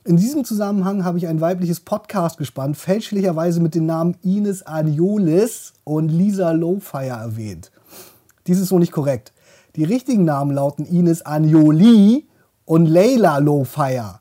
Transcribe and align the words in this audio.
In 0.05 0.19
diesem 0.19 0.45
Zusammenhang 0.45 1.07
habe 1.07 1.17
ich 1.17 1.27
ein 1.27 1.41
weibliches 1.41 1.81
Podcast 1.81 2.37
gespannt, 2.37 2.77
fälschlicherweise 2.77 3.61
mit 3.61 3.75
den 3.75 3.87
Namen 3.87 4.19
Ines 4.21 4.67
Aniolis 4.67 5.73
und 5.85 6.11
Lisa 6.11 6.51
Lowfire 6.51 7.07
erwähnt. 7.07 7.73
Dies 8.47 8.61
ist 8.61 8.69
so 8.69 8.79
nicht 8.79 8.93
korrekt. 8.93 9.33
Die 9.77 9.85
richtigen 9.85 10.27
Namen 10.27 10.51
lauten 10.51 10.85
Ines 10.85 11.25
Anioli 11.25 12.27
und 12.65 12.87
Leila 12.87 13.39
Lowfire. 13.39 14.21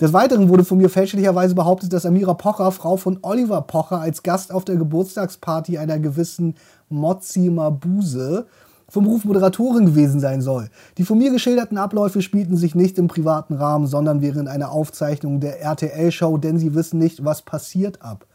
Des 0.00 0.14
Weiteren 0.14 0.48
wurde 0.48 0.64
von 0.64 0.78
mir 0.78 0.88
fälschlicherweise 0.88 1.54
behauptet, 1.54 1.92
dass 1.92 2.06
Amira 2.06 2.32
Pocher, 2.32 2.72
Frau 2.72 2.96
von 2.96 3.18
Oliver 3.20 3.60
Pocher, 3.60 4.00
als 4.00 4.22
Gast 4.22 4.50
auf 4.50 4.64
der 4.64 4.76
Geburtstagsparty 4.76 5.76
einer 5.76 5.98
gewissen 5.98 6.54
Mozzi 6.88 7.50
Mabuse 7.50 8.46
vom 8.88 9.04
Beruf 9.04 9.24
Moderatorin 9.24 9.86
gewesen 9.86 10.18
sein 10.18 10.40
soll. 10.40 10.70
Die 10.96 11.04
von 11.04 11.18
mir 11.18 11.30
geschilderten 11.30 11.76
Abläufe 11.76 12.22
spielten 12.22 12.56
sich 12.56 12.74
nicht 12.74 12.96
im 12.98 13.08
privaten 13.08 13.54
Rahmen, 13.54 13.86
sondern 13.86 14.22
während 14.22 14.48
einer 14.48 14.72
Aufzeichnung 14.72 15.38
der 15.38 15.60
RTL-Show, 15.60 16.38
denn 16.38 16.58
sie 16.58 16.74
wissen 16.74 16.98
nicht, 16.98 17.24
was 17.24 17.42
passiert 17.42 18.00
ab. 18.00 18.26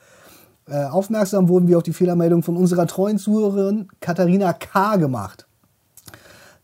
Äh, 0.68 0.86
aufmerksam 0.86 1.50
wurden 1.50 1.68
wir 1.68 1.78
auf 1.78 1.84
die 1.84 1.94
Fehlermeldung 1.94 2.42
von 2.44 2.58
unserer 2.58 2.88
treuen 2.88 3.18
Zuhörerin 3.18 3.88
Katharina 4.00 4.54
K. 4.54 4.96
gemacht. 4.98 5.48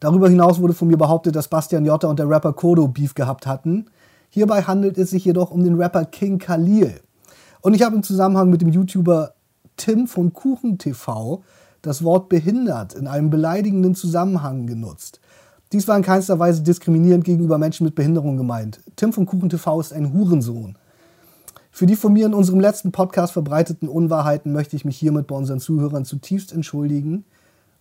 Darüber 0.01 0.27
hinaus 0.27 0.59
wurde 0.59 0.73
von 0.73 0.87
mir 0.87 0.97
behauptet, 0.97 1.35
dass 1.35 1.47
Bastian 1.47 1.85
Jotta 1.85 2.07
und 2.07 2.17
der 2.17 2.27
Rapper 2.27 2.53
Kodo 2.53 2.87
Beef 2.87 3.13
gehabt 3.13 3.45
hatten. 3.45 3.85
Hierbei 4.29 4.63
handelt 4.63 4.97
es 4.97 5.11
sich 5.11 5.23
jedoch 5.23 5.51
um 5.51 5.63
den 5.63 5.75
Rapper 5.75 6.05
King 6.05 6.39
Khalil. 6.39 6.99
Und 7.61 7.75
ich 7.75 7.83
habe 7.83 7.95
im 7.95 8.01
Zusammenhang 8.01 8.49
mit 8.49 8.61
dem 8.61 8.69
YouTuber 8.69 9.35
Tim 9.77 10.07
von 10.07 10.33
Kuchen 10.33 10.79
TV 10.79 11.43
das 11.83 12.03
Wort 12.03 12.29
behindert 12.29 12.95
in 12.95 13.07
einem 13.07 13.29
beleidigenden 13.29 13.93
Zusammenhang 13.93 14.65
genutzt. 14.65 15.19
Dies 15.71 15.87
war 15.87 15.97
in 15.97 16.03
keinster 16.03 16.39
Weise 16.39 16.63
diskriminierend 16.63 17.23
gegenüber 17.23 17.59
Menschen 17.59 17.85
mit 17.85 17.93
Behinderung 17.93 18.37
gemeint. 18.37 18.81
Tim 18.95 19.13
von 19.13 19.27
Kuchen 19.27 19.49
TV 19.49 19.79
ist 19.79 19.93
ein 19.93 20.13
Hurensohn. 20.13 20.77
Für 21.69 21.85
die 21.85 21.95
von 21.95 22.11
mir 22.11 22.25
in 22.25 22.33
unserem 22.33 22.59
letzten 22.59 22.91
Podcast 22.91 23.33
verbreiteten 23.33 23.87
Unwahrheiten 23.87 24.51
möchte 24.51 24.75
ich 24.75 24.83
mich 24.83 24.97
hiermit 24.97 25.27
bei 25.27 25.35
unseren 25.35 25.59
Zuhörern 25.59 26.05
zutiefst 26.05 26.51
entschuldigen. 26.53 27.23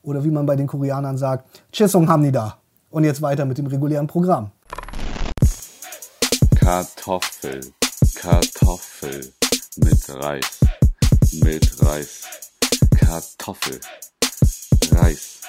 Oder 0.03 0.25
wie 0.25 0.31
man 0.31 0.47
bei 0.47 0.57
den 0.57 0.67
Koreanern 0.67 1.19
sagt, 1.19 1.63
Chisung 1.73 2.09
Hamnida. 2.09 2.59
Und 2.91 3.05
jetzt 3.05 3.23
weiter 3.23 3.45
mit 3.45 3.59
dem 3.59 3.67
regulären 3.67 4.07
Programm. 4.07 4.51
Kartoffel, 6.57 7.61
Kartoffel 8.15 9.33
mit 9.77 10.09
Reis, 10.09 10.61
mit 11.43 11.85
Reis, 11.85 12.23
Kartoffel, 12.99 13.81
Reis, 14.93 15.41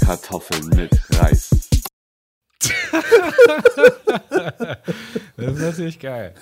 Kartoffel 0.00 0.64
mit 0.76 0.98
Reis. 1.18 1.50
das 5.36 5.54
ist 5.54 5.60
natürlich 5.60 5.98
geil. 5.98 6.34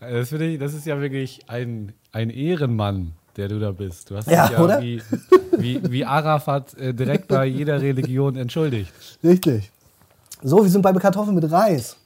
Das, 0.00 0.32
ich, 0.32 0.58
das 0.58 0.74
ist 0.74 0.86
ja 0.86 1.00
wirklich 1.00 1.48
ein, 1.48 1.92
ein 2.12 2.30
Ehrenmann, 2.30 3.14
der 3.38 3.48
du 3.48 3.58
da 3.58 3.70
bist. 3.70 4.10
Du 4.10 4.16
hast 4.16 4.28
Ja, 4.28 4.48
dich 4.48 4.58
ja 4.58 4.64
oder? 4.64 4.80
Wie, 4.82 5.00
wie, 5.56 5.80
wie 5.90 6.04
Arafat 6.04 6.74
äh, 6.74 6.92
direkt 6.92 7.28
bei 7.28 7.46
jeder 7.46 7.80
Religion 7.80 8.36
entschuldigt. 8.36 8.92
Richtig. 9.22 9.70
So, 10.42 10.62
wir 10.62 10.70
sind 10.70 10.82
bei 10.82 10.92
Kartoffeln 10.92 11.34
mit 11.34 11.50
Reis. 11.50 11.96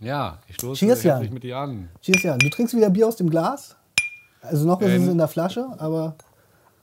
Ja, 0.00 0.38
ich 0.48 0.56
stoße 0.56 0.80
Cheers, 0.84 1.02
Jan. 1.04 1.32
mit 1.32 1.44
dir 1.44 1.56
an. 1.56 1.88
Cheers, 2.00 2.22
Jan. 2.24 2.38
Du 2.40 2.48
trinkst 2.50 2.74
wieder 2.76 2.90
Bier 2.90 3.06
aus 3.06 3.16
dem 3.16 3.30
Glas? 3.30 3.76
Also 4.42 4.66
noch 4.66 4.80
ist 4.80 4.88
es 4.88 5.02
Ähm. 5.04 5.10
in 5.10 5.18
der 5.18 5.28
Flasche, 5.28 5.66
aber. 5.78 6.16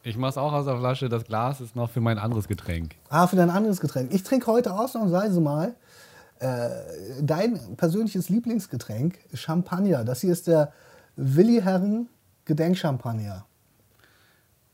Ich 0.04 0.16
mach's 0.16 0.38
auch 0.38 0.54
aus 0.54 0.66
der 0.66 0.78
Flasche. 0.78 1.10
Das 1.10 1.26
Glas 1.26 1.60
ist 1.60 1.76
noch 1.76 1.90
für 1.90 2.00
mein 2.00 2.18
anderes 2.18 2.48
Getränk. 2.48 2.96
Ah, 3.10 3.28
für 3.28 3.36
dein 3.36 3.50
anderes 3.50 3.82
Getränk. 3.82 4.14
Ich 4.14 4.24
trinke 4.24 4.48
heute 4.48 4.74
ausnahmsweise 4.74 5.42
mal 5.42 5.74
äh, 6.40 6.70
dein 7.22 7.60
persönliches 7.76 8.30
Lieblingsgetränk, 8.30 9.20
Champagner. 9.34 10.06
Das 10.06 10.22
hier 10.22 10.32
ist 10.32 10.48
der 10.48 10.72
Willi 11.18 11.60
Herren 11.62 12.08
Gedenkchampagner. 12.50 13.46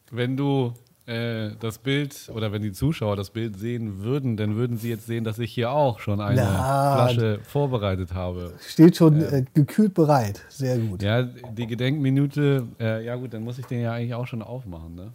Wenn 0.10 0.38
du 0.38 0.74
äh, 1.08 1.52
das 1.60 1.78
Bild 1.78 2.32
oder 2.34 2.54
wenn 2.54 2.62
die 2.62 2.72
Zuschauer 2.72 3.18
das 3.18 3.32
Bild 3.32 3.60
sehen 3.60 4.02
würden, 4.02 4.38
dann 4.38 4.56
würden 4.56 4.78
sie 4.78 4.90
jetzt 4.90 5.06
sehen, 5.06 5.26
dass 5.26 5.40
ich 5.40 5.52
hier 5.52 5.72
auch 5.72 6.00
schon 6.00 6.22
eine 6.22 6.42
Na, 6.42 6.96
Flasche 6.96 7.40
vorbereitet 7.44 8.14
habe. 8.14 8.54
Steht 8.66 8.96
schon 8.96 9.22
äh, 9.22 9.44
gekühlt 9.54 9.94
bereit. 9.94 10.42
Sehr 10.48 10.78
gut. 10.78 11.04
Ja, 11.04 11.24
die 11.24 11.68
Gedenkminute, 11.68 12.66
äh, 12.80 13.06
ja 13.06 13.18
gut, 13.18 13.34
dann 13.34 13.44
muss 13.44 13.60
ich 13.60 13.66
den 13.66 13.82
ja 13.82 13.92
eigentlich 13.92 14.14
auch 14.14 14.26
schon 14.26 14.42
aufmachen, 14.42 14.96
ne? 14.96 15.12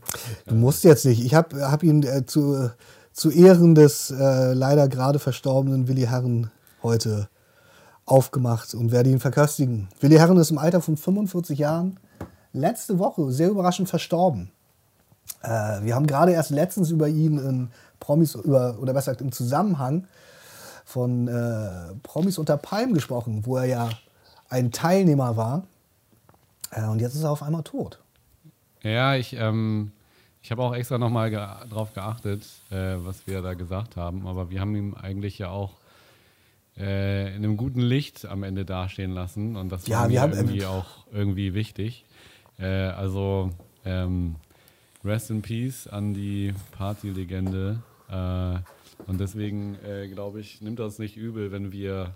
Du 0.47 0.55
musst 0.55 0.85
jetzt 0.85 1.07
nicht. 1.07 1.25
Ich 1.25 1.35
habe 1.35 1.71
hab 1.71 1.83
ihn 1.83 2.03
äh, 2.03 2.27
zu, 2.27 2.71
zu 3.13 3.31
Ehren 3.31 3.75
des 3.75 4.11
äh, 4.11 4.53
leider 4.53 4.87
gerade 4.87 5.19
verstorbenen 5.19 5.89
Willi 5.89 6.03
Herren 6.03 6.51
heute 6.83 7.31
aufgemacht 8.05 8.75
und 8.75 8.93
werde 8.93 9.09
ihn 9.09 9.19
verköstigen. 9.19 9.89
Willi 10.01 10.17
Herren 10.17 10.37
ist 10.37 10.51
im 10.51 10.59
Alter 10.59 10.83
von 10.83 10.99
45 10.99 11.59
Jahren 11.59 11.99
letzte 12.53 12.99
Woche 12.99 13.31
sehr 13.33 13.51
überraschend 13.51 13.89
verstorben. 13.89 14.51
Äh, 15.43 15.49
wir 15.83 15.95
haben 15.95 16.07
gerade 16.07 16.33
erst 16.33 16.51
letztens 16.51 16.91
über 16.91 17.09
ihn 17.09 17.39
in 17.39 17.71
Promis, 18.01 18.35
über, 18.35 18.79
oder 18.81 18.93
besser 18.93 19.13
gesagt 19.13 19.21
im 19.23 19.33
Zusammenhang 19.33 20.07
von 20.85 21.29
äh, 21.29 21.95
Promis 22.03 22.39
unter 22.39 22.57
Palmen 22.57 22.95
gesprochen, 22.95 23.47
wo 23.47 23.57
er 23.57 23.65
ja 23.67 23.91
ein 24.49 24.73
Teilnehmer 24.73 25.37
war. 25.37 25.65
Äh, 26.73 26.85
und 26.87 27.01
jetzt 27.01 27.15
ist 27.15 27.23
er 27.23 27.31
auf 27.31 27.43
einmal 27.43 27.63
tot. 27.63 28.01
Ja, 28.83 29.15
ich, 29.15 29.35
ähm, 29.35 29.93
ich 30.43 30.51
habe 30.51 30.63
auch 30.63 30.75
extra 30.75 30.99
nochmal 30.99 31.31
ge 31.31 31.39
drauf 31.69 31.93
geachtet, 31.95 32.43
äh, 32.71 32.97
was 33.05 33.27
wir 33.27 33.43
da 33.43 33.55
gesagt 33.55 33.97
haben, 33.97 34.27
aber 34.27 34.51
wir 34.51 34.61
haben 34.61 34.75
ihn 34.75 34.95
eigentlich 34.97 35.39
ja 35.39 35.51
auch 35.51 35.73
äh, 36.79 37.29
in 37.37 37.45
einem 37.45 37.57
guten 37.59 37.81
Licht 37.81 38.25
am 38.27 38.43
Ende 38.43 38.65
dastehen 38.65 39.11
lassen 39.13 39.57
und 39.57 39.71
das 39.71 39.87
Ja, 39.87 40.01
war 40.01 40.09
mir 40.09 40.21
haben- 40.23 40.33
irgendwie 40.33 40.65
auch 40.65 40.87
irgendwie 41.13 41.53
wichtig. 41.55 42.05
Äh, 42.61 42.67
also 42.67 43.51
ähm, 43.85 44.37
Rest 45.05 45.31
in 45.31 45.43
Peace 45.43 45.87
an 45.87 46.15
die 46.15 46.55
Partylegende 46.73 47.81
äh, 48.11 48.59
und 49.07 49.21
deswegen 49.21 49.77
äh, 49.85 50.09
glaube 50.09 50.41
ich, 50.41 50.61
nimmt 50.61 50.79
das 50.79 50.99
nicht 50.99 51.17
übel, 51.17 51.53
wenn 51.53 51.73
wir 51.73 52.15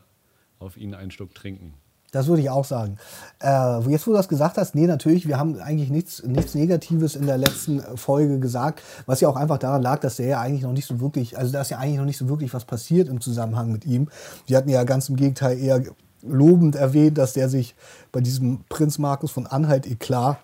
auf 0.59 0.77
ihn 0.77 0.95
einen 0.95 1.11
Schluck 1.11 1.35
trinken. 1.35 1.75
Das 2.15 2.29
würde 2.29 2.43
ich 2.43 2.51
auch 2.51 2.65
sagen. 2.65 2.97
Äh, 3.41 3.81
jetzt, 3.91 4.07
wo 4.07 4.13
du 4.13 4.17
das 4.17 4.29
gesagt 4.29 4.57
hast, 4.57 4.77
nee, 4.77 4.87
natürlich, 4.87 5.27
wir 5.27 5.37
haben 5.37 5.59
eigentlich 5.59 5.91
nichts, 5.91 6.23
nichts 6.23 6.55
Negatives 6.55 7.17
in 7.17 7.27
der 7.27 7.39
letzten 7.39 7.81
Folge 7.97 8.39
gesagt, 8.39 8.83
was 9.07 9.21
ja 9.21 9.29
auch 9.29 9.35
einfach 9.35 9.59
daran 9.59 9.83
lag, 9.83 9.99
dass 9.99 10.17
der 10.17 10.27
ja 10.27 10.41
eigentlich 10.41 10.63
noch 10.63 10.73
nicht 10.73 10.87
so 10.87 11.01
wirklich, 11.01 11.37
also 11.37 11.53
da 11.53 11.63
ist 11.63 11.71
ja 11.71 11.79
eigentlich 11.79 11.99
noch 11.99 12.05
nicht 12.05 12.19
so 12.19 12.29
wirklich 12.29 12.55
was 12.55 12.67
passiert 12.67 13.09
im 13.09 13.21
Zusammenhang 13.21 13.73
mit 13.73 13.85
ihm. 13.85 14.09
Wir 14.47 14.57
hatten 14.57 14.69
ja 14.69 14.85
ganz 14.85 15.09
im 15.09 15.17
Gegenteil 15.17 15.59
eher 15.59 15.83
lobend 16.27 16.77
erwähnt, 16.77 17.19
dass 17.19 17.33
der 17.33 17.49
sich 17.49 17.75
bei 18.13 18.21
diesem 18.21 18.65
Prinz 18.69 18.99
Markus 18.99 19.31
von 19.31 19.47
Anhalt 19.47 19.87
Eklat 19.87 20.39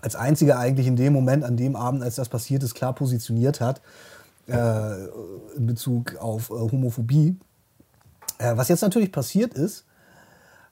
als 0.00 0.14
einziger 0.14 0.58
eigentlich 0.58 0.86
in 0.86 0.96
dem 0.96 1.12
Moment, 1.12 1.44
an 1.44 1.56
dem 1.56 1.74
Abend, 1.74 2.02
als 2.02 2.16
das 2.16 2.28
passiert 2.28 2.62
ist, 2.62 2.74
klar 2.74 2.92
positioniert 2.94 3.60
hat 3.60 3.80
äh, 4.46 5.04
in 5.56 5.66
Bezug 5.66 6.16
auf 6.16 6.50
äh, 6.50 6.54
Homophobie. 6.54 7.36
Äh, 8.38 8.56
was 8.56 8.68
jetzt 8.68 8.82
natürlich 8.82 9.12
passiert 9.12 9.54
ist, 9.54 9.84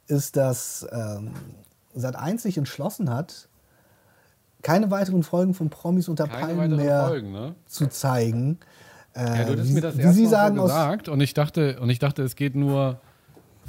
ist, 0.07 0.37
dass 0.37 0.87
ähm, 0.93 1.31
Sat1 1.97 2.41
sich 2.41 2.59
entschlossen 2.59 3.11
hat, 3.11 3.49
keine 4.63 4.91
weiteren 4.91 5.23
Folgen 5.23 5.55
von 5.55 5.71
Promis 5.71 6.09
unter 6.09 6.27
Keine 6.27 6.55
Palmen 6.55 6.77
mehr 6.77 7.07
Folgen, 7.07 7.33
ne? 7.33 7.55
zu 7.67 7.87
zeigen. 7.89 8.59
Äh, 9.15 9.21
Ja, 9.21 9.45
du 9.45 9.59
hast 9.59 9.69
wie, 9.69 9.73
mir 9.73 9.81
das 9.81 9.97
wie 9.97 10.03
erst 10.03 10.15
Sie 10.17 10.27
sagen, 10.27 10.57
gesagt 10.57 11.09
und 11.09 11.21
ich 11.21 11.35
dachte 11.35 11.81
und 11.81 11.91
ich 11.91 11.99
dachte, 11.99 12.23
es 12.23 12.37
geht 12.37 12.55
nur 12.55 12.99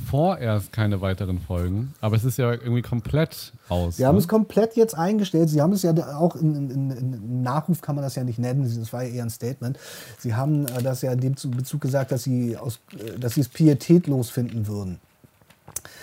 vorerst 0.09 0.71
keine 0.71 1.01
weiteren 1.01 1.39
Folgen, 1.39 1.93
aber 2.01 2.15
es 2.15 2.23
ist 2.23 2.37
ja 2.37 2.51
irgendwie 2.51 2.81
komplett 2.81 3.53
aus. 3.69 3.97
Sie 3.97 4.05
haben 4.05 4.15
ne? 4.15 4.21
es 4.21 4.27
komplett 4.27 4.75
jetzt 4.75 4.95
eingestellt. 4.95 5.49
Sie 5.49 5.61
haben 5.61 5.73
es 5.73 5.83
ja 5.83 5.93
auch 6.17 6.35
in, 6.35 6.69
in, 6.69 6.91
in, 6.91 7.41
Nachruf 7.41 7.81
kann 7.81 7.95
man 7.95 8.03
das 8.03 8.15
ja 8.15 8.23
nicht 8.23 8.39
nennen. 8.39 8.63
Das 8.63 8.93
war 8.93 9.03
ja 9.03 9.09
eher 9.09 9.23
ein 9.23 9.29
Statement. 9.29 9.77
Sie 10.19 10.35
haben 10.35 10.67
äh, 10.67 10.81
das 10.83 11.01
ja 11.01 11.11
in 11.11 11.19
dem 11.19 11.37
Zu- 11.37 11.51
Bezug 11.51 11.81
gesagt, 11.81 12.11
dass 12.11 12.23
sie, 12.23 12.57
aus, 12.57 12.79
äh, 12.93 13.17
dass 13.19 13.35
sie 13.35 13.41
es 13.41 13.49
pietätlos 13.49 14.29
finden 14.29 14.67
würden. 14.67 14.99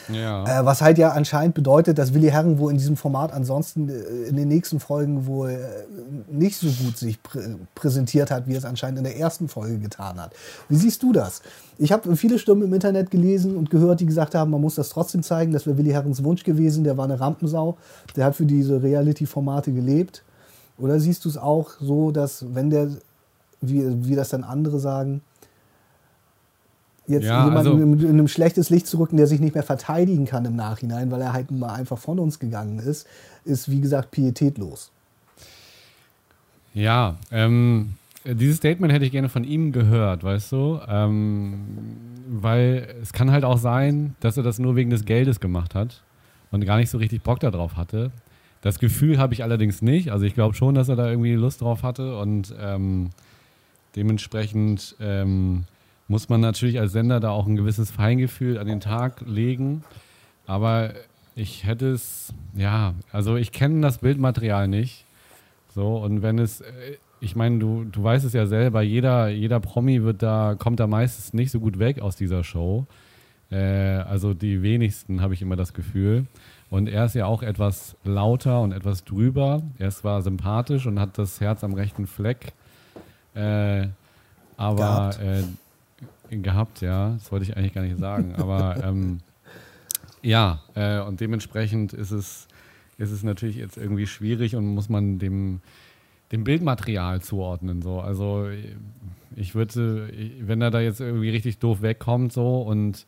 Ja. 0.09 0.61
Äh, 0.61 0.65
was 0.65 0.83
halt 0.83 0.99
ja 0.99 1.11
anscheinend 1.11 1.55
bedeutet, 1.55 1.99
dass 1.99 2.15
Willi 2.15 2.29
Herren 2.29 2.59
wohl 2.59 2.73
in 2.73 2.79
diesem 2.79 2.97
Format 2.97 3.33
ansonsten 3.33 3.89
äh, 3.89 4.29
in 4.29 4.37
den 4.37 4.49
nächsten 4.49 4.81
Folgen 4.81 5.27
wohl 5.27 5.51
äh, 5.51 5.59
nicht 6.31 6.59
so 6.59 6.67
gut 6.67 6.97
sich 6.97 7.23
prä 7.23 7.57
präsentiert 7.75 8.31
hat, 8.31 8.47
wie 8.47 8.53
er 8.53 8.59
es 8.59 8.65
anscheinend 8.65 8.99
in 8.99 9.05
der 9.05 9.17
ersten 9.17 9.49
Folge 9.49 9.79
getan 9.79 10.21
hat. 10.21 10.33
Wie 10.69 10.77
siehst 10.77 11.03
du 11.03 11.13
das? 11.13 11.43
Ich 11.79 11.93
habe 11.93 12.17
viele 12.17 12.39
Stimmen 12.39 12.63
im 12.63 12.75
Internet 12.75 13.11
gelesen 13.11 13.57
und 13.57 13.71
gehört, 13.71 14.01
die 14.01 14.07
gesagt 14.07 14.35
haben, 14.35 14.51
man 14.51 14.61
muss 14.61 14.75
das 14.75 14.89
trotzdem 14.89 15.23
zeigen. 15.23 15.53
Das 15.53 15.67
wäre 15.67 15.79
Willi 15.79 15.91
Herrens 15.91 16.23
Wunsch 16.23 16.45
gewesen. 16.45 16.85
Der 16.85 16.97
war 16.97 17.05
eine 17.05 17.19
Rampensau. 17.19 17.77
Der 18.17 18.25
hat 18.25 18.37
für 18.37 18.47
diese 18.47 18.83
Reality-Formate 18.83 19.73
gelebt. 19.73 20.23
Oder 20.79 21.01
siehst 21.01 21.25
du 21.25 21.29
es 21.29 21.37
auch 21.37 21.71
so, 21.81 22.11
dass 22.11 22.45
wenn 22.55 22.71
der, 22.71 22.89
wie, 23.61 23.85
wie 24.07 24.15
das 24.15 24.31
dann 24.31 24.45
andere 24.45 24.79
sagen, 24.79 25.23
jetzt 27.07 27.25
Ja, 27.25 27.45
jemanden 27.45 27.57
also- 27.57 27.73
in, 27.83 28.01
in 28.01 28.09
einem 28.11 28.29
schlechtes 28.29 28.71
Licht 28.71 28.87
zu 28.87 28.99
rücken, 28.99 29.17
der 29.17 29.27
sich 29.27 29.41
nicht 29.41 29.55
mehr 29.55 29.65
verteidigen 29.65 30.25
kann 30.25 30.45
im 30.45 30.57
Nachhinein, 30.57 31.11
weil 31.11 31.21
er 31.21 31.33
halt 31.33 31.51
mal 31.51 31.73
einfach 31.75 31.99
von 31.99 32.19
uns 32.19 32.39
gegangen 32.39 32.79
ist, 32.79 33.07
ist 33.45 33.71
wie 33.71 33.81
gesagt 33.81 34.11
pietätlos. 34.11 34.91
Ja, 36.75 37.17
ähm, 37.31 37.95
dieses 38.25 38.59
Statement 38.59 38.93
hätte 38.93 39.05
ich 39.05 39.11
gerne 39.13 39.29
von 39.29 39.45
ihm 39.45 39.73
gehört, 39.73 40.23
weißt 40.25 40.53
du? 40.53 40.81
Ähm, 40.89 41.61
weil 42.29 42.95
es 43.03 43.13
kann 43.13 43.31
halt 43.31 43.45
auch 43.45 43.59
sein, 43.59 44.15
dass 44.21 44.37
er 44.37 44.43
das 44.43 44.59
nur 44.59 44.77
wegen 44.77 44.91
des 44.91 45.05
Geldes 45.05 45.41
gemacht 45.41 45.75
hat 45.75 46.03
und 46.51 46.65
gar 46.65 46.77
nicht 46.79 46.89
so 46.91 46.99
richtig 46.99 47.23
Bock 47.23 47.41
darauf 47.41 47.77
hatte. 47.77 48.11
Das 48.63 48.79
Gefühl 48.79 49.19
habe 49.19 49.35
ich 49.35 49.43
allerdings 49.43 49.83
nicht. 49.83 50.13
Also 50.13 50.25
ich 50.25 50.35
glaube 50.35 50.55
schon, 50.55 50.75
dass 50.77 50.89
er 50.89 50.95
da 50.97 51.11
irgendwie 51.11 51.35
Lust 51.35 51.61
drauf 51.63 51.83
hatte 51.83 52.17
und 52.17 52.55
ähm, 52.61 53.11
dementsprechend 53.97 54.95
ähm, 55.01 55.65
muss 56.09 56.29
man 56.29 56.41
natürlich 56.41 56.79
als 56.79 56.93
Sender 56.93 57.21
da 57.21 57.31
auch 57.31 57.47
ein 57.47 57.57
gewisses 57.57 57.91
Feingefühl 57.91 58.59
an 58.59 58.67
den 58.67 58.81
Tag 58.81 59.23
legen. 59.27 59.85
Aber 60.47 60.93
ich 61.35 61.65
hätte 61.65 61.91
es, 61.91 62.35
ja, 62.55 62.95
also 63.11 63.37
ich 63.37 63.53
kenne 63.53 63.81
das 63.81 63.99
Bildmaterial 63.99 64.69
nicht. 64.69 65.07
So, 65.75 65.97
und 65.97 66.23
wenn 66.23 66.39
es, 66.39 66.61
äh, 66.61 66.97
ich 67.21 67.37
meine, 67.37 67.59
du, 67.59 67.85
du 67.85 68.03
weißt 68.03 68.25
es 68.25 68.33
ja 68.33 68.47
selber, 68.47 68.83
jeder, 68.83 69.29
jeder 69.29 69.61
Promi 69.61 70.03
wird 70.03 70.23
da, 70.23 70.55
kommt 70.59 70.81
da 70.81 70.87
meistens 70.87 71.33
nicht 71.33 71.51
so 71.51 71.61
gut 71.61 71.79
weg 71.79 72.03
aus 72.03 72.17
dieser 72.17 72.45
Show. 72.45 72.87
Äh, 73.51 73.57
also 73.57 74.35
die 74.35 74.63
wenigsten, 74.63 75.23
habe 75.23 75.33
ich 75.35 75.41
immer 75.41 75.57
das 75.57 75.73
Gefühl. 75.73 76.27
Und 76.69 76.89
er 76.89 77.05
ist 77.05 77.15
ja 77.15 77.27
auch 77.27 77.43
etwas 77.43 77.97
lauter 78.05 78.61
und 78.61 78.73
etwas 78.73 79.05
drüber. 79.05 79.63
Er 79.79 79.89
ist 79.89 79.99
zwar 79.99 80.23
sympathisch 80.23 80.87
und 80.87 80.99
hat 80.99 81.17
das 81.17 81.41
Herz 81.41 81.65
am 81.65 81.75
rechten 81.75 82.07
Fleck. 82.07 82.53
Äh, 83.35 83.89
aber. 84.57 85.11
Äh, 85.23 85.43
gehabt, 86.40 86.81
ja. 86.81 87.11
Das 87.11 87.31
wollte 87.31 87.44
ich 87.44 87.56
eigentlich 87.56 87.75
gar 87.75 87.82
nicht 87.82 87.99
sagen. 87.99 88.34
Aber 88.37 88.76
ähm, 88.84 89.19
ja, 90.23 90.61
äh, 90.75 91.00
und 91.00 91.20
dementsprechend 91.20 91.93
ist 91.93 92.12
es, 92.12 92.49
ist 92.96 93.11
es 93.11 93.23
natürlich 93.23 93.56
jetzt 93.56 93.76
irgendwie 93.76 94.06
schwierig 94.06 94.56
und 94.56 94.67
muss 94.67 94.88
man 94.88 95.19
dem, 95.19 95.61
dem 96.31 96.44
Bildmaterial 96.44 97.20
zuordnen. 97.20 97.82
So. 97.82 98.00
Also 98.00 98.49
ich 99.37 99.55
würde, 99.55 100.11
wenn 100.40 100.62
er 100.62 100.70
da 100.70 100.81
jetzt 100.81 101.00
irgendwie 101.00 101.31
richtig 101.31 101.58
doof 101.58 101.82
wegkommt 101.82 102.32
so 102.32 102.62
und 102.62 103.05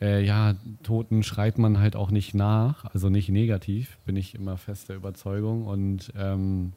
äh, 0.00 0.22
ja, 0.24 0.54
Toten 0.82 1.22
schreit 1.22 1.58
man 1.58 1.78
halt 1.78 1.96
auch 1.96 2.10
nicht 2.10 2.34
nach, 2.34 2.84
also 2.92 3.08
nicht 3.08 3.30
negativ, 3.30 3.98
bin 4.04 4.16
ich 4.16 4.34
immer 4.34 4.58
fest 4.58 4.88
der 4.88 4.96
Überzeugung 4.96 5.66
und 5.66 6.12
ähm, 6.16 6.72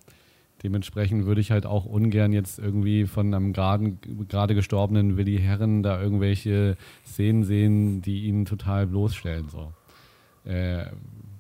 dementsprechend 0.64 1.26
würde 1.26 1.42
ich 1.42 1.52
halt 1.52 1.66
auch 1.66 1.86
ungern 1.86 2.34
jetzt 2.34 2.60
irgendwie 2.60 3.06
von 3.06 3.34
einem 3.34 3.54
gerade 3.54 4.56
gestorbenen 4.56 5.18
Willi 5.18 5.38
Herren 5.38 5.84
da 5.84 6.02
irgendwelche 6.02 6.78
Szenen 7.06 7.44
sehen, 7.44 8.02
die 8.02 8.26
ihn 8.26 8.46
total 8.46 8.88
bloßstellen. 8.88 9.50
So. 9.50 9.74
Äh, 10.50 10.86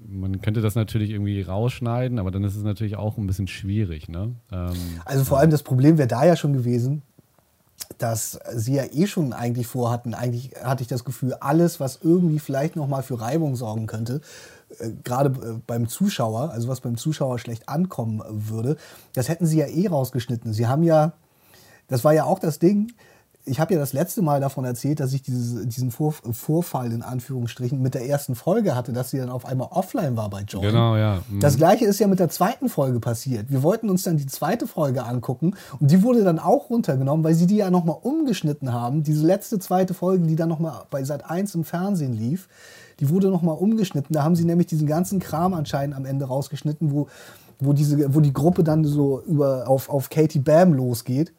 man 0.07 0.42
könnte 0.42 0.62
das 0.62 0.75
natürlich 0.75 1.12
irgendwie 1.12 1.42
rausschneiden, 1.42 2.19
aber 2.19 2.31
dann 2.31 2.44
ist 2.44 2.56
es 2.56 2.63
natürlich 2.63 2.95
auch 2.95 3.18
ein 3.18 3.27
bisschen 3.27 3.48
schwierig. 3.48 4.10
Ne? 4.10 4.36
Ähm, 4.51 4.74
Also 5.06 5.24
vor 5.24 5.39
allem 5.39 5.51
das 5.51 5.63
Problem 5.63 5.98
wäre 5.98 6.07
da 6.07 6.25
ja 6.25 6.36
schon 6.36 6.54
gewesen, 6.54 7.04
dass 7.98 8.39
sie 8.54 8.75
ja 8.75 8.83
eh 8.92 9.07
schon 9.07 9.33
eigentlich 9.33 9.68
vorhatten, 9.68 10.13
eigentlich 10.13 10.51
hatte 10.63 10.83
ich 10.83 10.88
das 10.88 11.04
Gefühl, 11.04 11.33
alles, 11.33 11.80
was 11.80 12.00
irgendwie 12.04 12.39
vielleicht 12.39 12.75
nochmal 12.75 13.04
für 13.04 13.19
Reibung 13.19 13.56
sorgen 13.56 13.88
könnte, 13.88 14.21
gerade 15.04 15.30
äh, 15.30 15.60
beim 15.66 15.88
Zuschauer, 15.88 16.51
also 16.51 16.68
was 16.68 16.81
beim 16.81 16.98
Zuschauer 16.98 17.39
schlecht 17.39 17.68
ankommen 17.68 18.21
würde, 18.27 18.77
das 19.13 19.30
hätten 19.30 19.45
sie 19.45 19.60
ja 19.60 19.68
eh 19.68 19.88
rausgeschnitten. 19.88 20.54
Sie 20.54 20.68
haben 20.68 20.83
ja, 20.83 21.13
das 21.88 22.04
war 22.04 22.13
ja 22.13 22.25
auch 22.25 22.39
das 22.39 22.60
Ding, 22.60 22.94
ich 23.46 23.60
habe 23.60 23.74
ja 23.74 23.80
das 23.80 23.94
letzte 23.94 24.22
Mal 24.22 24.42
davon 24.42 24.66
erzählt, 24.66 25.00
dass 25.00 25.14
ich 25.14 25.22
diese, 25.22 25.66
diesen 25.66 25.92
Vor 25.92 26.14
Vorfall 26.32 26.92
in 26.92 27.02
Anführungsstrichen 27.02 27.82
mit 27.82 27.94
der 27.94 28.06
ersten 28.08 28.36
Folge 28.36 28.76
hatte, 28.76 28.94
dass 28.94 29.12
sie 29.12 29.18
dann 29.18 29.30
auf 29.30 29.46
einmal 29.46 29.70
offline 29.72 30.18
war 30.18 30.30
bei 30.30 30.42
Joy. 30.42 30.62
genau, 30.62 30.98
ja. 30.98 31.22
Mhm. 31.30 31.40
Das 31.40 31.58
gleiche 31.58 31.86
ist 31.86 32.00
ja 32.00 32.08
mit 32.08 32.20
der 32.20 32.30
zweiten 32.30 32.70
Folge 32.70 33.00
passiert. 33.00 33.50
Wir 33.50 33.64
wollten 33.64 33.90
uns 33.90 34.04
dann 34.04 34.18
die 34.18 34.26
zweite 34.26 34.68
Folge 34.68 35.04
angucken 35.04 35.56
und 35.80 35.90
die 35.90 36.04
wurde 36.04 36.24
dann 36.24 36.38
auch 36.40 36.70
runtergenommen, 36.70 37.24
weil 37.24 37.34
sie 37.34 37.48
die 37.48 37.58
ja 37.58 37.72
nochmal 37.72 37.98
umgeschnitten 38.02 38.74
haben. 38.74 39.04
Diese 39.04 39.26
letzte 39.26 39.60
zweite 39.60 39.94
Folge, 39.94 40.28
die 40.28 40.36
dann 40.36 40.50
nochmal 40.50 40.84
bei 40.90 41.04
Sat 41.04 41.30
1 41.30 41.56
im 41.56 41.64
Fernsehen 41.64 42.14
lief, 42.14 42.50
die 43.00 43.10
wurde 43.10 43.30
nochmal 43.30 43.56
umgeschnitten. 43.58 44.14
Da 44.14 44.24
haben 44.24 44.36
sie 44.36 44.46
nämlich 44.46 44.68
diesen 44.68 44.88
ganzen 44.88 45.20
Kram 45.20 45.54
anscheinend 45.54 45.96
am 45.96 46.06
Ende 46.06 46.26
rausgeschnitten, 46.26 46.92
wo, 46.92 47.08
wo, 47.60 47.72
diese, 47.72 48.14
wo 48.14 48.20
die 48.20 48.34
Gruppe 48.34 48.64
dann 48.64 48.84
so 48.84 49.22
über, 49.22 49.68
auf, 49.68 49.90
auf 49.90 50.10
Katie 50.10 50.40
Bam 50.40 50.74
losgeht 50.74 51.32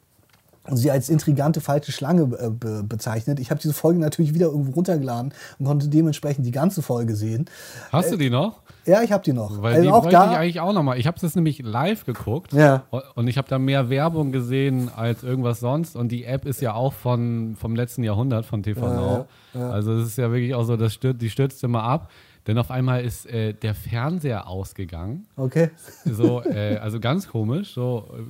und 0.71 0.77
sie 0.77 0.89
als 0.89 1.09
intrigante 1.09 1.59
falsche 1.59 1.91
Schlange 1.91 2.23
äh, 2.39 2.49
be 2.49 2.83
bezeichnet. 2.83 3.39
Ich 3.39 3.51
habe 3.51 3.59
diese 3.61 3.73
Folge 3.73 3.99
natürlich 3.99 4.33
wieder 4.33 4.47
irgendwo 4.47 4.71
runtergeladen 4.71 5.33
und 5.59 5.65
konnte 5.65 5.89
dementsprechend 5.89 6.45
die 6.45 6.51
ganze 6.51 6.81
Folge 6.81 7.15
sehen. 7.15 7.45
Hast 7.91 8.11
du 8.11 8.17
die 8.17 8.29
noch? 8.29 8.61
Ja, 8.85 9.03
ich 9.03 9.11
habe 9.11 9.23
die 9.23 9.33
noch. 9.33 9.61
Weil 9.61 9.73
Also 9.73 9.83
die 9.83 9.89
auch 9.89 10.03
wollte 10.03 10.07
ich 10.07 10.13
da, 10.13 10.31
eigentlich 10.31 10.59
auch 10.61 10.73
nochmal. 10.73 10.97
Ich 10.97 11.07
habe 11.07 11.19
das 11.19 11.35
nämlich 11.35 11.59
live 11.59 12.05
geguckt. 12.05 12.53
Ja. 12.53 12.83
Und 13.15 13.27
ich 13.27 13.37
habe 13.37 13.47
da 13.47 13.59
mehr 13.59 13.89
Werbung 13.89 14.31
gesehen 14.31 14.89
als 14.95 15.23
irgendwas 15.23 15.59
sonst. 15.59 15.95
Und 15.95 16.11
die 16.11 16.23
App 16.23 16.45
ist 16.45 16.61
ja 16.61 16.73
auch 16.73 16.93
von, 16.93 17.55
vom 17.59 17.75
letzten 17.75 18.03
Jahrhundert 18.03 18.45
von 18.45 18.63
TV 18.63 18.81
Now. 18.81 19.27
Also 19.53 19.93
es 19.93 20.07
ist 20.07 20.17
ja 20.17 20.31
wirklich 20.31 20.55
auch 20.55 20.63
so, 20.63 20.77
das 20.77 20.93
stürzt, 20.93 21.21
die 21.21 21.29
stürzt 21.29 21.63
immer 21.63 21.83
ab. 21.83 22.09
Denn 22.47 22.57
auf 22.57 22.71
einmal 22.71 23.03
ist 23.03 23.27
äh, 23.27 23.53
der 23.53 23.75
Fernseher 23.75 24.47
ausgegangen. 24.47 25.27
okay. 25.35 25.69
So, 26.05 26.41
äh, 26.43 26.77
also 26.77 26.99
ganz 26.99 27.27
komisch. 27.27 27.73
So, 27.75 28.07
äh, 28.17 28.23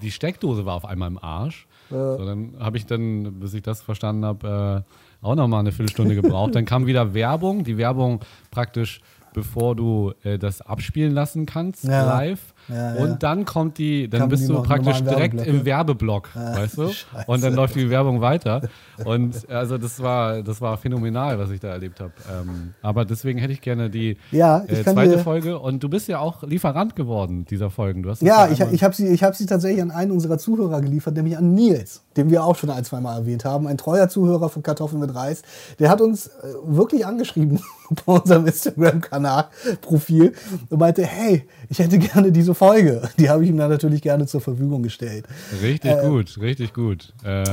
die 0.00 0.10
Steckdose 0.10 0.64
war 0.66 0.74
auf 0.74 0.84
einmal 0.84 1.08
im 1.08 1.18
Arsch. 1.22 1.66
So, 1.90 2.24
dann 2.24 2.54
habe 2.58 2.78
ich 2.78 2.86
dann, 2.86 3.38
bis 3.40 3.52
ich 3.54 3.62
das 3.62 3.82
verstanden 3.82 4.24
habe, 4.24 4.84
äh, 5.22 5.26
auch 5.26 5.34
nochmal 5.34 5.60
eine 5.60 5.72
Viertelstunde 5.72 6.14
gebraucht. 6.14 6.54
Dann 6.54 6.64
kam 6.64 6.86
wieder 6.86 7.12
Werbung. 7.14 7.64
Die 7.64 7.76
Werbung 7.76 8.20
praktisch, 8.50 9.00
bevor 9.34 9.76
du 9.76 10.12
äh, 10.22 10.38
das 10.38 10.62
abspielen 10.62 11.12
lassen 11.12 11.44
kannst, 11.46 11.84
Ja. 11.84 12.04
live. 12.06 12.54
Ja, 12.68 12.94
ja. 12.94 13.02
Und 13.02 13.22
dann 13.22 13.44
kommt 13.44 13.78
die, 13.78 14.08
dann 14.08 14.20
Kamen 14.20 14.30
bist 14.30 14.44
die 14.44 14.52
du 14.52 14.62
praktisch 14.62 15.02
direkt 15.02 15.46
im 15.46 15.64
Werbeblock, 15.64 16.34
weißt 16.34 16.78
du? 16.78 16.88
Scheiße. 16.92 17.24
Und 17.26 17.42
dann 17.42 17.54
läuft 17.54 17.74
die 17.74 17.90
Werbung 17.90 18.20
weiter. 18.20 18.62
Und 19.04 19.48
also 19.50 19.78
das 19.78 20.00
war, 20.00 20.42
das 20.42 20.60
war 20.60 20.76
phänomenal, 20.76 21.38
was 21.38 21.50
ich 21.50 21.60
da 21.60 21.68
erlebt 21.68 22.00
habe. 22.00 22.12
Ähm, 22.30 22.74
aber 22.82 23.04
deswegen 23.04 23.38
hätte 23.38 23.52
ich 23.52 23.60
gerne 23.60 23.90
die 23.90 24.16
Ja, 24.30 24.64
ich 24.66 24.78
äh, 24.78 24.84
zweite 24.84 25.18
Folge. 25.18 25.58
Und 25.58 25.82
du 25.82 25.88
bist 25.88 26.08
ja 26.08 26.18
auch 26.18 26.42
Lieferant 26.42 26.96
geworden 26.96 27.44
dieser 27.44 27.70
Folgen. 27.70 28.02
Du 28.02 28.10
hast 28.10 28.22
Ja, 28.22 28.48
ich, 28.48 28.60
ich 28.60 28.84
habe 28.84 28.94
sie, 28.94 29.08
ich 29.08 29.22
hab 29.22 29.34
sie 29.34 29.46
tatsächlich 29.46 29.82
an 29.82 29.90
einen 29.90 30.10
unserer 30.10 30.38
Zuhörer 30.38 30.80
geliefert, 30.80 31.14
nämlich 31.14 31.36
an 31.36 31.54
Nils, 31.54 32.02
den 32.16 32.30
wir 32.30 32.44
auch 32.44 32.56
schon 32.56 32.70
ein, 32.70 32.84
zwei 32.84 33.00
Mal 33.00 33.18
erwähnt 33.18 33.44
haben. 33.44 33.66
Ein 33.66 33.78
treuer 33.78 34.08
Zuhörer 34.08 34.48
von 34.48 34.62
Kartoffeln 34.62 35.00
mit 35.00 35.14
Reis. 35.14 35.42
Der 35.78 35.90
hat 35.90 36.00
uns 36.00 36.28
äh, 36.28 36.30
wirklich 36.64 37.06
angeschrieben 37.06 37.60
bei 38.06 38.12
unserem 38.12 38.46
Instagram-Kanal-Profil 38.46 40.32
und 40.70 40.78
meinte, 40.78 41.04
hey, 41.04 41.46
ich 41.68 41.78
hätte 41.78 41.98
gerne 41.98 42.32
diese 42.32 42.51
Folge. 42.54 43.08
Die 43.18 43.28
habe 43.30 43.44
ich 43.44 43.50
ihm 43.50 43.56
dann 43.56 43.70
natürlich 43.70 44.02
gerne 44.02 44.26
zur 44.26 44.40
Verfügung 44.40 44.82
gestellt. 44.82 45.26
Richtig 45.62 45.90
Äh, 45.92 46.08
gut, 46.08 46.38
richtig 46.40 46.72
gut. 46.74 47.12
Äh, 47.24 47.44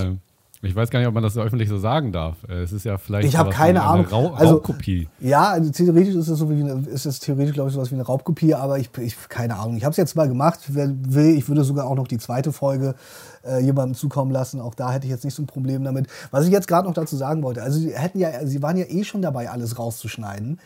ich 0.61 0.75
weiß 0.75 0.89
gar 0.89 0.99
nicht, 0.99 1.07
ob 1.07 1.13
man 1.13 1.23
das 1.23 1.37
öffentlich 1.37 1.69
so 1.69 1.77
sagen 1.77 2.11
darf. 2.11 2.35
Äh, 2.49 2.63
es 2.63 2.73
ist 2.73 2.83
ja 2.83 2.97
vielleicht 2.97 3.29
Ich 3.29 3.37
habe 3.37 3.49
keine 3.49 3.81
Ahnung. 3.83 4.05
Rau 4.07 4.33
Also- 4.33 4.55
Raubkopie. 4.55 5.07
Ja, 5.21 5.51
also 5.51 5.71
theoretisch 5.71 6.15
ist 6.15 6.27
es 6.27 6.37
so 6.37 6.49
wie 6.49 6.61
eine, 6.61 6.85
ist 6.89 7.05
es 7.05 7.19
theoretisch, 7.21 7.53
glaube 7.53 7.69
ich, 7.69 7.75
sowas 7.75 7.91
wie 7.91 7.95
eine 7.95 8.03
Raubkopie, 8.03 8.53
aber 8.53 8.77
ich, 8.77 8.89
ich 8.97 9.15
keine 9.29 9.55
Ahnung. 9.57 9.77
Ich 9.77 9.85
habe 9.85 9.91
es 9.91 9.97
jetzt 9.97 10.17
mal 10.17 10.27
gemacht. 10.27 10.59
Wer 10.67 10.89
will, 11.07 11.37
ich 11.37 11.47
würde 11.47 11.63
sogar 11.63 11.85
auch 11.87 11.95
noch 11.95 12.09
die 12.09 12.17
zweite 12.17 12.51
Folge 12.51 12.95
äh, 13.47 13.59
jemandem 13.63 13.95
zukommen 13.95 14.31
lassen. 14.31 14.59
Auch 14.59 14.75
da 14.75 14.91
hätte 14.91 15.05
ich 15.05 15.11
jetzt 15.11 15.23
nicht 15.23 15.33
so 15.35 15.43
ein 15.43 15.47
Problem 15.47 15.85
damit. 15.85 16.07
Was 16.31 16.45
ich 16.45 16.51
jetzt 16.51 16.67
gerade 16.67 16.85
noch 16.89 16.93
dazu 16.93 17.15
sagen 17.15 17.41
wollte, 17.41 17.63
also 17.63 17.79
sie 17.79 17.95
hätten 17.97 18.19
ja, 18.19 18.45
sie 18.45 18.61
waren 18.61 18.75
ja 18.75 18.85
eh 18.89 19.05
schon 19.05 19.21
dabei, 19.21 19.49
alles 19.49 19.79
rauszuschneiden. 19.79 20.59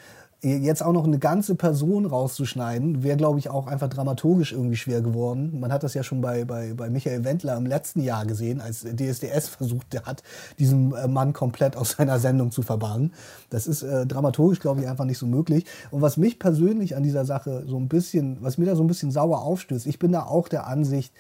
Jetzt 0.46 0.84
auch 0.84 0.92
noch 0.92 1.06
eine 1.06 1.20
ganze 1.20 1.56
Person 1.56 2.06
rauszuschneiden, 2.06 3.02
wäre, 3.02 3.16
glaube 3.16 3.40
ich, 3.40 3.50
auch 3.50 3.66
einfach 3.66 3.88
dramaturgisch 3.88 4.52
irgendwie 4.52 4.76
schwer 4.76 5.02
geworden. 5.02 5.58
Man 5.62 5.72
hat 5.72 5.84
das 5.84 5.94
ja 5.94 6.04
schon 6.04 6.20
bei, 6.20 6.44
bei, 6.44 6.74
bei 6.74 6.90
Michael 6.90 7.24
Wendler 7.24 7.56
im 7.56 7.66
letzten 7.66 8.02
Jahr 8.02 8.26
gesehen, 8.26 8.60
als 8.60 8.82
DSDS 8.82 9.48
versucht 9.48 9.96
hat, 10.06 10.22
diesen 10.60 10.94
äh, 10.96 11.08
Mann 11.08 11.32
komplett 11.32 11.78
aus 11.78 11.92
seiner 11.92 12.20
Sendung 12.20 12.52
zu 12.52 12.62
verbannen. 12.62 13.14
Das 13.52 13.68
ist 13.68 13.84
äh, 13.84 14.06
dramaturgisch, 14.06 14.60
glaube 14.60 14.82
ich, 14.82 14.88
einfach 14.90 15.06
nicht 15.06 15.18
so 15.18 15.28
möglich. 15.28 15.66
Und 15.92 16.02
was 16.02 16.18
mich 16.18 16.40
persönlich 16.40 16.98
an 16.98 17.04
dieser 17.04 17.24
Sache 17.24 17.64
so 17.66 17.78
ein 17.78 17.88
bisschen, 17.88 18.36
was 18.42 18.58
mir 18.58 18.66
da 18.66 18.76
so 18.76 18.84
ein 18.84 18.88
bisschen 18.88 19.12
sauer 19.12 19.44
aufstößt, 19.44 19.88
ich 19.88 19.98
bin 19.98 20.12
da 20.12 20.24
auch 20.24 20.50
der 20.50 20.68
Ansicht, 20.68 21.14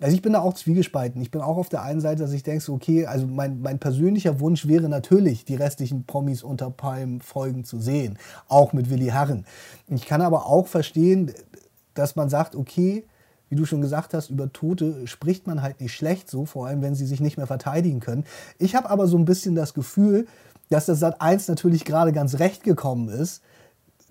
also 0.00 0.14
ich 0.14 0.22
bin 0.22 0.32
da 0.32 0.40
auch 0.40 0.54
zwiegespalten. 0.54 1.20
Ich 1.22 1.30
bin 1.30 1.40
auch 1.40 1.56
auf 1.56 1.68
der 1.68 1.82
einen 1.82 2.00
Seite, 2.00 2.22
dass 2.22 2.32
ich 2.32 2.42
denke, 2.42 2.72
okay, 2.72 3.06
also 3.06 3.26
mein, 3.26 3.60
mein 3.60 3.78
persönlicher 3.78 4.40
Wunsch 4.40 4.66
wäre 4.66 4.88
natürlich, 4.88 5.44
die 5.44 5.54
restlichen 5.54 6.04
Promis 6.04 6.42
unter 6.42 6.70
Palm-Folgen 6.70 7.64
zu 7.64 7.78
sehen. 7.78 8.18
Auch 8.48 8.72
mit 8.72 8.90
Willi 8.90 9.06
Herren. 9.06 9.46
Ich 9.88 10.06
kann 10.06 10.20
aber 10.20 10.46
auch 10.46 10.66
verstehen, 10.66 11.32
dass 11.94 12.16
man 12.16 12.28
sagt, 12.28 12.56
okay, 12.56 13.04
wie 13.48 13.56
du 13.56 13.66
schon 13.66 13.82
gesagt 13.82 14.14
hast, 14.14 14.30
über 14.30 14.52
Tote 14.52 15.06
spricht 15.06 15.46
man 15.46 15.62
halt 15.62 15.80
nicht 15.80 15.94
schlecht 15.94 16.28
so, 16.28 16.44
vor 16.44 16.66
allem 16.66 16.82
wenn 16.82 16.94
sie 16.94 17.06
sich 17.06 17.20
nicht 17.20 17.36
mehr 17.36 17.46
verteidigen 17.46 18.00
können. 18.00 18.24
Ich 18.58 18.74
habe 18.74 18.90
aber 18.90 19.06
so 19.06 19.16
ein 19.16 19.24
bisschen 19.24 19.54
das 19.54 19.74
Gefühl, 19.74 20.26
dass 20.70 20.86
das 20.86 20.98
Sat 20.98 21.20
1 21.20 21.46
natürlich 21.48 21.84
gerade 21.84 22.12
ganz 22.12 22.38
recht 22.38 22.64
gekommen 22.64 23.08
ist, 23.08 23.42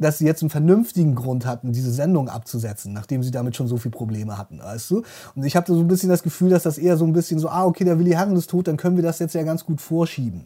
dass 0.04 0.18
sie 0.18 0.26
jetzt 0.26 0.42
einen 0.42 0.50
vernünftigen 0.50 1.16
Grund 1.16 1.46
hatten, 1.46 1.72
diese 1.72 1.92
Sendung 1.92 2.30
abzusetzen, 2.30 2.94
nachdem 2.94 3.24
sie 3.24 3.32
damit 3.32 3.56
schon 3.56 3.68
so 3.68 3.78
viele 3.78 3.92
Probleme 3.92 4.38
hatten, 4.38 4.60
weißt 4.60 4.92
du? 4.92 5.04
Und 5.36 5.44
ich 5.44 5.56
hatte 5.56 5.74
so 5.74 5.80
ein 5.80 5.88
bisschen 5.88 6.10
das 6.10 6.24
Gefühl, 6.24 6.50
dass 6.50 6.64
das 6.64 6.78
eher 6.78 6.98
so 6.98 7.06
ein 7.06 7.14
bisschen 7.14 7.40
so, 7.40 7.50
ah, 7.50 7.66
okay, 7.66 7.84
der 7.84 7.98
Willi 8.00 8.12
Herren 8.12 8.36
ist 8.36 8.50
tot, 8.50 8.68
dann 8.68 8.78
können 8.78 8.96
wir 8.96 9.04
das 9.04 9.20
jetzt 9.20 9.34
ja 9.34 9.44
ganz 9.44 9.66
gut 9.66 9.82
vorschieben. 9.82 10.46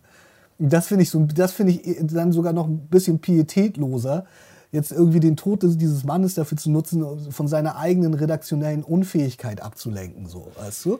Das 0.59 0.87
finde 0.87 1.03
ich 1.03 1.09
so, 1.09 1.25
das 1.25 1.59
ich 1.59 1.97
dann 2.07 2.31
sogar 2.31 2.53
noch 2.53 2.67
ein 2.67 2.87
bisschen 2.87 3.19
pietätloser, 3.19 4.25
jetzt 4.71 4.91
irgendwie 4.91 5.19
den 5.19 5.37
Tod 5.37 5.63
dieses 5.63 6.03
Mannes 6.03 6.33
dafür 6.33 6.57
zu 6.57 6.71
nutzen, 6.71 7.31
von 7.31 7.47
seiner 7.47 7.77
eigenen 7.77 8.13
redaktionellen 8.13 8.83
Unfähigkeit 8.83 9.61
abzulenken, 9.61 10.27
so, 10.27 10.51
weißt 10.59 10.85
du? 10.85 10.99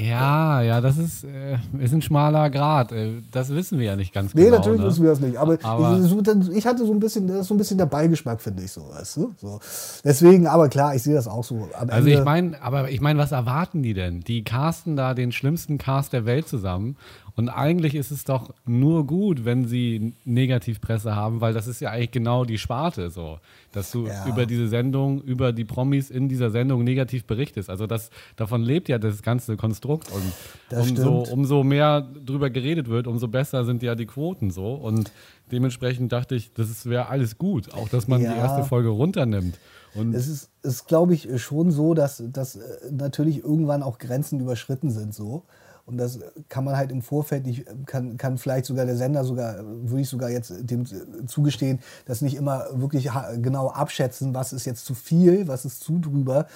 Ja, 0.00 0.62
ja, 0.62 0.80
das 0.80 0.98
ist, 0.98 1.24
äh, 1.24 1.58
ist 1.78 1.92
ein 1.92 2.02
schmaler 2.02 2.50
Grad. 2.50 2.92
Äh, 2.92 3.22
das 3.30 3.50
wissen 3.50 3.78
wir 3.78 3.86
ja 3.86 3.96
nicht 3.96 4.12
ganz 4.12 4.34
nee, 4.34 4.44
genau. 4.44 4.52
Nee, 4.52 4.58
natürlich 4.58 4.80
ne? 4.80 4.86
wissen 4.86 5.02
wir 5.02 5.10
das 5.10 5.20
nicht. 5.20 5.36
Aber, 5.36 5.58
aber 5.62 6.00
ich, 6.00 6.56
ich, 6.56 6.66
hatte 6.66 6.86
so 6.86 6.92
ein 6.92 7.00
bisschen, 7.00 7.26
das 7.26 7.40
ist 7.40 7.48
so 7.48 7.54
ein 7.54 7.58
bisschen 7.58 7.78
der 7.78 7.86
Beigeschmack, 7.86 8.40
finde 8.40 8.62
ich 8.62 8.72
so, 8.72 8.88
weißt 8.90 9.16
du? 9.16 9.34
So. 9.38 9.60
Deswegen, 10.04 10.46
aber 10.46 10.68
klar, 10.68 10.94
ich 10.94 11.02
sehe 11.02 11.14
das 11.14 11.28
auch 11.28 11.44
so. 11.44 11.68
Am 11.78 11.90
also 11.90 12.08
Ende 12.08 12.12
ich 12.12 12.24
meine, 12.24 12.62
aber 12.62 12.90
ich 12.90 13.00
meine, 13.00 13.18
was 13.18 13.32
erwarten 13.32 13.82
die 13.82 13.94
denn? 13.94 14.20
Die 14.20 14.44
casten 14.44 14.96
da 14.96 15.14
den 15.14 15.32
schlimmsten 15.32 15.78
Cast 15.78 16.12
der 16.12 16.26
Welt 16.26 16.48
zusammen 16.48 16.96
und 17.38 17.50
eigentlich 17.50 17.94
ist 17.94 18.10
es 18.10 18.24
doch 18.24 18.52
nur 18.66 19.06
gut, 19.06 19.44
wenn 19.44 19.64
sie 19.64 20.12
Negativpresse 20.24 21.14
haben, 21.14 21.40
weil 21.40 21.54
das 21.54 21.68
ist 21.68 21.78
ja 21.78 21.90
eigentlich 21.90 22.10
genau 22.10 22.44
die 22.44 22.58
Sparte 22.58 23.10
so, 23.10 23.38
dass 23.70 23.92
du 23.92 24.08
ja. 24.08 24.26
über 24.26 24.44
diese 24.44 24.66
Sendung, 24.66 25.22
über 25.22 25.52
die 25.52 25.64
Promis 25.64 26.10
in 26.10 26.28
dieser 26.28 26.50
Sendung 26.50 26.82
negativ 26.82 27.26
berichtest. 27.26 27.70
Also 27.70 27.86
das, 27.86 28.10
davon 28.34 28.62
lebt 28.62 28.88
ja 28.88 28.98
das 28.98 29.22
ganze 29.22 29.56
Konstrukt 29.56 29.78
und 29.88 30.78
umso, 30.78 31.20
umso 31.32 31.64
mehr 31.64 32.00
drüber 32.00 32.50
geredet 32.50 32.88
wird, 32.88 33.06
umso 33.06 33.28
besser 33.28 33.64
sind 33.64 33.82
ja 33.82 33.94
die 33.94 34.06
Quoten 34.06 34.50
so 34.50 34.74
und 34.74 35.10
dementsprechend 35.50 36.12
dachte 36.12 36.34
ich, 36.34 36.52
das 36.52 36.86
wäre 36.86 37.08
alles 37.08 37.38
gut, 37.38 37.72
auch 37.72 37.88
dass 37.88 38.08
man 38.08 38.20
ja. 38.22 38.32
die 38.32 38.38
erste 38.38 38.64
Folge 38.64 38.88
runternimmt. 38.88 39.58
Und 39.94 40.14
es 40.14 40.28
ist, 40.28 40.50
ist 40.62 40.86
glaube 40.86 41.14
ich, 41.14 41.40
schon 41.42 41.70
so, 41.70 41.94
dass, 41.94 42.22
dass 42.26 42.56
äh, 42.56 42.90
natürlich 42.90 43.42
irgendwann 43.42 43.82
auch 43.82 43.98
Grenzen 43.98 44.40
überschritten 44.40 44.90
sind 44.90 45.14
so. 45.14 45.44
Und 45.86 45.96
das 45.96 46.18
kann 46.50 46.64
man 46.64 46.76
halt 46.76 46.92
im 46.92 47.00
Vorfeld 47.00 47.46
nicht, 47.46 47.64
kann, 47.86 48.18
kann 48.18 48.36
vielleicht 48.36 48.66
sogar 48.66 48.84
der 48.84 48.96
Sender 48.96 49.24
sogar, 49.24 49.64
würde 49.64 50.02
ich 50.02 50.08
sogar 50.10 50.28
jetzt 50.28 50.52
dem 50.60 50.84
zugestehen, 51.26 51.78
das 52.04 52.20
nicht 52.20 52.36
immer 52.36 52.66
wirklich 52.74 53.08
genau 53.40 53.68
abschätzen, 53.70 54.34
was 54.34 54.52
ist 54.52 54.66
jetzt 54.66 54.84
zu 54.84 54.92
viel, 54.92 55.48
was 55.48 55.64
ist 55.64 55.82
zu 55.82 55.98
drüber. 55.98 56.46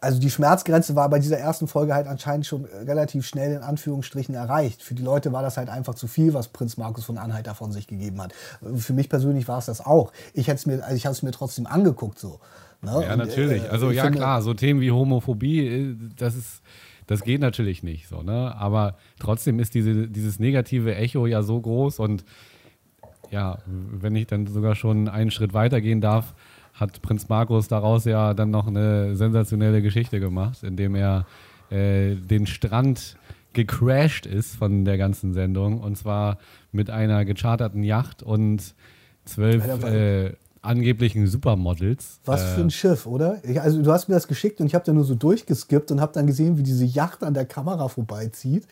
Also 0.00 0.20
die 0.20 0.30
Schmerzgrenze 0.30 0.94
war 0.94 1.08
bei 1.08 1.18
dieser 1.18 1.38
ersten 1.38 1.66
Folge 1.66 1.94
halt 1.94 2.06
anscheinend 2.06 2.46
schon 2.46 2.64
relativ 2.64 3.26
schnell 3.26 3.52
in 3.52 3.62
Anführungsstrichen 3.62 4.34
erreicht. 4.34 4.82
Für 4.82 4.94
die 4.94 5.02
Leute 5.02 5.32
war 5.32 5.42
das 5.42 5.56
halt 5.56 5.68
einfach 5.68 5.94
zu 5.94 6.06
viel, 6.06 6.34
was 6.34 6.48
Prinz 6.48 6.76
Markus 6.76 7.04
von 7.04 7.18
Anhalt 7.18 7.46
davon 7.46 7.72
sich 7.72 7.86
gegeben 7.86 8.20
hat. 8.22 8.32
Für 8.76 8.92
mich 8.92 9.08
persönlich 9.08 9.48
war 9.48 9.58
es 9.58 9.66
das 9.66 9.84
auch. 9.84 10.12
Ich 10.34 10.46
hätte 10.46 10.56
es 10.56 10.66
mir, 10.66 10.84
also 10.84 10.94
ich 10.96 11.06
habe 11.06 11.14
es 11.14 11.22
mir 11.22 11.32
trotzdem 11.32 11.66
angeguckt 11.66 12.18
so. 12.18 12.40
Ne? 12.82 13.02
Ja, 13.02 13.12
Und, 13.12 13.18
natürlich. 13.18 13.64
Äh, 13.64 13.68
also 13.68 13.90
ja 13.90 14.04
finde, 14.04 14.18
klar, 14.18 14.42
so 14.42 14.54
Themen 14.54 14.80
wie 14.80 14.90
Homophobie, 14.90 15.66
äh, 15.66 15.96
das 16.16 16.36
ist 16.36 16.62
das 17.08 17.22
geht 17.22 17.40
natürlich 17.40 17.82
nicht 17.82 18.06
so, 18.06 18.22
ne? 18.22 18.54
Aber 18.56 18.98
trotzdem 19.18 19.58
ist 19.60 19.74
diese, 19.74 20.08
dieses 20.08 20.38
negative 20.38 20.94
Echo 20.94 21.26
ja 21.26 21.42
so 21.42 21.58
groß 21.58 22.00
und 22.00 22.22
ja, 23.30 23.58
wenn 23.66 24.14
ich 24.14 24.26
dann 24.26 24.46
sogar 24.46 24.74
schon 24.74 25.08
einen 25.08 25.30
Schritt 25.30 25.54
weitergehen 25.54 26.00
darf, 26.00 26.34
hat 26.78 27.02
Prinz 27.02 27.28
Markus 27.28 27.68
daraus 27.68 28.04
ja 28.04 28.34
dann 28.34 28.50
noch 28.50 28.66
eine 28.66 29.16
sensationelle 29.16 29.82
Geschichte 29.82 30.20
gemacht, 30.20 30.62
indem 30.62 30.94
er 30.94 31.26
äh, 31.70 32.14
den 32.14 32.46
Strand 32.46 33.16
gecrashed 33.52 34.26
ist 34.26 34.56
von 34.56 34.84
der 34.84 34.98
ganzen 34.98 35.32
Sendung 35.32 35.80
und 35.80 35.96
zwar 35.96 36.38
mit 36.70 36.90
einer 36.90 37.24
gecharterten 37.24 37.82
Yacht 37.82 38.22
und 38.22 38.74
zwölf 39.24 39.64
äh, 39.84 40.32
angeblichen 40.62 41.26
Supermodels. 41.26 42.20
Was 42.24 42.42
für 42.42 42.60
ein 42.60 42.68
äh, 42.68 42.70
Schiff, 42.70 43.06
oder? 43.06 43.42
Ich, 43.44 43.60
also 43.60 43.82
du 43.82 43.92
hast 43.92 44.08
mir 44.08 44.14
das 44.14 44.28
geschickt 44.28 44.60
und 44.60 44.66
ich 44.66 44.74
habe 44.74 44.84
da 44.84 44.92
nur 44.92 45.04
so 45.04 45.14
durchgeskippt 45.14 45.90
und 45.90 46.00
habe 46.00 46.12
dann 46.12 46.26
gesehen, 46.26 46.58
wie 46.58 46.62
diese 46.62 46.84
Yacht 46.84 47.22
an 47.22 47.34
der 47.34 47.46
Kamera 47.46 47.88
vorbeizieht. 47.88 48.66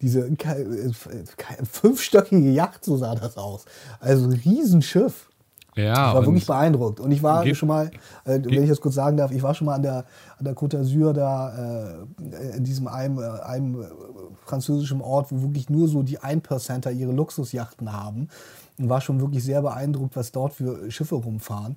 Diese 0.00 0.26
äh, 0.26 0.92
fünfstöckige 1.64 2.50
Yacht, 2.50 2.84
so 2.84 2.96
sah 2.96 3.14
das 3.14 3.36
aus. 3.36 3.66
Also 4.00 4.26
ein 4.26 4.32
Riesenschiff. 4.32 5.29
Ja, 5.76 6.08
ich 6.08 6.14
war 6.14 6.26
wirklich 6.26 6.46
beeindruckt. 6.46 7.00
Und 7.00 7.12
ich 7.12 7.22
war 7.22 7.46
schon 7.54 7.68
mal, 7.68 7.90
äh, 8.24 8.40
wenn 8.42 8.62
ich 8.62 8.68
das 8.68 8.80
kurz 8.80 8.94
sagen 8.94 9.16
darf, 9.16 9.30
ich 9.30 9.42
war 9.42 9.54
schon 9.54 9.66
mal 9.66 9.74
an 9.74 9.82
der, 9.82 10.04
an 10.38 10.44
der 10.44 10.54
Côte 10.54 10.78
d'Azur 10.78 11.12
da, 11.12 11.98
äh, 12.18 12.56
in 12.56 12.64
diesem 12.64 12.88
einem, 12.88 13.18
äh, 13.18 13.40
einem 13.42 13.84
französischen 14.44 15.00
Ort, 15.00 15.30
wo 15.30 15.42
wirklich 15.42 15.70
nur 15.70 15.88
so 15.88 16.02
die 16.02 16.18
1%er 16.18 16.92
ihre 16.92 17.12
Luxusjachten 17.12 17.92
haben 17.92 18.28
und 18.78 18.88
war 18.88 19.00
schon 19.00 19.20
wirklich 19.20 19.44
sehr 19.44 19.62
beeindruckt, 19.62 20.16
was 20.16 20.32
dort 20.32 20.54
für 20.54 20.90
Schiffe 20.90 21.14
rumfahren. 21.14 21.76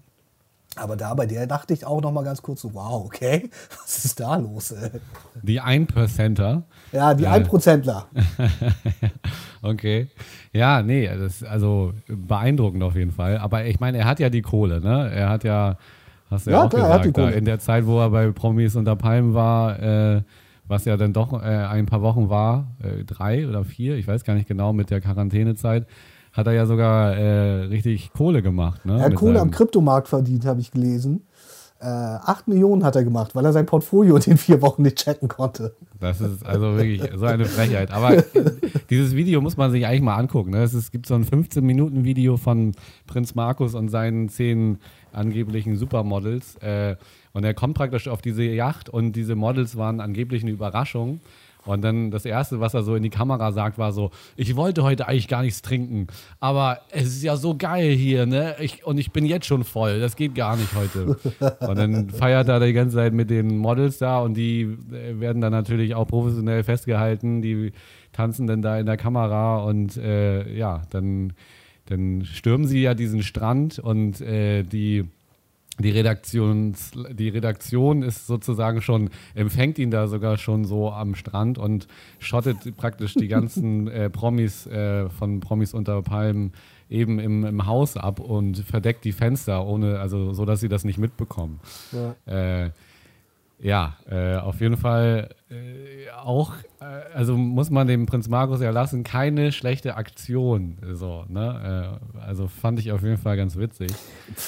Aber 0.75 0.95
da 0.95 1.13
bei 1.13 1.25
der 1.25 1.45
dachte 1.45 1.73
ich 1.73 1.85
auch 1.85 2.01
noch 2.01 2.11
mal 2.11 2.23
ganz 2.23 2.41
kurz 2.41 2.61
so, 2.61 2.73
wow, 2.73 3.05
okay, 3.05 3.49
was 3.81 4.05
ist 4.05 4.19
da 4.19 4.35
los? 4.35 4.71
Ey? 4.71 4.89
Die 5.41 5.61
1%er? 5.61 6.63
Ja, 6.91 7.13
die 7.13 7.25
äh. 7.25 7.27
1%ler. 7.27 8.07
okay. 9.61 10.07
Ja, 10.51 10.81
nee, 10.81 11.07
das 11.07 11.43
also 11.43 11.93
beeindruckend 12.07 12.83
auf 12.83 12.95
jeden 12.95 13.11
Fall. 13.11 13.37
Aber 13.37 13.65
ich 13.65 13.79
meine, 13.79 13.99
er 13.99 14.05
hat 14.05 14.19
ja 14.19 14.29
die 14.29 14.41
Kohle, 14.41 14.81
ne? 14.81 15.11
Er 15.11 15.29
hat 15.29 15.43
ja, 15.43 15.77
hast 16.29 16.47
du 16.47 16.51
ja, 16.51 16.57
ja 16.57 16.63
auch 16.63 16.69
klar, 16.69 16.99
gesagt, 16.99 17.17
da, 17.17 17.29
in 17.29 17.45
der 17.45 17.59
Zeit, 17.59 17.85
wo 17.85 17.99
er 17.99 18.09
bei 18.09 18.31
Promis 18.31 18.75
unter 18.75 18.95
Palmen 18.95 19.33
war, 19.33 19.79
äh, 19.79 20.21
was 20.67 20.85
ja 20.85 20.97
dann 20.97 21.13
doch 21.13 21.33
äh, 21.33 21.45
ein 21.45 21.85
paar 21.85 22.01
Wochen 22.01 22.29
war, 22.29 22.67
äh, 22.81 23.03
drei 23.03 23.47
oder 23.47 23.63
vier, 23.63 23.95
ich 23.95 24.07
weiß 24.07 24.23
gar 24.23 24.33
nicht 24.33 24.47
genau, 24.47 24.73
mit 24.73 24.89
der 24.89 25.01
Quarantänezeit, 25.01 25.85
hat 26.33 26.47
er 26.47 26.53
ja 26.53 26.65
sogar 26.65 27.15
äh, 27.15 27.65
richtig 27.65 28.11
Kohle 28.11 28.41
gemacht. 28.41 28.85
Ne? 28.85 28.97
Er 28.97 29.05
hat 29.05 29.15
Kohle 29.15 29.39
am 29.39 29.51
Kryptomarkt 29.51 30.07
verdient, 30.07 30.45
habe 30.45 30.59
ich 30.59 30.71
gelesen. 30.71 31.25
Äh, 31.79 31.85
8 31.85 32.47
Millionen 32.47 32.83
hat 32.83 32.95
er 32.95 33.03
gemacht, 33.03 33.35
weil 33.35 33.45
er 33.45 33.51
sein 33.51 33.65
Portfolio 33.65 34.15
in 34.15 34.21
den 34.21 34.37
vier 34.37 34.61
Wochen 34.61 34.83
nicht 34.83 34.95
checken 34.97 35.27
konnte. 35.27 35.75
Das 35.99 36.21
ist 36.21 36.45
also 36.45 36.77
wirklich 36.77 37.03
so 37.13 37.25
eine 37.25 37.45
Frechheit. 37.45 37.91
Aber 37.91 38.23
dieses 38.89 39.15
Video 39.15 39.41
muss 39.41 39.57
man 39.57 39.71
sich 39.71 39.85
eigentlich 39.85 40.01
mal 40.01 40.15
angucken. 40.15 40.51
Ne? 40.51 40.63
Es, 40.63 40.73
ist, 40.73 40.91
gibt 40.91 41.05
so 41.05 41.13
ein 41.13 41.25
15-Minuten-Video 41.25 42.37
von 42.37 42.71
Prinz 43.05 43.35
Markus 43.35 43.75
und 43.75 43.89
seinen 43.89 44.29
zehn 44.29 44.79
angeblichen 45.11 45.75
Supermodels. 45.75 46.55
Äh, 46.57 46.95
und 47.33 47.43
er 47.43 47.53
kommt 47.53 47.75
praktisch 47.75 48.07
auf 48.07 48.21
diese 48.21 48.43
Yacht 48.43 48.89
und 48.89 49.11
diese 49.11 49.35
Models 49.35 49.75
waren 49.75 49.99
angeblich 49.99 50.43
eine 50.43 50.51
Überraschung. 50.51 51.19
Und 51.65 51.81
dann 51.81 52.11
das 52.11 52.25
Erste, 52.25 52.59
was 52.59 52.73
er 52.73 52.83
so 52.83 52.95
in 52.95 53.03
die 53.03 53.09
Kamera 53.09 53.51
sagt, 53.51 53.77
war 53.77 53.93
so, 53.93 54.11
ich 54.35 54.55
wollte 54.55 54.83
heute 54.83 55.07
eigentlich 55.07 55.27
gar 55.27 55.43
nichts 55.43 55.61
trinken, 55.61 56.07
aber 56.39 56.81
es 56.91 57.05
ist 57.05 57.23
ja 57.23 57.37
so 57.37 57.55
geil 57.55 57.91
hier, 57.91 58.25
ne? 58.25 58.55
Ich, 58.59 58.85
und 58.85 58.97
ich 58.97 59.11
bin 59.11 59.25
jetzt 59.25 59.45
schon 59.45 59.63
voll, 59.63 59.99
das 59.99 60.15
geht 60.15 60.35
gar 60.35 60.57
nicht 60.57 60.75
heute. 60.75 61.17
Und 61.67 61.77
dann 61.77 62.09
feiert 62.09 62.49
er 62.49 62.59
die 62.59 62.73
ganze 62.73 62.95
Zeit 62.97 63.13
mit 63.13 63.29
den 63.29 63.57
Models 63.57 63.97
da 63.97 64.19
und 64.19 64.35
die 64.35 64.61
äh, 64.61 65.19
werden 65.19 65.41
dann 65.41 65.51
natürlich 65.51 65.95
auch 65.95 66.07
professionell 66.07 66.63
festgehalten, 66.63 67.41
die 67.41 67.71
tanzen 68.11 68.47
dann 68.47 68.61
da 68.61 68.77
in 68.77 68.85
der 68.85 68.97
Kamera 68.97 69.63
und 69.63 69.97
äh, 69.97 70.51
ja, 70.55 70.83
dann, 70.89 71.33
dann 71.85 72.25
stürmen 72.25 72.67
sie 72.67 72.81
ja 72.81 72.93
diesen 72.93 73.23
Strand 73.23 73.79
und 73.79 74.21
äh, 74.21 74.63
die 74.63 75.05
die, 75.79 75.89
Redaktions, 75.89 76.91
die 77.11 77.29
Redaktion 77.29 78.03
ist 78.03 78.27
sozusagen 78.27 78.81
schon, 78.81 79.09
empfängt 79.33 79.79
ihn 79.79 79.91
da 79.91 80.07
sogar 80.07 80.37
schon 80.37 80.65
so 80.65 80.91
am 80.91 81.15
Strand 81.15 81.57
und 81.57 81.87
schottet 82.19 82.75
praktisch 82.77 83.13
die 83.15 83.27
ganzen 83.27 83.87
äh, 83.89 84.09
Promis 84.09 84.67
äh, 84.67 85.09
von 85.09 85.39
Promis 85.39 85.73
unter 85.73 86.01
Palmen 86.01 86.53
eben 86.89 87.19
im, 87.19 87.43
im 87.43 87.65
Haus 87.65 87.97
ab 87.97 88.19
und 88.19 88.59
verdeckt 88.59 89.03
die 89.03 89.13
Fenster, 89.13 89.65
ohne, 89.65 89.99
also 89.99 90.33
so 90.33 90.45
dass 90.45 90.59
sie 90.59 90.69
das 90.69 90.83
nicht 90.83 90.99
mitbekommen. 90.99 91.59
Ja. 91.91 92.65
Äh, 92.65 92.71
ja, 93.63 93.93
äh, 94.11 94.35
auf 94.35 94.59
jeden 94.59 94.75
Fall 94.75 95.29
äh, 95.49 96.11
auch, 96.21 96.51
äh, 96.81 97.15
also 97.15 97.37
muss 97.37 97.69
man 97.69 97.87
dem 97.87 98.05
Prinz 98.05 98.27
Markus 98.27 98.59
ja 98.59 98.71
lassen, 98.71 99.05
keine 99.05 99.53
schlechte 99.53 99.95
Aktion. 99.95 100.77
So, 100.91 101.23
ne? 101.29 101.97
Äh, 102.19 102.19
also 102.19 102.47
fand 102.47 102.79
ich 102.79 102.91
auf 102.91 103.03
jeden 103.03 103.17
Fall 103.17 103.37
ganz 103.37 103.55
witzig. 103.55 103.89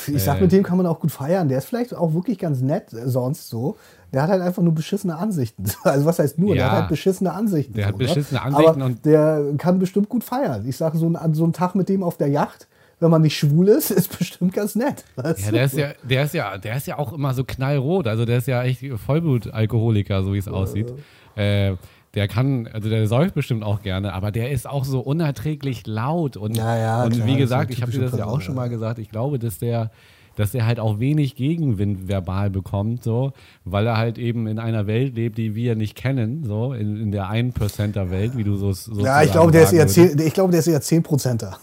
Ich 0.07 0.21
sag, 0.21 0.41
mit 0.41 0.51
dem 0.51 0.63
kann 0.63 0.75
man 0.75 0.85
auch 0.85 0.99
gut 0.99 1.11
feiern. 1.11 1.47
Der 1.47 1.59
ist 1.59 1.65
vielleicht 1.65 1.95
auch 1.95 2.13
wirklich 2.13 2.37
ganz 2.39 2.59
nett 2.61 2.91
äh, 2.91 3.07
sonst 3.07 3.49
so. 3.49 3.77
Der 4.11 4.21
hat 4.21 4.29
halt 4.29 4.41
einfach 4.41 4.61
nur 4.61 4.75
beschissene 4.75 5.15
Ansichten. 5.15 5.63
Also 5.85 6.05
was 6.05 6.19
heißt 6.19 6.37
nur? 6.37 6.49
Ja, 6.49 6.55
der 6.55 6.71
hat 6.71 6.79
halt 6.79 6.89
beschissene 6.89 7.31
Ansichten. 7.31 7.73
Der 7.73 7.85
so, 7.85 7.87
hat 7.89 7.97
ne? 7.97 8.05
beschissene 8.05 8.41
Ansichten. 8.41 8.81
Aber 8.81 8.85
und 8.85 9.05
der 9.05 9.43
kann 9.57 9.79
bestimmt 9.79 10.09
gut 10.09 10.25
feiern. 10.25 10.67
Ich 10.67 10.75
sage, 10.75 10.97
so 10.97 11.11
so 11.31 11.45
ein 11.45 11.53
Tag 11.53 11.75
mit 11.75 11.87
dem 11.87 12.03
auf 12.03 12.17
der 12.17 12.27
Yacht, 12.27 12.67
wenn 12.99 13.11
man 13.11 13.21
nicht 13.21 13.37
schwul 13.37 13.67
ist, 13.67 13.91
ist 13.91 14.17
bestimmt 14.17 14.53
ganz 14.53 14.75
nett. 14.75 15.03
Ja, 15.17 15.51
der 15.51 15.65
ist 15.65 15.77
ja, 15.77 15.93
der 16.03 16.23
ist 16.23 16.33
ja, 16.33 16.57
der 16.57 16.77
ist 16.77 16.87
ja 16.87 16.97
auch 16.97 17.13
immer 17.13 17.33
so 17.33 17.43
knallrot. 17.43 18.07
Also 18.07 18.25
der 18.25 18.37
ist 18.37 18.47
ja 18.47 18.63
echt 18.63 18.83
Vollblutalkoholiker, 19.05 20.23
so 20.23 20.33
wie 20.33 20.37
es 20.37 20.47
aussieht. 20.47 20.93
Äh, 21.35 21.75
der 22.13 22.29
kann, 22.29 22.67
also 22.71 22.89
der 22.89 23.07
säuft 23.07 23.35
bestimmt 23.35 23.63
auch 23.63 23.81
gerne, 23.81 24.13
aber 24.13 24.31
der 24.31 24.51
ist 24.51 24.67
auch 24.67 24.85
so 24.85 25.01
unerträglich 25.01 25.85
laut 25.85 26.37
und, 26.37 26.55
ja, 26.55 26.77
ja, 26.77 27.03
und 27.03 27.13
klar, 27.13 27.27
wie 27.27 27.35
gesagt, 27.35 27.71
ich 27.71 27.81
habe 27.81 27.91
dir 27.91 27.99
das 27.99 28.17
ja 28.17 28.25
auch 28.25 28.39
schon 28.39 28.55
mal 28.55 28.69
gesagt, 28.69 28.99
ich 28.99 29.09
glaube, 29.09 29.37
dass 29.37 29.59
der 29.59 29.91
dass 30.35 30.53
er 30.53 30.65
halt 30.65 30.79
auch 30.79 30.99
wenig 30.99 31.35
Gegenwind 31.35 32.07
verbal 32.07 32.49
bekommt, 32.49 33.03
so, 33.03 33.33
weil 33.63 33.87
er 33.87 33.97
halt 33.97 34.17
eben 34.17 34.47
in 34.47 34.59
einer 34.59 34.87
Welt 34.87 35.15
lebt, 35.15 35.37
die 35.37 35.55
wir 35.55 35.75
nicht 35.75 35.95
kennen, 35.95 36.43
so, 36.43 36.73
in, 36.73 36.97
in 37.01 37.11
der 37.11 37.25
1%er 37.29 38.11
Welt, 38.11 38.37
wie 38.37 38.43
du 38.43 38.55
so 38.55 38.73
Ja, 39.01 39.23
ich 39.23 39.31
glaube, 39.31 39.51
der 39.51 39.63
ist 39.63 39.73
eher 39.73 39.87
10, 39.87 40.19
ich 40.19 40.33
glaube, 40.33 40.51
der 40.51 40.59
ist 40.59 40.67
eher 40.67 40.81
10%er. 40.81 41.57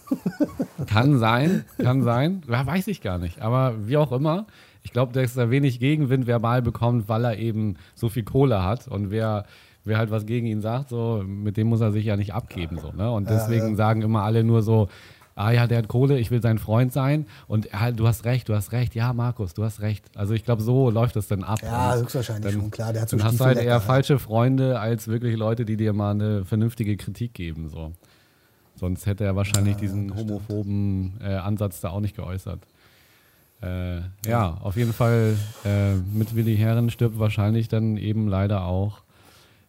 Kann 0.87 1.19
sein, 1.19 1.64
kann 1.79 2.02
sein. 2.02 2.43
Ja, 2.49 2.67
weiß 2.67 2.88
ich 2.88 3.00
gar 3.00 3.19
nicht. 3.19 3.41
Aber 3.41 3.75
wie 3.87 3.97
auch 3.97 4.12
immer, 4.12 4.47
ich 4.83 4.93
glaube, 4.93 5.12
dass 5.12 5.37
er 5.37 5.50
wenig 5.50 5.79
Gegenwind 5.79 6.26
verbal 6.26 6.62
bekommt, 6.62 7.09
weil 7.09 7.25
er 7.25 7.38
eben 7.38 7.76
so 7.95 8.09
viel 8.09 8.25
Kohle 8.25 8.64
hat. 8.64 8.88
Und 8.88 9.11
wer, 9.11 9.45
wer 9.85 9.99
halt 9.99 10.11
was 10.11 10.26
gegen 10.26 10.47
ihn 10.47 10.61
sagt, 10.61 10.88
so, 10.88 11.23
mit 11.26 11.57
dem 11.57 11.69
muss 11.69 11.81
er 11.81 11.93
sich 11.93 12.05
ja 12.05 12.17
nicht 12.17 12.35
abgeben. 12.35 12.79
So, 12.79 12.93
ne? 12.93 13.11
Und 13.11 13.31
deswegen 13.31 13.62
Ja, 13.62 13.71
ja. 13.71 13.76
sagen 13.76 14.02
immer 14.02 14.23
alle 14.23 14.45
nur 14.45 14.62
so, 14.62 14.88
ah 15.35 15.51
ja, 15.51 15.67
der 15.67 15.79
hat 15.79 15.89
Kohle, 15.89 16.19
ich 16.19 16.31
will 16.31 16.43
sein 16.43 16.59
Freund 16.59 16.93
sein. 16.93 17.27
Und 17.47 17.73
halt, 17.73 17.99
du 17.99 18.07
hast 18.07 18.25
recht, 18.25 18.49
du 18.49 18.55
hast 18.55 18.73
recht. 18.73 18.95
Ja, 18.95 19.12
Markus, 19.12 19.55
du 19.55 19.65
hast 19.65 19.81
recht. 19.81 20.05
Also 20.17 20.35
ich 20.35 20.45
glaube, 20.45 20.62
so 20.62 20.91
läuft 20.91 21.17
das 21.17 21.29
dann 21.29 21.45
ab. 21.45 21.61
Ja, 21.62 21.97
höchstwahrscheinlich 21.97 22.53
dann, 22.53 22.61
schon, 22.61 22.71
klar. 22.71 22.93
Der 22.93 23.03
hat 23.03 23.09
so 23.09 23.17
dann 23.17 23.27
hast 23.27 23.41
du 23.41 23.45
halt 23.45 23.59
eher 23.59 23.65
ja. 23.65 23.81
falsche 23.81 24.19
Freunde 24.19 24.81
als 24.81 25.09
wirklich 25.09 25.37
Leute, 25.37 25.65
die 25.65 25.77
dir 25.77 25.93
mal 25.93 26.12
eine 26.12 26.45
vernünftige 26.45 26.97
Kritik 26.97 27.35
geben. 27.35 27.69
So. 27.69 27.93
Sonst 28.77 29.07
hätte 29.07 29.25
er 29.25 29.37
wahrscheinlich 29.37 29.77
diesen 29.77 30.15
homophoben 30.15 31.15
äh, 31.23 31.35
Ansatz 31.35 31.81
da 31.81 31.91
auch 31.91 32.01
nicht 32.01 32.17
geäußert. 32.17 32.61
Äh, 33.62 34.01
ja, 34.27 34.59
auf 34.61 34.77
jeden 34.77 34.93
Fall 34.93 35.37
äh, 35.65 35.95
mit 35.95 36.35
Willi 36.35 36.57
Herren 36.57 36.91
stirbt 36.91 37.19
wahrscheinlich 37.19 37.69
dann 37.69 37.97
eben 37.97 38.27
leider 38.27 38.65
auch. 38.65 39.03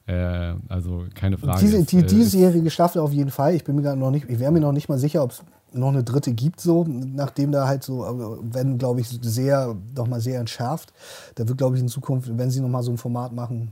Äh, 0.08 0.56
also 0.68 1.06
keine 1.14 1.38
Frage. 1.38 1.60
Diese, 1.60 1.78
Es, 1.78 1.86
die 1.86 2.00
äh, 2.00 2.04
diesjährige 2.04 2.70
Staffel 2.70 3.02
auf 3.02 3.14
jeden 3.14 3.30
Fall. 3.30 3.54
Ich 3.54 3.64
bin 3.64 3.76
mir 3.76 3.96
noch 3.96 4.12
nicht, 4.12 4.30
ich 4.30 4.40
wäre 4.40 4.52
mir 4.52 4.60
noch 4.60 4.72
nicht 4.72 4.90
mal 4.90 4.98
sicher, 4.98 5.24
ob 5.24 5.32
es 5.32 5.44
noch 5.74 5.90
eine 5.90 6.04
dritte 6.04 6.34
gibt, 6.34 6.62
so, 6.62 6.86
nachdem 6.88 7.52
da 7.52 7.68
halt 7.68 7.84
so, 7.84 8.06
äh, 8.06 8.38
wenn, 8.42 8.78
glaube 8.78 9.02
ich, 9.02 9.08
sehr, 9.22 9.76
noch 9.96 10.08
mal 10.08 10.22
sehr 10.22 10.40
entschärft. 10.40 10.94
Da 11.36 11.48
wird, 11.48 11.58
glaube 11.58 11.76
ich, 11.76 11.82
in 11.82 11.90
Zukunft, 11.90 12.38
wenn 12.38 12.52
sie 12.52 12.62
noch 12.62 12.70
mal 12.70 12.84
so 12.84 12.92
ein 12.92 12.98
Format 12.98 13.34
machen, 13.34 13.72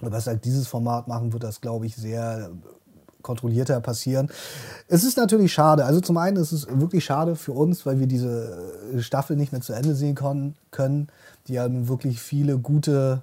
oder 0.00 0.12
was 0.12 0.26
halt 0.26 0.44
dieses 0.44 0.66
Format 0.66 1.08
machen, 1.08 1.32
wird 1.32 1.42
das, 1.42 1.60
glaube 1.60 1.86
ich, 1.86 1.96
sehr 1.96 2.50
kontrollierter 3.22 3.80
passieren. 3.80 4.30
Es 4.88 5.04
ist 5.04 5.16
natürlich 5.16 5.52
schade. 5.52 5.84
Also 5.84 6.00
zum 6.00 6.16
einen 6.16 6.38
ist 6.38 6.52
es 6.52 6.66
wirklich 6.68 7.04
schade 7.04 7.36
für 7.36 7.52
uns, 7.52 7.84
weil 7.84 7.98
wir 7.98 8.06
diese 8.06 8.58
Staffel 8.98 9.36
nicht 9.36 9.52
mehr 9.52 9.60
zu 9.60 9.74
Ende 9.74 9.94
sehen 9.94 10.14
können, 10.14 11.08
die 11.46 11.54
ja 11.54 11.66
wirklich 11.88 12.20
viele 12.20 12.58
gute 12.58 13.22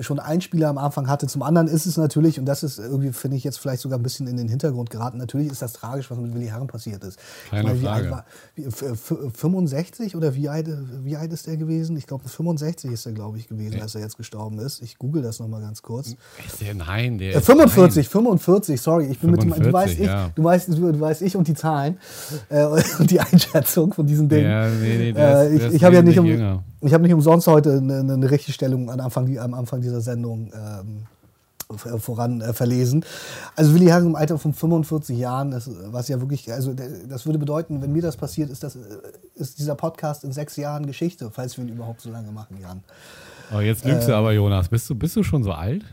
schon 0.00 0.18
Einspieler 0.18 0.68
am 0.68 0.78
Anfang 0.78 1.08
hatte. 1.08 1.26
Zum 1.26 1.42
anderen 1.42 1.68
ist 1.68 1.86
es 1.86 1.96
natürlich, 1.96 2.38
und 2.40 2.46
das 2.46 2.62
ist 2.62 2.78
irgendwie, 2.78 3.12
finde 3.12 3.36
ich, 3.36 3.44
jetzt 3.44 3.58
vielleicht 3.58 3.80
sogar 3.82 3.98
ein 3.98 4.02
bisschen 4.02 4.26
in 4.26 4.36
den 4.36 4.48
Hintergrund 4.48 4.90
geraten, 4.90 5.18
natürlich 5.18 5.50
ist 5.52 5.62
das 5.62 5.72
tragisch, 5.72 6.10
was 6.10 6.18
mit 6.18 6.34
Willi 6.34 6.46
Herren 6.46 6.66
passiert 6.66 7.04
ist. 7.04 7.18
Keine 7.50 7.72
ich 7.74 7.80
wie 7.80 7.84
Frage. 7.84 8.10
war, 8.10 8.24
wie, 8.56 8.64
f- 8.64 8.82
f- 8.82 9.14
65 9.34 10.16
oder 10.16 10.34
wie 10.34 10.48
alt, 10.48 10.68
wie 11.04 11.16
alt 11.16 11.32
ist 11.32 11.46
der 11.46 11.56
gewesen? 11.56 11.96
Ich 11.96 12.06
glaube, 12.06 12.28
65 12.28 12.90
ist 12.90 13.06
er, 13.06 13.12
glaube 13.12 13.38
ich, 13.38 13.46
gewesen, 13.48 13.80
als 13.80 13.94
er 13.94 14.00
jetzt 14.00 14.16
gestorben 14.16 14.58
ist. 14.58 14.82
Ich 14.82 14.98
google 14.98 15.22
das 15.22 15.38
nochmal 15.38 15.60
ganz 15.60 15.82
kurz. 15.82 16.08
Ist 16.46 16.60
der, 16.60 16.74
nein, 16.74 17.18
der 17.18 17.34
Äh, 17.34 17.38
ist- 17.38 17.46
45, 17.46 18.08
45, 18.08 18.80
sorry. 18.80 19.06
Ich 19.06 19.18
bin 19.20 19.30
mit 19.30 19.42
dem, 19.42 19.50
du 19.50 19.54
45, 19.56 19.72
weißt 19.72 20.00
ich, 20.00 20.06
ja. 20.06 20.30
du 20.34 20.44
weißt, 20.44 20.68
du, 20.68 20.92
du 20.92 21.00
weißt 21.00 21.22
ich 21.22 21.36
und 21.36 21.46
die 21.48 21.54
Zahlen 21.54 21.98
äh, 22.48 22.64
und 22.64 23.10
die 23.10 23.20
Einschätzung 23.20 23.92
von 23.92 24.06
diesem 24.06 24.28
Ding. 24.28 24.44
Ja, 24.44 24.68
nee, 24.68 24.96
nee, 24.98 25.12
der 25.12 25.42
äh, 25.50 25.54
ich 25.56 25.74
ich 25.74 25.84
habe 25.84 25.94
ja 25.94 26.02
nicht, 26.02 26.18
um, 26.18 26.26
ich 26.80 26.92
habe 26.92 27.02
nicht 27.02 27.14
umsonst 27.14 27.46
heute 27.46 27.78
eine, 27.78 28.00
eine 28.00 28.30
Richtigstellung 28.30 28.90
am 28.90 29.00
Anfang, 29.00 29.26
die, 29.26 29.38
am 29.38 29.54
Anfang 29.54 29.80
dieser 29.84 30.00
Sendung 30.00 30.50
ähm, 30.54 31.06
voran 31.98 32.40
äh, 32.40 32.52
verlesen. 32.52 33.04
Also 33.56 33.74
Willi 33.74 33.86
Herren 33.86 34.06
im 34.06 34.16
Alter 34.16 34.38
von 34.38 34.52
45 34.52 35.16
Jahren, 35.18 35.50
das, 35.50 35.70
was 35.86 36.08
ja 36.08 36.20
wirklich, 36.20 36.52
also 36.52 36.74
das 37.08 37.24
würde 37.26 37.38
bedeuten, 37.38 37.80
wenn 37.82 37.92
mir 37.92 38.02
das 38.02 38.16
passiert, 38.16 38.50
ist, 38.50 38.62
das, 38.62 38.76
äh, 38.76 38.80
ist 39.34 39.58
dieser 39.58 39.74
Podcast 39.74 40.24
in 40.24 40.32
sechs 40.32 40.56
Jahren 40.56 40.86
Geschichte, 40.86 41.30
falls 41.32 41.56
wir 41.56 41.64
ihn 41.64 41.70
überhaupt 41.72 42.00
so 42.02 42.10
lange 42.10 42.30
machen, 42.32 42.58
Jan. 42.60 42.82
Oh, 43.54 43.60
jetzt 43.60 43.84
lügst 43.84 44.04
Äh, 44.04 44.12
du 44.12 44.16
aber, 44.16 44.32
Jonas. 44.32 44.68
Bist 44.68 44.88
du, 44.90 44.94
bist 44.94 45.16
du 45.16 45.22
schon 45.22 45.42
so 45.42 45.52
alt? 45.52 45.84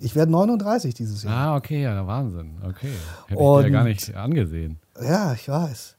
Ich 0.00 0.14
werde 0.16 0.32
39 0.32 0.94
dieses 0.94 1.22
Jahr. 1.22 1.32
Ah, 1.34 1.56
okay, 1.56 1.82
ja, 1.82 2.06
Wahnsinn. 2.06 2.52
Okay. 2.64 2.88
Hätte 3.26 3.30
ich 3.30 3.36
dir 3.36 3.38
Und- 3.38 3.62
ja 3.64 3.68
gar 3.70 3.84
nicht 3.84 4.14
angesehen. 4.16 4.78
Ja, 5.02 5.32
ich 5.34 5.48
weiß. 5.48 5.96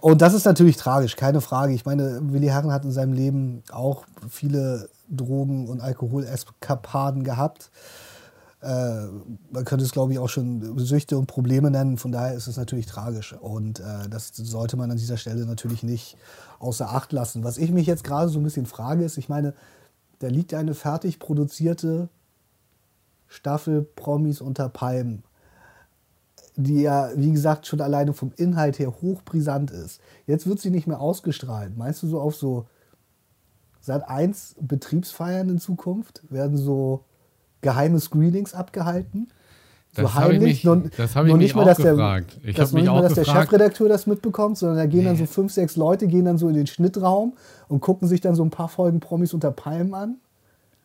Und 0.00 0.22
das 0.22 0.34
ist 0.34 0.44
natürlich 0.46 0.76
tragisch, 0.76 1.16
keine 1.16 1.40
Frage. 1.40 1.72
Ich 1.74 1.84
meine, 1.84 2.20
Willi 2.32 2.46
Herren 2.46 2.72
hat 2.72 2.84
in 2.84 2.92
seinem 2.92 3.12
Leben 3.12 3.62
auch 3.72 4.04
viele 4.30 4.88
Drogen- 5.10 5.68
und 5.68 5.80
Alkoholeskapaden 5.80 7.24
gehabt. 7.24 7.70
Äh, 8.60 9.06
man 9.50 9.64
könnte 9.64 9.84
es, 9.84 9.92
glaube 9.92 10.12
ich, 10.12 10.18
auch 10.18 10.28
schon 10.28 10.78
Süchte 10.78 11.16
und 11.16 11.26
Probleme 11.26 11.70
nennen. 11.70 11.96
Von 11.96 12.12
daher 12.12 12.34
ist 12.34 12.46
es 12.46 12.56
natürlich 12.56 12.86
tragisch. 12.86 13.32
Und 13.32 13.80
äh, 13.80 14.08
das 14.08 14.32
sollte 14.34 14.76
man 14.76 14.90
an 14.90 14.96
dieser 14.96 15.16
Stelle 15.16 15.46
natürlich 15.46 15.82
nicht 15.82 16.16
außer 16.58 16.90
Acht 16.90 17.12
lassen. 17.12 17.44
Was 17.44 17.58
ich 17.58 17.70
mich 17.70 17.86
jetzt 17.86 18.04
gerade 18.04 18.28
so 18.28 18.38
ein 18.38 18.44
bisschen 18.44 18.66
frage, 18.66 19.04
ist, 19.04 19.16
ich 19.16 19.28
meine, 19.28 19.54
da 20.18 20.28
liegt 20.28 20.54
eine 20.54 20.74
fertig 20.74 21.18
produzierte 21.20 22.08
Staffel 23.28 23.82
Promis 23.82 24.40
unter 24.40 24.68
Palmen 24.68 25.22
die 26.58 26.82
ja, 26.82 27.10
wie 27.14 27.30
gesagt, 27.30 27.68
schon 27.68 27.80
alleine 27.80 28.12
vom 28.12 28.32
Inhalt 28.36 28.80
her 28.80 28.92
hochbrisant 29.00 29.70
ist. 29.70 30.00
Jetzt 30.26 30.48
wird 30.48 30.58
sie 30.58 30.70
nicht 30.70 30.88
mehr 30.88 31.00
ausgestrahlt. 31.00 31.76
Meinst 31.76 32.02
du 32.02 32.08
so 32.08 32.20
auf 32.20 32.34
so 32.34 32.66
Sat 33.88 34.06
1 34.06 34.56
Betriebsfeiern 34.60 35.48
in 35.48 35.58
Zukunft? 35.58 36.22
Werden 36.28 36.58
so 36.58 37.04
geheime 37.62 37.98
Screenings 38.00 38.52
abgehalten? 38.52 39.28
Das 39.94 40.14
mich- 40.14 40.62
Noch- 40.62 40.82
das 40.94 41.16
habe 41.16 41.28
ich 41.28 41.32
mich 41.34 41.42
nicht 41.44 41.54
mal, 41.54 41.62
auch 41.62 41.66
dass 41.68 41.78
der, 41.78 41.92
gefragt. 41.92 42.38
Ich 42.44 42.54
dass 42.56 42.68
habe 42.68 42.74
mich 42.74 42.82
nicht 42.84 42.92
mal, 42.92 42.98
auch 42.98 43.02
dass 43.02 43.14
der 43.14 43.24
gefragt. 43.24 43.44
Chefredakteur 43.50 43.88
das 43.88 44.06
mitbekommt, 44.06 44.58
sondern 44.58 44.76
da 44.76 44.84
gehen 44.84 45.06
dann 45.06 45.16
so 45.16 45.24
fünf, 45.24 45.54
sechs 45.54 45.76
Leute, 45.76 46.06
gehen 46.06 46.26
dann 46.26 46.36
so 46.36 46.50
in 46.50 46.54
den 46.54 46.66
Schnittraum 46.66 47.32
und 47.68 47.80
gucken 47.80 48.06
sich 48.06 48.20
dann 48.20 48.34
so 48.34 48.44
ein 48.44 48.50
paar 48.50 48.68
Folgen 48.68 49.00
Promis 49.00 49.32
unter 49.32 49.50
Palmen 49.52 49.94
an. 49.94 50.16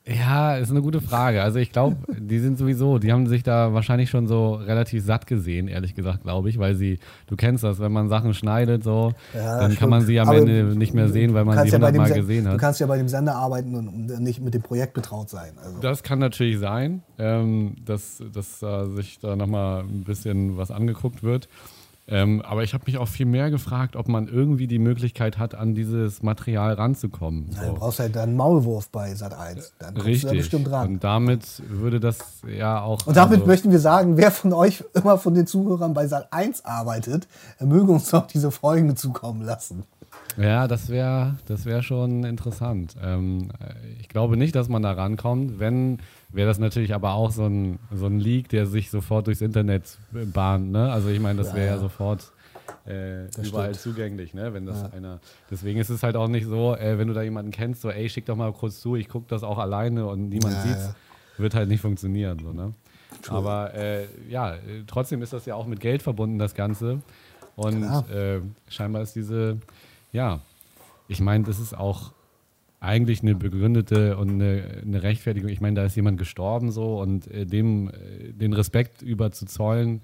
Ja, 0.05 0.57
ist 0.57 0.69
eine 0.69 0.81
gute 0.81 0.99
Frage. 0.99 1.41
Also 1.43 1.59
ich 1.59 1.71
glaube, 1.71 1.95
die 2.19 2.39
sind 2.39 2.57
sowieso, 2.57 2.99
die 2.99 3.13
haben 3.13 3.25
sich 3.27 3.41
da 3.41 3.73
wahrscheinlich 3.73 4.09
schon 4.09 4.27
so 4.27 4.55
relativ 4.55 5.01
satt 5.05 5.27
gesehen, 5.27 5.69
ehrlich 5.69 5.95
gesagt, 5.95 6.23
glaube 6.23 6.49
ich, 6.49 6.59
weil 6.59 6.75
sie, 6.75 6.99
du 7.27 7.37
kennst 7.37 7.63
das, 7.63 7.79
wenn 7.79 7.93
man 7.93 8.09
Sachen 8.09 8.33
schneidet, 8.33 8.83
so, 8.83 9.13
Ja, 9.33 9.59
dann 9.59 9.71
schon. 9.71 9.79
kann 9.79 9.89
man 9.89 10.01
sie 10.01 10.19
am 10.19 10.27
Aber 10.27 10.39
Ende 10.39 10.75
nicht 10.77 10.93
mehr 10.93 11.07
sehen, 11.07 11.33
weil 11.33 11.43
du 11.43 11.45
man 11.45 11.59
sie 11.65 11.69
ja 11.69 11.75
hundertmal 11.75 12.07
Sen- 12.07 12.17
gesehen 12.17 12.43
Du 12.45 12.51
hat. 12.51 12.59
kannst 12.59 12.81
ja 12.81 12.87
bei 12.87 12.97
dem 12.97 13.07
Sender 13.07 13.35
arbeiten 13.35 13.75
und 13.75 14.19
nicht 14.21 14.41
mit 14.41 14.53
dem 14.53 14.61
Projekt 14.61 14.93
betraut 14.93 15.29
sein. 15.29 15.53
Also. 15.63 15.79
Das 15.79 16.03
kann 16.03 16.19
natürlich 16.19 16.59
sein, 16.59 17.01
ähm, 17.17 17.75
dass, 17.85 18.21
dass 18.33 18.61
äh, 18.61 18.85
sich 18.95 19.19
da 19.19 19.37
nochmal 19.37 19.83
ein 19.83 20.03
bisschen 20.03 20.57
was 20.57 20.69
angeguckt 20.69 21.23
wird. 21.23 21.47
Ähm, 22.05 22.41
aber 22.41 22.63
ich 22.63 22.73
habe 22.73 22.83
mich 22.85 22.97
auch 22.97 23.07
viel 23.07 23.25
mehr 23.25 23.49
gefragt, 23.49 23.95
ob 23.95 24.09
man 24.09 24.27
irgendwie 24.27 24.67
die 24.67 24.77
Möglichkeit 24.79 25.37
hat, 25.37 25.55
an 25.55 25.73
dieses 25.73 26.21
Material 26.21 26.73
ranzukommen. 26.73 27.49
Ja, 27.53 27.61
Du 27.61 27.67
So. 27.67 27.73
brauchst 27.75 27.99
halt 27.99 28.17
einen 28.17 28.35
Maulwurf 28.35 28.89
bei 28.89 29.15
Sat 29.15 29.33
1. 29.33 29.73
Dann 29.79 29.93
kommst 29.93 29.99
du 29.99 30.03
da 30.03 30.09
Richtig. 30.09 30.31
bestimmt 30.39 30.67
dran. 30.67 30.87
Und 30.89 31.03
damit 31.03 31.61
würde 31.69 32.01
das 32.01 32.17
ja 32.45 32.81
auch. 32.81 33.07
Und 33.07 33.15
damit 33.15 33.35
also- 33.39 33.47
möchten 33.47 33.71
wir 33.71 33.79
sagen, 33.79 34.17
wer 34.17 34.31
von 34.31 34.51
euch 34.51 34.83
immer 34.93 35.17
von 35.17 35.33
den 35.33 35.47
Zuhörern 35.47 35.93
bei 35.93 36.07
Sat 36.07 36.27
1 36.33 36.65
arbeitet, 36.65 37.27
er 37.57 37.67
möge 37.67 37.91
uns 37.93 38.09
doch 38.09 38.27
diese 38.27 38.51
Folgen 38.51 38.95
zukommen 38.97 39.41
lassen. 39.41 39.83
Ja, 40.37 40.67
das 40.67 40.89
wäre 40.89 41.37
das 41.45 41.65
wär 41.65 41.81
schon 41.81 42.23
interessant. 42.23 42.95
Ähm, 43.01 43.49
äh, 43.59 43.73
ich 43.99 44.09
glaube 44.09 44.37
nicht, 44.37 44.55
dass 44.55 44.69
man 44.69 44.81
da 44.81 44.91
rankommt. 44.91 45.59
Wenn, 45.59 45.99
wäre 46.29 46.47
das 46.47 46.59
natürlich 46.59 46.93
aber 46.93 47.13
auch 47.13 47.31
so 47.31 47.45
ein, 47.45 47.79
so 47.91 48.07
ein 48.07 48.19
Leak, 48.19 48.49
der 48.49 48.65
sich 48.65 48.89
sofort 48.89 49.27
durchs 49.27 49.41
Internet 49.41 49.97
bahnt. 50.11 50.71
Ne? 50.71 50.91
Also 50.91 51.09
ich 51.09 51.19
meine, 51.19 51.39
das 51.39 51.53
wäre 51.53 51.67
ja, 51.67 51.73
ja. 51.73 51.79
sofort 51.79 52.31
äh, 52.85 53.25
überall 53.41 53.75
stimmt. 53.75 53.95
zugänglich, 53.95 54.33
ne? 54.33 54.53
wenn 54.53 54.65
das 54.65 54.91
einer. 54.91 55.19
Deswegen 55.49 55.79
ist 55.79 55.89
es 55.89 56.03
halt 56.03 56.15
auch 56.15 56.27
nicht 56.27 56.45
so, 56.45 56.75
äh, 56.75 56.97
wenn 56.97 57.07
du 57.07 57.13
da 57.13 57.21
jemanden 57.21 57.51
kennst, 57.51 57.81
so, 57.81 57.89
ey, 57.89 58.09
schick 58.09 58.25
doch 58.25 58.35
mal 58.35 58.51
kurz 58.53 58.79
zu, 58.81 58.95
ich 58.95 59.09
gucke 59.09 59.25
das 59.29 59.43
auch 59.43 59.57
alleine 59.57 60.05
und 60.05 60.29
niemand 60.29 60.53
Ja, 60.55 60.61
sieht's, 60.61 60.85
ja. 60.87 60.95
wird 61.37 61.55
halt 61.55 61.69
nicht 61.69 61.81
funktionieren. 61.81 62.39
So, 62.39 62.51
ne? 62.51 62.73
Aber 63.29 63.73
äh, 63.73 64.05
ja, 64.29 64.55
äh, 64.55 64.83
trotzdem 64.87 65.21
ist 65.21 65.33
das 65.33 65.45
ja 65.45 65.55
auch 65.55 65.67
mit 65.67 65.79
Geld 65.79 66.01
verbunden, 66.01 66.39
das 66.39 66.55
Ganze. 66.55 67.01
Und 67.55 67.83
äh, 67.83 68.41
scheinbar 68.67 69.03
ist 69.03 69.15
diese, 69.15 69.59
ja, 70.13 70.39
ich 71.07 71.19
meine, 71.19 71.43
das 71.43 71.59
ist 71.59 71.77
auch 71.77 72.13
eigentlich 72.79 73.21
eine 73.21 73.35
begründete 73.35 74.17
und 74.17 74.29
eine, 74.29 74.81
eine 74.81 75.03
Rechtfertigung. 75.03 75.49
Ich 75.49 75.61
meine, 75.61 75.75
da 75.75 75.85
ist 75.85 75.95
jemand 75.95 76.17
gestorben 76.17 76.71
so 76.71 76.99
und 76.99 77.27
äh, 77.27 77.45
dem 77.45 77.89
äh, 77.89 78.33
den 78.33 78.53
Respekt 78.53 79.01
über 79.01 79.31
zu 79.31 79.45
zollen, 79.45 80.01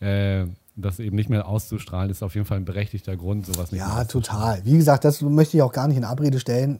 äh, 0.00 0.46
das 0.76 1.00
eben 1.00 1.16
nicht 1.16 1.28
mehr 1.28 1.46
auszustrahlen, 1.46 2.10
ist 2.10 2.22
auf 2.22 2.34
jeden 2.34 2.46
Fall 2.46 2.58
ein 2.58 2.64
berechtigter 2.64 3.16
Grund, 3.16 3.46
sowas 3.46 3.72
nicht 3.72 3.80
Ja, 3.80 4.04
total. 4.04 4.64
Wie 4.64 4.76
gesagt, 4.76 5.04
das 5.04 5.20
möchte 5.20 5.56
ich 5.56 5.62
auch 5.62 5.72
gar 5.72 5.88
nicht 5.88 5.96
in 5.96 6.04
Abrede 6.04 6.38
stellen. 6.38 6.78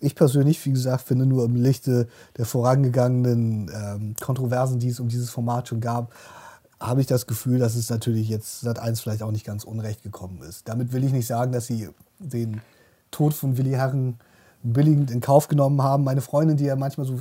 Ich 0.00 0.14
persönlich, 0.14 0.64
wie 0.66 0.72
gesagt, 0.72 1.06
finde 1.06 1.24
nur 1.24 1.46
im 1.46 1.56
Lichte 1.56 2.08
der 2.36 2.44
vorangegangenen 2.44 3.70
ähm, 3.74 4.14
Kontroversen, 4.20 4.78
die 4.78 4.88
es 4.88 5.00
um 5.00 5.08
dieses 5.08 5.30
Format 5.30 5.68
schon 5.68 5.80
gab, 5.80 6.12
habe 6.80 7.00
ich 7.00 7.06
das 7.06 7.26
Gefühl, 7.26 7.58
dass 7.58 7.74
es 7.74 7.90
natürlich 7.90 8.28
jetzt 8.28 8.60
Sat 8.60 8.78
1 8.78 9.00
vielleicht 9.00 9.22
auch 9.22 9.30
nicht 9.30 9.46
ganz 9.46 9.64
unrecht 9.64 10.02
gekommen 10.02 10.42
ist. 10.42 10.68
Damit 10.68 10.92
will 10.92 11.04
ich 11.04 11.12
nicht 11.12 11.26
sagen, 11.26 11.52
dass 11.52 11.66
sie 11.66 11.88
den 12.18 12.60
Tod 13.10 13.34
von 13.34 13.56
Willi 13.56 13.70
Herren 13.70 14.18
billigend 14.62 15.10
in 15.10 15.20
Kauf 15.20 15.48
genommen 15.48 15.82
haben. 15.82 16.04
Meine 16.04 16.20
Freundin, 16.20 16.56
die 16.56 16.64
ja 16.64 16.76
manchmal 16.76 17.06
so, 17.06 17.20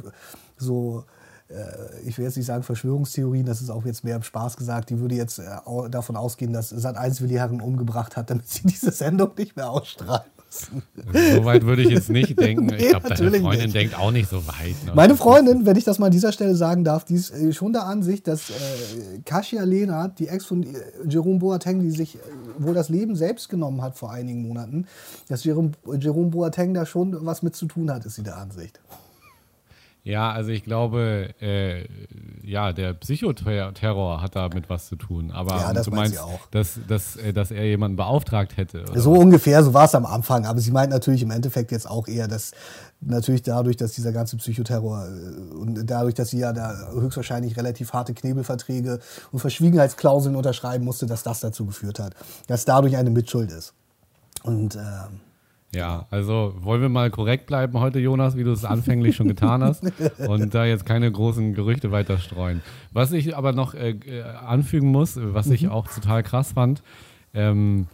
so 0.57 1.03
äh, 1.49 2.01
ich 2.05 2.17
will 2.17 2.25
jetzt 2.25 2.37
nicht 2.37 2.45
sagen 2.45 2.63
Verschwörungstheorien, 2.63 3.45
das 3.45 3.61
ist 3.61 3.69
auch 3.69 3.85
jetzt 3.85 4.03
mehr 4.03 4.15
im 4.15 4.23
Spaß 4.23 4.57
gesagt, 4.57 4.89
die 4.89 4.99
würde 4.99 5.15
jetzt 5.15 5.39
äh, 5.39 5.45
davon 5.89 6.15
ausgehen, 6.15 6.53
dass 6.53 6.69
Sat 6.69 6.97
1 6.97 7.21
Willi 7.21 7.35
Herren 7.35 7.61
umgebracht 7.61 8.17
hat, 8.17 8.29
damit 8.29 8.47
sie 8.47 8.63
diese 8.67 8.91
Sendung 8.91 9.31
nicht 9.37 9.55
mehr 9.55 9.69
ausstrahlen 9.69 10.23
müssen. 10.25 10.32
So 10.53 11.45
weit 11.45 11.65
würde 11.65 11.81
ich 11.81 11.89
jetzt 11.89 12.09
nicht 12.09 12.39
denken. 12.39 12.67
Nee, 12.67 12.75
ich 12.75 12.89
glaube, 12.89 13.09
deine 13.09 13.31
Freundin 13.31 13.63
nicht. 13.63 13.75
denkt 13.75 13.97
auch 13.97 14.11
nicht 14.11 14.29
so 14.29 14.45
weit. 14.47 14.75
Ne? 14.85 14.93
Meine 14.93 15.15
Freundin, 15.15 15.65
wenn 15.65 15.75
ich 15.75 15.83
das 15.83 15.99
mal 15.99 16.07
an 16.07 16.11
dieser 16.11 16.31
Stelle 16.31 16.55
sagen 16.55 16.83
darf, 16.83 17.05
die 17.05 17.15
ist 17.15 17.31
äh, 17.31 17.53
schon 17.53 17.73
der 17.73 17.85
Ansicht, 17.85 18.27
dass 18.27 18.49
äh, 18.49 18.53
Kasia 19.25 19.63
Lehnert, 19.63 20.19
die 20.19 20.27
Ex 20.27 20.45
von 20.45 20.63
äh, 20.63 20.67
Jerome 21.07 21.39
Boateng, 21.39 21.81
die 21.81 21.91
sich 21.91 22.15
äh, 22.15 22.19
wohl 22.59 22.73
das 22.73 22.89
Leben 22.89 23.15
selbst 23.15 23.49
genommen 23.49 23.81
hat 23.81 23.97
vor 23.97 24.11
einigen 24.11 24.47
Monaten, 24.47 24.85
dass 25.27 25.43
Jerome, 25.43 25.71
Jerome 25.99 26.29
Boateng 26.29 26.73
da 26.73 26.85
schon 26.85 27.25
was 27.25 27.41
mit 27.43 27.55
zu 27.55 27.65
tun 27.65 27.91
hat, 27.91 28.05
ist 28.05 28.15
sie 28.15 28.23
der 28.23 28.37
Ansicht. 28.37 28.79
Ja, 30.05 30.33
also 30.33 30.49
ich 30.49 30.65
glaube, 30.65 31.33
äh, 31.39 31.85
ja, 32.43 32.73
der 32.73 32.93
Psychoterror 32.93 34.21
hat 34.21 34.35
damit 34.35 34.69
was 34.69 34.87
zu 34.87 34.97
tun. 34.97 35.31
Aber 35.31 35.55
Ja, 35.55 35.71
das 35.71 35.85
du 35.85 35.91
meinst, 35.91 36.19
auch. 36.19 36.41
Dass, 36.51 36.77
dass, 36.89 37.15
äh, 37.15 37.31
dass 37.31 37.51
er 37.51 37.65
jemanden 37.65 37.95
beauftragt 37.95 38.57
hätte. 38.57 38.83
Oder? 38.83 38.99
So 38.99 39.13
ungefähr, 39.13 39.63
so 39.63 39.73
war 39.73 39.85
es 39.85 39.95
am 39.95 40.05
Anfang. 40.05 40.45
Aber 40.45 40.59
sie 40.59 40.71
meint 40.71 40.89
natürlich 40.91 41.21
im 41.21 41.31
Endeffekt 41.31 41.71
jetzt 41.71 41.89
auch 41.89 42.09
eher, 42.09 42.27
dass 42.27 42.51
natürlich 42.99 43.43
dadurch, 43.43 43.77
dass 43.77 43.93
dieser 43.93 44.11
ganze 44.11 44.35
Psychoterror 44.35 45.07
äh, 45.07 45.55
und 45.55 45.85
dadurch, 45.89 46.15
dass 46.15 46.31
sie 46.31 46.39
ja 46.39 46.51
da 46.51 46.89
höchstwahrscheinlich 46.91 47.55
relativ 47.55 47.93
harte 47.93 48.13
Knebelverträge 48.13 48.99
und 49.31 49.39
Verschwiegenheitsklauseln 49.39 50.35
unterschreiben 50.35 50.83
musste, 50.83 51.05
dass 51.05 51.23
das 51.23 51.39
dazu 51.39 51.65
geführt 51.65 51.99
hat, 51.99 52.13
dass 52.47 52.65
dadurch 52.65 52.97
eine 52.97 53.09
Mitschuld 53.09 53.51
ist. 53.51 53.73
Und 54.43 54.75
ähm, 54.75 55.21
Ja, 55.75 56.05
also 56.11 56.53
wollen 56.59 56.81
wir 56.81 56.89
mal 56.89 57.09
korrekt 57.09 57.47
bleiben 57.47 57.79
heute, 57.79 57.99
Jonas, 57.99 58.37
wie 58.37 58.43
du 58.43 58.51
es 58.51 58.63
anfänglich 58.63 59.15
schon 59.15 59.27
getan 59.27 59.63
hast 59.63 59.83
und 60.27 60.53
da 60.53 60.65
jetzt 60.65 60.85
keine 60.85 61.11
großen 61.11 61.53
Gerüchte 61.55 61.91
weiter 61.91 62.19
streuen. 62.19 62.61
Was 62.91 63.11
ich 63.11 63.35
aber 63.35 63.53
noch 63.53 63.73
äh, 63.73 63.91
äh, 63.91 64.21
anfügen 64.21 64.89
muss, 64.91 65.17
was 65.19 65.47
ich 65.49 65.69
auch 65.69 65.87
total 65.87 66.21
krass 66.21 66.51
fand, 66.51 66.83
ähm, 67.33 67.87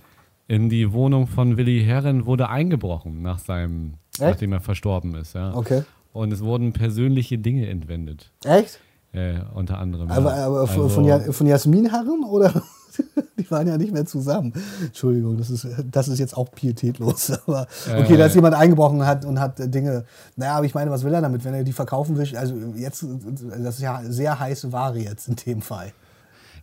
in 0.48 0.68
die 0.70 0.92
Wohnung 0.92 1.28
von 1.28 1.56
Willi 1.58 1.84
Herren 1.86 2.26
wurde 2.26 2.50
eingebrochen 2.50 3.22
nach 3.22 3.40
seinem, 3.40 3.94
Echt? 4.14 4.22
nachdem 4.22 4.52
er 4.54 4.60
verstorben 4.60 5.16
ist. 5.16 5.34
Ja. 5.36 5.54
Okay. 5.56 5.84
Und 6.12 6.34
es 6.34 6.42
wurden 6.44 6.74
persönliche 6.74 7.38
Dinge 7.38 7.70
entwendet, 7.70 8.32
echt? 8.44 8.80
äh, 9.14 9.36
unter 9.54 9.78
anderem. 9.78 10.10
Aber, 10.12 10.36
ja. 10.36 10.48
aber 10.48 10.60
Also- 10.62 10.90
von, 10.90 11.06
Ja- 11.06 11.32
von 11.32 11.48
Jasmin 11.48 11.90
Herren 11.92 12.24
oder? 12.30 12.62
Die 13.40 13.50
waren 13.52 13.68
ja 13.68 13.78
nicht 13.78 13.94
mehr 13.94 14.06
zusammen. 14.06 14.54
Entschuldigung, 14.84 15.38
das 15.38 15.50
ist, 15.50 15.66
das 15.92 16.08
ist 16.08 16.20
jetzt 16.20 16.36
auch 16.38 16.52
pietätlos. 16.52 17.32
Aber 17.48 17.68
okay, 17.98 18.14
Äh. 18.16 18.18
dass 18.18 18.36
jemand 18.36 18.54
eingebrochen 18.56 19.06
hat 19.06 19.26
und 19.26 19.40
hat 19.40 19.60
äh, 19.60 19.68
Dinge. 19.70 20.04
Naja, 20.36 20.56
aber 20.58 20.66
ich 20.66 20.74
meine, 20.74 20.92
was 20.92 21.04
will 21.04 21.14
er 21.14 21.22
damit, 21.22 21.44
wenn 21.46 21.54
er 21.54 21.64
die 21.64 21.72
verkaufen 21.74 22.18
will? 22.18 22.38
Also 22.38 22.54
jetzt, 22.76 23.06
das 23.64 23.76
ist 23.76 23.82
ja 23.82 24.02
sehr 24.08 24.40
heiße 24.40 24.72
Ware 24.72 25.00
jetzt 25.00 25.28
in 25.30 25.36
dem 25.36 25.62
Fall. 25.62 25.92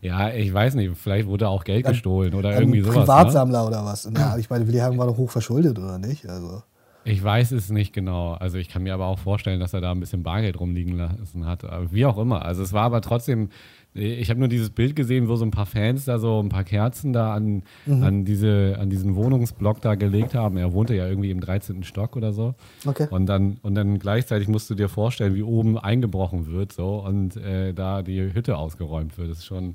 Ja, 0.03 0.31
ich 0.31 0.53
weiß 0.53 0.75
nicht, 0.75 0.96
vielleicht 0.96 1.27
wurde 1.27 1.49
auch 1.49 1.64
Geld 1.64 1.87
Dann- 1.87 1.92
gestohlen 1.92 2.35
oder 2.35 2.51
Ein 2.51 2.59
irgendwie 2.61 2.81
sowas. 2.83 2.94
Ne? 2.94 3.01
Privatsammler 3.01 3.66
oder 3.66 3.85
was? 3.85 4.09
Ja, 4.16 4.37
ich 4.37 4.51
meine, 4.51 4.66
Willi 4.68 4.79
Herren 4.79 4.99
war 4.99 5.07
doch 5.07 5.16
hoch 5.16 5.31
verschuldet, 5.31 5.79
oder 5.79 5.99
nicht? 5.99 6.29
Also. 6.29 6.62
Ich 7.09 7.23
weiß 7.23 7.53
es 7.53 7.71
nicht 7.71 7.92
genau. 7.92 8.33
Also 8.33 8.59
ich 8.59 8.69
kann 8.69 8.83
mir 8.83 8.92
aber 8.92 9.07
auch 9.07 9.19
vorstellen, 9.21 9.61
dass 9.61 9.73
er 9.73 9.81
da 9.81 9.92
ein 9.92 10.01
bisschen 10.01 10.23
Bargeld 10.25 10.59
rumliegen 10.59 10.97
lassen 10.97 11.47
hat. 11.47 11.64
Aber 11.64 11.92
wie 11.92 12.05
auch 12.05 12.19
immer. 12.19 12.45
Also 12.45 12.62
es 12.64 12.73
war 12.73 12.83
aber 12.83 13.01
trotzdem, 13.01 13.51
ich 13.95 14.29
habe 14.29 14.40
nur 14.40 14.49
dieses 14.49 14.71
Bild 14.71 14.97
gesehen, 14.97 15.29
wo 15.29 15.37
so 15.37 15.45
ein 15.45 15.53
paar 15.53 15.66
Fans 15.66 16.05
da 16.05 16.19
so 16.19 16.42
ein 16.42 16.49
paar 16.49 16.64
Kerzen 16.64 17.12
da 17.12 17.33
an, 17.33 17.62
Mhm. 17.87 18.03
an, 18.03 18.25
diese, 18.25 18.77
an 18.81 18.90
diesen 18.90 19.14
Wohnungsblock 19.14 19.81
da 19.81 19.95
gelegt 19.95 20.35
haben. 20.35 20.57
Er 20.57 20.73
wohnte 20.73 20.97
ja 20.97 21.07
irgendwie 21.07 21.31
im 21.31 21.40
13. 21.40 21.85
Stock 21.85 22.16
oder 22.16 22.33
so. 22.33 22.55
Okay. 22.85 23.07
Und 23.11 23.27
dann, 23.27 23.59
und 23.62 23.77
dann 23.77 23.99
gleichzeitig 24.01 24.49
musst 24.49 24.69
du 24.69 24.75
dir 24.75 24.88
vorstellen, 24.88 25.37
wie 25.37 25.45
oben 25.45 25.79
eingebrochen 25.79 26.49
wird 26.49 26.73
so 26.73 26.97
und 27.07 27.37
äh, 27.37 27.73
da 27.73 28.03
die 28.03 28.21
Hütte 28.35 28.57
ausgeräumt 28.59 29.16
wird. 29.16 29.31
Das 29.31 29.38
ist 29.38 29.47
schon 29.47 29.59
eine 29.64 29.75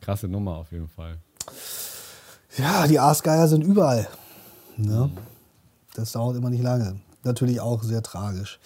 krasse 0.00 0.28
Nummer 0.28 0.56
auf 0.58 0.70
jeden 0.70 0.88
Fall. 0.88 1.16
Ja, 2.58 2.86
die 2.86 2.98
Aasgeier 2.98 3.48
sind 3.48 3.64
überall. 3.64 4.06
Ne? 4.76 5.10
Mhm. 5.12 5.18
Das 6.00 6.12
dauert 6.12 6.36
immer 6.36 6.50
nicht 6.50 6.62
lange. 6.62 6.96
Natürlich 7.24 7.60
auch 7.60 7.82
sehr 7.82 8.02
tragisch. 8.02 8.58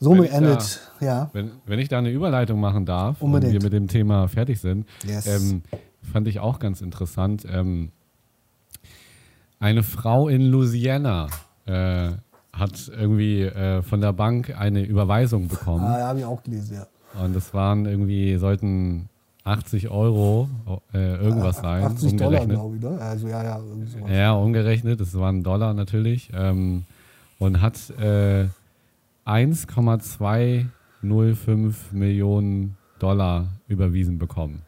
Somit 0.00 0.26
ich 0.26 0.30
da- 0.30 0.36
endet, 0.36 0.80
ja. 1.00 1.30
Wenn, 1.32 1.50
wenn 1.66 1.78
ich 1.78 1.88
da 1.88 1.98
eine 1.98 2.10
Überleitung 2.10 2.60
machen 2.60 2.84
darf 2.86 3.20
Unbedingt. 3.22 3.54
und 3.54 3.60
wir 3.62 3.64
mit 3.66 3.72
dem 3.72 3.88
Thema 3.88 4.28
fertig 4.28 4.60
sind, 4.60 4.86
Yes. 5.04 5.26
ähm, 5.26 5.62
fand 6.12 6.28
ich 6.28 6.38
auch 6.40 6.58
ganz 6.60 6.80
interessant. 6.80 7.44
Ähm, 7.48 7.90
eine 9.60 9.82
Frau 9.82 10.28
in 10.28 10.42
Louisiana 10.42 11.28
äh, 11.66 12.10
hat 12.52 12.88
irgendwie 12.88 13.42
äh, 13.42 13.82
von 13.82 14.00
der 14.00 14.12
Bank 14.12 14.54
eine 14.58 14.82
Überweisung 14.84 15.48
bekommen. 15.48 15.84
Ah, 15.84 15.98
ja, 15.98 16.06
habe 16.08 16.18
ich 16.20 16.24
auch 16.24 16.42
gelesen, 16.42 16.74
ja. 16.76 16.86
Und 17.22 17.34
das 17.34 17.52
waren 17.54 17.86
irgendwie, 17.86 18.36
sollten 18.36 19.08
80 19.48 19.90
Euro 19.90 20.48
äh, 20.92 21.16
irgendwas 21.16 21.56
sein. 21.58 21.84
80 21.84 22.16
Dollar, 22.16 22.46
glaube 22.46 22.76
ich, 22.76 22.82
ne? 22.82 22.98
Also, 23.00 23.28
ja, 23.28 23.42
ja. 23.42 23.60
Ja, 24.08 24.32
umgerechnet, 24.34 25.00
das 25.00 25.14
waren 25.14 25.42
Dollar 25.42 25.72
natürlich. 25.74 26.30
Ähm, 26.34 26.84
und 27.38 27.60
hat 27.60 27.90
äh, 27.98 28.46
1,205 29.24 31.92
Millionen 31.92 32.76
Dollar 32.98 33.46
überwiesen 33.68 34.18
bekommen. 34.18 34.62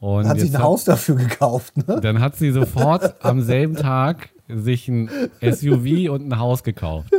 Und 0.00 0.26
Hat 0.26 0.40
sich 0.40 0.50
jetzt 0.50 0.56
ein 0.56 0.62
Haus 0.62 0.84
dafür 0.84 1.14
gekauft, 1.14 1.76
ne? 1.76 2.00
Dann 2.00 2.20
hat 2.20 2.36
sie 2.36 2.50
sofort 2.50 3.14
am 3.24 3.40
selben 3.40 3.76
Tag 3.76 4.30
sich 4.48 4.88
ein 4.88 5.08
SUV 5.40 6.10
und 6.10 6.28
ein 6.28 6.38
Haus 6.38 6.64
gekauft. 6.64 7.10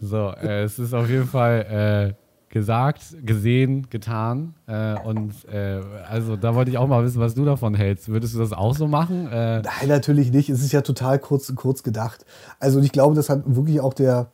So, 0.00 0.32
äh, 0.40 0.62
es 0.64 0.78
ist 0.78 0.94
auf 0.94 1.08
jeden 1.08 1.26
Fall 1.26 2.14
äh, 2.14 2.27
gesagt, 2.50 3.02
gesehen, 3.24 3.88
getan. 3.90 4.54
Äh, 4.66 4.98
und 5.00 5.32
äh, 5.52 5.80
also 6.08 6.36
da 6.36 6.54
wollte 6.54 6.70
ich 6.70 6.78
auch 6.78 6.86
mal 6.86 7.04
wissen, 7.04 7.20
was 7.20 7.34
du 7.34 7.44
davon 7.44 7.74
hältst. 7.74 8.08
Würdest 8.08 8.34
du 8.34 8.38
das 8.38 8.52
auch 8.52 8.74
so 8.74 8.86
machen? 8.86 9.26
Äh, 9.26 9.62
Nein, 9.62 9.88
natürlich 9.88 10.32
nicht. 10.32 10.48
Es 10.48 10.62
ist 10.62 10.72
ja 10.72 10.80
total 10.80 11.18
kurz, 11.18 11.54
kurz 11.54 11.82
gedacht. 11.82 12.24
Also 12.58 12.80
ich 12.80 12.92
glaube, 12.92 13.14
das 13.14 13.28
hat 13.28 13.42
wirklich 13.44 13.80
auch 13.80 13.94
der, 13.94 14.30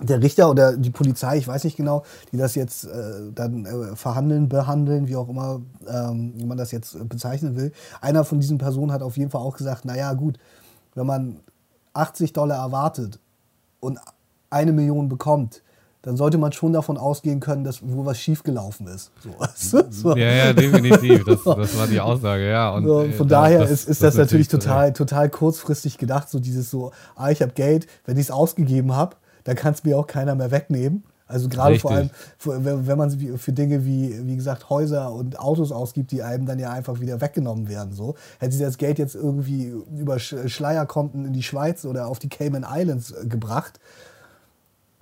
der 0.00 0.22
Richter 0.22 0.50
oder 0.50 0.76
die 0.76 0.90
Polizei, 0.90 1.38
ich 1.38 1.48
weiß 1.48 1.64
nicht 1.64 1.76
genau, 1.76 2.02
die 2.32 2.36
das 2.36 2.54
jetzt 2.54 2.84
äh, 2.84 3.32
dann 3.34 3.64
äh, 3.66 3.96
verhandeln, 3.96 4.48
behandeln, 4.48 5.08
wie 5.08 5.16
auch 5.16 5.28
immer, 5.28 5.60
ähm, 5.88 6.34
wie 6.36 6.46
man 6.46 6.58
das 6.58 6.70
jetzt 6.70 6.94
äh, 6.94 7.04
bezeichnen 7.04 7.56
will. 7.56 7.72
Einer 8.00 8.24
von 8.24 8.40
diesen 8.40 8.58
Personen 8.58 8.92
hat 8.92 9.02
auf 9.02 9.16
jeden 9.16 9.30
Fall 9.30 9.40
auch 9.40 9.56
gesagt, 9.56 9.84
naja 9.84 10.12
gut, 10.14 10.38
wenn 10.94 11.06
man 11.06 11.40
80 11.94 12.32
Dollar 12.32 12.58
erwartet 12.58 13.20
und 13.80 13.98
eine 14.50 14.72
Million 14.72 15.08
bekommt, 15.08 15.62
dann 16.06 16.16
sollte 16.16 16.38
man 16.38 16.52
schon 16.52 16.72
davon 16.72 16.96
ausgehen 16.96 17.40
können, 17.40 17.64
dass 17.64 17.82
wohl 17.82 18.06
was 18.06 18.18
schiefgelaufen 18.18 18.86
ist. 18.86 19.10
So, 19.56 19.82
so. 19.90 20.16
ja, 20.16 20.30
ja, 20.32 20.52
definitiv. 20.52 21.24
Das, 21.24 21.42
das 21.44 21.76
war 21.76 21.86
die 21.88 22.00
Aussage, 22.00 22.48
ja. 22.48 22.70
Und, 22.70 22.84
So, 22.86 23.02
äh, 23.02 23.12
von 23.12 23.28
da- 23.28 23.42
daher 23.42 23.64
ist, 23.68 23.88
ist 23.88 24.02
das, 24.02 24.14
natürlich 24.14 24.48
total, 24.48 24.92
total 24.92 25.28
kurzfristig 25.28 25.98
gedacht. 25.98 26.30
So 26.30 26.38
dieses 26.38 26.70
so, 26.70 26.92
ah, 27.16 27.30
ich 27.30 27.42
habe 27.42 27.52
Geld, 27.52 27.86
wenn 28.06 28.16
ich 28.16 28.26
es 28.26 28.30
ausgegeben 28.30 28.94
habe, 28.96 29.16
dann 29.44 29.56
kann 29.56 29.74
es 29.74 29.84
mir 29.84 29.98
auch 29.98 30.06
keiner 30.06 30.34
mehr 30.34 30.50
wegnehmen. 30.50 31.02
Also 31.28 31.48
gerade 31.48 31.76
vor 31.80 31.90
allem, 31.90 32.10
wenn 32.44 32.96
man 32.96 33.10
für 33.10 33.36
für 33.36 33.52
Dinge 33.52 33.84
wie, 33.84 34.16
wie 34.28 34.36
gesagt, 34.36 34.70
Häuser 34.70 35.10
und 35.12 35.40
Autos 35.40 35.72
ausgibt, 35.72 36.12
die 36.12 36.22
einem 36.22 36.46
dann 36.46 36.60
ja 36.60 36.70
einfach 36.70 37.00
wieder 37.00 37.20
weggenommen 37.20 37.68
werden. 37.68 37.92
So. 37.92 38.14
Hätte 38.38 38.54
sie 38.54 38.62
das 38.62 38.78
Geld 38.78 39.00
jetzt 39.00 39.16
irgendwie 39.16 39.74
über 39.98 40.14
Sch- 40.18 40.48
Schleierkonten 40.48 41.24
in 41.24 41.32
die 41.32 41.42
Schweiz 41.42 41.84
oder 41.84 42.06
auf 42.06 42.20
die 42.20 42.28
Cayman 42.28 42.64
Islands 42.72 43.10
äh, 43.10 43.26
gebracht, 43.26 43.80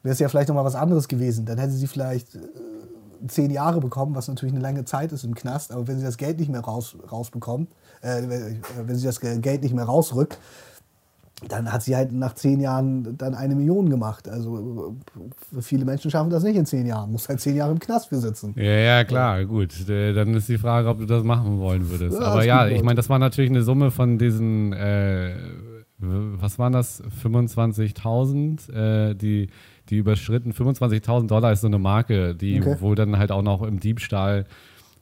wäre 0.04 0.12
es 0.12 0.20
ja 0.20 0.28
vielleicht 0.28 0.48
nochmal 0.48 0.64
was 0.64 0.76
anderes 0.76 1.08
gewesen. 1.08 1.46
Dann 1.46 1.58
hätte 1.58 1.72
sie 1.72 1.86
vielleicht 1.88 2.36
äh, 2.36 2.38
zehn 3.26 3.50
Jahre 3.50 3.80
bekommen, 3.80 4.14
was 4.14 4.28
natürlich 4.28 4.54
eine 4.54 4.62
lange 4.62 4.84
Zeit 4.84 5.10
ist 5.12 5.24
im 5.24 5.34
Knast. 5.34 5.72
Aber 5.72 5.88
wenn 5.88 5.98
sie 5.98 6.04
das 6.04 6.18
Geld 6.18 6.38
nicht 6.38 6.50
mehr 6.50 6.60
raus, 6.60 6.96
rausbekommt, 7.10 7.68
äh, 8.02 8.22
wenn 8.86 8.96
sie 8.96 9.06
das 9.06 9.18
Geld 9.20 9.62
nicht 9.62 9.74
mehr 9.74 9.86
rausrückt, 9.86 10.38
dann 11.48 11.72
hat 11.72 11.82
sie 11.82 11.96
halt 11.96 12.12
nach 12.12 12.34
zehn 12.34 12.60
Jahren 12.60 13.16
dann 13.18 13.34
eine 13.34 13.54
Million 13.54 13.90
gemacht. 13.90 14.28
Also 14.28 14.94
äh, 15.56 15.62
viele 15.62 15.84
Menschen 15.84 16.10
schaffen 16.10 16.30
das 16.30 16.42
nicht 16.42 16.56
in 16.56 16.66
zehn 16.66 16.86
Jahren. 16.86 17.10
Muss 17.10 17.28
halt 17.28 17.40
zehn 17.40 17.56
Jahre 17.56 17.72
im 17.72 17.78
Knast 17.78 18.08
für 18.08 18.18
sitzen. 18.18 18.54
Ja, 18.56 18.62
ja, 18.62 19.04
klar, 19.04 19.44
gut. 19.44 19.88
Äh, 19.88 20.12
Dann 20.12 20.34
ist 20.34 20.48
die 20.48 20.58
Frage, 20.58 20.88
ob 20.88 20.98
du 20.98 21.06
das 21.06 21.24
machen 21.24 21.58
wollen 21.58 21.88
würdest. 21.90 22.18
Ja, 22.20 22.26
Aber 22.26 22.44
ja, 22.44 22.66
ich 22.66 22.82
meine, 22.82 22.96
das 22.96 23.08
war 23.08 23.18
natürlich 23.18 23.50
eine 23.50 23.62
Summe 23.62 23.90
von 23.90 24.18
diesen, 24.18 24.72
äh, 24.72 25.34
was 25.98 26.58
waren 26.58 26.72
das, 26.72 27.02
25.000, 27.22 28.72
äh, 28.72 29.14
die, 29.14 29.48
die 29.90 29.96
überschritten. 29.98 30.52
25.000 30.52 31.26
Dollar 31.26 31.52
ist 31.52 31.60
so 31.60 31.66
eine 31.66 31.78
Marke, 31.78 32.34
die 32.34 32.60
Okay. 32.60 32.76
wohl 32.80 32.94
dann 32.94 33.18
halt 33.18 33.30
auch 33.32 33.42
noch 33.42 33.62
im 33.62 33.80
Diebstahl 33.80 34.46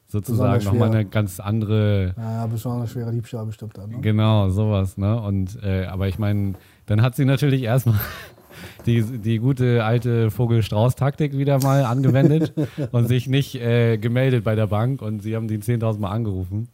sozusagen 0.08 0.64
nochmal 0.64 0.90
eine 0.90 1.04
ganz 1.06 1.40
andere 1.40 2.14
Ja, 2.18 2.46
besonders 2.46 2.90
schwerer 2.90 3.10
Diebstahl 3.12 3.46
bestimmt 3.46 3.78
dann. 3.78 3.90
Ne? 3.90 4.00
Genau, 4.02 4.50
sowas, 4.50 4.98
ne? 4.98 5.18
Und 5.20 5.58
äh, 5.62 5.86
aber 5.86 6.06
ich 6.08 6.18
meine, 6.18 6.52
dann 6.86 7.00
hat 7.00 7.16
sie 7.16 7.24
natürlich 7.24 7.62
erstmal 7.62 7.98
die, 8.86 9.02
die 9.02 9.38
gute 9.38 9.84
alte 9.84 10.30
Vogel-Strauß-Taktik 10.30 11.38
wieder 11.38 11.58
mal 11.62 11.84
angewendet 11.84 12.52
und 12.92 13.08
sich 13.08 13.26
nicht 13.26 13.54
äh, 13.54 13.96
gemeldet 13.96 14.44
bei 14.44 14.54
der 14.54 14.66
Bank 14.66 15.00
und 15.00 15.22
sie 15.22 15.34
haben 15.34 15.48
die 15.48 15.58
10.000 15.58 15.98
Mal 16.00 16.10
angerufen. 16.10 16.68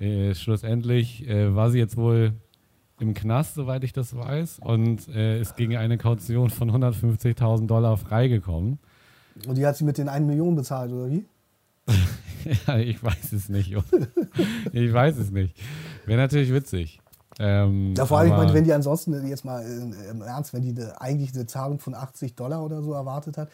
Äh, 0.00 0.34
schlussendlich 0.34 1.28
äh, 1.28 1.54
war 1.54 1.70
sie 1.70 1.78
jetzt 1.78 1.96
wohl 1.98 2.32
im 2.98 3.14
Knast, 3.14 3.54
soweit 3.54 3.84
ich 3.84 3.92
das 3.92 4.16
weiß, 4.16 4.60
und 4.60 5.08
äh, 5.08 5.40
ist 5.40 5.56
gegen 5.56 5.76
eine 5.76 5.98
Kaution 5.98 6.50
von 6.50 6.70
150.000 6.70 7.66
Dollar 7.66 7.96
freigekommen. 7.96 8.78
Und 9.46 9.58
die 9.58 9.66
hat 9.66 9.76
sie 9.76 9.84
mit 9.84 9.98
den 9.98 10.08
1 10.08 10.26
Million 10.26 10.56
bezahlt, 10.56 10.92
oder 10.92 11.10
wie? 11.10 11.24
ja, 12.66 12.78
ich 12.78 13.02
weiß 13.02 13.32
es 13.32 13.48
nicht. 13.48 13.74
ich 14.72 14.92
weiß 14.92 15.18
es 15.18 15.30
nicht. 15.30 15.56
Wäre 16.06 16.20
natürlich 16.20 16.52
witzig. 16.52 17.00
Ähm, 17.38 17.94
Ja, 17.96 18.06
vor 18.06 18.18
allem, 18.18 18.30
ich 18.30 18.36
meine, 18.36 18.54
wenn 18.54 18.64
die 18.64 18.72
ansonsten 18.72 19.26
jetzt 19.26 19.44
mal 19.44 19.62
äh, 19.62 20.10
im 20.10 20.22
Ernst, 20.22 20.54
wenn 20.54 20.62
die 20.62 20.70
eine, 20.70 20.98
eigentlich 21.00 21.34
eine 21.34 21.46
Zahlung 21.46 21.78
von 21.80 21.94
80 21.94 22.34
Dollar 22.34 22.64
oder 22.64 22.82
so 22.82 22.92
erwartet 22.94 23.36
hat, 23.36 23.50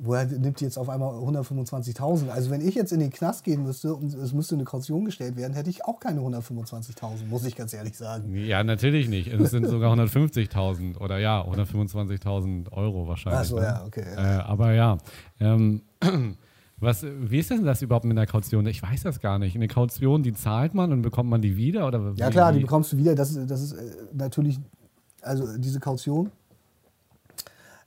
woher 0.00 0.26
nimmt 0.26 0.60
die 0.60 0.64
jetzt 0.64 0.78
auf 0.78 0.88
einmal 0.88 1.10
125.000? 1.14 2.28
Also 2.28 2.50
wenn 2.50 2.60
ich 2.60 2.74
jetzt 2.74 2.92
in 2.92 3.00
den 3.00 3.10
Knast 3.10 3.42
gehen 3.44 3.64
müsste 3.64 3.94
und 3.94 4.14
es 4.14 4.32
müsste 4.32 4.54
eine 4.54 4.64
Kaution 4.64 5.04
gestellt 5.04 5.36
werden, 5.36 5.54
hätte 5.54 5.70
ich 5.70 5.84
auch 5.84 5.98
keine 5.98 6.20
125.000, 6.20 7.26
muss 7.28 7.44
ich 7.44 7.56
ganz 7.56 7.72
ehrlich 7.74 7.96
sagen. 7.96 8.34
Ja, 8.34 8.62
natürlich 8.62 9.08
nicht. 9.08 9.28
Es 9.28 9.50
sind 9.50 9.66
sogar 9.66 9.92
150.000 9.94 10.98
oder 10.98 11.18
ja, 11.18 11.42
125.000 11.42 12.70
Euro 12.72 13.08
wahrscheinlich. 13.08 13.40
Ach 13.40 13.44
so, 13.44 13.56
ne? 13.56 13.62
ja, 13.64 13.84
okay, 13.86 14.04
Äh, 14.16 14.20
aber 14.20 14.72
ja, 14.72 14.98
ähm, 15.40 15.82
was, 16.80 17.04
wie 17.04 17.38
ist 17.40 17.50
denn 17.50 17.64
das 17.64 17.82
überhaupt 17.82 18.04
mit 18.04 18.16
einer 18.16 18.26
Kaution? 18.26 18.66
Ich 18.66 18.80
weiß 18.82 19.02
das 19.02 19.18
gar 19.20 19.38
nicht. 19.40 19.56
Eine 19.56 19.66
Kaution, 19.68 20.22
die 20.22 20.32
zahlt 20.32 20.74
man 20.74 20.92
und 20.92 21.02
bekommt 21.02 21.28
man 21.28 21.42
die 21.42 21.56
wieder? 21.56 21.86
Oder 21.88 22.12
Ja 22.16 22.30
klar, 22.30 22.52
die 22.52 22.60
bekommst 22.60 22.92
du 22.92 22.96
wieder. 22.98 23.14
Das, 23.16 23.30
ist- 23.30 23.50
das 23.50 23.62
ist 23.62 23.72
äh, 23.72 23.90
natürlich, 24.12 24.60
also 25.22 25.58
diese 25.58 25.80
Kaution, 25.80 26.30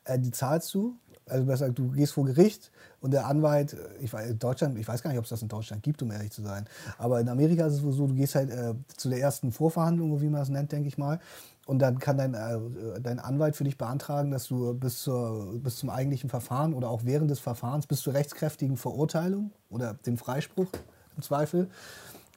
äh, 0.03 0.19
die 0.19 0.31
zahlst 0.31 0.73
du. 0.73 0.95
Also 1.31 1.45
besser, 1.45 1.69
du 1.69 1.91
gehst 1.91 2.13
vor 2.13 2.25
Gericht 2.25 2.71
und 2.99 3.11
der 3.11 3.25
Anwalt, 3.27 3.75
ich 4.01 4.11
weiß, 4.11 4.35
Deutschland, 4.37 4.77
ich 4.77 4.87
weiß 4.87 5.01
gar 5.01 5.09
nicht, 5.09 5.19
ob 5.19 5.25
es 5.25 5.29
das 5.29 5.41
in 5.41 5.47
Deutschland 5.47 5.83
gibt, 5.83 6.01
um 6.01 6.11
ehrlich 6.11 6.31
zu 6.31 6.41
sein. 6.41 6.65
Aber 6.97 7.19
in 7.19 7.29
Amerika 7.29 7.65
ist 7.65 7.75
es 7.75 7.81
so, 7.81 8.07
du 8.07 8.13
gehst 8.13 8.35
halt 8.35 8.49
äh, 8.49 8.73
zu 8.97 9.09
der 9.09 9.19
ersten 9.19 9.51
Vorverhandlung, 9.51 10.21
wie 10.21 10.29
man 10.29 10.41
das 10.41 10.49
nennt, 10.49 10.71
denke 10.71 10.87
ich 10.87 10.97
mal. 10.97 11.19
Und 11.65 11.79
dann 11.79 11.99
kann 11.99 12.17
dein, 12.17 12.33
äh, 12.33 12.59
dein 13.01 13.19
Anwalt 13.19 13.55
für 13.55 13.63
dich 13.63 13.77
beantragen, 13.77 14.31
dass 14.31 14.47
du 14.47 14.73
bis, 14.73 15.01
zur, 15.03 15.59
bis 15.59 15.77
zum 15.77 15.89
eigentlichen 15.89 16.29
Verfahren 16.29 16.73
oder 16.73 16.89
auch 16.89 17.05
während 17.05 17.29
des 17.31 17.39
Verfahrens 17.39 17.87
bis 17.87 18.01
zur 18.01 18.13
rechtskräftigen 18.13 18.77
Verurteilung 18.77 19.51
oder 19.69 19.93
dem 20.05 20.17
Freispruch 20.17 20.67
im 21.15 21.23
Zweifel, 21.23 21.69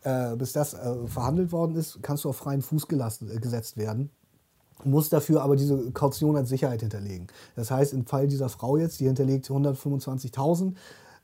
äh, 0.02 0.36
bis 0.36 0.52
das 0.52 0.74
äh, 0.74 1.06
verhandelt 1.06 1.52
worden 1.52 1.76
ist, 1.76 2.02
kannst 2.02 2.24
du 2.24 2.28
auf 2.28 2.36
freien 2.36 2.62
Fuß 2.62 2.86
gelassen, 2.86 3.30
äh, 3.30 3.40
gesetzt 3.40 3.76
werden. 3.76 4.10
Muss 4.84 5.08
dafür 5.08 5.42
aber 5.42 5.56
diese 5.56 5.90
Kaution 5.92 6.36
als 6.36 6.48
Sicherheit 6.48 6.80
hinterlegen. 6.80 7.26
Das 7.56 7.70
heißt, 7.70 7.92
im 7.92 8.06
Fall 8.06 8.28
dieser 8.28 8.48
Frau 8.48 8.76
jetzt, 8.76 9.00
die 9.00 9.06
hinterlegt 9.06 9.46
125.000 9.46 10.74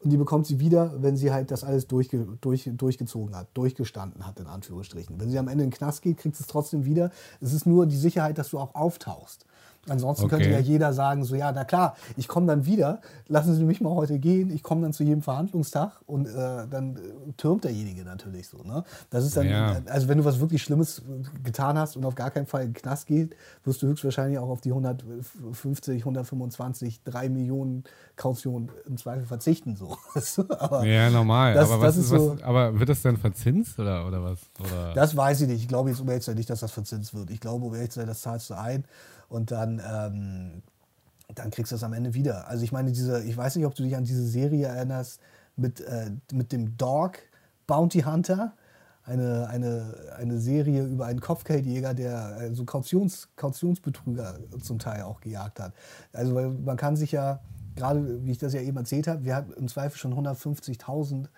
und 0.03 0.11
die 0.11 0.17
bekommt 0.17 0.47
sie 0.47 0.61
wieder, 0.61 0.95
wenn 1.03 1.17
sie 1.17 1.31
halt 1.31 1.51
das 1.51 1.63
alles 1.63 1.87
durchge 1.87 2.27
durch, 2.41 2.71
durchgezogen 2.73 3.37
hat, 3.37 3.49
durchgestanden 3.53 4.27
hat, 4.27 4.41
in 4.41 4.47
Anführungsstrichen. 4.47 5.21
Wenn 5.21 5.31
sie 5.31 5.39
am 5.39 5.49
Ende 5.49 5.65
in 5.65 5.71
den 5.71 5.77
Knast 5.77 6.01
geht, 6.01 6.17
kriegt 6.17 6.37
sie 6.37 6.43
es 6.43 6.47
trotzdem 6.47 6.87
wieder. 6.87 7.11
Es 7.41 7.53
ist 7.53 7.67
nur 7.67 7.87
die 7.87 7.97
Sicherheit, 7.97 8.39
dass 8.39 8.49
du 8.49 8.59
auch 8.59 8.75
auftauchst. 8.75 9.45
Ansonsten 9.89 10.29
könnte 10.29 10.45
Okay. 10.45 10.55
ja 10.55 10.61
jeder 10.61 10.93
sagen, 10.93 11.25
so 11.25 11.35
ja, 11.35 11.51
na 11.53 11.65
klar, 11.65 11.97
ich 12.19 12.29
komme 12.29 12.47
dann 12.47 12.67
wieder, 12.67 13.01
lassen 13.29 13.55
Sie 13.55 13.65
mich 13.65 13.81
mal 13.81 13.91
heute 13.95 14.19
gehen, 14.19 14.51
ich 14.51 14.63
komme 14.63 14.83
dann 14.83 14.93
zu 14.93 15.03
jedem 15.05 15.23
Verhandlungstag 15.23 15.93
und 16.07 16.27
äh, 16.27 16.67
dann 16.69 16.97
äh, 16.97 17.33
türmt 17.39 17.65
derjenige 17.65 18.05
natürlich 18.05 18.47
so. 18.49 18.59
Ne? 18.63 18.85
Das 19.09 19.25
ist 19.25 19.37
dann, 19.39 19.49
Ja. 19.49 19.81
also 19.87 20.07
wenn 20.09 20.19
du 20.19 20.25
was 20.27 20.39
wirklich 20.39 20.63
Schlimmes 20.63 20.99
äh, 21.01 21.43
getan 21.43 21.79
hast 21.79 21.97
und 21.97 22.05
auf 22.05 22.15
gar 22.15 22.31
keinen 22.31 22.47
Fall 22.47 22.63
in 22.63 22.69
den 22.73 22.75
Knast 22.75 23.07
geht, 23.07 23.35
wirst 23.65 23.81
du 23.83 23.87
höchstwahrscheinlich 23.87 24.39
auch 24.39 24.51
auf 24.51 24.61
die 24.61 24.71
150, 24.71 26.03
125, 26.03 27.03
3 27.05 27.29
Millionen 27.31 27.85
Kaution 28.17 28.71
im 28.87 28.97
Zweifel 28.99 29.25
verzichten. 29.25 29.77
So. 29.77 29.97
aber 30.59 30.85
Ja, 30.85 31.09
normal. 31.11 31.55
Das- 31.55 31.71
aber, 31.71 31.85
das 31.87 31.97
ist, 31.97 32.09
so- 32.09 32.35
was, 32.37 32.43
aber 32.43 32.79
wird 32.79 32.89
das 32.91 33.03
dann 33.03 33.17
verzinst 33.17 33.79
oder, 33.79 34.07
oder 34.07 34.23
was? 34.23 34.39
Oder? 34.61 34.93
Das 34.95 35.17
weiß 35.17 35.41
ich 35.43 35.49
nicht. 35.49 35.63
Ich 35.63 35.69
glaube 35.69 35.91
jetzt 35.91 36.01
um 36.01 36.09
ehrlich 36.09 36.23
zu 36.25 36.31
sein 36.31 36.37
nicht, 36.37 36.51
dass 36.51 36.61
das 36.61 36.71
verzinst 36.73 37.15
wird. 37.15 37.31
Ich 37.31 37.41
glaube, 37.41 37.65
um 37.65 37.75
ehrlich 37.75 37.91
zu 37.91 38.01
sein, 38.01 38.07
das 38.09 38.21
zahlst 38.21 38.51
du 38.51 38.55
ein 38.55 38.85
und 39.31 39.53
dann, 39.53 39.81
ähm, 39.81 40.63
dann 41.35 41.51
kriegst 41.51 41.73
du 41.73 41.77
es 41.77 41.85
am 41.85 41.93
Ende 41.93 42.13
wieder. 42.13 42.49
Also 42.49 42.65
ich 42.65 42.73
meine, 42.73 42.91
diese, 42.91 43.23
ich 43.23 43.37
weiß 43.37 43.57
nicht, 43.57 43.65
ob 43.65 43.75
du 43.75 43.85
dich 43.85 43.97
an 43.97 44.05
diese 44.05 44.27
Serie 44.27 44.67
erinnerst 44.67 45.21
mit, 45.57 45.81
äh, 45.81 46.11
mit 46.33 46.53
dem 46.53 46.77
Dog 46.77 47.19
Bounty 47.67 48.01
Hunter. 48.01 48.53
Eine, 49.05 49.49
eine, 49.49 49.95
eine 50.19 50.39
Serie 50.39 50.85
über 50.85 51.07
einen 51.07 51.21
Kopfgeldjäger, 51.21 51.95
der 51.95 52.41
äh, 52.41 52.55
so 52.55 52.65
Kautions, 52.65 53.29
Kautionsbetrüger 53.37 54.39
zum 54.61 54.79
Teil 54.79 55.03
auch 55.03 55.21
gejagt 55.21 55.59
hat. 55.59 55.73
Also 56.13 56.35
weil 56.35 56.51
man 56.51 56.77
kann 56.77 56.97
sich 56.97 57.13
ja, 57.13 57.41
gerade 57.77 58.25
wie 58.25 58.33
ich 58.33 58.39
das 58.39 58.53
ja 58.53 58.61
eben 58.61 58.77
erzählt 58.77 59.07
habe, 59.09 59.25
wir 59.25 59.35
hatten 59.35 59.53
im 59.53 59.69
Zweifel 59.69 59.97
schon 59.97 60.13
150.000 60.13 61.29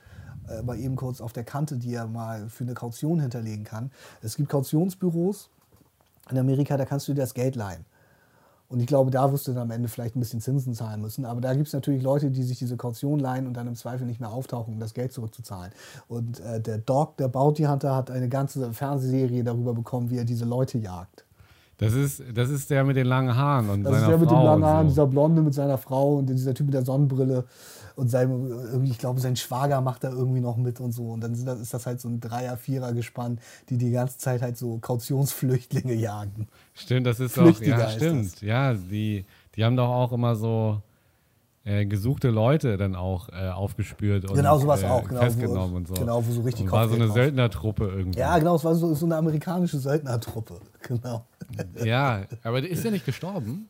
äh, 0.48 0.62
mal 0.62 0.78
eben 0.78 0.96
kurz 0.96 1.20
auf 1.20 1.32
der 1.32 1.44
Kante, 1.44 1.76
die 1.76 1.94
er 1.94 2.06
mal 2.06 2.48
für 2.48 2.64
eine 2.64 2.74
Kaution 2.74 3.20
hinterlegen 3.20 3.64
kann. 3.64 3.90
Es 4.22 4.36
gibt 4.36 4.48
Kautionsbüros 4.48 5.50
in 6.30 6.38
Amerika, 6.38 6.76
da 6.76 6.84
kannst 6.84 7.08
du 7.08 7.14
dir 7.14 7.20
das 7.20 7.34
Geld 7.34 7.56
leihen. 7.56 7.84
Und 8.68 8.80
ich 8.80 8.86
glaube, 8.86 9.10
da 9.10 9.30
wirst 9.30 9.46
du 9.46 9.52
dann 9.52 9.64
am 9.64 9.70
Ende 9.70 9.86
vielleicht 9.86 10.16
ein 10.16 10.20
bisschen 10.20 10.40
Zinsen 10.40 10.72
zahlen 10.72 11.02
müssen. 11.02 11.26
Aber 11.26 11.42
da 11.42 11.52
gibt 11.52 11.66
es 11.66 11.74
natürlich 11.74 12.02
Leute, 12.02 12.30
die 12.30 12.42
sich 12.42 12.58
diese 12.58 12.78
Kaution 12.78 13.18
leihen 13.18 13.46
und 13.46 13.54
dann 13.54 13.66
im 13.66 13.74
Zweifel 13.74 14.06
nicht 14.06 14.18
mehr 14.18 14.30
auftauchen, 14.30 14.72
um 14.72 14.80
das 14.80 14.94
Geld 14.94 15.12
zurückzuzahlen. 15.12 15.72
Und 16.08 16.40
äh, 16.40 16.58
der 16.58 16.78
Dog, 16.78 17.18
der 17.18 17.28
Bounty 17.28 17.64
Hunter, 17.64 17.94
hat 17.94 18.10
eine 18.10 18.30
ganze 18.30 18.72
Fernsehserie 18.72 19.44
darüber 19.44 19.74
bekommen, 19.74 20.08
wie 20.08 20.16
er 20.16 20.24
diese 20.24 20.46
Leute 20.46 20.78
jagt. 20.78 21.26
Das 21.76 21.92
ist, 21.92 22.22
das 22.32 22.48
ist 22.48 22.70
der 22.70 22.84
mit 22.84 22.96
den 22.96 23.08
langen 23.08 23.36
Haaren 23.36 23.68
und 23.68 23.84
Das 23.84 23.92
ist 23.92 24.00
seiner 24.00 24.10
der 24.12 24.18
mit 24.18 24.28
Frau 24.30 24.40
dem 24.40 24.44
langen 24.46 24.64
Haaren, 24.64 24.88
so. 24.88 24.94
dieser 24.94 25.06
Blonde 25.06 25.42
mit 25.42 25.52
seiner 25.52 25.76
Frau 25.76 26.16
und 26.16 26.26
dieser 26.30 26.54
Typ 26.54 26.66
mit 26.66 26.74
der 26.74 26.84
Sonnenbrille. 26.84 27.44
Und 27.96 28.08
sein, 28.08 28.30
irgendwie, 28.30 28.90
ich 28.90 28.98
glaube, 28.98 29.20
sein 29.20 29.36
Schwager 29.36 29.80
macht 29.80 30.04
da 30.04 30.10
irgendwie 30.10 30.40
noch 30.40 30.56
mit 30.56 30.80
und 30.80 30.92
so. 30.92 31.10
Und 31.10 31.20
dann 31.20 31.32
das, 31.44 31.60
ist 31.60 31.74
das 31.74 31.86
halt 31.86 32.00
so 32.00 32.08
ein 32.08 32.20
Dreier-, 32.20 32.56
Vierer-Gespann, 32.56 33.38
die 33.68 33.76
die 33.78 33.90
ganze 33.90 34.18
Zeit 34.18 34.42
halt 34.42 34.56
so 34.56 34.78
Kautionsflüchtlinge 34.78 35.94
jagen. 35.94 36.48
Stimmt, 36.74 37.06
das 37.06 37.20
ist 37.20 37.36
doch, 37.36 37.42
Flüchtiger 37.44 37.78
ja, 37.78 37.88
stimmt. 37.90 38.40
Ja, 38.42 38.74
die, 38.74 39.24
die 39.54 39.64
haben 39.64 39.76
doch 39.76 39.88
auch 39.88 40.12
immer 40.12 40.34
so 40.36 40.80
äh, 41.64 41.86
gesuchte 41.86 42.30
Leute 42.30 42.76
dann 42.76 42.96
auch 42.96 43.28
äh, 43.28 43.48
aufgespürt 43.50 44.24
und 44.24 44.34
Genau, 44.34 44.58
sowas 44.58 44.82
äh, 44.82 44.86
auch, 44.86 45.06
genau, 45.06 45.20
wo- 45.20 45.24
festgenommen 45.24 45.76
und 45.76 45.88
so. 45.88 45.94
genau, 45.94 46.26
wo 46.26 46.32
so 46.32 46.40
richtig 46.40 46.64
und 46.66 46.72
war 46.72 46.88
so 46.88 46.94
eine 46.96 47.04
drauf. 47.06 47.14
Söldnertruppe 47.14 47.84
irgendwie. 47.88 48.18
Ja, 48.18 48.36
genau, 48.38 48.56
es 48.56 48.64
war 48.64 48.74
so, 48.74 48.94
so 48.94 49.06
eine 49.06 49.16
amerikanische 49.16 49.78
Söldnertruppe. 49.78 50.60
Genau. 50.88 51.24
Ja, 51.84 52.22
aber 52.42 52.60
der 52.60 52.70
ist 52.70 52.84
ja 52.84 52.90
nicht 52.90 53.06
gestorben. 53.06 53.68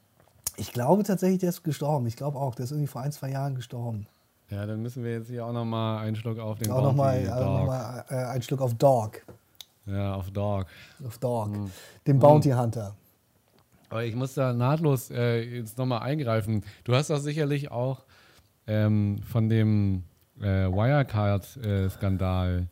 Ich 0.57 0.73
glaube 0.73 1.03
tatsächlich, 1.03 1.41
der 1.41 1.51
ist 1.51 1.63
gestorben. 1.63 2.07
Ich 2.07 2.17
glaube 2.17 2.39
auch, 2.39 2.55
der 2.55 2.65
ist 2.65 2.71
irgendwie 2.71 2.87
vor 2.87 3.03
ein, 3.03 3.13
zwei 3.13 3.31
Jahren 3.31 3.55
gestorben. 3.55 4.07
Ja, 4.53 4.67
dann 4.67 4.83
müssen 4.83 5.03
wir 5.03 5.13
jetzt 5.13 5.29
hier 5.29 5.47
auch 5.47 5.53
nochmal 5.53 6.05
einen 6.05 6.15
Schluck 6.15 6.39
auf 6.39 6.59
den 6.59 6.71
Auch 6.71 6.83
nochmal 6.83 7.21
äh, 7.21 7.27
noch 7.27 7.67
mal, 7.67 8.05
äh, 8.11 8.17
ein 8.17 8.43
Stück 8.43 8.61
auf 8.61 8.75
Dog. 8.75 9.23
Ja, 9.87 10.15
auf 10.15 10.31
Dog. 10.31 10.67
Auf 11.07 11.17
Dog. 11.17 11.49
Mhm. 11.49 11.71
Den 12.07 12.19
Bounty 12.19 12.51
Hunter. 12.51 12.95
Aber 13.89 14.05
ich 14.05 14.15
muss 14.15 14.35
da 14.35 14.53
nahtlos 14.53 15.11
äh, 15.11 15.41
jetzt 15.41 15.79
nochmal 15.79 16.03
eingreifen. 16.03 16.65
Du 16.85 16.95
hast 16.95 17.09
doch 17.09 17.19
sicherlich 17.19 17.71
auch 17.71 18.03
ähm, 18.67 19.23
von 19.27 19.49
dem 19.49 20.05
äh, 20.39 20.67
Wirecard-Skandal 20.67 22.67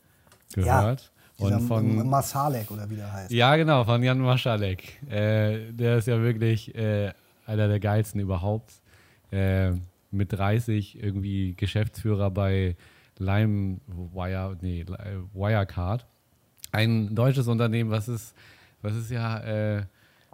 gehört. 0.52 1.10
Dieser 1.38 1.56
und 1.56 1.66
von, 1.66 2.08
Masalek 2.08 2.70
oder 2.70 2.90
wie 2.90 2.96
der 2.96 3.10
heißt. 3.10 3.30
ja, 3.30 3.56
genau, 3.56 3.84
von 3.84 4.02
Jan 4.02 4.18
Maschalek. 4.18 5.02
Äh, 5.10 5.72
der 5.72 5.96
ist 5.96 6.08
ja 6.08 6.20
wirklich 6.20 6.74
äh, 6.74 7.10
einer 7.46 7.68
der 7.68 7.80
geilsten 7.80 8.20
überhaupt. 8.20 8.70
Mit 10.10 10.32
30 10.32 11.02
irgendwie 11.02 11.54
Geschäftsführer 11.54 12.30
bei 12.30 12.76
LimeWire, 13.18 14.56
nee, 14.60 14.82
Li- 14.82 15.22
Wirecard. 15.34 16.06
Ein 16.72 17.14
deutsches 17.14 17.48
Unternehmen, 17.48 17.90
was 17.90 18.08
es, 18.08 18.34
was 18.82 18.94
es 18.94 19.10
ja 19.10 19.38
äh, 19.78 19.84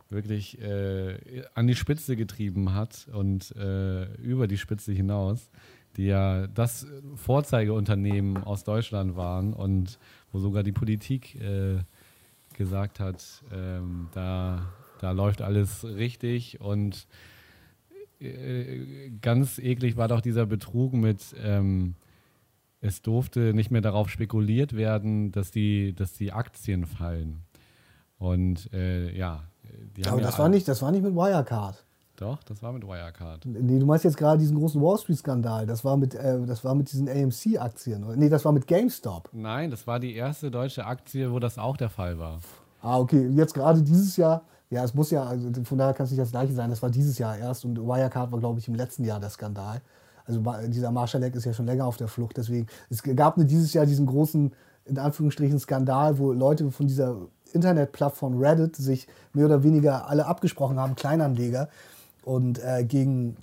wirklich 0.08 0.60
äh, 0.60 1.16
an 1.54 1.66
die 1.66 1.74
Spitze 1.74 2.16
getrieben 2.16 2.74
hat 2.74 3.08
und 3.12 3.54
äh, 3.56 4.04
über 4.16 4.46
die 4.46 4.58
Spitze 4.58 4.92
hinaus, 4.92 5.50
die 5.96 6.06
ja 6.06 6.46
das 6.46 6.86
Vorzeigeunternehmen 7.16 8.42
aus 8.44 8.64
Deutschland 8.64 9.16
waren 9.16 9.52
und 9.52 9.98
wo 10.32 10.38
sogar 10.38 10.62
die 10.62 10.72
Politik 10.72 11.34
äh, 11.40 11.78
gesagt 12.54 13.00
hat, 13.00 13.42
ähm, 13.52 14.08
da, 14.12 14.62
da 15.00 15.10
läuft 15.12 15.42
alles 15.42 15.84
richtig 15.84 16.60
und 16.60 17.06
äh, 18.20 19.10
ganz 19.20 19.58
eklig 19.58 19.96
war 19.96 20.08
doch 20.08 20.20
dieser 20.20 20.46
Betrug 20.46 20.92
mit, 20.92 21.34
ähm, 21.42 21.94
es 22.80 23.02
durfte 23.02 23.54
nicht 23.54 23.70
mehr 23.70 23.80
darauf 23.80 24.08
spekuliert 24.08 24.74
werden, 24.76 25.32
dass 25.32 25.50
die, 25.50 25.94
dass 25.94 26.12
die 26.12 26.32
Aktien 26.32 26.86
fallen. 26.86 27.42
Und 28.18 28.72
äh, 28.72 29.16
ja, 29.16 29.44
Aber 30.06 30.18
ja 30.18 30.22
das 30.22 30.38
war, 30.38 30.48
nicht, 30.48 30.66
das 30.68 30.82
war 30.82 30.90
nicht 30.90 31.02
mit 31.02 31.14
Wirecard. 31.14 31.84
Doch, 32.16 32.42
das 32.44 32.62
war 32.62 32.72
mit 32.72 32.86
Wirecard. 32.86 33.44
Nee, 33.44 33.78
du 33.78 33.84
meinst 33.84 34.04
jetzt 34.04 34.16
gerade 34.16 34.38
diesen 34.38 34.56
großen 34.56 34.80
Wall 34.80 34.96
Street-Skandal. 34.96 35.66
Das, 35.66 35.84
war 35.84 35.98
mit, 35.98 36.14
äh, 36.14 36.46
das 36.46 36.64
war 36.64 36.74
mit 36.74 36.90
diesen 36.90 37.08
AMC-Aktien. 37.08 38.06
Nee, 38.16 38.30
das 38.30 38.44
war 38.44 38.52
mit 38.52 38.66
GameStop. 38.66 39.28
Nein, 39.32 39.70
das 39.70 39.86
war 39.86 40.00
die 40.00 40.14
erste 40.14 40.50
deutsche 40.50 40.86
Aktie, 40.86 41.30
wo 41.30 41.38
das 41.38 41.58
auch 41.58 41.76
der 41.76 41.90
Fall 41.90 42.18
war. 42.18 42.40
Ah, 42.80 42.98
okay. 42.98 43.28
Jetzt 43.28 43.52
gerade 43.52 43.82
dieses 43.82 44.16
Jahr. 44.16 44.44
Ja, 44.70 44.82
es 44.82 44.94
muss 44.94 45.10
ja, 45.10 45.24
also 45.24 45.50
von 45.64 45.78
daher 45.78 45.94
kann 45.94 46.04
es 46.04 46.10
nicht 46.10 46.20
das 46.20 46.32
gleiche 46.32 46.52
sein. 46.52 46.70
Das 46.70 46.82
war 46.82 46.90
dieses 46.90 47.18
Jahr 47.18 47.36
erst 47.38 47.64
und 47.64 47.78
Wirecard 47.78 48.32
war, 48.32 48.38
glaube 48.40 48.58
ich, 48.58 48.68
im 48.68 48.74
letzten 48.74 49.04
Jahr 49.04 49.20
der 49.20 49.30
Skandal. 49.30 49.80
Also 50.24 50.42
dieser 50.66 50.90
Marschalek 50.90 51.36
ist 51.36 51.44
ja 51.44 51.52
schon 51.52 51.66
länger 51.66 51.86
auf 51.86 51.96
der 51.96 52.08
Flucht. 52.08 52.36
Deswegen, 52.36 52.66
es 52.90 53.02
gab 53.02 53.36
dieses 53.36 53.72
Jahr 53.72 53.86
diesen 53.86 54.06
großen, 54.06 54.52
in 54.86 54.98
Anführungsstrichen, 54.98 55.60
Skandal, 55.60 56.18
wo 56.18 56.32
Leute 56.32 56.70
von 56.72 56.88
dieser 56.88 57.16
Internetplattform 57.52 58.38
Reddit 58.38 58.74
sich 58.74 59.06
mehr 59.32 59.46
oder 59.46 59.62
weniger 59.62 60.08
alle 60.08 60.26
abgesprochen 60.26 60.80
haben, 60.80 60.96
Kleinanleger, 60.96 61.68
und 62.24 62.58
äh, 62.58 62.84
gegen 62.84 63.36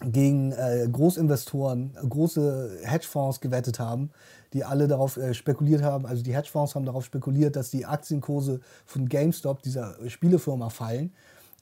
gegen 0.00 0.52
äh, 0.52 0.88
Großinvestoren, 0.90 1.96
große 2.08 2.78
Hedgefonds 2.82 3.40
gewettet 3.40 3.80
haben, 3.80 4.10
die 4.52 4.64
alle 4.64 4.86
darauf 4.86 5.16
äh, 5.16 5.34
spekuliert 5.34 5.82
haben, 5.82 6.06
also 6.06 6.22
die 6.22 6.34
Hedgefonds 6.34 6.74
haben 6.74 6.86
darauf 6.86 7.04
spekuliert, 7.04 7.56
dass 7.56 7.70
die 7.70 7.84
Aktienkurse 7.84 8.60
von 8.86 9.08
GameStop, 9.08 9.62
dieser 9.62 9.96
Spielefirma, 10.08 10.70
fallen. 10.70 11.12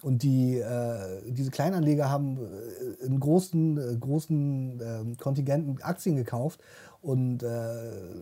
Und 0.03 0.23
die, 0.23 0.59
äh, 0.59 1.23
diese 1.27 1.51
Kleinanleger 1.51 2.11
haben 2.11 2.37
äh, 2.37 3.07
in 3.07 3.19
großen, 3.19 3.79
äh, 3.79 3.97
großen 3.97 4.81
ähm, 4.81 5.17
Kontingenten 5.17 5.83
Aktien 5.83 6.17
gekauft 6.17 6.61
und 7.01 7.43
äh, 7.43 7.47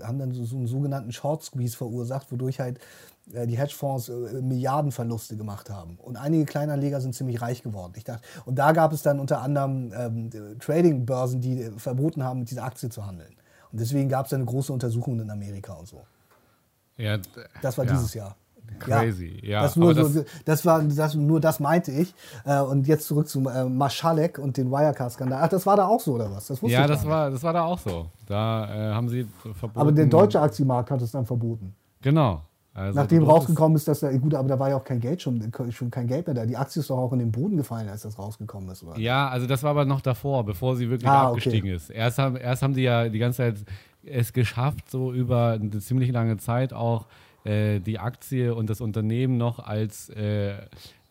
haben 0.02 0.18
dann 0.18 0.32
so, 0.32 0.44
so 0.44 0.56
einen 0.56 0.68
sogenannten 0.68 1.10
Short 1.10 1.42
Squeeze 1.42 1.76
verursacht, 1.76 2.30
wodurch 2.30 2.60
halt 2.60 2.78
äh, 2.78 2.80
die 3.26 3.56
Hedgefonds 3.56 4.08
äh, 4.08 4.42
Milliardenverluste 4.42 5.36
gemacht 5.36 5.70
haben. 5.70 5.96
Und 5.96 6.16
einige 6.16 6.44
Kleinanleger 6.44 7.00
sind 7.00 7.14
ziemlich 7.14 7.40
reich 7.40 7.62
geworden. 7.62 7.92
Ich 7.96 8.04
dachte, 8.04 8.22
und 8.44 8.58
da 8.58 8.72
gab 8.72 8.92
es 8.92 9.02
dann 9.02 9.18
unter 9.18 9.40
anderem 9.40 9.92
ähm, 9.96 10.58
Trading-Börsen, 10.60 11.40
die 11.40 11.70
verboten 11.76 12.22
haben, 12.22 12.40
mit 12.40 12.50
dieser 12.50 12.64
Aktie 12.64 12.90
zu 12.90 13.06
handeln. 13.06 13.34
Und 13.72 13.80
deswegen 13.80 14.08
gab 14.08 14.26
es 14.26 14.32
eine 14.32 14.44
große 14.44 14.72
Untersuchung 14.72 15.20
in 15.20 15.30
Amerika 15.30 15.72
und 15.72 15.88
so. 15.88 16.02
Ja, 16.96 17.18
das 17.60 17.76
war 17.76 17.84
ja. 17.84 17.92
dieses 17.92 18.14
Jahr. 18.14 18.36
Crazy, 18.78 19.40
ja. 19.42 19.62
das, 19.62 19.76
nur 19.76 19.94
das, 19.94 20.12
so, 20.12 20.24
das, 20.44 20.64
war, 20.64 20.82
das, 20.82 21.14
nur 21.14 21.40
das 21.40 21.60
meinte 21.60 21.92
ich. 21.92 22.14
Äh, 22.44 22.60
und 22.60 22.86
jetzt 22.86 23.06
zurück 23.06 23.28
zu 23.28 23.46
äh, 23.48 23.64
Maschalek 23.64 24.38
und 24.38 24.56
den 24.56 24.70
Wirecard-Skandal. 24.70 25.40
Ach, 25.42 25.48
das 25.48 25.66
war 25.66 25.76
da 25.76 25.86
auch 25.86 26.00
so, 26.00 26.14
oder 26.14 26.30
was? 26.30 26.46
Das 26.46 26.60
ja, 26.62 26.86
das 26.86 27.06
war, 27.06 27.30
das 27.30 27.42
war 27.42 27.52
da 27.52 27.64
auch 27.64 27.78
so. 27.78 28.06
Da 28.26 28.90
äh, 28.90 28.94
haben 28.94 29.08
sie 29.08 29.26
verboten. 29.42 29.78
Aber 29.78 29.92
der 29.92 30.06
deutsche 30.06 30.40
Aktienmarkt 30.40 30.90
hat 30.90 31.02
es 31.02 31.12
dann 31.12 31.26
verboten. 31.26 31.74
Genau. 32.02 32.42
Also 32.74 32.98
Nachdem 32.98 33.22
rausgekommen 33.22 33.76
ist, 33.76 33.86
dass 33.86 34.00
da, 34.00 34.10
gut, 34.16 34.34
aber 34.34 34.48
da 34.48 34.58
war 34.58 34.68
ja 34.68 34.76
auch 34.76 34.84
kein 34.84 34.98
Geld 34.98 35.22
schon, 35.22 35.52
schon 35.70 35.92
kein 35.92 36.08
Geld 36.08 36.26
mehr 36.26 36.34
da. 36.34 36.44
Die 36.44 36.56
Aktie 36.56 36.80
ist 36.80 36.90
doch 36.90 36.98
auch 36.98 37.12
in 37.12 37.20
den 37.20 37.30
Boden 37.30 37.56
gefallen, 37.56 37.88
als 37.88 38.02
das 38.02 38.18
rausgekommen 38.18 38.68
ist, 38.70 38.82
oder? 38.82 38.98
Ja, 38.98 39.28
also 39.28 39.46
das 39.46 39.62
war 39.62 39.70
aber 39.70 39.84
noch 39.84 40.00
davor, 40.00 40.44
bevor 40.44 40.74
sie 40.74 40.90
wirklich 40.90 41.08
ah, 41.08 41.28
abgestiegen 41.28 41.70
okay. 41.70 41.76
ist. 41.76 41.90
Erst 41.90 42.18
haben, 42.18 42.36
erst 42.36 42.62
haben 42.62 42.74
die 42.74 42.82
ja 42.82 43.08
die 43.08 43.20
ganze 43.20 43.36
Zeit 43.38 43.64
es 44.04 44.32
geschafft, 44.32 44.90
so 44.90 45.12
über 45.12 45.52
eine 45.52 45.78
ziemlich 45.78 46.10
lange 46.10 46.36
Zeit 46.36 46.72
auch 46.72 47.06
äh, 47.44 47.78
die 47.78 48.00
Aktie 48.00 48.52
und 48.52 48.68
das 48.68 48.80
Unternehmen 48.80 49.36
noch 49.36 49.60
als 49.60 50.10
äh, 50.10 50.56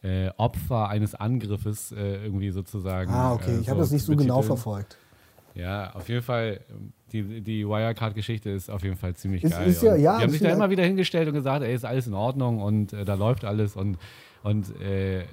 äh, 0.02 0.32
Opfer 0.36 0.90
eines 0.90 1.16
Angriffes 1.16 1.94
äh, 1.94 2.26
irgendwie 2.26 2.52
sozusagen. 2.52 3.12
Ah, 3.12 3.34
okay, 3.34 3.60
ich 3.60 3.66
so 3.66 3.72
habe 3.72 3.80
das 3.80 3.92
nicht 3.92 4.04
so 4.04 4.16
genau 4.16 4.42
verfolgt. 4.42 4.98
Ja, 5.56 5.92
auf 5.94 6.10
jeden 6.10 6.24
Fall, 6.24 6.60
die, 7.14 7.42
die 7.42 7.68
Wirecard-Geschichte 7.68 8.50
ist 8.50 8.70
auf 8.70 8.84
jeden 8.84 8.98
Fall 8.98 9.14
ziemlich 9.14 9.44
ist, 9.44 9.52
geil. 9.52 9.68
Ist 9.70 9.84
ja, 9.84 9.96
ja, 9.96 10.18
die 10.18 10.24
haben 10.24 10.32
sich 10.32 10.42
da 10.42 10.50
immer 10.50 10.70
wieder 10.70 10.84
hingestellt 10.84 11.28
und 11.28 11.36
gesagt, 11.36 11.64
ey, 11.64 11.74
ist 11.74 11.86
alles 11.86 12.08
in 12.08 12.14
Ordnung 12.14 12.62
und 12.62 12.92
äh, 12.92 13.06
da 13.06 13.14
läuft 13.14 13.46
alles 13.46 13.76
und 13.76 13.98
und 14.44 14.78
äh, 14.82 15.24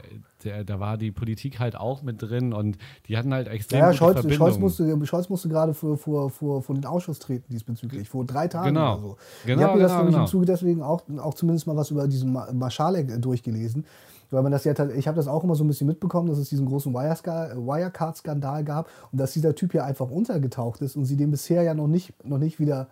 der, 0.44 0.62
da 0.62 0.78
war 0.78 0.96
die 0.96 1.10
Politik 1.10 1.58
halt 1.58 1.74
auch 1.74 2.02
mit 2.02 2.22
drin 2.22 2.52
und 2.52 2.78
die 3.08 3.16
hatten 3.16 3.34
halt 3.34 3.48
extrem 3.48 3.80
ja, 3.80 3.92
Scholz, 3.92 4.22
Scholz 4.32 4.56
musste, 4.56 5.04
Scholz 5.04 5.28
musste 5.28 5.48
gerade 5.48 5.74
vor, 5.74 5.98
vor, 5.98 6.30
vor, 6.30 6.62
vor 6.62 6.74
den 6.76 6.86
Ausschuss 6.86 7.18
treten 7.18 7.52
diesbezüglich, 7.52 8.08
vor 8.08 8.24
drei 8.24 8.46
Tagen 8.46 8.68
genau. 8.68 8.92
oder 8.92 9.00
so. 9.00 9.16
Genau, 9.46 9.58
ich 9.58 9.66
habe 9.66 9.76
mir 9.76 9.82
das 9.82 9.92
genau, 9.92 10.04
genau. 10.04 10.20
im 10.20 10.26
Zuge 10.28 10.46
deswegen 10.46 10.82
auch, 10.82 11.02
auch 11.18 11.34
zumindest 11.34 11.66
mal 11.66 11.76
was 11.76 11.90
über 11.90 12.06
diesen 12.06 12.32
Marschalek 12.32 13.20
durchgelesen. 13.20 13.84
Weil 14.30 14.42
man 14.42 14.52
das 14.52 14.64
ja, 14.64 14.72
ich 14.96 15.08
habe 15.08 15.16
das 15.16 15.28
auch 15.28 15.42
immer 15.44 15.54
so 15.54 15.64
ein 15.64 15.68
bisschen 15.68 15.86
mitbekommen, 15.86 16.28
dass 16.28 16.38
es 16.38 16.48
diesen 16.48 16.66
großen 16.66 16.94
Wirecard-Skandal 16.94 18.64
gab 18.64 18.88
und 19.10 19.20
dass 19.20 19.32
dieser 19.32 19.54
Typ 19.54 19.74
ja 19.74 19.84
einfach 19.84 20.10
untergetaucht 20.10 20.80
ist 20.82 20.96
und 20.96 21.04
sie 21.04 21.16
den 21.16 21.30
bisher 21.30 21.62
ja 21.62 21.74
noch 21.74 21.88
nicht, 21.88 22.24
noch 22.24 22.38
nicht 22.38 22.60
wieder, 22.60 22.88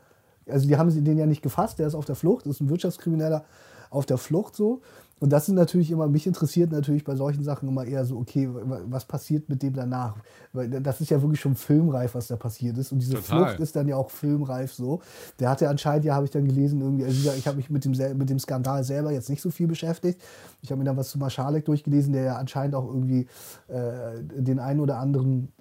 also 0.49 0.67
die 0.67 0.77
haben 0.77 1.05
den 1.05 1.19
ja 1.19 1.27
nicht 1.27 1.43
gefasst, 1.43 1.79
der 1.79 1.87
ist 1.87 1.95
auf 1.95 2.05
der 2.05 2.17
Flucht, 2.17 2.47
ist 2.47 2.61
ein 2.61 2.69
Wirtschaftskrimineller 2.69 3.45
auf 3.91 4.07
der 4.07 4.19
Flucht 4.19 4.57
so. 4.57 4.81
Und 5.21 5.31
das 5.31 5.47
sind 5.47 5.57
natürlich 5.57 5.91
immer, 5.91 6.07
mich 6.09 6.27
interessiert 6.27 6.71
natürlich 6.71 7.05
bei 7.05 7.17
solchen 7.17 7.43
Sachen 7.43 7.69
immer 7.69 7.85
eher 7.85 8.05
so, 8.05 8.19
okay, 8.19 8.49
was 8.53 9.05
passiert 9.05 9.49
mit 9.49 9.63
dem 9.63 9.75
danach? 9.75 10.17
Weil 10.53 10.69
das 10.69 11.01
ist 11.01 11.11
ja 11.11 11.21
wirklich 11.21 11.41
schon 11.41 11.57
filmreif, 11.57 12.15
was 12.15 12.29
da 12.29 12.37
passiert 12.37 12.79
ist. 12.79 12.93
Und 12.93 13.01
diese 13.01 13.15
Total. 13.15 13.47
Flucht 13.47 13.61
ist 13.61 13.75
dann 13.77 13.89
ja 13.89 13.97
auch 13.97 14.11
filmreif 14.11 14.73
so. 14.73 15.01
Der 15.41 15.51
hatte 15.51 15.69
anscheinend, 15.69 16.05
ja, 16.05 16.15
habe 16.15 16.25
ich 16.25 16.31
dann 16.31 16.45
gelesen, 16.45 16.81
irgendwie, 16.81 17.05
also 17.05 17.33
ich 17.37 17.47
habe 17.47 17.57
mich 17.57 17.71
mit 17.71 17.85
dem, 17.85 17.93
mit 18.17 18.31
dem 18.31 18.39
Skandal 18.39 18.85
selber 18.85 19.11
jetzt 19.11 19.29
nicht 19.29 19.43
so 19.43 19.51
viel 19.51 19.67
beschäftigt. 19.67 20.21
Ich 20.63 20.71
habe 20.71 20.79
mir 20.79 20.85
dann 20.85 20.97
was 20.97 21.11
zu 21.11 21.19
Marschalek 21.19 21.65
durchgelesen, 21.65 22.13
der 22.13 22.23
ja 22.23 22.37
anscheinend 22.37 22.75
auch 22.75 22.87
irgendwie 22.87 23.27
äh, 23.69 24.23
den 24.23 24.59
einen 24.59 24.81
oder 24.81 24.99
anderen 24.99 25.53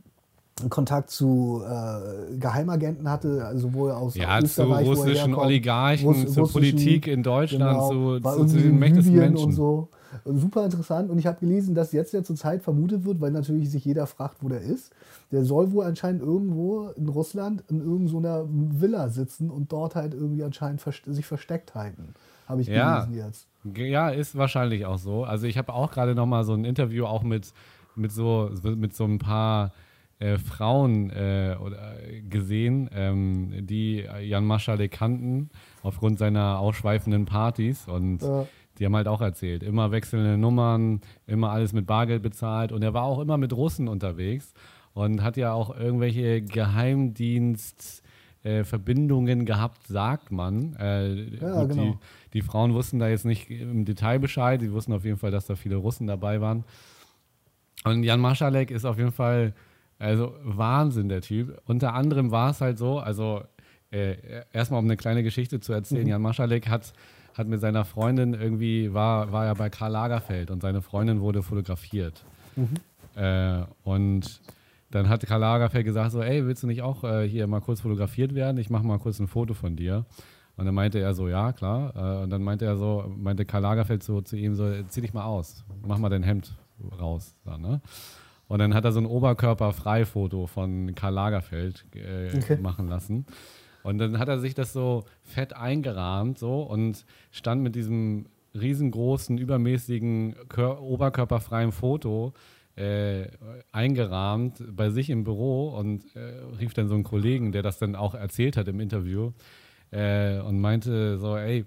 Kontakt 0.69 1.11
zu 1.11 1.61
äh, 1.63 2.37
Geheimagenten 2.37 3.09
hatte, 3.09 3.45
also 3.45 3.73
wo 3.73 3.87
er 3.87 3.97
aus 3.97 4.15
ja, 4.15 4.39
Österreich, 4.39 4.85
zu 4.85 4.91
russischen 4.91 5.35
Oligarchen, 5.35 6.07
Russ, 6.07 6.33
zur 6.33 6.51
Politik 6.51 7.07
in 7.07 7.21
Deutschland, 7.21 7.73
genau, 7.73 8.19
zu, 8.19 8.19
zu, 8.19 8.45
zu 8.45 8.57
den 8.57 8.79
mächtigsten 8.79 9.15
Menschen. 9.15 9.45
Und 9.45 9.51
so. 9.51 9.89
Super 10.25 10.65
interessant. 10.65 11.09
Und 11.09 11.19
ich 11.19 11.27
habe 11.27 11.39
gelesen, 11.39 11.75
dass 11.75 11.91
jetzt 11.91 12.13
ja 12.13 12.23
zurzeit 12.23 12.63
vermutet 12.63 13.05
wird, 13.05 13.21
weil 13.21 13.31
natürlich 13.31 13.69
sich 13.69 13.85
jeder 13.85 14.07
fragt, 14.07 14.41
wo 14.41 14.49
der 14.49 14.61
ist. 14.61 14.91
Der 15.31 15.43
soll 15.43 15.71
wohl 15.73 15.85
anscheinend 15.85 16.21
irgendwo 16.21 16.89
in 16.95 17.07
Russland 17.07 17.63
in 17.69 17.81
irgendeiner 17.81 18.45
Villa 18.49 19.09
sitzen 19.09 19.49
und 19.49 19.71
dort 19.71 19.95
halt 19.95 20.13
irgendwie 20.13 20.43
anscheinend 20.43 20.81
sich 20.81 21.25
versteckt 21.25 21.75
halten. 21.75 22.13
Habe 22.47 22.61
ich 22.61 22.67
ja. 22.67 23.05
gelesen 23.05 23.25
jetzt. 23.25 23.47
Ja, 23.75 24.09
ist 24.09 24.37
wahrscheinlich 24.37 24.85
auch 24.85 24.97
so. 24.97 25.23
Also 25.23 25.45
ich 25.45 25.57
habe 25.57 25.73
auch 25.73 25.91
gerade 25.91 26.15
noch 26.15 26.25
mal 26.25 26.45
so 26.45 26.53
ein 26.53 26.63
Interview 26.63 27.05
auch 27.05 27.23
mit, 27.23 27.53
mit, 27.95 28.11
so, 28.11 28.49
mit 28.63 28.95
so 28.95 29.03
ein 29.03 29.19
paar 29.19 29.73
äh, 30.19 30.37
Frauen 30.37 31.09
äh, 31.09 31.55
gesehen, 32.27 32.89
ähm, 32.93 33.53
die 33.67 34.05
Jan 34.21 34.45
Maschalek 34.45 34.91
kannten, 34.91 35.49
aufgrund 35.83 36.19
seiner 36.19 36.59
ausschweifenden 36.59 37.25
Partys. 37.25 37.87
Und 37.87 38.21
ja. 38.21 38.47
die 38.79 38.85
haben 38.85 38.95
halt 38.95 39.07
auch 39.07 39.21
erzählt, 39.21 39.63
immer 39.63 39.91
wechselnde 39.91 40.37
Nummern, 40.37 41.01
immer 41.25 41.51
alles 41.51 41.73
mit 41.73 41.85
Bargeld 41.85 42.23
bezahlt. 42.23 42.71
Und 42.71 42.83
er 42.83 42.93
war 42.93 43.03
auch 43.03 43.19
immer 43.19 43.37
mit 43.37 43.53
Russen 43.53 43.87
unterwegs 43.87 44.53
und 44.93 45.23
hat 45.23 45.37
ja 45.37 45.53
auch 45.53 45.75
irgendwelche 45.77 46.37
Geheimdienst- 46.37 48.01
äh, 48.47 48.63
Verbindungen 48.63 49.45
gehabt, 49.45 49.87
sagt 49.87 50.31
man. 50.31 50.75
Äh, 50.79 51.35
ja, 51.35 51.65
genau. 51.65 51.73
die, 51.73 51.97
die, 52.33 52.41
Frauen 52.41 52.73
wussten 52.73 52.97
da 52.97 53.09
jetzt 53.09 53.25
nicht 53.25 53.49
im 53.49 53.83
Detail 53.83 54.19
Bescheid. 54.19 54.61
Die 54.61 54.71
wussten 54.71 54.93
auf 54.93 55.03
jeden 55.03 55.17
Fall, 55.17 55.31
dass 55.31 55.47
da 55.47 55.55
viele 55.55 55.75
Russen 55.75 56.07
dabei 56.07 56.39
waren. 56.39 56.63
Und 57.83 58.03
Jan 58.03 58.21
Maschalek 58.21 58.71
ist 58.71 58.85
auf 58.85 58.97
jeden 58.97 59.11
Fall 59.11 59.53
also 59.99 60.35
Wahnsinn, 60.43 61.09
der 61.09 61.21
Typ. 61.21 61.59
Unter 61.65 61.93
anderem 61.93 62.31
war 62.31 62.51
es 62.51 62.61
halt 62.61 62.77
so, 62.77 62.99
also 62.99 63.43
äh, 63.91 64.15
erstmal 64.51 64.79
um 64.79 64.85
eine 64.85 64.97
kleine 64.97 65.23
Geschichte 65.23 65.59
zu 65.59 65.73
erzählen, 65.73 66.03
mhm. 66.03 66.09
Jan 66.09 66.21
Maschalek 66.21 66.67
hat, 66.67 66.93
hat 67.33 67.47
mit 67.47 67.61
seiner 67.61 67.85
Freundin 67.85 68.33
irgendwie, 68.33 68.93
war, 68.93 69.31
war 69.31 69.45
ja 69.45 69.53
bei 69.53 69.69
Karl 69.69 69.91
Lagerfeld 69.91 70.51
und 70.51 70.61
seine 70.61 70.81
Freundin 70.81 71.21
wurde 71.21 71.41
fotografiert. 71.41 72.25
Mhm. 72.55 72.75
Äh, 73.15 73.63
und 73.83 74.41
dann 74.91 75.09
hat 75.09 75.25
Karl 75.25 75.41
Lagerfeld 75.41 75.85
gesagt 75.85 76.11
so, 76.11 76.21
ey, 76.21 76.45
willst 76.45 76.63
du 76.63 76.67
nicht 76.67 76.81
auch 76.81 77.03
äh, 77.03 77.27
hier 77.27 77.47
mal 77.47 77.61
kurz 77.61 77.81
fotografiert 77.81 78.35
werden? 78.35 78.57
Ich 78.57 78.69
mache 78.69 78.85
mal 78.85 78.99
kurz 78.99 79.19
ein 79.19 79.27
Foto 79.27 79.53
von 79.53 79.75
dir. 79.75 80.05
Und 80.55 80.65
dann 80.65 80.73
meinte 80.73 80.99
er 80.99 81.13
so, 81.13 81.27
ja, 81.27 81.53
klar. 81.53 81.93
Äh, 81.95 82.23
und 82.23 82.29
dann 82.29 82.43
meinte 82.43 82.65
er 82.65 82.77
so, 82.77 83.11
meinte 83.15 83.45
Karl 83.45 83.61
Lagerfeld 83.61 84.03
so 84.03 84.21
zu 84.21 84.35
ihm 84.35 84.55
so, 84.55 84.71
zieh 84.89 85.01
dich 85.01 85.13
mal 85.13 85.25
aus, 85.25 85.63
mach 85.85 85.97
mal 85.97 86.09
dein 86.09 86.23
Hemd 86.23 86.55
raus. 86.99 87.35
Da, 87.45 87.57
ne? 87.57 87.81
Und 88.47 88.59
dann 88.59 88.73
hat 88.73 88.85
er 88.85 88.91
so 88.91 88.99
ein 88.99 89.05
Oberkörper-Frei-Foto 89.05 90.47
von 90.47 90.95
Karl 90.95 91.13
Lagerfeld 91.13 91.85
äh, 91.95 92.35
okay. 92.35 92.57
machen 92.61 92.87
lassen. 92.87 93.25
Und 93.83 93.97
dann 93.99 94.19
hat 94.19 94.27
er 94.27 94.39
sich 94.39 94.53
das 94.53 94.73
so 94.73 95.05
fett 95.23 95.53
eingerahmt 95.53 96.37
so 96.37 96.61
und 96.61 97.05
stand 97.31 97.61
mit 97.61 97.75
diesem 97.75 98.27
riesengroßen, 98.53 99.37
übermäßigen, 99.37 100.35
Kör 100.49 100.81
oberkörperfreien 100.81 101.71
Foto 101.71 102.33
äh, 102.75 103.27
eingerahmt 103.71 104.63
bei 104.75 104.89
sich 104.89 105.09
im 105.09 105.23
Büro 105.23 105.69
und 105.69 106.03
äh, 106.15 106.19
rief 106.59 106.73
dann 106.73 106.87
so 106.87 106.95
einen 106.95 107.03
Kollegen, 107.03 107.51
der 107.51 107.63
das 107.63 107.77
dann 107.77 107.95
auch 107.95 108.13
erzählt 108.13 108.57
hat 108.57 108.67
im 108.67 108.79
Interview 108.79 109.31
äh, 109.91 110.39
und 110.39 110.59
meinte 110.59 111.17
so, 111.17 111.37
ey, 111.37 111.65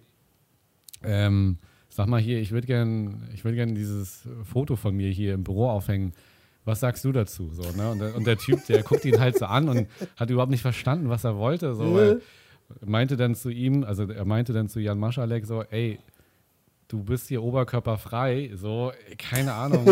ähm, 1.02 1.58
sag 1.88 2.06
mal 2.06 2.20
hier, 2.20 2.38
ich 2.38 2.52
würde 2.52 2.66
gerne 2.66 3.14
würd 3.42 3.54
gern 3.54 3.74
dieses 3.74 4.28
Foto 4.44 4.76
von 4.76 4.94
mir 4.94 5.10
hier 5.10 5.34
im 5.34 5.44
Büro 5.44 5.68
aufhängen 5.68 6.12
was 6.64 6.80
sagst 6.80 7.04
du 7.04 7.12
dazu? 7.12 7.50
So, 7.52 7.62
ne? 7.76 7.90
und, 7.90 7.98
der, 8.00 8.14
und 8.14 8.26
der 8.26 8.36
Typ, 8.36 8.64
der 8.66 8.82
guckt 8.82 9.04
ihn 9.04 9.18
halt 9.18 9.38
so 9.38 9.46
an 9.46 9.68
und 9.68 9.88
hat 10.16 10.30
überhaupt 10.30 10.50
nicht 10.50 10.62
verstanden, 10.62 11.08
was 11.08 11.24
er 11.24 11.36
wollte. 11.36 11.74
So, 11.74 11.94
weil 11.94 12.20
meinte 12.84 13.16
dann 13.16 13.34
zu 13.34 13.50
ihm, 13.50 13.84
also 13.84 14.08
er 14.08 14.24
meinte 14.24 14.52
dann 14.52 14.68
zu 14.68 14.80
Jan 14.80 14.98
Maschalek 14.98 15.46
so, 15.46 15.62
ey, 15.62 15.98
du 16.88 17.02
bist 17.02 17.28
hier 17.28 17.42
oberkörperfrei, 17.42 18.50
so, 18.54 18.92
keine 19.16 19.52
Ahnung, 19.52 19.86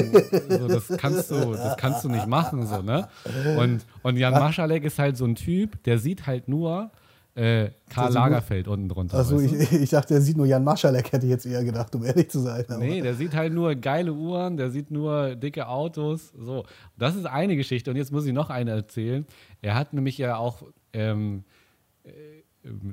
so, 0.49 0.69
das 0.69 0.89
kannst 0.97 1.31
du, 1.31 1.53
das 1.53 1.77
kannst 1.77 2.05
du 2.05 2.09
nicht 2.09 2.27
machen, 2.27 2.67
so, 2.67 2.83
ne? 2.83 3.09
Und, 3.57 3.87
und 4.03 4.17
Jan 4.17 4.35
Maschalek 4.35 4.85
ist 4.85 4.99
halt 4.99 5.17
so 5.17 5.25
ein 5.25 5.37
Typ, 5.37 5.83
der 5.85 5.99
sieht 5.99 6.27
halt 6.27 6.49
nur, 6.49 6.91
äh, 7.39 7.71
Karl 7.89 8.13
Lagerfeld 8.13 8.67
nur, 8.67 8.75
unten 8.75 8.89
drunter. 8.89 9.19
Achso, 9.19 9.39
ich, 9.39 9.53
ich, 9.73 9.91
dachte, 9.91 10.15
der 10.15 10.21
sieht 10.21 10.37
nur 10.37 10.47
Jan 10.47 10.65
Maschalek, 10.65 11.13
hätte 11.13 11.25
ich 11.25 11.31
jetzt 11.31 11.47
eher 11.47 11.63
gedacht, 11.63 11.95
um 11.95 12.05
ehrlich 12.05 12.29
zu 12.31 12.41
sein. 12.41 12.65
Aber. 12.69 12.79
Nee, 12.79 13.01
der 13.01 13.15
sieht 13.15 13.33
halt 13.35 13.53
nur 13.53 13.77
geile 13.77 14.13
Uhren, 14.13 14.57
der 14.57 14.71
sieht 14.71 14.91
nur 14.91 15.37
dicke 15.37 15.69
Autos. 15.69 16.33
So, 16.37 16.65
das 16.97 17.15
ist 17.15 17.27
eine 17.27 17.55
Geschichte. 17.55 17.93
Und 17.93 17.97
jetzt 17.97 18.11
muss 18.11 18.27
ich 18.27 18.33
noch 18.33 18.51
eine 18.51 18.73
erzählen. 18.73 19.25
Er 19.63 19.77
hat 19.77 19.93
nämlich 19.93 20.19
ja 20.19 20.37
auch, 20.37 20.65
ähm, 20.93 21.45
äh, 22.03 22.11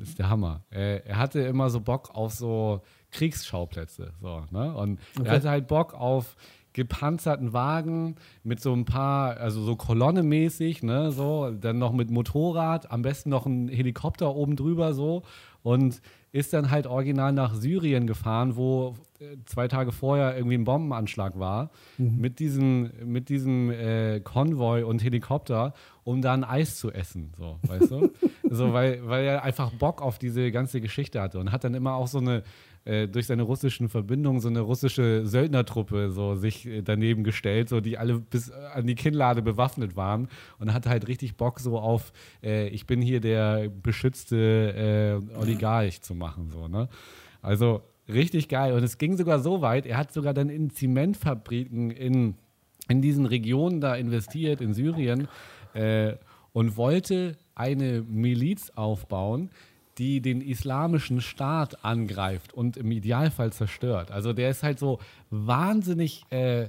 ist 0.03 0.19
der 0.19 0.29
Hammer. 0.29 0.63
Äh, 0.69 0.99
er 0.99 1.17
hatte 1.17 1.39
immer 1.39 1.71
so 1.71 1.81
Bock 1.81 2.11
auf 2.13 2.33
so 2.33 2.81
Kriegsschauplätze. 3.09 4.13
So, 4.21 4.43
ne? 4.51 4.75
Und 4.75 4.99
okay. 5.17 5.27
er 5.27 5.35
hatte 5.35 5.49
halt 5.49 5.67
Bock 5.67 5.95
auf 5.95 6.35
gepanzerten 6.75 7.53
Wagen 7.53 8.17
mit 8.43 8.59
so 8.59 8.73
ein 8.73 8.83
paar, 8.83 9.37
also 9.37 9.63
so 9.63 9.77
kolonnemäßig, 9.77 10.83
ne, 10.83 11.11
so, 11.11 11.49
dann 11.49 11.79
noch 11.79 11.93
mit 11.93 12.11
Motorrad, 12.11 12.91
am 12.91 13.01
besten 13.01 13.29
noch 13.29 13.45
ein 13.45 13.69
Helikopter 13.69 14.35
oben 14.35 14.57
drüber 14.57 14.93
so 14.93 15.23
und 15.63 16.01
ist 16.33 16.51
dann 16.51 16.69
halt 16.69 16.85
original 16.85 17.31
nach 17.31 17.55
Syrien 17.55 18.07
gefahren, 18.07 18.57
wo 18.57 18.95
äh, 19.19 19.37
zwei 19.45 19.69
Tage 19.69 19.93
vorher 19.93 20.35
irgendwie 20.35 20.57
ein 20.57 20.65
Bombenanschlag 20.65 21.39
war, 21.39 21.71
mhm. 21.97 22.17
mit 22.17 22.39
diesem, 22.39 22.91
mit 23.05 23.29
diesem 23.29 23.71
äh, 23.71 24.19
Konvoi 24.19 24.83
und 24.83 25.01
Helikopter, 25.01 25.73
um 26.03 26.21
dann 26.21 26.43
Eis 26.43 26.75
zu 26.77 26.91
essen, 26.91 27.31
so, 27.37 27.57
weißt 27.63 27.89
du? 27.89 28.11
so, 28.49 28.73
weil, 28.73 29.07
weil 29.07 29.23
er 29.23 29.43
einfach 29.43 29.71
Bock 29.71 30.01
auf 30.01 30.19
diese 30.19 30.51
ganze 30.51 30.81
Geschichte 30.81 31.21
hatte 31.21 31.39
und 31.39 31.53
hat 31.53 31.63
dann 31.63 31.73
immer 31.73 31.93
auch 31.93 32.07
so 32.07 32.17
eine 32.17 32.43
äh, 32.85 33.07
durch 33.07 33.25
seine 33.25 33.41
russischen 33.41 33.89
Verbindungen 33.89 34.39
so 34.39 34.47
eine 34.47 34.61
russische 34.61 35.25
Söldnertruppe 35.25 36.11
so 36.11 36.35
sich 36.35 36.67
äh, 36.67 36.81
daneben 36.83 37.23
gestellt, 37.23 37.67
so 37.67 37.81
die 37.81 37.97
alle 37.97 38.19
bis 38.19 38.49
äh, 38.49 38.53
an 38.73 38.85
die 38.85 38.93
Kinnlade 38.93 39.41
bewaffnet 39.41 39.95
waren 39.95 40.27
und 40.59 40.71
hatte 40.71 40.89
halt 40.89 41.07
richtig 41.07 41.35
Bock 41.35 41.59
so 41.59 41.79
auf, 41.79 42.13
äh, 42.43 42.67
ich 42.67 42.85
bin 42.85 43.01
hier 43.01 43.19
der 43.19 43.69
beschützte 43.69 45.19
äh, 45.35 45.37
Oligarch 45.37 46.01
zu 46.01 46.13
machen, 46.13 46.49
so, 46.51 46.67
ne? 46.67 46.87
Also 47.41 47.81
richtig 48.07 48.49
geil. 48.49 48.73
Und 48.73 48.83
es 48.83 48.99
ging 48.99 49.17
sogar 49.17 49.39
so 49.39 49.61
weit, 49.61 49.85
er 49.85 49.97
hat 49.97 50.13
sogar 50.13 50.35
dann 50.35 50.49
in 50.49 50.69
Zementfabriken 50.69 51.89
in, 51.89 52.35
in 52.87 53.01
diesen 53.01 53.25
Regionen 53.25 53.81
da 53.81 53.95
investiert, 53.95 54.61
in 54.61 54.73
Syrien, 54.73 55.27
und 56.53 56.77
wollte 56.77 57.35
eine 57.53 58.01
Miliz 58.01 58.71
aufbauen, 58.75 59.49
die 59.97 60.21
den 60.21 60.41
islamischen 60.41 61.21
Staat 61.21 61.85
angreift 61.85 62.53
und 62.53 62.77
im 62.77 62.91
Idealfall 62.91 63.53
zerstört. 63.53 64.11
Also 64.11 64.33
der 64.33 64.49
ist 64.49 64.63
halt 64.63 64.79
so 64.79 64.99
wahnsinnig 65.29 66.23
äh, 66.31 66.67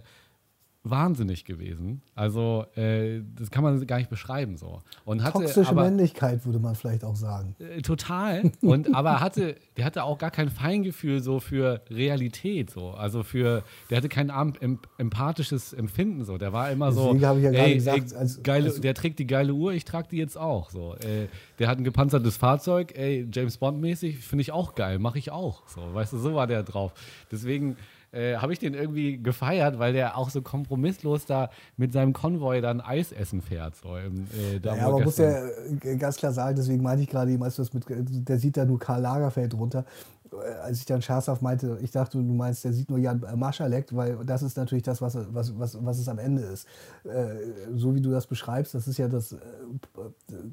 wahnsinnig 0.91 1.45
gewesen. 1.45 2.03
Also 2.15 2.65
äh, 2.77 3.21
das 3.37 3.51
kann 3.51 3.65
man 3.65 3.87
gar 3.87 3.99
nicht 3.99 4.11
beschreiben 4.11 4.57
so. 4.57 4.83
Und 5.05 5.23
hatte, 5.23 5.39
Toxische 5.39 5.71
aber, 5.71 5.85
Männlichkeit 5.85 6.45
würde 6.45 6.59
man 6.59 6.75
vielleicht 6.75 7.05
auch 7.05 7.17
sagen. 7.17 7.57
Äh, 7.59 7.83
total. 7.83 8.53
Und 8.63 8.95
aber 8.95 9.21
hatte, 9.21 9.57
der 9.77 9.85
hatte 9.85 10.05
auch 10.05 10.19
gar 10.19 10.31
kein 10.31 10.49
Feingefühl 10.49 11.23
so 11.23 11.41
für 11.41 11.83
Realität 11.91 12.71
so. 12.71 12.91
Also 12.91 13.23
für, 13.23 13.63
der 13.91 13.99
hatte 13.99 14.09
kein 14.09 14.31
em 14.61 14.79
empathisches 14.99 15.73
Empfinden 15.73 16.25
so. 16.25 16.39
Der 16.39 16.53
war 16.53 16.71
immer 16.71 16.93
so. 16.93 17.07
Deswegen 17.07 17.27
habe 17.27 17.39
ich 17.39 17.45
ja 17.45 17.51
gerade 17.51 17.75
gesagt, 17.75 18.13
ey, 18.13 18.17
als, 18.17 18.43
geile, 18.43 18.67
als, 18.67 18.81
der 18.81 18.95
trägt 18.95 19.19
die 19.19 19.27
geile 19.27 19.53
Uhr, 19.53 19.73
ich 19.73 19.85
trage 19.85 20.09
die 20.11 20.19
jetzt 20.19 20.39
auch 20.39 20.71
so. 20.71 20.95
Äh, 20.97 21.29
der 21.59 21.69
hat 21.69 21.79
ein 21.79 21.85
gepanzertes 21.85 22.37
Fahrzeug, 22.37 22.97
ey, 22.97 23.27
James 23.33 23.59
Bond 23.59 23.81
mäßig, 23.81 24.19
finde 24.19 24.43
ich 24.43 24.53
auch 24.53 24.75
geil, 24.75 24.99
mache 24.99 25.19
ich 25.19 25.31
auch. 25.31 25.67
So, 25.69 25.95
weißt 25.95 26.13
du, 26.13 26.19
so 26.19 26.35
war 26.35 26.47
der 26.47 26.63
drauf. 26.63 26.93
Deswegen 27.31 27.77
äh, 28.17 28.37
habe 28.37 28.53
ich 28.53 28.59
den 28.59 28.75
irgendwie 28.75 29.23
gefeiert, 29.23 29.79
weil 29.79 29.93
der 29.93 30.17
auch 30.17 30.31
so 30.31 30.41
kompromisslos 30.41 31.27
da 31.27 31.51
mit 31.77 31.93
seinem 31.93 32.13
Konvoi 32.13 32.61
dann 32.61 32.81
Eis 32.81 33.13
essen 33.13 33.43
fährt. 33.43 33.77
So, 33.77 33.97
im, 33.97 34.27
äh, 34.33 34.59
ja, 34.63 34.87
aber 34.87 35.01
muss 35.01 35.19
ja 35.19 35.47
äh, 35.83 35.97
ganz 35.97 36.17
klar 36.17 36.33
sagen, 36.33 36.57
deswegen 36.57 36.83
meinte 36.83 37.03
ich 37.03 37.11
gerade, 37.11 37.37
der 37.37 38.39
sieht 38.39 38.57
da 38.57 38.65
nur 38.65 38.79
Karl 38.79 39.03
Lagerfeld 39.03 39.55
runter. 39.55 39.85
Äh, 40.33 40.53
als 40.63 40.79
ich 40.79 40.87
dann 40.87 41.03
scherzhaft 41.03 41.43
meinte, 41.43 41.79
ich 41.83 41.91
dachte, 41.91 42.19
du 42.19 42.35
meinst, 42.35 42.65
der 42.65 42.73
sieht 42.73 42.91
nur 42.91 42.99
Jan 42.99 43.25
Maschalek, 43.37 43.95
weil 43.95 44.25
das 44.25 44.43
ist 44.43 44.57
natürlich 44.57 44.83
das, 44.83 45.01
was, 45.01 45.17
was, 45.33 45.59
was, 45.59 45.85
was 45.85 45.99
es 45.99 46.09
am 46.09 46.19
Ende 46.19 46.43
ist. 46.43 46.67
Äh, 47.05 47.37
so 47.75 47.95
wie 47.95 48.01
du 48.01 48.11
das 48.11 48.27
beschreibst, 48.27 48.75
das 48.75 48.89
ist 48.89 48.99
ja 48.99 49.09
das, 49.09 49.33
äh, 49.33 49.39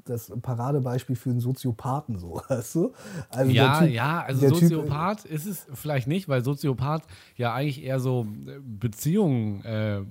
das 0.04 0.32
Paradebeispiel 0.42 1.16
für 1.16 1.30
einen 1.30 1.40
Soziopathen, 1.40 2.18
so, 2.18 2.40
weißt 2.48 2.74
du? 2.76 2.92
Also 3.30 3.50
ja, 3.50 3.80
typ, 3.80 3.90
ja, 3.90 4.22
also 4.22 4.48
Soziopath 4.48 5.22
typ, 5.22 5.32
ist 5.32 5.46
es 5.46 5.66
vielleicht 5.74 6.06
nicht, 6.06 6.28
weil 6.28 6.44
Soziopath 6.44 7.02
ja 7.36 7.54
eigentlich 7.54 7.82
eher 7.82 8.00
so 8.00 8.26
Beziehungen, 8.62 9.64
äh, 9.64 10.02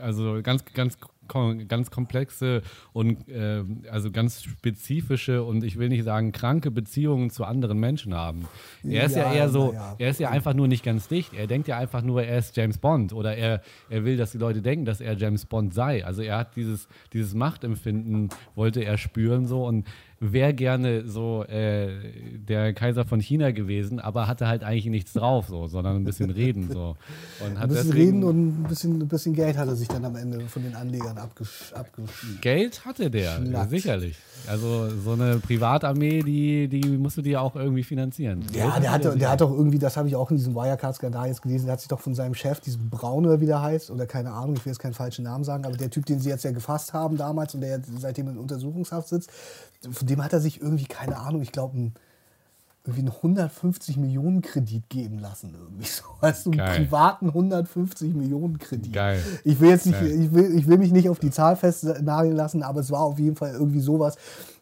also 0.00 0.40
ganz, 0.42 0.64
ganz 0.72 0.98
ganz 1.68 1.90
komplexe 1.90 2.62
und 2.92 3.28
äh, 3.28 3.62
also 3.90 4.10
ganz 4.10 4.42
spezifische 4.42 5.42
und 5.42 5.64
ich 5.64 5.78
will 5.78 5.88
nicht 5.88 6.04
sagen 6.04 6.32
kranke 6.32 6.70
Beziehungen 6.70 7.30
zu 7.30 7.44
anderen 7.44 7.78
Menschen 7.78 8.14
haben. 8.14 8.46
Er 8.82 9.04
ist 9.04 9.16
ja, 9.16 9.32
ja 9.32 9.32
eher 9.32 9.48
so, 9.48 9.72
ja. 9.72 9.96
er 9.98 10.10
ist 10.10 10.20
ja 10.20 10.30
einfach 10.30 10.54
nur 10.54 10.68
nicht 10.68 10.84
ganz 10.84 11.08
dicht. 11.08 11.32
Er 11.34 11.46
denkt 11.46 11.68
ja 11.68 11.78
einfach 11.78 12.02
nur, 12.02 12.22
er 12.22 12.38
ist 12.38 12.56
James 12.56 12.78
Bond 12.78 13.12
oder 13.12 13.36
er, 13.36 13.62
er 13.88 14.04
will, 14.04 14.16
dass 14.16 14.32
die 14.32 14.38
Leute 14.38 14.62
denken, 14.62 14.84
dass 14.84 15.00
er 15.00 15.16
James 15.16 15.46
Bond 15.46 15.74
sei. 15.74 16.04
Also 16.04 16.22
er 16.22 16.38
hat 16.38 16.56
dieses, 16.56 16.88
dieses 17.12 17.34
Machtempfinden, 17.34 18.30
wollte 18.54 18.82
er 18.82 18.98
spüren 18.98 19.46
so 19.46 19.66
und 19.66 19.86
wäre 20.20 20.52
gerne 20.52 21.08
so 21.08 21.44
äh, 21.44 21.88
der 22.46 22.74
Kaiser 22.74 23.06
von 23.06 23.20
China 23.20 23.52
gewesen, 23.52 24.00
aber 24.00 24.28
hatte 24.28 24.46
halt 24.46 24.62
eigentlich 24.62 24.84
nichts 24.86 25.14
drauf, 25.14 25.46
so, 25.48 25.66
sondern 25.66 25.96
ein 25.96 26.04
bisschen 26.04 26.28
reden. 26.30 26.70
So. 26.70 26.96
Und 27.44 27.56
ein 27.56 27.68
bisschen 27.70 27.92
reden 27.92 28.24
und 28.24 28.60
ein 28.60 28.66
bisschen, 28.68 29.00
ein 29.00 29.08
bisschen 29.08 29.32
Geld 29.32 29.56
hat 29.56 29.68
er 29.68 29.76
sich 29.76 29.88
dann 29.88 30.04
am 30.04 30.16
Ende 30.16 30.40
von 30.40 30.62
den 30.62 30.76
Anlegern 30.76 31.16
abgesch 31.16 31.72
Geld 32.42 32.84
hatte 32.84 33.10
der, 33.10 33.42
ja, 33.42 33.66
sicherlich. 33.66 34.18
Also 34.46 34.90
so 34.90 35.12
eine 35.12 35.38
Privatarmee, 35.38 36.22
die, 36.22 36.68
die 36.68 36.86
musst 36.98 37.16
du 37.16 37.22
dir 37.22 37.40
auch 37.40 37.56
irgendwie 37.56 37.82
finanzieren. 37.82 38.44
Ja, 38.52 38.78
der, 38.78 38.92
hatte, 38.92 39.16
der 39.16 39.30
hat 39.30 39.40
doch 39.40 39.50
irgendwie, 39.50 39.78
das 39.78 39.96
habe 39.96 40.08
ich 40.08 40.16
auch 40.16 40.30
in 40.30 40.36
diesem 40.36 40.54
Wirecard-Skandal 40.54 41.28
jetzt 41.28 41.40
gelesen, 41.40 41.64
der 41.64 41.74
hat 41.74 41.80
sich 41.80 41.88
doch 41.88 42.00
von 42.00 42.14
seinem 42.14 42.34
Chef, 42.34 42.60
diesem 42.60 42.90
Braune, 42.90 43.40
wie 43.40 43.46
der 43.46 43.62
heißt, 43.62 43.90
oder 43.90 44.04
keine 44.04 44.32
Ahnung, 44.32 44.56
ich 44.56 44.66
will 44.66 44.72
jetzt 44.72 44.80
keinen 44.80 44.94
falschen 44.94 45.24
Namen 45.24 45.44
sagen, 45.44 45.64
aber 45.64 45.78
der 45.78 45.88
Typ, 45.88 46.04
den 46.04 46.20
sie 46.20 46.28
jetzt 46.28 46.44
ja 46.44 46.52
gefasst 46.52 46.92
haben 46.92 47.16
damals 47.16 47.54
und 47.54 47.62
der 47.62 47.80
seitdem 47.98 48.28
in 48.28 48.36
Untersuchungshaft 48.36 49.08
sitzt, 49.08 49.30
von 49.90 50.06
dem 50.10 50.22
hat 50.22 50.32
er 50.32 50.40
sich 50.40 50.60
irgendwie, 50.60 50.84
keine 50.84 51.18
Ahnung, 51.18 51.42
ich 51.42 51.52
glaube, 51.52 51.78
ein 51.78 51.94
irgendwie 52.84 53.00
einen 53.00 53.16
150 53.16 53.98
Millionen 53.98 54.40
Kredit 54.40 54.88
geben 54.88 55.18
lassen. 55.18 55.54
Irgendwie 55.54 55.84
so. 55.86 56.50
Du, 56.50 56.58
einen 56.58 56.76
privaten 56.76 57.28
150 57.28 58.14
Millionen 58.14 58.58
Kredit. 58.58 58.92
Geil. 58.92 59.22
Ich 59.44 59.60
will 59.60 59.68
jetzt 59.68 59.84
nicht, 59.84 60.00
ich 60.00 60.32
will, 60.32 60.54
ich 60.56 60.66
will 60.66 60.78
mich 60.78 60.90
nicht 60.90 61.10
auf 61.10 61.18
die 61.18 61.30
Zahl 61.30 61.56
festnageln 61.56 62.34
lassen, 62.34 62.62
aber 62.62 62.80
es 62.80 62.90
war 62.90 63.00
auf 63.00 63.18
jeden 63.18 63.36
Fall 63.36 63.52
irgendwie 63.52 63.80
sowas. 63.80 64.16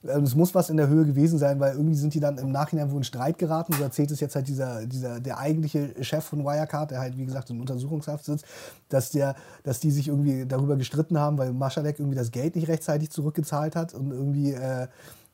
Ähm, 0.04 0.24
es 0.24 0.34
muss 0.34 0.52
was 0.52 0.68
in 0.68 0.76
der 0.76 0.88
Höhe 0.88 1.04
gewesen 1.04 1.38
sein, 1.38 1.60
weil 1.60 1.74
irgendwie 1.74 1.94
sind 1.94 2.12
die 2.12 2.18
dann 2.18 2.38
im 2.38 2.50
Nachhinein 2.50 2.90
wohl 2.90 2.98
in 2.98 3.04
Streit 3.04 3.38
geraten. 3.38 3.72
So 3.72 3.84
erzählt 3.84 4.10
es 4.10 4.18
jetzt 4.18 4.34
halt 4.34 4.48
dieser, 4.48 4.84
dieser, 4.86 5.20
der 5.20 5.38
eigentliche 5.38 5.94
Chef 6.02 6.24
von 6.24 6.44
Wirecard, 6.44 6.90
der 6.90 6.98
halt, 6.98 7.16
wie 7.16 7.24
gesagt, 7.24 7.50
in 7.50 7.60
Untersuchungshaft 7.60 8.24
sitzt, 8.24 8.44
dass, 8.88 9.10
der, 9.10 9.36
dass 9.62 9.78
die 9.78 9.92
sich 9.92 10.08
irgendwie 10.08 10.44
darüber 10.44 10.76
gestritten 10.76 11.18
haben, 11.18 11.38
weil 11.38 11.52
Maschalek 11.52 12.00
irgendwie 12.00 12.18
das 12.18 12.32
Geld 12.32 12.56
nicht 12.56 12.66
rechtzeitig 12.66 13.10
zurückgezahlt 13.10 13.76
hat 13.76 13.94
und 13.94 14.10
irgendwie 14.10 14.52
äh, 14.52 14.88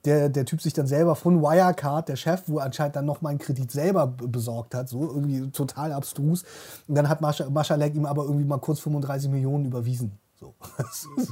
der, 0.05 0.29
der 0.29 0.45
Typ 0.45 0.61
sich 0.61 0.73
dann 0.73 0.87
selber 0.87 1.17
von 1.17 1.41
Wirecard, 1.41 2.09
der 2.09 2.17
Chef, 2.17 2.43
wo 2.47 2.59
anscheinend 2.59 2.97
dann 2.97 3.07
nochmal 3.07 3.31
einen 3.31 3.39
Kredit 3.39 3.71
selber 3.71 4.07
besorgt 4.07 4.75
hat, 4.75 4.89
so 4.89 5.03
irgendwie 5.03 5.51
total 5.51 5.93
abstrus. 5.93 6.45
Und 6.87 6.95
dann 6.95 7.09
hat 7.09 7.21
Maschalek 7.21 7.95
ihm 7.95 8.07
aber 8.07 8.25
irgendwie 8.25 8.45
mal 8.45 8.59
kurz 8.59 8.81
35 8.81 9.31
Millionen 9.31 9.67
überwiesen. 9.67 10.19
So. 10.39 10.55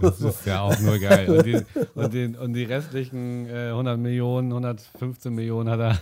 Das 0.01 0.21
ist 0.21 0.47
ja 0.47 0.63
auch 0.63 0.79
nur 0.81 0.99
geil. 0.99 1.29
Und 1.29 1.45
die, 1.45 1.63
und 1.95 2.15
die, 2.15 2.37
und 2.37 2.55
die 2.55 2.65
restlichen 2.65 3.47
äh, 3.47 3.71
100 3.71 3.99
Millionen, 3.99 4.53
115 4.53 5.35
Millionen 5.35 5.69
hat 5.69 5.81
er 5.81 5.99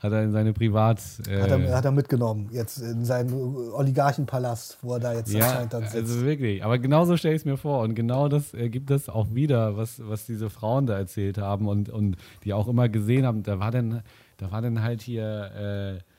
hat 0.00 0.12
er 0.12 0.22
in 0.22 0.32
seine 0.32 0.52
Privat. 0.52 1.00
Äh 1.28 1.42
hat, 1.42 1.50
er, 1.50 1.76
hat, 1.76 1.84
er, 1.84 1.92
mitgenommen, 1.92 2.48
jetzt 2.52 2.78
in 2.78 3.04
seinen 3.04 3.32
Oligarchenpalast, 3.72 4.78
wo 4.82 4.94
er 4.94 5.00
da 5.00 5.12
jetzt 5.12 5.32
ja, 5.32 5.46
anscheinend 5.46 5.74
dann 5.74 5.82
sitzt. 5.82 5.96
Also 5.96 6.24
wirklich. 6.24 6.64
Aber 6.64 6.78
genauso 6.78 7.16
stelle 7.16 7.34
ich 7.34 7.42
es 7.42 7.44
mir 7.44 7.58
vor. 7.58 7.82
Und 7.82 7.94
genau 7.94 8.28
das 8.28 8.54
äh, 8.54 8.70
gibt 8.70 8.90
es 8.90 9.08
auch 9.08 9.34
wieder, 9.34 9.76
was, 9.76 10.00
was 10.04 10.26
diese 10.26 10.48
Frauen 10.48 10.86
da 10.86 10.96
erzählt 10.96 11.38
haben 11.38 11.68
und, 11.68 11.90
und 11.90 12.16
die 12.44 12.54
auch 12.54 12.66
immer 12.66 12.88
gesehen 12.88 13.26
haben. 13.26 13.42
Da 13.42 13.60
war 13.60 13.70
dann, 13.70 14.02
da 14.38 14.50
war 14.50 14.62
dann 14.62 14.82
halt 14.82 15.02
hier. 15.02 15.98
Äh, 16.00 16.09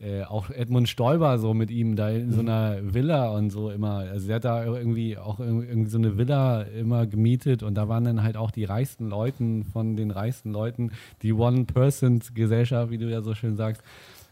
äh, 0.00 0.24
auch 0.24 0.50
Edmund 0.50 0.88
Stoiber 0.88 1.38
so 1.38 1.54
mit 1.54 1.70
ihm 1.70 1.94
da 1.94 2.10
in 2.10 2.32
so 2.32 2.42
mhm. 2.42 2.48
einer 2.48 2.94
Villa 2.94 3.28
und 3.30 3.50
so 3.50 3.70
immer. 3.70 3.98
Also 3.98 4.28
er 4.28 4.36
hat 4.36 4.44
da 4.44 4.64
irgendwie 4.64 5.16
auch 5.16 5.38
irgendwie 5.38 5.88
so 5.88 5.98
eine 5.98 6.18
Villa 6.18 6.62
immer 6.62 7.06
gemietet 7.06 7.62
und 7.62 7.74
da 7.74 7.88
waren 7.88 8.04
dann 8.04 8.22
halt 8.22 8.36
auch 8.36 8.50
die 8.50 8.64
reichsten 8.64 9.08
Leuten 9.08 9.64
von 9.64 9.96
den 9.96 10.10
reichsten 10.10 10.52
Leuten, 10.52 10.90
die 11.22 11.32
One-Person-Gesellschaft, 11.32 12.90
wie 12.90 12.98
du 12.98 13.08
ja 13.08 13.22
so 13.22 13.34
schön 13.34 13.56
sagst, 13.56 13.82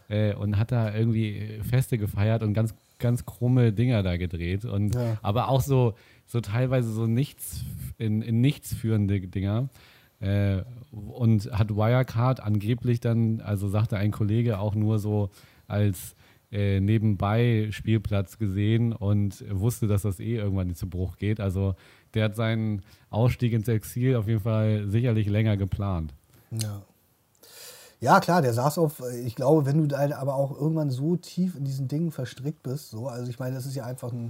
äh, 0.09 0.33
und 0.35 0.57
hat 0.57 0.71
da 0.71 0.93
irgendwie 0.93 1.59
Feste 1.67 1.97
gefeiert 1.97 2.43
und 2.43 2.53
ganz, 2.53 2.75
ganz 2.99 3.25
krumme 3.25 3.71
Dinger 3.71 4.03
da 4.03 4.17
gedreht. 4.17 4.65
Und 4.65 4.95
ja. 4.95 5.17
aber 5.21 5.47
auch 5.47 5.61
so, 5.61 5.93
so 6.25 6.41
teilweise 6.41 6.91
so 6.91 7.07
nichts 7.07 7.63
in, 7.97 8.21
in 8.21 8.41
nichts 8.41 8.73
führende 8.73 9.21
Dinger. 9.21 9.69
Äh, 10.19 10.63
und 10.91 11.51
hat 11.51 11.75
Wirecard 11.75 12.41
angeblich 12.41 12.99
dann, 12.99 13.41
also 13.41 13.67
sagte 13.67 13.97
ein 13.97 14.11
Kollege 14.11 14.59
auch 14.59 14.75
nur 14.75 14.99
so, 14.99 15.31
als 15.73 16.15
äh, 16.53 16.79
nebenbei 16.79 17.69
Spielplatz 17.71 18.37
gesehen 18.37 18.93
und 18.93 19.43
wusste, 19.49 19.87
dass 19.87 20.03
das 20.03 20.19
eh 20.19 20.35
irgendwann 20.35 20.75
zu 20.75 20.87
Bruch 20.87 21.17
geht. 21.17 21.39
Also 21.39 21.75
der 22.13 22.25
hat 22.25 22.35
seinen 22.35 22.83
Ausstieg 23.09 23.53
ins 23.53 23.67
Exil 23.67 24.15
auf 24.15 24.27
jeden 24.27 24.41
Fall 24.41 24.87
sicherlich 24.87 25.27
länger 25.27 25.57
geplant. 25.57 26.13
Ja. 26.51 26.83
Ja, 27.99 28.19
klar, 28.19 28.41
der 28.41 28.53
saß 28.53 28.77
auf, 28.79 29.01
ich 29.23 29.33
glaube, 29.33 29.65
wenn 29.65 29.77
du 29.77 29.87
da 29.87 29.97
aber 30.19 30.35
auch 30.35 30.51
irgendwann 30.51 30.91
so 30.91 31.15
tief 31.15 31.55
in 31.55 31.63
diesen 31.63 31.87
Dingen 31.87 32.11
verstrickt 32.11 32.61
bist, 32.61 32.89
so, 32.89 33.07
also 33.07 33.31
ich 33.31 33.39
meine, 33.39 33.55
das 33.55 33.65
ist 33.65 33.75
ja 33.75 33.85
einfach 33.85 34.11
ein, 34.11 34.29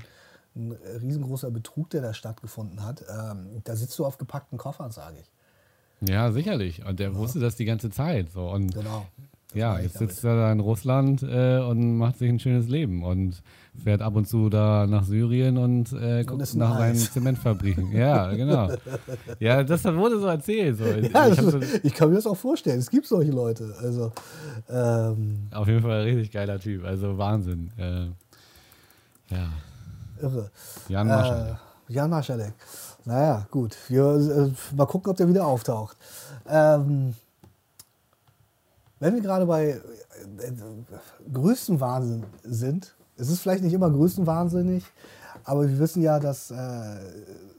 ein 0.56 0.72
riesengroßer 1.02 1.50
Betrug, 1.50 1.90
der 1.90 2.04
da 2.04 2.14
stattgefunden 2.14 2.86
hat. 2.86 3.04
Ähm, 3.10 3.62
da 3.64 3.76
sitzt 3.76 3.98
du 3.98 4.06
auf 4.06 4.18
gepackten 4.18 4.60
Koffern, 4.60 4.92
sage 4.92 5.18
ich. 5.20 6.10
Ja, 6.10 6.32
sicherlich. 6.32 6.86
Und 6.86 7.00
der 7.00 7.10
ja. 7.10 7.16
wusste 7.16 7.40
das 7.40 7.56
die 7.56 7.66
ganze 7.66 7.90
Zeit. 7.90 8.32
So. 8.32 8.48
Und 8.50 8.76
genau 8.76 9.08
ja, 9.54 9.80
jetzt 9.80 9.98
sitzt 9.98 10.24
er 10.24 10.36
da 10.36 10.52
in 10.52 10.60
Russland 10.60 11.24
äh, 11.24 11.60
und 11.60 11.98
macht 11.98 12.18
sich 12.18 12.30
ein 12.30 12.40
schönes 12.40 12.68
Leben 12.68 13.04
und 13.04 13.42
fährt 13.82 14.02
ab 14.02 14.16
und 14.16 14.28
zu 14.28 14.50
da 14.50 14.86
nach 14.88 15.04
Syrien 15.04 15.58
und 15.58 15.92
äh, 15.94 16.24
guckt 16.24 16.56
nach 16.56 16.78
seinen 16.78 16.96
Zementfabriken. 16.96 17.92
ja, 17.92 18.32
genau. 18.34 18.70
Ja, 19.40 19.64
das 19.64 19.84
wurde 19.86 20.20
so 20.20 20.28
erzählt. 20.28 20.78
So. 20.78 20.86
Ja, 20.86 21.28
ich, 21.28 21.40
so, 21.40 21.60
ich, 21.84 21.94
kann 21.94 22.10
mir 22.10 22.16
das 22.16 22.28
auch 22.28 22.38
vorstellen. 22.38 22.80
Es 22.80 22.90
gibt 22.90 23.08
solche 23.08 23.32
Leute. 23.32 23.74
Also, 23.82 24.12
ähm, 24.70 25.48
Auf 25.52 25.68
jeden 25.68 25.82
Fall 25.82 26.02
ein 26.02 26.06
richtig 26.06 26.32
geiler 26.32 26.60
Typ. 26.60 26.86
Also 26.86 27.18
Wahnsinn. 27.18 27.72
Äh, 27.78 28.06
ja. 29.34 29.50
Irre. 30.22 30.52
Jan 30.88 31.08
Maschalek. 31.08 31.54
Äh, 31.90 31.94
Jan 31.94 32.10
Maschalek. 32.10 32.54
Naja, 33.06 33.48
gut. 33.52 33.76
Wir, 33.90 34.04
äh, 34.04 34.76
mal 34.76 34.86
gucken, 34.86 35.12
ob 35.12 35.18
der 35.18 35.28
wieder 35.28 35.46
auftaucht. 35.46 35.98
Ähm, 36.48 37.16
wenn 39.04 39.16
wir 39.16 39.22
gerade 39.22 39.46
bei 39.46 39.72
äh, 39.72 39.82
Größenwahnsinn 41.34 42.24
sind, 42.44 42.96
es 43.18 43.30
ist 43.30 43.42
vielleicht 43.42 43.62
nicht 43.62 43.74
immer 43.74 43.90
größenwahnsinnig, 43.90 44.86
aber 45.44 45.68
wir 45.68 45.78
wissen 45.78 46.02
ja, 46.02 46.22
dass 46.22 46.52
äh, 46.52 46.56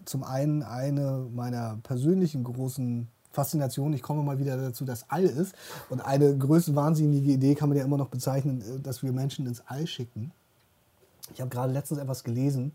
zum 0.07 0.24
einen 0.24 0.62
eine 0.62 1.26
meiner 1.34 1.78
persönlichen 1.82 2.45
großen 2.45 3.09
Faszinationen, 3.30 3.92
ich 3.92 4.01
komme 4.01 4.22
mal 4.22 4.38
wieder 4.38 4.57
dazu, 4.57 4.86
das 4.86 5.11
All 5.11 5.24
ist. 5.24 5.55
Und 5.90 6.01
eine 6.01 6.34
größenwahnsinnige 6.38 7.32
Idee 7.32 7.55
kann 7.55 7.68
man 7.68 7.76
ja 7.76 7.84
immer 7.84 7.99
noch 7.99 8.09
bezeichnen, 8.09 8.62
äh, 8.62 8.80
dass 8.80 9.03
wir 9.03 9.12
Menschen 9.12 9.47
ins 9.47 9.62
All 9.66 9.86
schicken. 9.86 10.32
Ich 11.34 11.42
habe 11.42 11.51
gerade 11.51 11.74
letztens 11.74 12.01
etwas 12.01 12.24
gelesen 12.24 12.72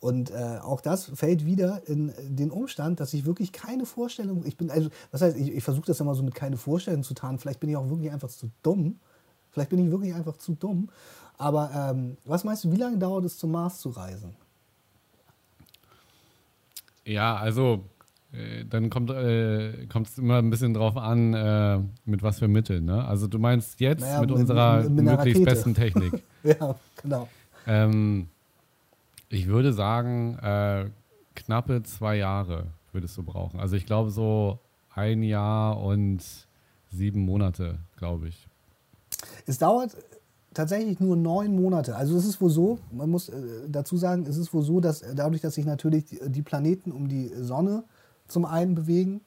und 0.00 0.30
äh, 0.30 0.58
auch 0.62 0.80
das 0.80 1.06
fällt 1.14 1.46
wieder 1.46 1.82
in 1.86 2.12
den 2.28 2.50
Umstand, 2.50 3.00
dass 3.00 3.14
ich 3.14 3.24
wirklich 3.24 3.52
keine 3.52 3.86
Vorstellung, 3.86 4.44
ich 4.44 4.56
bin, 4.56 4.70
also, 4.70 4.90
was 5.10 5.22
heißt, 5.22 5.36
ich, 5.36 5.52
ich 5.52 5.64
versuche 5.64 5.86
das 5.86 6.00
immer 6.00 6.14
so 6.14 6.22
mit 6.22 6.34
keine 6.34 6.56
Vorstellung 6.56 7.02
zu 7.02 7.14
tarnen. 7.14 7.38
Vielleicht 7.38 7.60
bin 7.60 7.70
ich 7.70 7.76
auch 7.76 7.88
wirklich 7.88 8.10
einfach 8.10 8.28
zu 8.28 8.50
dumm. 8.62 8.98
Vielleicht 9.50 9.70
bin 9.70 9.84
ich 9.84 9.90
wirklich 9.90 10.14
einfach 10.14 10.36
zu 10.36 10.54
dumm. 10.54 10.90
Aber 11.38 11.70
ähm, 11.74 12.16
was 12.24 12.44
meinst 12.44 12.64
du, 12.64 12.72
wie 12.72 12.76
lange 12.76 12.98
dauert 12.98 13.24
es 13.24 13.38
zum 13.38 13.52
Mars 13.52 13.80
zu 13.80 13.90
reisen? 13.90 14.36
Ja, 17.04 17.36
also 17.36 17.84
äh, 18.32 18.64
dann 18.64 18.90
kommt 18.90 19.10
äh, 19.10 19.84
es 19.84 20.18
immer 20.18 20.38
ein 20.38 20.50
bisschen 20.50 20.74
drauf 20.74 20.96
an, 20.96 21.34
äh, 21.34 21.80
mit 22.04 22.22
was 22.22 22.38
für 22.38 22.48
Mitteln. 22.48 22.84
Ne? 22.84 23.04
Also 23.04 23.28
du 23.28 23.38
meinst 23.38 23.80
jetzt 23.80 24.00
naja, 24.00 24.20
mit, 24.20 24.30
mit, 24.30 24.38
unserer 24.38 24.82
mit, 24.82 25.04
möglichst 25.04 25.44
besten 25.44 25.74
Technik. 25.74 26.22
ja, 26.42 26.74
genau. 27.02 27.28
Ähm, 27.66 28.28
ich 29.28 29.46
würde 29.46 29.72
sagen, 29.72 30.38
äh, 30.38 30.90
knappe 31.34 31.82
zwei 31.82 32.16
Jahre 32.16 32.68
würdest 32.92 33.16
du 33.16 33.22
brauchen. 33.22 33.60
Also 33.60 33.76
ich 33.76 33.86
glaube 33.86 34.10
so 34.10 34.58
ein 34.94 35.22
Jahr 35.22 35.80
und 35.80 36.22
sieben 36.90 37.24
Monate, 37.24 37.78
glaube 37.96 38.28
ich. 38.28 38.48
Es 39.46 39.58
dauert 39.58 39.96
tatsächlich 40.54 41.00
nur 41.00 41.16
neun 41.16 41.54
Monate. 41.54 41.96
Also 41.96 42.16
es 42.16 42.24
ist 42.24 42.40
wohl 42.40 42.50
so, 42.50 42.78
man 42.90 43.10
muss 43.10 43.28
äh, 43.28 43.34
dazu 43.68 43.96
sagen, 43.96 44.24
es 44.26 44.36
ist 44.36 44.54
wohl 44.54 44.62
so, 44.62 44.80
dass 44.80 45.04
dadurch, 45.14 45.42
dass 45.42 45.54
sich 45.54 45.66
natürlich 45.66 46.04
die 46.26 46.42
Planeten 46.42 46.92
um 46.92 47.08
die 47.08 47.28
Sonne 47.28 47.84
zum 48.26 48.44
einen 48.44 48.74
bewegen 48.74 49.20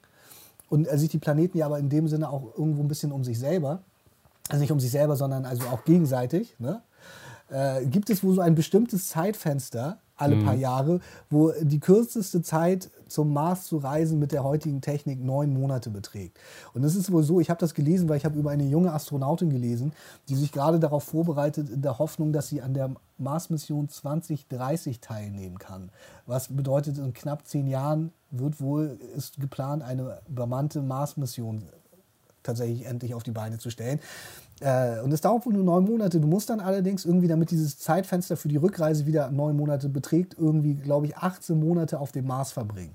und 0.68 0.88
sich 0.88 1.10
die 1.10 1.18
Planeten 1.18 1.58
ja 1.58 1.66
aber 1.66 1.78
in 1.78 1.88
dem 1.88 2.08
Sinne 2.08 2.30
auch 2.30 2.56
irgendwo 2.58 2.82
ein 2.82 2.88
bisschen 2.88 3.12
um 3.12 3.24
sich 3.24 3.38
selber, 3.38 3.82
also 4.48 4.60
nicht 4.60 4.72
um 4.72 4.80
sich 4.80 4.90
selber, 4.90 5.16
sondern 5.16 5.44
also 5.44 5.64
auch 5.68 5.84
gegenseitig, 5.84 6.56
ne? 6.58 6.82
Äh, 7.50 7.84
gibt 7.86 8.10
es 8.10 8.22
wohl 8.22 8.34
so 8.34 8.40
ein 8.40 8.54
bestimmtes 8.54 9.08
Zeitfenster 9.08 9.98
alle 10.20 10.36
mhm. 10.36 10.44
paar 10.44 10.54
Jahre, 10.54 11.00
wo 11.30 11.52
die 11.60 11.80
kürzeste 11.80 12.42
Zeit 12.42 12.90
zum 13.08 13.32
Mars 13.32 13.64
zu 13.64 13.78
reisen 13.78 14.18
mit 14.18 14.32
der 14.32 14.44
heutigen 14.44 14.80
Technik 14.80 15.20
neun 15.20 15.52
Monate 15.52 15.90
beträgt. 15.90 16.38
Und 16.74 16.84
es 16.84 16.94
ist 16.94 17.10
wohl 17.10 17.22
so, 17.22 17.40
ich 17.40 17.50
habe 17.50 17.58
das 17.58 17.74
gelesen, 17.74 18.08
weil 18.08 18.18
ich 18.18 18.24
habe 18.24 18.38
über 18.38 18.50
eine 18.50 18.64
junge 18.64 18.92
Astronautin 18.92 19.50
gelesen, 19.50 19.92
die 20.28 20.36
sich 20.36 20.52
gerade 20.52 20.78
darauf 20.78 21.04
vorbereitet, 21.04 21.70
in 21.70 21.82
der 21.82 21.98
Hoffnung, 21.98 22.32
dass 22.32 22.48
sie 22.48 22.62
an 22.62 22.74
der 22.74 22.90
Mars-Mission 23.18 23.88
2030 23.88 25.00
teilnehmen 25.00 25.58
kann. 25.58 25.90
Was 26.26 26.48
bedeutet, 26.48 26.98
in 26.98 27.12
knapp 27.12 27.46
zehn 27.46 27.66
Jahren 27.66 28.12
wird 28.30 28.60
wohl, 28.60 28.98
ist 29.16 29.40
geplant, 29.40 29.82
eine 29.82 30.18
bemannte 30.28 30.82
Mars-Mission 30.82 31.62
tatsächlich 32.42 32.86
endlich 32.86 33.14
auf 33.14 33.22
die 33.22 33.32
Beine 33.32 33.58
zu 33.58 33.70
stellen. 33.70 34.00
Äh, 34.60 35.00
und 35.00 35.12
es 35.12 35.22
dauert 35.22 35.46
wohl 35.46 35.54
nur 35.54 35.64
neun 35.64 35.84
Monate. 35.84 36.20
Du 36.20 36.28
musst 36.28 36.50
dann 36.50 36.60
allerdings 36.60 37.04
irgendwie, 37.04 37.28
damit 37.28 37.50
dieses 37.50 37.78
Zeitfenster 37.78 38.36
für 38.36 38.48
die 38.48 38.56
Rückreise 38.56 39.06
wieder 39.06 39.30
neun 39.30 39.56
Monate 39.56 39.88
beträgt, 39.88 40.36
irgendwie, 40.38 40.74
glaube 40.74 41.06
ich, 41.06 41.16
18 41.16 41.58
Monate 41.58 41.98
auf 41.98 42.12
dem 42.12 42.26
Mars 42.26 42.52
verbringen. 42.52 42.94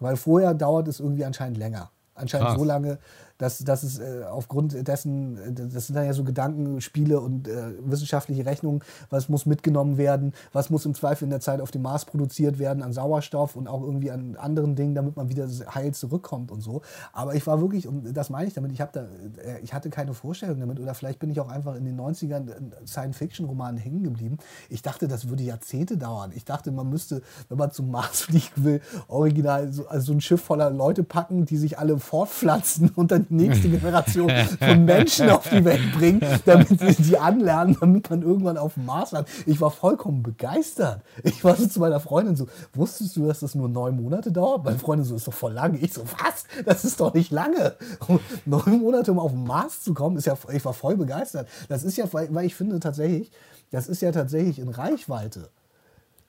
Weil 0.00 0.16
vorher 0.16 0.54
dauert 0.54 0.88
es 0.88 0.98
irgendwie 0.98 1.24
anscheinend 1.24 1.58
länger. 1.58 1.90
Anscheinend 2.14 2.48
Krass. 2.48 2.58
so 2.58 2.64
lange, 2.64 2.98
dass, 3.40 3.58
dass 3.58 3.82
es 3.82 3.98
äh, 3.98 4.24
aufgrund 4.30 4.86
dessen, 4.86 5.38
das 5.72 5.86
sind 5.86 5.96
dann 5.96 6.04
ja 6.04 6.12
so 6.12 6.24
Gedankenspiele 6.24 7.18
und 7.18 7.48
äh, 7.48 7.72
wissenschaftliche 7.80 8.44
Rechnungen, 8.44 8.82
was 9.08 9.30
muss 9.30 9.46
mitgenommen 9.46 9.96
werden, 9.96 10.34
was 10.52 10.68
muss 10.68 10.84
im 10.84 10.94
Zweifel 10.94 11.24
in 11.24 11.30
der 11.30 11.40
Zeit 11.40 11.62
auf 11.62 11.70
dem 11.70 11.82
Mars 11.82 12.04
produziert 12.04 12.58
werden 12.58 12.82
an 12.82 12.92
Sauerstoff 12.92 13.56
und 13.56 13.66
auch 13.66 13.82
irgendwie 13.82 14.10
an 14.10 14.36
anderen 14.36 14.76
Dingen, 14.76 14.94
damit 14.94 15.16
man 15.16 15.30
wieder 15.30 15.48
heil 15.74 15.94
zurückkommt 15.94 16.50
und 16.50 16.60
so. 16.60 16.82
Aber 17.14 17.34
ich 17.34 17.46
war 17.46 17.62
wirklich, 17.62 17.88
und 17.88 18.12
das 18.12 18.28
meine 18.28 18.46
ich 18.46 18.54
damit, 18.54 18.72
ich, 18.72 18.78
da, 18.78 19.06
äh, 19.42 19.60
ich 19.62 19.72
hatte 19.72 19.88
keine 19.88 20.12
Vorstellung 20.12 20.60
damit 20.60 20.78
oder 20.78 20.92
vielleicht 20.92 21.18
bin 21.18 21.30
ich 21.30 21.40
auch 21.40 21.48
einfach 21.48 21.76
in 21.76 21.86
den 21.86 21.98
90ern 21.98 22.50
Science-Fiction-Romanen 22.86 23.78
hängen 23.78 24.02
geblieben. 24.02 24.36
Ich 24.68 24.82
dachte, 24.82 25.08
das 25.08 25.30
würde 25.30 25.44
Jahrzehnte 25.44 25.96
dauern. 25.96 26.32
Ich 26.34 26.44
dachte, 26.44 26.72
man 26.72 26.90
müsste, 26.90 27.22
wenn 27.48 27.56
man 27.56 27.70
zum 27.70 27.90
Mars 27.90 28.20
fliegen 28.20 28.64
will, 28.64 28.80
original 29.08 29.72
so, 29.72 29.86
also 29.86 30.06
so 30.06 30.12
ein 30.12 30.20
Schiff 30.20 30.42
voller 30.42 30.70
Leute 30.70 31.04
packen, 31.04 31.46
die 31.46 31.56
sich 31.56 31.78
alle 31.78 31.98
fortpflanzen 31.98 32.90
und 32.96 33.10
dann 33.10 33.26
nächste 33.30 33.68
Generation 33.70 34.30
von 34.58 34.84
Menschen 34.84 35.30
auf 35.30 35.48
die 35.48 35.64
Welt 35.64 35.92
bringen, 35.96 36.20
damit 36.44 36.68
sie 36.68 37.02
die 37.02 37.18
anlernen, 37.18 37.76
damit 37.80 38.10
man 38.10 38.22
irgendwann 38.22 38.58
auf 38.58 38.74
dem 38.74 38.86
Mars 38.86 39.12
landet. 39.12 39.32
Ich 39.46 39.60
war 39.60 39.70
vollkommen 39.70 40.22
begeistert. 40.22 41.02
Ich 41.22 41.42
war 41.44 41.56
so 41.56 41.66
zu 41.66 41.80
meiner 41.80 42.00
Freundin 42.00 42.36
so, 42.36 42.46
wusstest 42.74 43.16
du, 43.16 43.26
dass 43.26 43.40
das 43.40 43.54
nur 43.54 43.68
neun 43.68 43.96
Monate 43.96 44.32
dauert? 44.32 44.64
Meine 44.64 44.78
Freundin 44.78 45.06
so, 45.06 45.14
ist 45.14 45.26
doch 45.26 45.32
voll 45.32 45.52
lange. 45.52 45.78
Ich 45.78 45.92
so, 45.92 46.02
was? 46.02 46.44
Das 46.64 46.84
ist 46.84 47.00
doch 47.00 47.14
nicht 47.14 47.30
lange. 47.30 47.74
neun 48.44 48.80
Monate, 48.80 49.12
um 49.12 49.18
auf 49.18 49.32
den 49.32 49.44
Mars 49.44 49.82
zu 49.82 49.94
kommen, 49.94 50.16
ist 50.16 50.26
ja, 50.26 50.36
ich 50.52 50.64
war 50.64 50.74
voll 50.74 50.96
begeistert. 50.96 51.48
Das 51.68 51.84
ist 51.84 51.96
ja, 51.96 52.06
weil 52.12 52.44
ich 52.44 52.54
finde 52.54 52.80
tatsächlich, 52.80 53.30
das 53.70 53.88
ist 53.88 54.02
ja 54.02 54.12
tatsächlich 54.12 54.58
in 54.58 54.68
Reichweite. 54.68 55.50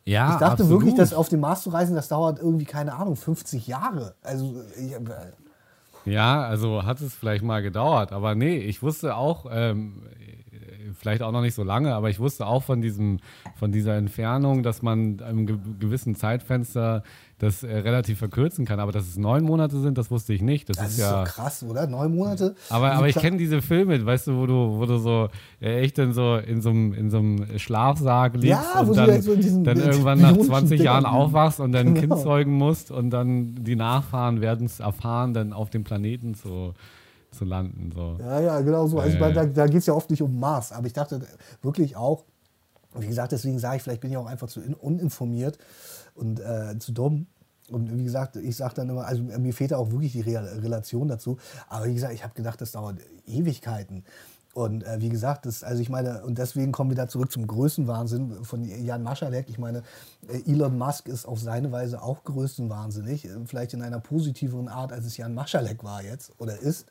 Ja, 0.06 0.34
ich 0.34 0.40
dachte 0.40 0.64
absolut. 0.64 0.72
wirklich, 0.72 0.96
dass 0.96 1.14
auf 1.14 1.30
dem 1.30 1.42
Mars 1.42 1.64
zu 1.64 1.70
reisen, 1.70 1.96
das 1.96 2.08
dauert 2.08 2.40
irgendwie, 2.40 2.66
keine 2.66 2.96
Ahnung, 2.96 3.16
50 3.16 3.68
Jahre. 3.68 4.16
Also, 4.24 4.56
ich, 4.76 4.96
ja, 6.06 6.44
also 6.44 6.84
hat 6.84 7.02
es 7.02 7.16
vielleicht 7.16 7.44
mal 7.44 7.62
gedauert, 7.62 8.12
aber 8.12 8.36
nee, 8.36 8.58
ich 8.58 8.82
wusste 8.82 9.16
auch, 9.16 9.46
ähm, 9.52 10.04
vielleicht 11.02 11.22
auch 11.24 11.32
noch 11.32 11.42
nicht 11.42 11.56
so 11.56 11.64
lange, 11.64 11.94
aber 11.94 12.10
ich 12.10 12.20
wusste 12.20 12.46
auch 12.46 12.64
von 12.64 12.82
diesem, 12.82 13.20
von 13.56 13.72
dieser 13.72 13.96
Entfernung, 13.96 14.64
dass 14.64 14.82
man 14.82 15.22
einem 15.22 15.80
gewissen 15.80 16.16
Zeitfenster 16.16 17.04
das 17.42 17.64
äh, 17.64 17.76
relativ 17.76 18.20
verkürzen 18.20 18.66
kann. 18.66 18.80
Aber 18.80 18.92
dass 18.92 19.08
es 19.08 19.18
neun 19.18 19.44
Monate 19.44 19.80
sind, 19.80 19.98
das 19.98 20.12
wusste 20.12 20.34
ich 20.34 20.44
nicht. 20.44 20.70
Das, 20.70 20.78
das 20.78 20.88
ist, 20.88 20.94
ist 20.94 21.00
ja 21.00 21.26
so 21.26 21.32
krass, 21.32 21.64
oder? 21.64 21.88
Neun 21.88 22.16
Monate? 22.16 22.56
Aber, 22.70 22.92
aber 22.92 23.10
ich 23.10 23.16
kenne 23.16 23.38
diese 23.38 23.64
Filme, 23.64 24.06
weißt 24.06 24.28
du, 24.28 24.38
wo 24.38 24.46
du, 24.46 24.78
wo 24.78 24.86
du 24.86 24.98
so 25.00 25.30
äh, 25.60 25.82
echt 25.82 25.98
in 25.98 26.14
so 26.14 26.36
in 26.36 26.62
so 26.62 26.70
einem 26.70 27.58
Schlafsarg 27.58 28.36
liegst 28.36 28.48
ja, 28.48 28.82
und 28.82 28.96
dann, 28.96 29.22
so 29.22 29.36
dann 29.64 29.80
irgendwann 29.80 30.22
nach 30.22 30.38
20 30.38 30.82
Jahren 30.82 31.06
aufwachst 31.06 31.60
und 31.60 31.72
dann 31.72 31.96
genau. 31.96 31.98
ein 31.98 32.10
Kind 32.10 32.22
zeugen 32.22 32.54
musst 32.54 32.92
und 32.92 33.10
dann 33.10 33.56
die 33.56 33.76
Nachfahren 33.76 34.42
werden 34.42 34.68
es 34.68 34.80
erfahren, 34.80 35.34
dann 35.34 35.52
auf 35.52 35.72
dem 35.72 35.84
Planeten 35.84 36.36
zu 36.36 36.74
zu 37.32 37.46
landen. 37.46 37.92
So. 37.96 38.18
Ja, 38.20 38.42
ja, 38.42 38.62
genau 38.62 38.88
so. 38.88 39.00
Also, 39.00 39.18
äh, 39.18 39.34
da 39.34 39.46
da 39.46 39.66
geht 39.66 39.78
es 39.78 39.86
ja 39.86 39.94
oft 39.94 40.10
nicht 40.12 40.22
um 40.22 40.38
Mars, 40.38 40.74
aber 40.74 40.86
ich 40.86 40.94
dachte 40.94 41.22
wirklich 41.62 41.96
auch, 41.96 42.26
wie 43.00 43.08
gesagt, 43.08 43.32
deswegen 43.32 43.58
sage 43.58 43.78
ich, 43.78 43.84
vielleicht 43.84 44.02
bin 44.02 44.12
ich 44.12 44.18
auch 44.18 44.26
einfach 44.26 44.48
zu 44.48 44.60
uninformiert 44.80 45.58
und 46.16 46.40
äh, 46.40 46.78
zu 46.80 46.92
dumm. 46.92 47.28
Und 47.70 47.98
wie 47.98 48.04
gesagt, 48.04 48.36
ich 48.36 48.58
sage 48.58 48.76
dann 48.76 48.90
immer, 48.90 49.06
also 49.06 49.24
mir 49.24 49.54
fehlt 49.54 49.74
auch 49.74 49.92
wirklich 49.92 50.12
die 50.12 50.22
Re 50.22 50.62
Relation 50.62 51.08
dazu. 51.08 51.38
Aber 51.70 51.86
wie 51.86 51.94
gesagt, 51.94 52.14
ich 52.14 52.24
habe 52.24 52.34
gedacht, 52.34 52.60
das 52.60 52.74
dauert 52.74 52.98
Ewigkeiten. 53.26 54.04
Und 54.54 54.84
äh, 54.84 55.00
wie 55.00 55.10
gesagt, 55.10 55.46
das, 55.46 55.64
also 55.64 55.82
ich 55.82 55.90
meine, 55.90 56.24
und 56.24 56.38
deswegen 56.38 56.74
kommen 56.74 56.90
wir 56.90 56.98
da 56.98 57.08
zurück 57.08 57.32
zum 57.32 57.48
Größenwahnsinn 57.48 58.44
von 58.44 58.66
Jan 58.66 59.02
Maschalek. 59.02 59.48
Ich 59.48 59.58
meine, 59.58 59.84
äh, 60.28 60.52
Elon 60.52 60.78
Musk 60.78 61.08
ist 61.08 61.26
auf 61.26 61.40
seine 61.40 61.72
Weise 61.72 62.02
auch 62.02 62.24
größenwahnsinnig. 62.26 63.26
Äh, 63.26 63.30
vielleicht 63.46 63.74
in 63.74 63.82
einer 63.82 64.00
positiveren 64.00 64.68
Art, 64.68 64.92
als 64.92 65.06
es 65.06 65.16
Jan 65.16 65.34
Maschalek 65.34 65.84
war 65.84 66.04
jetzt 66.04 66.34
oder 66.38 66.60
ist. 66.60 66.88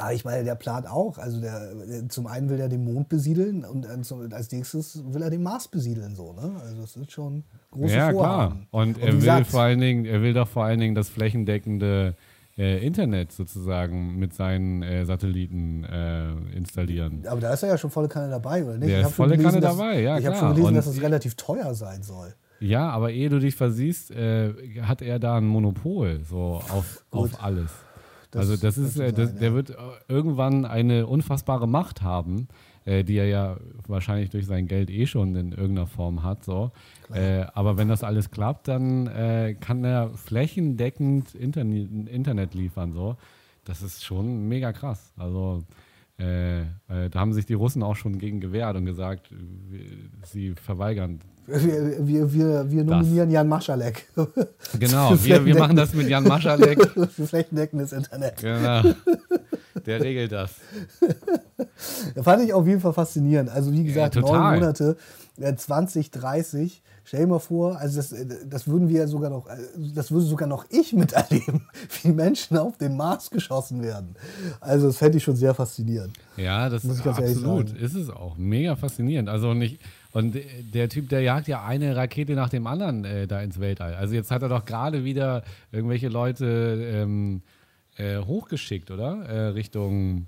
Aber 0.00 0.12
ich 0.12 0.24
meine, 0.24 0.44
der 0.44 0.54
plant 0.54 0.88
auch. 0.88 1.18
Also 1.18 1.40
der, 1.40 1.74
der, 1.74 2.08
zum 2.08 2.28
einen 2.28 2.48
will 2.48 2.60
er 2.60 2.68
den 2.68 2.84
Mond 2.84 3.08
besiedeln 3.08 3.64
und 3.64 3.84
als 4.32 4.52
nächstes 4.52 5.02
will 5.12 5.22
er 5.22 5.28
den 5.30 5.42
Mars 5.42 5.66
besiedeln. 5.66 6.14
So, 6.14 6.32
ne? 6.34 6.52
Also 6.62 6.80
das 6.80 6.96
ist 6.96 7.10
schon 7.10 7.42
große 7.72 7.96
Ja, 7.96 8.12
Vorhaben. 8.12 8.52
klar. 8.52 8.66
Und, 8.70 8.96
und 8.96 9.02
er 9.02 9.08
will 9.08 9.18
gesagt, 9.18 9.46
vor 9.48 9.62
allen 9.62 9.80
Dingen, 9.80 10.04
er 10.04 10.22
will 10.22 10.34
doch 10.34 10.46
vor 10.46 10.64
allen 10.64 10.78
Dingen 10.78 10.94
das 10.94 11.08
flächendeckende 11.08 12.14
äh, 12.56 12.84
Internet 12.86 13.32
sozusagen 13.32 14.16
mit 14.20 14.34
seinen 14.34 14.84
äh, 14.84 15.04
Satelliten 15.04 15.82
äh, 15.82 16.30
installieren. 16.56 17.24
Aber 17.28 17.40
da 17.40 17.52
ist 17.52 17.64
er 17.64 17.70
ja 17.70 17.78
schon 17.78 17.90
volle 17.90 18.08
Kanne 18.08 18.30
dabei, 18.30 18.64
oder 18.64 18.78
nicht? 18.78 18.90
Der 18.90 19.00
ist 19.00 19.14
volle 19.14 19.36
gelesen, 19.36 19.50
Kanne 19.50 19.60
dass, 19.60 19.76
dabei, 19.76 20.00
ja 20.00 20.18
Ich 20.18 20.26
habe 20.26 20.36
schon 20.36 20.50
gelesen, 20.50 20.68
und 20.68 20.74
dass 20.76 20.86
es 20.86 20.94
das 20.94 21.02
relativ 21.02 21.34
teuer 21.34 21.74
sein 21.74 22.04
soll. 22.04 22.34
Ja, 22.60 22.88
aber 22.90 23.10
ehe 23.10 23.28
du 23.28 23.38
dich 23.40 23.56
versiehst, 23.56 24.12
äh, 24.12 24.52
hat 24.82 25.02
er 25.02 25.18
da 25.18 25.38
ein 25.38 25.46
Monopol 25.46 26.20
so 26.22 26.62
auf, 26.68 27.04
auf 27.10 27.42
alles. 27.42 27.72
Das 28.30 28.40
also 28.50 28.56
das 28.56 28.78
ist, 28.78 28.98
äh, 28.98 29.12
das, 29.12 29.30
sein, 29.30 29.38
der 29.40 29.54
wird 29.54 29.70
äh, 29.70 29.74
irgendwann 30.08 30.64
eine 30.64 31.06
unfassbare 31.06 31.66
Macht 31.66 32.02
haben, 32.02 32.48
äh, 32.84 33.04
die 33.04 33.16
er 33.16 33.26
ja 33.26 33.56
wahrscheinlich 33.86 34.30
durch 34.30 34.46
sein 34.46 34.66
Geld 34.66 34.90
eh 34.90 35.06
schon 35.06 35.34
in 35.34 35.52
irgendeiner 35.52 35.86
Form 35.86 36.22
hat. 36.22 36.44
So. 36.44 36.70
Äh, 37.12 37.46
aber 37.54 37.78
wenn 37.78 37.88
das 37.88 38.04
alles 38.04 38.30
klappt, 38.30 38.68
dann 38.68 39.06
äh, 39.06 39.54
kann 39.58 39.84
er 39.84 40.10
flächendeckend 40.10 41.34
Internet, 41.34 42.08
Internet 42.08 42.54
liefern. 42.54 42.92
So. 42.92 43.16
Das 43.64 43.82
ist 43.82 44.04
schon 44.04 44.48
mega 44.48 44.72
krass. 44.72 45.12
Also 45.16 45.64
äh, 46.18 46.60
äh, 46.60 46.64
da 47.10 47.20
haben 47.20 47.32
sich 47.32 47.46
die 47.46 47.54
Russen 47.54 47.82
auch 47.82 47.96
schon 47.96 48.18
gegen 48.18 48.40
gewehrt 48.40 48.76
und 48.76 48.86
gesagt, 48.86 49.30
sie 50.24 50.54
verweigern. 50.54 51.20
Wir, 51.46 52.06
wir, 52.06 52.32
wir, 52.32 52.70
wir 52.70 52.84
nominieren 52.84 53.30
Jan 53.30 53.48
Maschalek 53.48 54.06
Genau, 54.78 55.14
wir, 55.24 55.46
wir 55.46 55.58
machen 55.58 55.76
das 55.76 55.94
mit 55.94 56.06
Jan 56.08 56.24
Maschalek. 56.24 56.90
für 57.14 57.26
flächendeckendes 57.26 57.92
Internet. 57.92 58.36
Genau. 58.36 58.82
Der 59.86 60.00
regelt 60.02 60.32
das. 60.32 60.56
Das 62.14 62.24
fand 62.24 62.42
ich 62.42 62.52
auf 62.52 62.66
jeden 62.66 62.80
Fall 62.80 62.92
faszinierend. 62.92 63.48
Also 63.48 63.72
wie 63.72 63.84
gesagt, 63.84 64.16
Ja, 64.16 64.20
neun 64.20 64.54
Monate, 64.54 64.96
äh, 65.40 65.54
20, 65.54 66.10
30. 66.10 66.82
Stell 67.04 67.20
dir 67.20 67.26
mal 67.26 67.38
vor, 67.38 67.78
also 67.78 67.96
das, 67.96 68.12
äh, 68.12 68.26
das 68.46 68.68
würden 68.68 68.88
wir 68.88 69.08
sogar 69.08 69.30
noch, 69.30 69.46
äh, 69.46 69.56
das 69.94 70.10
würde 70.10 70.26
sogar 70.26 70.48
noch 70.48 70.66
ich 70.70 70.92
miterleben, 70.94 71.66
wie 72.02 72.08
Menschen 72.08 72.56
auf 72.56 72.76
den 72.76 72.96
Mars 72.96 73.30
geschossen 73.30 73.82
werden. 73.82 74.14
Also 74.60 74.88
das 74.88 74.98
fände 74.98 75.18
ich 75.18 75.24
schon 75.24 75.36
sehr 75.36 75.54
faszinierend. 75.54 76.12
Ja, 76.36 76.68
das 76.68 76.84
Muss 76.84 76.94
ist 76.94 76.98
ich 76.98 77.04
ganz 77.04 77.18
ehrlich 77.18 77.36
absolut. 77.36 77.72
Ist 77.78 77.94
es 77.94 78.10
auch. 78.10 78.36
Mega 78.36 78.76
faszinierend. 78.76 79.28
Also 79.28 79.54
nicht. 79.54 79.80
Und 80.12 80.36
der 80.74 80.88
Typ, 80.88 81.08
der 81.10 81.20
jagt 81.20 81.48
ja 81.48 81.64
eine 81.64 81.94
Rakete 81.94 82.34
nach 82.34 82.48
dem 82.48 82.66
anderen 82.66 83.04
äh, 83.04 83.26
da 83.26 83.40
ins 83.40 83.60
Weltall. 83.60 83.94
Also 83.94 84.14
jetzt 84.14 84.30
hat 84.30 84.42
er 84.42 84.48
doch 84.48 84.64
gerade 84.64 85.04
wieder 85.04 85.42
irgendwelche 85.70 86.08
Leute 86.08 86.46
ähm, 86.92 87.42
äh, 87.96 88.18
hochgeschickt, 88.18 88.90
oder? 88.90 89.24
Äh, 89.26 89.46
Richtung. 89.48 90.26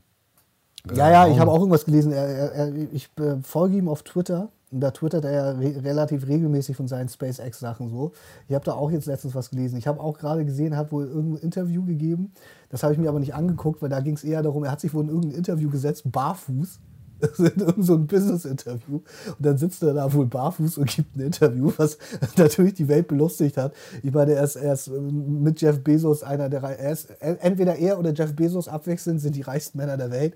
Ja, 0.94 1.10
ja, 1.10 1.28
ich 1.28 1.38
habe 1.38 1.50
auch 1.50 1.58
irgendwas 1.58 1.84
gelesen. 1.84 2.12
Er, 2.12 2.52
er, 2.52 2.74
ich 2.92 3.08
äh, 3.18 3.36
folge 3.42 3.76
ihm 3.76 3.88
auf 3.88 4.02
Twitter. 4.02 4.50
Da 4.72 4.92
twittert 4.92 5.24
er 5.24 5.32
ja 5.32 5.50
re 5.50 5.82
relativ 5.82 6.28
regelmäßig 6.28 6.76
von 6.76 6.86
seinen 6.86 7.08
SpaceX-Sachen 7.08 7.88
so. 7.88 8.12
Ich 8.48 8.54
habe 8.54 8.64
da 8.64 8.72
auch 8.72 8.90
jetzt 8.92 9.06
letztens 9.06 9.34
was 9.34 9.50
gelesen. 9.50 9.76
Ich 9.78 9.88
habe 9.88 10.00
auch 10.00 10.16
gerade 10.16 10.44
gesehen, 10.44 10.72
er 10.72 10.78
hat 10.78 10.92
wohl 10.92 11.06
irgendein 11.06 11.42
Interview 11.42 11.84
gegeben. 11.84 12.32
Das 12.68 12.84
habe 12.84 12.92
ich 12.92 12.98
mir 12.98 13.08
aber 13.08 13.18
nicht 13.18 13.34
angeguckt, 13.34 13.82
weil 13.82 13.88
da 13.88 13.98
ging 14.00 14.14
es 14.14 14.22
eher 14.22 14.42
darum, 14.42 14.62
er 14.62 14.70
hat 14.70 14.80
sich 14.80 14.94
wohl 14.94 15.02
in 15.02 15.08
irgendein 15.08 15.38
Interview 15.38 15.70
gesetzt, 15.70 16.12
barfuß. 16.12 16.78
in 17.38 17.60
irgend 17.60 17.84
so 17.84 17.94
ein 17.94 18.06
Business-Interview. 18.06 18.96
Und 18.96 19.36
dann 19.38 19.58
sitzt 19.58 19.82
er 19.82 19.94
da 19.94 20.12
wohl 20.12 20.26
barfuß 20.26 20.78
und 20.78 20.90
gibt 20.90 21.16
ein 21.16 21.20
Interview, 21.20 21.72
was 21.76 21.98
natürlich 22.36 22.74
die 22.74 22.88
Welt 22.88 23.08
belustigt 23.08 23.56
hat. 23.56 23.74
Ich 24.02 24.12
meine, 24.12 24.32
er 24.32 24.44
ist, 24.44 24.56
er 24.56 24.72
ist 24.74 24.88
ähm, 24.88 25.42
mit 25.42 25.60
Jeff 25.60 25.82
Bezos 25.82 26.22
einer 26.22 26.48
der 26.48 26.62
er 26.62 26.92
ist, 26.92 27.10
entweder 27.20 27.76
er 27.76 27.98
oder 27.98 28.12
Jeff 28.12 28.34
Bezos 28.34 28.68
abwechselnd 28.68 29.20
sind 29.20 29.34
die 29.36 29.42
reichsten 29.42 29.78
Männer 29.78 29.96
der 29.96 30.10
Welt. 30.10 30.34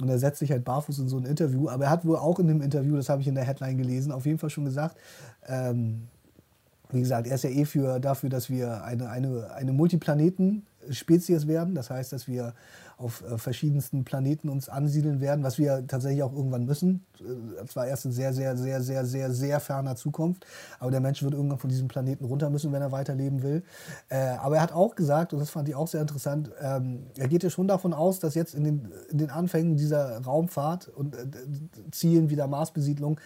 Und 0.00 0.08
er 0.08 0.18
setzt 0.18 0.38
sich 0.38 0.50
halt 0.50 0.64
barfuß 0.64 0.98
in 0.98 1.08
so 1.08 1.18
ein 1.18 1.24
Interview. 1.24 1.68
Aber 1.68 1.84
er 1.84 1.90
hat 1.90 2.04
wohl 2.04 2.16
auch 2.16 2.38
in 2.38 2.48
dem 2.48 2.62
Interview, 2.62 2.96
das 2.96 3.08
habe 3.08 3.22
ich 3.22 3.28
in 3.28 3.34
der 3.34 3.44
Headline 3.44 3.76
gelesen, 3.76 4.12
auf 4.12 4.26
jeden 4.26 4.38
Fall 4.38 4.50
schon 4.50 4.64
gesagt, 4.64 4.96
ähm, 5.46 6.08
wie 6.92 7.00
gesagt, 7.00 7.26
er 7.26 7.34
ist 7.36 7.44
ja 7.44 7.50
eh 7.50 7.64
für, 7.64 8.00
dafür, 8.00 8.30
dass 8.30 8.50
wir 8.50 8.82
eine, 8.84 9.08
eine, 9.10 9.52
eine 9.54 9.72
Multiplaneten-Spezies 9.72 11.46
werden. 11.46 11.74
Das 11.74 11.90
heißt, 11.90 12.12
dass 12.12 12.26
wir 12.26 12.54
auf 13.00 13.24
äh, 13.24 13.38
verschiedensten 13.38 14.04
Planeten 14.04 14.48
uns 14.48 14.68
ansiedeln 14.68 15.20
werden, 15.20 15.42
was 15.42 15.58
wir 15.58 15.86
tatsächlich 15.86 16.22
auch 16.22 16.32
irgendwann 16.32 16.66
müssen. 16.66 17.06
Äh, 17.18 17.66
zwar 17.66 17.86
erst 17.86 18.04
in 18.04 18.12
sehr, 18.12 18.32
sehr, 18.32 18.56
sehr, 18.56 18.82
sehr, 18.82 19.04
sehr, 19.04 19.32
sehr 19.32 19.60
ferner 19.60 19.96
Zukunft. 19.96 20.46
Aber 20.78 20.90
der 20.90 21.00
Mensch 21.00 21.22
wird 21.22 21.34
irgendwann 21.34 21.58
von 21.58 21.70
diesem 21.70 21.88
Planeten 21.88 22.24
runter 22.24 22.50
müssen, 22.50 22.72
wenn 22.72 22.82
er 22.82 22.92
weiterleben 22.92 23.42
will. 23.42 23.62
Äh, 24.08 24.36
aber 24.40 24.56
er 24.56 24.62
hat 24.62 24.72
auch 24.72 24.94
gesagt, 24.94 25.32
und 25.32 25.38
das 25.38 25.50
fand 25.50 25.68
ich 25.68 25.74
auch 25.74 25.88
sehr 25.88 26.00
interessant, 26.00 26.50
ähm, 26.60 27.06
er 27.16 27.28
geht 27.28 27.42
ja 27.42 27.50
schon 27.50 27.68
davon 27.68 27.92
aus, 27.92 28.18
dass 28.18 28.34
jetzt 28.34 28.54
in 28.54 28.64
den, 28.64 28.92
in 29.10 29.18
den 29.18 29.30
Anfängen 29.30 29.76
dieser 29.76 30.22
Raumfahrt 30.22 30.88
und 30.88 31.14
äh, 31.14 31.26
Zielen 31.90 32.30
wie 32.30 32.36
der 32.36 32.46
Marsbesiedlung 32.46 33.18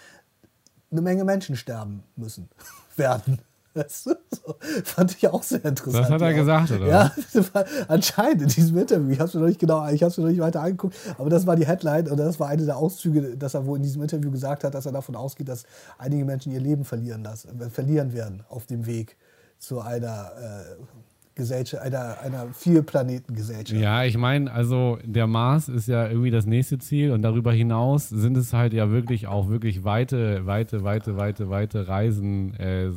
eine 0.90 1.02
Menge 1.02 1.24
Menschen 1.24 1.56
sterben 1.56 2.04
müssen 2.16 2.48
werden. 2.96 3.40
Weißt 3.74 4.06
du? 4.06 4.14
So, 4.30 4.54
fand 4.84 5.16
ich 5.16 5.28
auch 5.28 5.42
sehr 5.42 5.64
interessant. 5.64 6.04
Das 6.04 6.10
hat 6.10 6.20
er 6.20 6.30
ja. 6.30 6.36
gesagt, 6.36 6.70
oder 6.70 6.86
Ja, 6.86 7.12
anscheinend 7.88 8.42
in 8.42 8.48
diesem 8.48 8.78
Interview. 8.78 9.10
Ich 9.10 9.18
habe 9.18 9.28
es 9.28 9.34
mir 9.34 9.40
noch 9.40 9.48
nicht 9.48 9.60
genau, 9.60 9.88
ich 9.88 10.02
habe 10.02 10.10
es 10.10 10.16
mir 10.16 10.24
noch 10.24 10.30
nicht 10.30 10.40
weiter 10.40 10.62
angeguckt, 10.62 10.96
aber 11.18 11.28
das 11.28 11.46
war 11.46 11.56
die 11.56 11.66
Headline 11.66 12.08
und 12.08 12.16
das 12.16 12.38
war 12.38 12.48
eine 12.48 12.64
der 12.64 12.76
Auszüge, 12.76 13.36
dass 13.36 13.54
er 13.54 13.66
wohl 13.66 13.76
in 13.76 13.82
diesem 13.82 14.02
Interview 14.02 14.30
gesagt 14.30 14.64
hat, 14.64 14.74
dass 14.74 14.86
er 14.86 14.92
davon 14.92 15.16
ausgeht, 15.16 15.48
dass 15.48 15.64
einige 15.98 16.24
Menschen 16.24 16.52
ihr 16.52 16.60
Leben 16.60 16.84
verlieren 16.84 17.24
lassen, 17.24 17.60
äh, 17.60 17.68
verlieren 17.68 18.12
werden 18.12 18.44
auf 18.48 18.66
dem 18.66 18.86
Weg 18.86 19.16
zu 19.58 19.80
einer 19.80 20.32
äh, 20.36 20.76
Gesellschaft, 21.34 21.82
einer, 21.82 22.20
einer 22.20 22.46
Vielplanetengesellschaft. 22.52 23.80
Ja, 23.80 24.04
ich 24.04 24.16
meine, 24.16 24.52
also 24.52 24.98
der 25.04 25.26
Mars 25.26 25.68
ist 25.68 25.88
ja 25.88 26.08
irgendwie 26.08 26.30
das 26.30 26.46
nächste 26.46 26.78
Ziel 26.78 27.10
und 27.10 27.22
darüber 27.22 27.52
hinaus 27.52 28.08
sind 28.08 28.36
es 28.36 28.52
halt 28.52 28.72
ja 28.72 28.90
wirklich 28.90 29.26
auch 29.26 29.48
wirklich 29.48 29.84
weite, 29.84 30.46
weite, 30.46 30.84
weite, 30.84 31.16
weite, 31.16 31.50
weite 31.50 31.88
Reisen, 31.88 32.54
äh, 32.54 32.90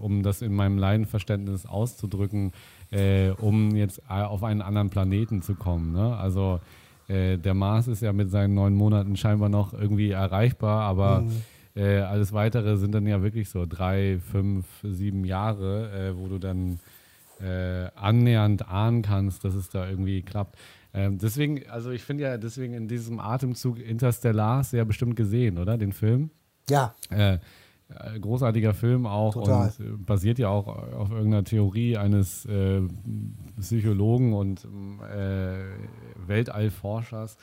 um 0.00 0.22
das 0.22 0.40
in 0.40 0.54
meinem 0.54 0.78
Laienverständnis 0.78 1.66
auszudrücken, 1.66 2.52
äh, 2.90 3.30
um 3.30 3.74
jetzt 3.76 4.02
auf 4.08 4.42
einen 4.42 4.62
anderen 4.62 4.88
Planeten 4.88 5.42
zu 5.42 5.54
kommen. 5.54 5.92
Ne? 5.92 6.16
Also 6.16 6.60
äh, 7.08 7.36
der 7.36 7.54
Mars 7.54 7.88
ist 7.88 8.00
ja 8.00 8.12
mit 8.12 8.30
seinen 8.30 8.54
neun 8.54 8.74
Monaten 8.74 9.16
scheinbar 9.16 9.50
noch 9.50 9.74
irgendwie 9.74 10.10
erreichbar, 10.10 10.82
aber 10.82 11.24
äh, 11.74 11.98
alles 11.98 12.32
Weitere 12.32 12.76
sind 12.76 12.92
dann 12.92 13.06
ja 13.06 13.22
wirklich 13.22 13.48
so 13.50 13.66
drei, 13.66 14.18
fünf, 14.30 14.66
sieben 14.82 15.24
Jahre, 15.24 15.90
äh, 15.90 16.16
wo 16.16 16.28
du 16.28 16.38
dann 16.38 16.78
äh, 17.42 17.88
annähernd 17.94 18.68
ahnen 18.68 19.02
kannst, 19.02 19.44
dass 19.44 19.54
es 19.54 19.68
da 19.68 19.88
irgendwie 19.88 20.22
klappt. 20.22 20.56
Ähm, 20.94 21.18
deswegen, 21.18 21.68
also 21.70 21.90
ich 21.90 22.02
finde 22.02 22.24
ja 22.24 22.36
deswegen 22.36 22.74
in 22.74 22.86
diesem 22.88 23.18
Atemzug 23.18 23.78
Interstellar 23.78 24.62
sehr 24.64 24.84
bestimmt 24.84 25.16
gesehen, 25.16 25.58
oder? 25.58 25.78
Den 25.78 25.92
Film. 25.92 26.30
Ja, 26.68 26.94
Äh, 27.10 27.38
äh, 27.88 28.20
großartiger 28.20 28.72
Film 28.74 29.06
auch 29.06 29.34
Total. 29.34 29.72
und 29.78 29.86
äh, 29.86 29.90
basiert 29.96 30.38
ja 30.38 30.48
auch 30.48 30.66
auf 30.68 31.10
irgendeiner 31.10 31.44
Theorie 31.44 31.96
eines 31.96 32.44
äh, 32.46 32.80
Psychologen 33.60 34.32
und 34.32 34.64
äh, 35.14 35.64
Weltallforschers. 36.26 37.36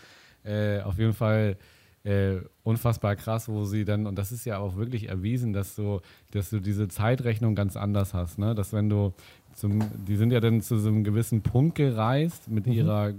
Äh, 0.44 0.82
auf 0.82 0.98
jeden 0.98 1.14
Fall 1.14 1.58
äh, 2.04 2.38
unfassbar 2.64 3.16
krass, 3.16 3.50
wo 3.50 3.66
sie 3.66 3.86
dann, 3.86 4.08
und 4.08 4.18
das 4.18 4.32
ist 4.32 4.46
ja 4.46 4.60
auch 4.60 4.78
wirklich 4.78 5.10
erwiesen, 5.10 5.54
dass 5.54 5.76
du, 5.76 6.00
dass 6.32 6.50
du 6.50 6.60
diese 6.60 6.88
Zeitrechnung 6.88 7.56
ganz 7.56 7.76
anders 7.76 8.14
hast, 8.14 8.40
ne? 8.40 8.56
Dass 8.56 8.74
wenn 8.74 8.90
du 8.90 9.14
zum, 9.54 9.82
die 10.08 10.16
sind 10.16 10.32
ja 10.32 10.40
dann 10.40 10.62
zu 10.62 10.78
so 10.78 10.88
einem 10.90 11.04
gewissen 11.04 11.42
Punkt 11.42 11.76
gereist 11.76 12.50
mit 12.50 12.68
ihrer, 12.68 13.10
äh, 13.10 13.14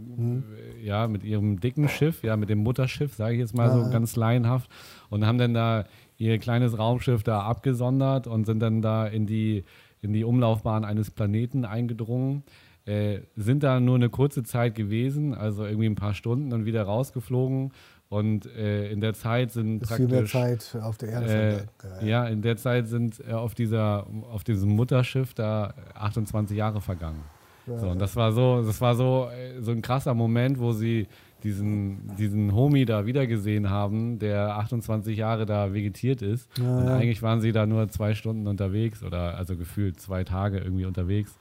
ja, 0.82 1.08
mit 1.08 1.24
ihrem 1.24 1.60
dicken 1.60 1.88
Schiff, 1.88 2.22
ja, 2.22 2.36
mit 2.36 2.48
dem 2.48 2.62
Mutterschiff, 2.62 3.14
sage 3.14 3.34
ich 3.34 3.40
jetzt 3.40 3.54
mal 3.54 3.70
so 3.70 3.90
ganz 3.90 4.16
laienhaft, 4.16 4.70
und 5.10 5.26
haben 5.26 5.38
dann 5.38 5.52
da 5.52 5.84
ihr 6.16 6.38
kleines 6.38 6.78
Raumschiff 6.78 7.22
da 7.22 7.42
abgesondert 7.42 8.26
und 8.26 8.46
sind 8.46 8.60
dann 8.60 8.80
da 8.80 9.06
in 9.06 9.26
die, 9.26 9.64
in 10.00 10.12
die 10.12 10.24
Umlaufbahn 10.24 10.84
eines 10.84 11.10
Planeten 11.10 11.64
eingedrungen. 11.64 12.44
Äh, 12.86 13.20
sind 13.36 13.62
da 13.62 13.78
nur 13.78 13.96
eine 13.96 14.08
kurze 14.08 14.42
Zeit 14.42 14.74
gewesen, 14.74 15.34
also 15.34 15.64
irgendwie 15.64 15.86
ein 15.86 15.96
paar 15.96 16.14
Stunden 16.14 16.52
und 16.52 16.64
wieder 16.64 16.82
rausgeflogen. 16.82 17.72
Und 18.10 18.44
äh, 18.56 18.90
in 18.90 19.00
der 19.00 19.14
Zeit 19.14 19.52
sind 19.52 19.82
ist 19.82 19.88
praktisch 19.88 20.32
Zeit 20.32 20.76
auf 20.82 20.98
der 20.98 21.10
Erde 21.10 21.26
äh, 21.26 21.52
vergangen. 21.78 22.08
ja, 22.08 22.26
in 22.26 22.42
der 22.42 22.56
Zeit 22.56 22.88
sind 22.88 23.22
äh, 23.26 23.32
auf, 23.32 23.54
dieser, 23.54 24.04
auf 24.32 24.42
diesem 24.42 24.70
Mutterschiff 24.70 25.32
da 25.32 25.74
28 25.94 26.56
Jahre 26.56 26.80
vergangen. 26.80 27.22
So, 27.66 27.86
und 27.86 28.00
das 28.00 28.16
war 28.16 28.32
so, 28.32 28.64
das 28.64 28.80
war 28.80 28.96
so, 28.96 29.28
äh, 29.30 29.60
so 29.60 29.70
ein 29.70 29.80
krasser 29.80 30.12
Moment, 30.14 30.58
wo 30.58 30.72
sie 30.72 31.06
diesen, 31.44 32.16
diesen 32.16 32.52
Homie 32.52 32.84
da 32.84 33.06
wiedergesehen 33.06 33.70
haben, 33.70 34.18
der 34.18 34.56
28 34.56 35.16
Jahre 35.16 35.46
da 35.46 35.72
vegetiert 35.72 36.20
ist. 36.20 36.48
und 36.58 36.64
ja. 36.64 36.96
eigentlich 36.96 37.22
waren 37.22 37.40
sie 37.40 37.52
da 37.52 37.64
nur 37.64 37.88
zwei 37.90 38.14
Stunden 38.14 38.48
unterwegs 38.48 39.04
oder 39.04 39.36
also 39.38 39.56
gefühlt 39.56 40.00
zwei 40.00 40.24
Tage 40.24 40.58
irgendwie 40.58 40.84
unterwegs. 40.84 41.38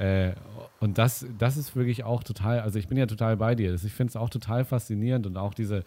Äh, 0.00 0.32
und 0.80 0.96
das, 0.96 1.26
das 1.38 1.58
ist 1.58 1.76
wirklich 1.76 2.04
auch 2.04 2.24
total, 2.24 2.60
also 2.60 2.78
ich 2.78 2.88
bin 2.88 2.96
ja 2.96 3.04
total 3.04 3.36
bei 3.36 3.54
dir. 3.54 3.74
Ich 3.74 3.92
finde 3.92 4.10
es 4.10 4.16
auch 4.16 4.30
total 4.30 4.64
faszinierend 4.64 5.26
und 5.26 5.36
auch 5.36 5.52
diese, 5.52 5.84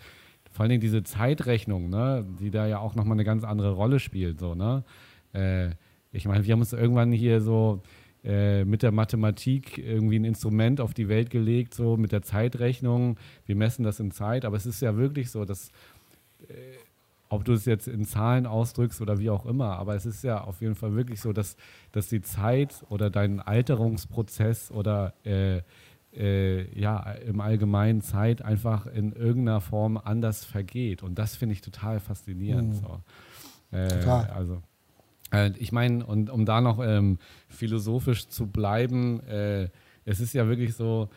vor 0.51 0.61
allen 0.61 0.69
Dingen 0.69 0.81
diese 0.81 1.03
Zeitrechnung, 1.03 1.89
ne, 1.89 2.23
die 2.39 2.51
da 2.51 2.67
ja 2.67 2.77
auch 2.77 2.93
nochmal 2.93 3.15
eine 3.15 3.23
ganz 3.23 3.43
andere 3.43 3.71
Rolle 3.71 3.99
spielt. 3.99 4.39
So, 4.39 4.53
ne? 4.53 4.83
Äh, 5.33 5.71
ich 6.11 6.27
meine, 6.27 6.45
wir 6.45 6.51
haben 6.53 6.59
uns 6.59 6.73
irgendwann 6.73 7.11
hier 7.11 7.41
so 7.41 7.81
äh, 8.23 8.63
mit 8.65 8.83
der 8.83 8.91
Mathematik 8.91 9.79
irgendwie 9.79 10.19
ein 10.19 10.25
Instrument 10.25 10.79
auf 10.79 10.93
die 10.93 11.09
Welt 11.09 11.31
gelegt, 11.31 11.73
so 11.73 11.97
mit 11.97 12.11
der 12.11 12.21
Zeitrechnung. 12.21 13.17
Wir 13.47 13.55
messen 13.55 13.83
das 13.83 13.99
in 13.99 14.11
Zeit, 14.11 14.45
aber 14.45 14.57
es 14.57 14.67
ist 14.67 14.79
ja 14.79 14.95
wirklich 14.95 15.31
so, 15.31 15.43
dass 15.43 15.69
äh, 16.47 16.53
ob 17.33 17.45
du 17.45 17.53
es 17.53 17.65
jetzt 17.65 17.87
in 17.87 18.05
Zahlen 18.05 18.45
ausdrückst 18.45 19.01
oder 19.01 19.19
wie 19.19 19.29
auch 19.29 19.45
immer, 19.45 19.77
aber 19.77 19.95
es 19.95 20.05
ist 20.05 20.23
ja 20.23 20.41
auf 20.41 20.61
jeden 20.61 20.75
Fall 20.75 20.95
wirklich 20.95 21.19
so, 21.19 21.33
dass, 21.33 21.55
dass 21.91 22.07
die 22.07 22.21
Zeit 22.21 22.85
oder 22.89 23.09
dein 23.09 23.39
Alterungsprozess 23.39 24.71
oder 24.71 25.13
äh, 25.25 25.61
äh, 26.15 26.79
ja, 26.79 26.99
im 27.11 27.41
Allgemeinen 27.41 28.01
Zeit 28.01 28.43
einfach 28.43 28.85
in 28.85 29.13
irgendeiner 29.13 29.61
Form 29.61 29.97
anders 29.97 30.45
vergeht. 30.45 31.01
Und 31.01 31.17
das 31.17 31.35
finde 31.35 31.53
ich 31.53 31.61
total 31.61 31.99
faszinierend. 31.99 32.75
So. 32.75 32.99
Äh, 33.71 33.87
Total. 33.87 34.27
Also, 34.27 34.61
äh, 35.31 35.51
ich 35.57 35.71
meine, 35.71 36.05
und 36.05 36.29
um 36.29 36.45
da 36.45 36.61
noch 36.61 36.79
ähm, 36.79 37.17
philosophisch 37.49 38.27
zu 38.27 38.47
bleiben, 38.47 39.21
äh, 39.21 39.69
es 40.05 40.19
ist 40.19 40.33
ja 40.33 40.47
wirklich 40.47 40.75
so, 40.75 41.09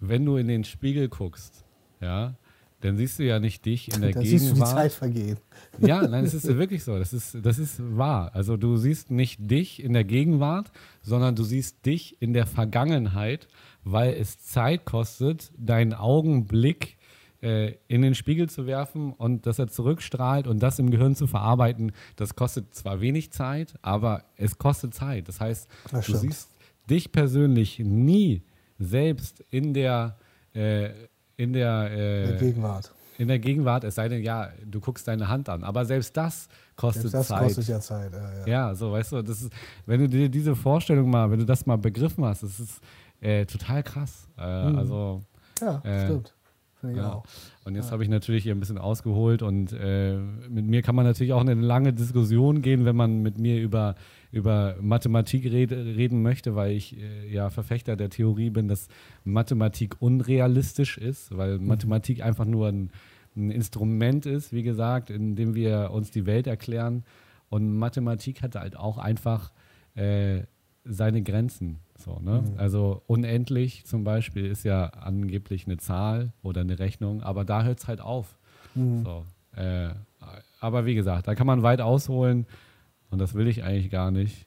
wenn 0.00 0.24
du 0.24 0.36
in 0.36 0.48
den 0.48 0.64
Spiegel 0.64 1.08
guckst, 1.08 1.64
ja, 2.00 2.34
dann 2.80 2.96
siehst 2.96 3.18
du 3.18 3.24
ja 3.24 3.40
nicht 3.40 3.64
dich 3.64 3.92
in 3.92 4.00
der 4.00 4.12
Da 4.12 4.20
Gegenwart. 4.20 4.40
siehst 4.40 4.50
du 4.50 4.54
die 4.54 4.64
Zeit 4.64 4.92
vergehen. 4.92 5.36
Ja, 5.80 6.06
nein, 6.06 6.24
es 6.24 6.34
ist 6.34 6.46
wirklich 6.46 6.84
so. 6.84 6.98
Das 6.98 7.12
ist, 7.12 7.36
das 7.42 7.58
ist 7.58 7.80
wahr. 7.96 8.30
Also 8.34 8.56
du 8.56 8.76
siehst 8.76 9.10
nicht 9.10 9.38
dich 9.50 9.82
in 9.82 9.92
der 9.92 10.04
Gegenwart, 10.04 10.70
sondern 11.02 11.34
du 11.34 11.42
siehst 11.42 11.84
dich 11.86 12.20
in 12.22 12.32
der 12.32 12.46
Vergangenheit, 12.46 13.48
weil 13.84 14.14
es 14.14 14.38
Zeit 14.38 14.84
kostet, 14.84 15.50
deinen 15.56 15.92
Augenblick 15.94 16.98
äh, 17.42 17.74
in 17.88 18.02
den 18.02 18.14
Spiegel 18.14 18.48
zu 18.48 18.66
werfen 18.66 19.12
und 19.12 19.46
dass 19.46 19.58
er 19.58 19.68
zurückstrahlt 19.68 20.46
und 20.46 20.60
das 20.62 20.78
im 20.78 20.90
Gehirn 20.90 21.14
zu 21.14 21.26
verarbeiten. 21.26 21.92
Das 22.16 22.34
kostet 22.36 22.74
zwar 22.74 23.00
wenig 23.00 23.32
Zeit, 23.32 23.74
aber 23.82 24.24
es 24.36 24.58
kostet 24.58 24.94
Zeit. 24.94 25.28
Das 25.28 25.40
heißt, 25.40 25.68
Das 25.90 26.06
du 26.06 26.16
siehst 26.16 26.50
dich 26.90 27.12
persönlich 27.12 27.78
nie 27.80 28.42
selbst 28.78 29.44
in 29.50 29.74
der 29.74 30.18
äh, 30.54 30.90
in 31.38 31.54
der, 31.54 31.90
äh, 31.90 32.26
der 32.26 32.36
Gegenwart. 32.36 32.92
in 33.16 33.28
der 33.28 33.38
Gegenwart, 33.38 33.84
es 33.84 33.94
sei 33.94 34.08
denn, 34.08 34.22
ja, 34.22 34.50
du 34.66 34.78
guckst 34.80 35.08
deine 35.08 35.28
Hand 35.28 35.48
an. 35.48 35.64
Aber 35.64 35.84
selbst 35.86 36.14
das 36.16 36.48
kostet 36.76 37.02
Selbst 37.10 37.14
das 37.14 37.28
Zeit. 37.28 37.42
kostet 37.44 37.68
ja 37.68 37.80
Zeit. 37.80 38.12
Ja, 38.12 38.32
ja. 38.40 38.46
Ja, 38.46 38.74
so, 38.74 38.92
weißt 38.92 39.12
du, 39.12 39.22
das 39.22 39.42
ist, 39.42 39.52
wenn 39.86 40.00
du 40.00 40.08
dir 40.08 40.28
diese 40.28 40.54
Vorstellung 40.54 41.08
mal, 41.10 41.30
wenn 41.30 41.38
du 41.38 41.46
das 41.46 41.64
mal 41.64 41.78
begriffen 41.78 42.24
hast, 42.24 42.42
das 42.42 42.60
ist 42.60 42.80
äh, 43.20 43.46
total 43.46 43.82
krass. 43.82 44.28
Äh, 44.36 44.42
Also, 44.42 45.22
Ja, 45.60 45.80
Äh, 45.84 46.04
stimmt. 46.04 46.34
Ja. 46.82 47.14
auch. 47.14 47.24
Und 47.64 47.74
jetzt 47.74 47.90
habe 47.90 48.04
ich 48.04 48.08
natürlich 48.08 48.44
hier 48.44 48.54
ein 48.54 48.60
bisschen 48.60 48.78
ausgeholt 48.78 49.42
und 49.42 49.72
äh, 49.72 50.16
mit 50.48 50.64
mir 50.66 50.80
kann 50.82 50.94
man 50.94 51.04
natürlich 51.04 51.32
auch 51.32 51.40
in 51.42 51.48
eine 51.48 51.60
lange 51.60 51.92
Diskussion 51.92 52.62
gehen, 52.62 52.84
wenn 52.84 52.94
man 52.94 53.20
mit 53.22 53.36
mir 53.38 53.60
über, 53.60 53.96
über 54.30 54.76
Mathematik 54.80 55.44
red, 55.44 55.72
reden 55.72 56.22
möchte, 56.22 56.54
weil 56.54 56.72
ich 56.72 56.96
äh, 56.96 57.32
ja 57.32 57.50
Verfechter 57.50 57.96
der 57.96 58.10
Theorie 58.10 58.50
bin, 58.50 58.68
dass 58.68 58.88
Mathematik 59.24 59.96
unrealistisch 60.00 60.98
ist, 60.98 61.36
weil 61.36 61.58
Mathematik 61.58 62.22
einfach 62.22 62.44
nur 62.44 62.68
ein, 62.68 62.90
ein 63.36 63.50
Instrument 63.50 64.26
ist, 64.26 64.52
wie 64.52 64.62
gesagt, 64.62 65.10
in 65.10 65.36
dem 65.36 65.54
wir 65.54 65.90
uns 65.92 66.10
die 66.10 66.26
Welt 66.26 66.46
erklären. 66.46 67.04
Und 67.48 67.76
Mathematik 67.78 68.42
hat 68.42 68.54
halt 68.56 68.76
auch 68.76 68.98
einfach 68.98 69.52
äh, 69.94 70.42
seine 70.84 71.22
Grenzen. 71.22 71.78
So, 71.96 72.20
ne? 72.20 72.42
Also 72.56 73.02
unendlich 73.06 73.84
zum 73.86 74.04
Beispiel 74.04 74.46
ist 74.46 74.64
ja 74.64 74.86
angeblich 74.86 75.66
eine 75.66 75.78
Zahl 75.78 76.32
oder 76.42 76.60
eine 76.60 76.78
Rechnung, 76.78 77.22
aber 77.22 77.44
da 77.44 77.64
hört 77.64 77.80
es 77.80 77.88
halt 77.88 78.00
auf. 78.00 78.38
So, 79.02 79.24
äh, 79.56 79.90
aber 80.60 80.86
wie 80.86 80.94
gesagt, 80.94 81.26
da 81.26 81.34
kann 81.34 81.46
man 81.46 81.62
weit 81.62 81.80
ausholen 81.80 82.46
und 83.10 83.18
das 83.18 83.34
will 83.34 83.48
ich 83.48 83.64
eigentlich 83.64 83.90
gar 83.90 84.10
nicht. 84.10 84.46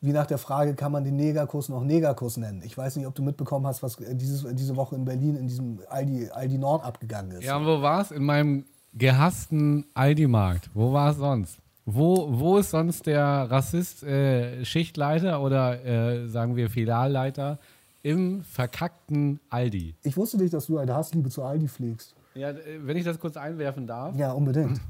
Wie 0.00 0.12
nach 0.12 0.26
der 0.26 0.38
Frage, 0.38 0.74
kann 0.74 0.92
man 0.92 1.04
den 1.04 1.16
Negerkuss 1.16 1.68
noch 1.68 1.82
Negerkuss 1.82 2.36
nennen? 2.36 2.62
Ich 2.64 2.76
weiß 2.76 2.96
nicht, 2.96 3.06
ob 3.06 3.14
du 3.14 3.22
mitbekommen 3.22 3.66
hast, 3.66 3.82
was 3.82 3.98
äh, 4.00 4.14
dieses, 4.14 4.46
diese 4.54 4.76
Woche 4.76 4.94
in 4.94 5.04
Berlin 5.04 5.36
in 5.36 5.48
diesem 5.48 5.80
Aldi, 5.88 6.30
Aldi 6.30 6.58
Nord 6.58 6.84
abgegangen 6.84 7.32
ist. 7.32 7.44
Ja, 7.44 7.56
und 7.56 7.66
wo 7.66 7.80
war 7.80 8.02
es? 8.02 8.10
In 8.10 8.24
meinem 8.24 8.66
gehassten 8.92 9.86
Aldi-Markt. 9.94 10.70
Wo 10.74 10.92
war 10.92 11.10
es 11.10 11.16
sonst? 11.16 11.58
Wo, 11.86 12.28
wo 12.30 12.58
ist 12.58 12.70
sonst 12.70 13.06
der 13.06 13.24
Rassist 13.24 14.02
äh, 14.02 14.64
Schichtleiter 14.64 15.40
oder 15.40 15.84
äh, 15.84 16.28
sagen 16.28 16.56
wir 16.56 16.68
Filialleiter 16.68 17.58
im 18.02 18.42
verkackten 18.42 19.40
Aldi? 19.50 19.94
Ich 20.02 20.16
wusste 20.16 20.36
nicht, 20.36 20.52
dass 20.52 20.66
du 20.66 20.78
eine 20.78 20.94
Hassliebe 20.94 21.30
zu 21.30 21.42
Aldi 21.42 21.68
pflegst. 21.68 22.14
Ja, 22.34 22.50
äh, 22.50 22.56
wenn 22.82 22.96
ich 22.96 23.04
das 23.04 23.18
kurz 23.18 23.36
einwerfen 23.36 23.86
darf. 23.86 24.16
Ja, 24.16 24.32
unbedingt. 24.32 24.80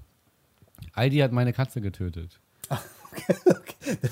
Aldi 0.94 1.18
hat 1.18 1.32
meine 1.32 1.52
Katze 1.52 1.80
getötet. 1.80 2.40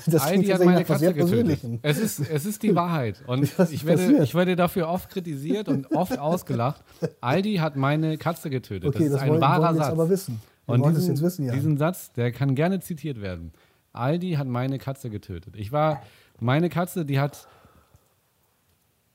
Das 0.07 0.23
Aldi 0.23 0.47
hat 0.47 0.63
meine 0.63 0.83
Katze 0.85 1.13
getötet. 1.13 1.59
Es 1.81 1.97
ist, 1.97 2.19
es 2.19 2.45
ist 2.45 2.63
die 2.63 2.75
Wahrheit. 2.75 3.21
Und 3.27 3.43
ich 3.43 3.85
werde, 3.85 4.23
ich 4.23 4.33
werde 4.33 4.55
dafür 4.55 4.87
oft 4.87 5.09
kritisiert 5.09 5.67
und 5.67 5.91
oft 5.91 6.17
ausgelacht. 6.17 6.81
Aldi 7.21 7.55
hat 7.55 7.75
meine 7.75 8.17
Katze 8.17 8.49
getötet. 8.49 8.95
Okay, 8.95 9.03
das 9.03 9.13
das 9.13 9.17
ist 9.17 9.23
ein 9.23 9.29
wollen, 9.31 9.41
wahrer 9.41 9.67
wollen 9.67 9.77
Satz. 9.77 9.91
aber 9.91 10.09
wissen. 10.09 10.41
Wir 10.65 10.73
Und 10.75 10.95
diesen, 10.95 11.13
jetzt 11.13 11.21
wissen, 11.23 11.45
ja. 11.45 11.53
diesen 11.53 11.77
Satz, 11.77 12.11
der 12.13 12.31
kann 12.31 12.55
gerne 12.55 12.79
zitiert 12.79 13.21
werden. 13.21 13.51
Aldi 13.93 14.33
hat 14.33 14.47
meine 14.47 14.79
Katze 14.79 15.09
getötet. 15.09 15.55
Ich 15.57 15.71
war, 15.71 16.01
meine 16.39 16.69
Katze, 16.69 17.05
die 17.05 17.19
hat 17.19 17.47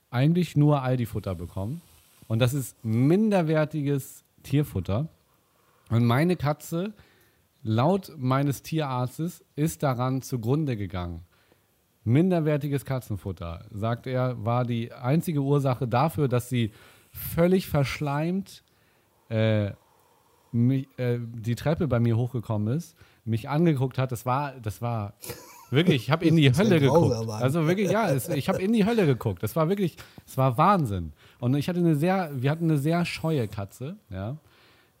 eigentlich 0.09 0.55
nur 0.55 0.81
Aldi-Futter 0.81 1.35
bekommen. 1.35 1.81
Und 2.27 2.39
das 2.39 2.53
ist 2.53 2.75
minderwertiges 2.83 4.23
Tierfutter. 4.43 5.07
Und 5.89 6.05
meine 6.05 6.35
Katze, 6.35 6.93
laut 7.63 8.13
meines 8.17 8.63
Tierarztes, 8.63 9.43
ist 9.55 9.83
daran 9.83 10.21
zugrunde 10.21 10.77
gegangen. 10.77 11.23
Minderwertiges 12.03 12.85
Katzenfutter, 12.85 13.65
sagt 13.71 14.07
er, 14.07 14.43
war 14.43 14.65
die 14.65 14.91
einzige 14.91 15.41
Ursache 15.41 15.87
dafür, 15.87 16.27
dass 16.27 16.49
sie 16.49 16.71
völlig 17.11 17.67
verschleimt 17.67 18.63
äh, 19.29 19.71
mich, 20.51 20.87
äh, 20.97 21.19
die 21.21 21.55
Treppe 21.55 21.87
bei 21.87 21.99
mir 21.99 22.17
hochgekommen 22.17 22.75
ist, 22.75 22.95
mich 23.23 23.49
angeguckt 23.49 23.97
hat. 23.97 24.11
Das 24.11 24.25
war, 24.25 24.53
das 24.61 24.81
war 24.81 25.13
wirklich, 25.69 26.03
ich 26.03 26.11
habe 26.11 26.25
in 26.25 26.35
die 26.35 26.51
Hölle 26.55 26.79
geguckt. 26.79 27.29
Also 27.29 27.67
wirklich, 27.67 27.91
ja, 27.91 28.09
es, 28.09 28.29
ich 28.29 28.49
habe 28.49 28.61
in 28.61 28.73
die 28.73 28.85
Hölle 28.85 29.05
geguckt. 29.05 29.43
Das 29.43 29.55
war 29.55 29.69
wirklich, 29.69 29.97
es 30.25 30.37
war 30.37 30.57
Wahnsinn. 30.57 31.13
Und 31.39 31.55
ich 31.55 31.69
hatte 31.69 31.79
eine 31.79 31.95
sehr, 31.95 32.31
wir 32.33 32.49
hatten 32.49 32.65
eine 32.65 32.77
sehr 32.77 33.05
scheue 33.05 33.47
Katze, 33.47 33.97
ja. 34.09 34.37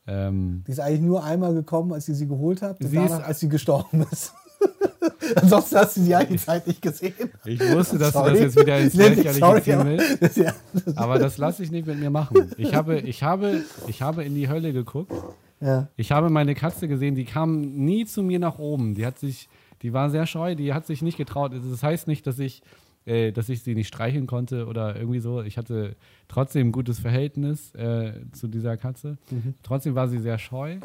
Ähm, 0.07 0.63
Die 0.67 0.71
ist 0.71 0.79
eigentlich 0.79 1.01
nur 1.01 1.23
einmal 1.23 1.53
gekommen, 1.53 1.93
als 1.93 2.07
ihr 2.09 2.15
sie 2.15 2.27
geholt 2.27 2.61
habt, 2.61 2.83
Sie 2.83 2.95
danach, 2.95 3.19
ist- 3.19 3.25
als 3.25 3.39
sie 3.39 3.49
gestorben 3.49 4.05
ist. 4.11 4.33
Ansonsten 5.35 5.75
hast 5.77 5.97
du 5.97 6.01
sie 6.01 6.09
ja 6.09 6.23
die 6.23 6.37
Zeit 6.37 6.67
nicht 6.67 6.81
gesehen. 6.81 7.13
ich 7.45 7.59
wusste, 7.71 7.97
dass 7.97 8.13
Sorry. 8.13 8.29
du 8.33 8.35
das 8.45 8.55
jetzt 8.55 8.59
wieder 8.65 8.79
ins 8.79 8.93
Lächerliche 8.93 9.31
ziehen 9.63 9.79
aber- 9.79 9.85
willst. 9.89 10.37
Ja, 10.37 10.53
Aber 10.95 11.19
das 11.19 11.37
lasse 11.37 11.63
ich 11.63 11.71
nicht 11.71 11.87
mit 11.87 11.99
mir 11.99 12.09
machen. 12.09 12.51
Ich 12.57 12.73
habe, 12.75 12.99
ich 12.99 13.23
habe, 13.23 13.61
ich 13.87 14.01
habe 14.01 14.23
in 14.23 14.35
die 14.35 14.49
Hölle 14.49 14.73
geguckt. 14.73 15.11
ja. 15.59 15.87
Ich 15.95 16.11
habe 16.11 16.29
meine 16.29 16.53
Katze 16.55 16.87
gesehen, 16.87 17.15
die 17.15 17.25
kam 17.25 17.61
nie 17.61 18.05
zu 18.05 18.23
mir 18.23 18.39
nach 18.39 18.59
oben. 18.59 18.93
Die 18.95 19.05
hat 19.05 19.19
sich, 19.19 19.49
die 19.81 19.93
war 19.93 20.09
sehr 20.09 20.25
scheu, 20.25 20.55
die 20.55 20.73
hat 20.73 20.85
sich 20.85 21.01
nicht 21.01 21.17
getraut. 21.17 21.53
Also 21.53 21.69
Das 21.71 21.81
heißt 21.83 22.07
nicht, 22.07 22.27
dass 22.27 22.37
ich, 22.39 22.61
äh, 23.05 23.31
dass 23.31 23.49
ich 23.49 23.63
sie 23.63 23.75
nicht 23.75 23.87
streicheln 23.87 24.27
konnte 24.27 24.67
oder 24.67 24.95
irgendwie 24.95 25.19
so. 25.19 25.41
Ich 25.41 25.57
hatte 25.57 25.95
trotzdem 26.27 26.67
ein 26.67 26.71
gutes 26.71 26.99
Verhältnis 26.99 27.73
äh, 27.75 28.13
zu 28.31 28.47
dieser 28.47 28.77
Katze. 28.77 29.17
Trotzdem 29.63 29.95
war 29.95 30.07
sie 30.07 30.19
sehr 30.19 30.37
scheu 30.37 30.77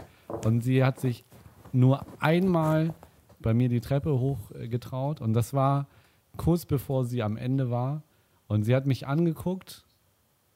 und 0.44 0.62
sie 0.62 0.84
hat 0.84 1.00
sich 1.00 1.24
nur 1.72 2.06
einmal 2.20 2.94
bei 3.40 3.54
mir 3.54 3.68
die 3.68 3.80
Treppe 3.80 4.18
hoch 4.18 4.38
äh, 4.52 4.68
getraut 4.68 5.20
und 5.20 5.34
das 5.34 5.52
war 5.52 5.86
kurz 6.36 6.66
bevor 6.66 7.04
sie 7.04 7.22
am 7.22 7.36
Ende 7.36 7.70
war. 7.70 8.02
Und 8.48 8.62
sie 8.64 8.74
hat 8.76 8.86
mich 8.86 9.06
angeguckt 9.06 9.84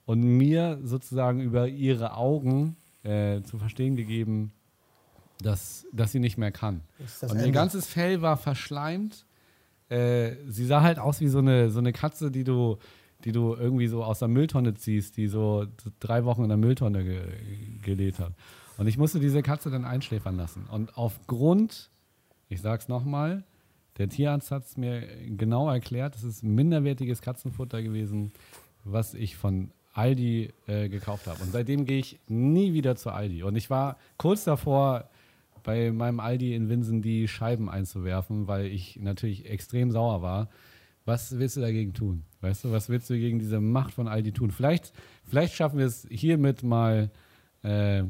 und 0.07 0.21
mir 0.21 0.79
sozusagen 0.83 1.41
über 1.41 1.69
ihre 1.69 2.17
Augen 2.17 2.77
äh, 3.03 3.43
zu 3.43 3.59
verstehen 3.59 3.97
gegeben, 3.97 4.53
dass, 5.43 5.87
dass 5.93 6.13
sie 6.13 6.21
nicht 6.21 6.39
mehr 6.39 6.53
kann. 6.53 6.83
Und 7.23 7.39
ihr 7.39 7.47
Ende. 7.47 7.53
ganzes 7.53 7.87
Fell 7.87 8.23
war 8.23 8.37
verschleimt. 8.37 9.25
Äh, 9.91 10.37
sie 10.47 10.65
sah 10.65 10.83
halt 10.83 10.99
aus 10.99 11.21
wie 11.21 11.29
so 11.29 11.39
eine, 11.39 11.71
so 11.71 11.81
eine 11.81 11.93
Katze, 11.93 12.31
die 12.31 12.45
du, 12.45 12.79
die 13.25 13.33
du 13.33 13.55
irgendwie 13.55 13.89
so 13.89 14.05
aus 14.05 14.21
der 14.21 14.29
Mülltonne 14.29 14.75
ziehst, 14.75 15.17
die 15.17 15.27
so 15.27 15.67
drei 15.99 16.25
Wochen 16.25 16.43
in 16.43 16.49
der 16.49 16.59
Mülltonne 16.59 17.05
ge 17.05 17.23
gelebt 17.83 18.21
hat. 18.21 18.33
Und 18.79 18.87
ich 18.87 18.97
musste 18.97 19.21
diese 19.21 19.43
Katze 19.43 19.71
dann 19.71 19.85
einschläfern 19.85 20.37
lassen. 20.37 20.67
Und 20.71 20.97
aufgrund, 20.97 21.91
ich 22.49 22.63
sag's 22.63 22.89
nochmal, 22.89 23.45
der 23.99 24.09
Tierarzt 24.09 24.51
hat 24.51 24.65
es 24.65 24.77
mir 24.77 25.03
genau 25.37 25.69
erklärt, 25.69 26.15
es 26.15 26.25
ist 26.25 26.43
minderwertiges 26.43 27.21
Katzenfutter 27.21 27.83
gewesen, 27.83 28.33
was 28.85 29.13
ich 29.13 29.37
von 29.37 29.73
Aldi 29.93 30.51
äh, 30.67 30.89
gekauft 30.89 31.27
habe. 31.27 31.43
Und 31.43 31.53
seitdem 31.53 31.85
gehe 31.85 31.99
ich 31.99 32.19
nie 32.29 32.73
wieder 32.73 32.97
zu 32.97 33.11
Aldi. 33.11 33.43
Und 33.43 33.57
ich 33.57 33.69
war 33.69 33.99
kurz 34.17 34.45
davor, 34.45 35.11
bei 35.63 35.91
meinem 35.93 36.21
Aldi 36.21 36.55
in 36.55 36.69
Winsen 36.69 37.03
die 37.03 37.29
Scheiben 37.29 37.69
einzuwerfen, 37.69 38.47
weil 38.47 38.67
ich 38.67 38.99
natürlich 39.01 39.49
extrem 39.49 39.91
sauer 39.91 40.23
war. 40.23 40.49
Was 41.05 41.39
willst 41.39 41.57
du 41.57 41.61
dagegen 41.61 41.95
tun? 41.95 42.25
Weißt 42.41 42.65
du, 42.65 42.73
was 42.73 42.89
willst 42.89 43.11
du 43.11 43.15
gegen 43.15 43.39
diese 43.39 43.61
Macht 43.61 43.95
von 43.95 44.09
Aldi 44.09 44.33
tun? 44.33 44.51
Vielleicht, 44.51 44.93
vielleicht 45.25 45.55
schaffen 45.55 45.79
wir 45.79 45.87
es 45.87 46.07
hiermit 46.11 46.63
mal 46.63 47.11
äh, 47.63 48.05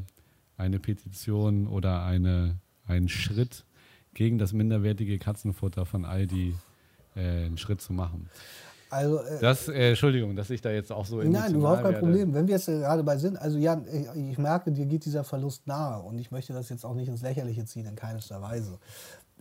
eine 0.57 0.79
Petition 0.79 1.67
oder 1.67 2.03
eine, 2.03 2.59
einen 2.85 3.09
Schritt 3.09 3.65
gegen 4.13 4.37
das 4.37 4.53
minderwertige 4.53 5.17
Katzenfutter 5.17 5.85
von 5.85 6.05
Aldi 6.05 6.53
äh, 7.15 7.45
einen 7.45 7.57
Schritt 7.57 7.81
zu 7.81 7.93
machen. 7.93 8.29
Also, 8.91 9.19
äh, 9.19 9.39
Das, 9.39 9.69
äh, 9.69 9.89
Entschuldigung, 9.89 10.35
dass 10.35 10.49
ich 10.49 10.61
da 10.61 10.69
jetzt 10.69 10.91
auch 10.91 11.05
so 11.05 11.17
Nein, 11.17 11.27
emotional 11.27 11.55
überhaupt 11.55 11.81
kein 11.81 11.93
werde. 11.93 12.05
Problem. 12.05 12.33
Wenn 12.33 12.47
wir 12.47 12.55
jetzt 12.55 12.67
äh, 12.67 12.79
gerade 12.79 13.03
bei 13.03 13.17
sind, 13.17 13.41
also 13.41 13.57
Jan, 13.57 13.85
ich, 13.91 14.31
ich 14.31 14.37
merke, 14.37 14.71
dir 14.71 14.85
geht 14.85 15.05
dieser 15.05 15.23
Verlust 15.23 15.65
nahe 15.65 16.01
und 16.01 16.19
ich 16.19 16.29
möchte 16.29 16.51
das 16.51 16.69
jetzt 16.69 16.85
auch 16.85 16.93
nicht 16.93 17.07
ins 17.07 17.21
Lächerliche 17.21 17.63
ziehen, 17.65 17.85
in 17.85 17.95
keinster 17.95 18.41
Weise. 18.41 18.79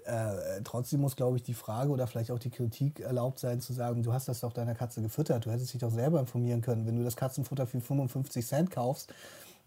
Äh, 0.04 0.62
trotzdem 0.62 1.00
muss, 1.00 1.16
glaube 1.16 1.36
ich, 1.36 1.42
die 1.42 1.54
Frage 1.54 1.90
oder 1.90 2.06
vielleicht 2.06 2.30
auch 2.30 2.38
die 2.38 2.50
Kritik 2.50 3.00
erlaubt 3.00 3.40
sein, 3.40 3.60
zu 3.60 3.72
sagen, 3.72 4.02
du 4.02 4.12
hast 4.12 4.28
das 4.28 4.40
doch 4.40 4.52
deiner 4.52 4.74
Katze 4.74 5.02
gefüttert, 5.02 5.44
du 5.44 5.50
hättest 5.50 5.74
dich 5.74 5.80
doch 5.80 5.90
selber 5.90 6.20
informieren 6.20 6.62
können. 6.62 6.86
Wenn 6.86 6.96
du 6.96 7.04
das 7.04 7.16
Katzenfutter 7.16 7.66
für 7.66 7.80
55 7.80 8.46
Cent 8.46 8.70
kaufst 8.70 9.12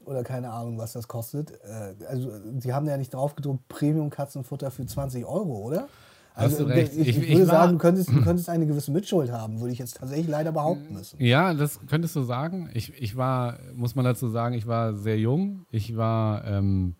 oder 0.05 0.23
keine 0.23 0.49
Ahnung, 0.51 0.77
was 0.77 0.93
das 0.93 1.07
kostet, 1.09 1.51
äh, 1.63 1.93
also 2.07 2.31
die 2.45 2.73
haben 2.73 2.87
ja 2.87 2.95
nicht 2.97 3.13
drauf 3.13 3.35
gedruckt, 3.35 3.67
Premium-Katzenfutter 3.67 4.71
für 4.71 4.85
20 4.85 5.25
Euro, 5.25 5.57
oder? 5.57 5.87
Hast 6.35 6.43
Also 6.59 6.65
du 6.65 6.69
recht. 6.71 6.93
ich, 6.93 6.99
ich, 6.99 7.17
Ich- 7.17 7.23
ich 7.29 7.37
würde 7.37 7.47
war- 7.47 7.55
sagen, 7.61 7.71
du 7.73 7.77
könntest, 7.77 8.09
du 8.09 8.21
könntest 8.23 8.49
eine 8.49 8.65
gewisse 8.65 8.91
Mitschuld 8.91 9.31
haben, 9.31 9.59
würde 9.59 9.71
ich 9.73 9.79
jetzt 9.79 9.97
tatsächlich 9.97 10.27
leider 10.27 10.51
behaupten 10.51 10.93
müssen. 10.93 11.23
Ja, 11.23 11.53
das 11.53 11.79
könntest 11.87 12.15
du 12.15 12.21
sagen. 12.23 12.69
Ich, 12.73 12.91
ich 13.01 13.15
war, 13.15 13.57
muss 13.75 13.93
man 13.95 14.03
dazu 14.03 14.27
sagen, 14.29 14.55
ich 14.55 14.65
war 14.65 14.95
sehr 14.95 15.19
jung. 15.19 15.65
Ich 15.69 15.95
war 15.95 16.43
ähm, 16.45 16.95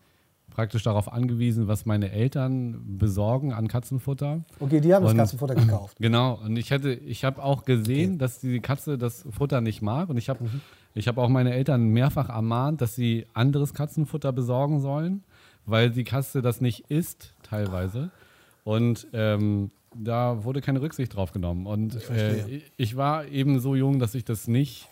praktisch 0.50 0.84
darauf 0.84 1.12
angewiesen, 1.12 1.66
was 1.66 1.84
meine 1.84 2.12
Eltern 2.12 2.80
besorgen 2.98 3.52
an 3.52 3.66
Katzenfutter. 3.66 4.44
Okay, 4.60 4.80
die 4.80 4.94
haben 4.94 5.02
das 5.02 5.12
Und- 5.12 5.18
Katzenfutter 5.18 5.56
gekauft. 5.56 5.96
Genau, 6.00 6.38
und 6.44 6.56
ich 6.56 6.70
hätte, 6.70 6.92
ich 6.92 7.24
habe 7.24 7.42
auch 7.42 7.64
gesehen, 7.64 8.18
dass 8.18 8.38
die 8.38 8.60
Katze 8.60 8.98
das 8.98 9.24
Futter 9.30 9.60
nicht 9.60 9.82
mag. 9.82 10.10
Und 10.10 10.16
ich 10.16 10.28
habe 10.28 10.48
ich 10.96 11.08
habe 11.08 11.20
auch 11.20 11.28
meine 11.28 11.52
Eltern 11.52 11.88
mehrfach 11.88 12.28
ermahnt, 12.28 12.80
dass 12.80 12.94
sie 12.94 13.26
anderes 13.34 13.74
Katzenfutter 13.74 14.30
besorgen 14.32 14.78
sollen, 14.80 15.24
weil 15.66 15.90
die 15.90 16.04
Katze 16.04 16.40
das 16.40 16.60
nicht 16.60 16.88
isst, 16.88 17.34
teilweise. 17.42 18.10
Und 18.64 19.06
ähm, 19.12 19.70
da 19.94 20.42
wurde 20.42 20.60
keine 20.60 20.80
Rücksicht 20.80 21.14
drauf 21.14 21.32
genommen. 21.32 21.66
Und 21.66 21.94
verstehe. 21.94 22.46
äh, 22.46 22.56
ich, 22.56 22.72
ich 22.76 22.96
war 22.96 23.26
eben 23.26 23.60
so 23.60 23.74
jung, 23.74 23.98
dass 23.98 24.14
ich 24.14 24.24
das 24.24 24.48
nicht, 24.48 24.88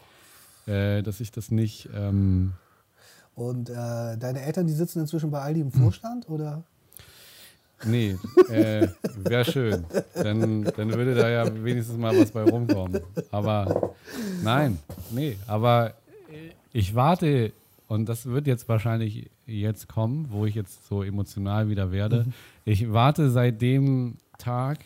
äh, 0.67 1.03
dass 1.03 1.21
ich 1.21 1.31
das 1.33 1.51
nicht. 1.51 1.89
Ähm, 1.95 2.53
Und 3.35 3.71
äh, 3.71 3.75
deine 4.19 4.43
Eltern, 4.43 4.67
die 4.67 4.75
sitzen 4.75 5.01
inzwischen 5.01 5.31
bei 5.31 5.41
Aldi 5.41 5.61
im 5.61 5.73
Vorstand, 5.73 6.29
oder? 6.29 6.63
Nee, 7.85 8.17
äh, 8.49 8.87
wäre 9.17 9.45
schön. 9.45 9.85
Dann, 10.15 10.63
dann 10.63 10.93
würde 10.93 11.17
da 11.17 11.29
ja 11.29 11.65
wenigstens 11.65 11.97
mal 11.99 12.17
was 12.17 12.31
bei 12.31 12.45
rumkommen. 12.45 13.01
Aber 13.33 13.95
nein, 14.45 14.79
nee, 15.11 15.37
aber 15.49 15.95
ich 16.73 16.95
warte, 16.95 17.53
und 17.89 18.09
das 18.09 18.27
wird 18.27 18.47
jetzt 18.47 18.69
wahrscheinlich 18.69 19.31
jetzt 19.47 19.89
kommen, 19.89 20.27
wo 20.31 20.47
ich 20.47 20.55
jetzt 20.55 20.87
so 20.87 21.03
emotional 21.03 21.69
wieder 21.69 21.93
werde. 21.93 22.27
Ich 22.65 22.93
warte 22.93 23.31
seit 23.31 23.61
dem 23.61 24.17
Tag 24.39 24.79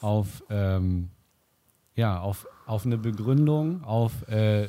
auf, 0.00 0.42
ähm, 0.50 1.08
ja, 1.96 2.20
auf, 2.20 2.46
auf 2.66 2.86
eine 2.86 2.96
Begründung, 2.98 3.84
auf, 3.84 4.28
äh, 4.28 4.68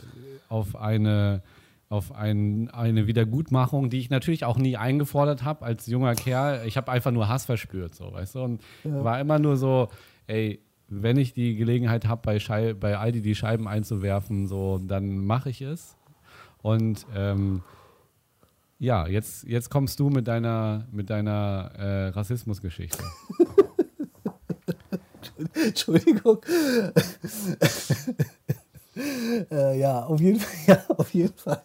auf 0.50 0.76
eine 0.76 1.42
auf 1.90 2.14
ein, 2.16 2.70
eine 2.70 3.06
Wiedergutmachung, 3.06 3.90
die 3.90 4.00
ich 4.00 4.10
natürlich 4.10 4.46
auch 4.46 4.58
nie 4.58 4.78
eingefordert 4.78 5.44
habe 5.44 5.66
als 5.66 5.88
junger 5.88 6.16
Kerl. 6.16 6.66
Ich 6.66 6.78
habe 6.78 6.90
einfach 6.90 7.12
nur 7.12 7.28
Hass 7.28 7.44
verspürt, 7.44 7.96
so, 7.96 8.14
weißt 8.14 8.36
du? 8.36 8.44
Und 8.44 8.62
war 9.04 9.20
immer 9.20 9.40
nur 9.40 9.58
so, 9.58 9.90
ey, 10.26 10.62
wenn 10.88 11.18
ich 11.18 11.34
die 11.34 11.58
Gelegenheit 11.58 12.08
habe, 12.08 12.22
bei, 12.24 12.38
Schei- 12.40 12.74
bei 12.74 12.98
Aldi 12.98 13.22
die 13.22 13.36
Scheiben 13.36 13.68
einzuwerfen, 13.68 14.48
so, 14.48 14.78
dann 14.78 15.18
mache 15.26 15.50
ich 15.50 15.60
es. 15.62 15.98
Und 16.62 17.06
ähm, 17.14 17.62
ja, 18.82 19.06
jetzt, 19.06 19.44
jetzt 19.44 19.70
kommst 19.70 20.00
du 20.00 20.10
mit 20.10 20.28
deiner, 20.28 20.88
mit 20.92 21.12
deiner 21.12 21.72
äh, 21.78 22.08
Rassismusgeschichte. 22.08 23.04
Entschuldigung. 25.54 26.42
äh, 29.52 29.80
ja, 29.80 30.04
auf 30.04 30.20
jeden 30.20 30.40
Fall. 30.40 30.52
Ja, 30.68 30.84
auf 30.98 31.14
jeden 31.14 31.38
Fall. 31.38 31.62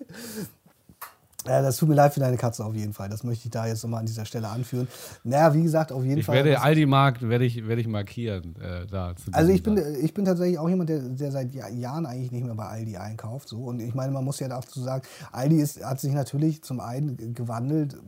Ja, 1.46 1.62
das 1.62 1.76
tut 1.76 1.88
mir 1.88 1.94
leid 1.94 2.12
für 2.14 2.20
deine 2.20 2.36
Katze 2.36 2.64
auf 2.64 2.74
jeden 2.74 2.92
Fall. 2.92 3.08
Das 3.08 3.22
möchte 3.24 3.46
ich 3.46 3.50
da 3.50 3.66
jetzt 3.66 3.82
nochmal 3.82 4.00
an 4.00 4.06
dieser 4.06 4.24
Stelle 4.24 4.48
anführen. 4.48 4.88
Naja, 5.24 5.54
wie 5.54 5.62
gesagt, 5.62 5.92
auf 5.92 6.04
jeden 6.04 6.18
Ich 6.18 6.26
Fall. 6.26 6.36
werde 6.36 6.52
das- 6.52 6.62
Aldi-Markt 6.62 7.28
werde 7.28 7.44
ich, 7.44 7.66
werde 7.66 7.80
ich 7.80 7.88
markieren. 7.88 8.54
Äh, 8.60 8.86
da 8.86 9.14
zu 9.16 9.30
Also 9.32 9.52
ich 9.52 9.62
bin, 9.62 9.80
ich 10.00 10.12
bin 10.14 10.24
tatsächlich 10.24 10.58
auch 10.58 10.68
jemand, 10.68 10.88
der, 10.90 11.00
der 11.00 11.30
seit 11.32 11.54
Ja- 11.54 11.68
Jahren 11.68 12.06
eigentlich 12.06 12.32
nicht 12.32 12.44
mehr 12.44 12.54
bei 12.54 12.66
Aldi 12.66 12.96
einkauft. 12.96 13.48
So. 13.48 13.58
Und 13.64 13.80
ich 13.80 13.94
meine, 13.94 14.12
man 14.12 14.24
muss 14.24 14.40
ja 14.40 14.48
dazu 14.48 14.80
sagen, 14.80 15.02
Aldi 15.32 15.60
ist, 15.60 15.84
hat 15.84 16.00
sich 16.00 16.12
natürlich 16.12 16.62
zum 16.62 16.80
einen 16.80 17.34
gewandelt, 17.34 17.94
äh, 17.94 17.98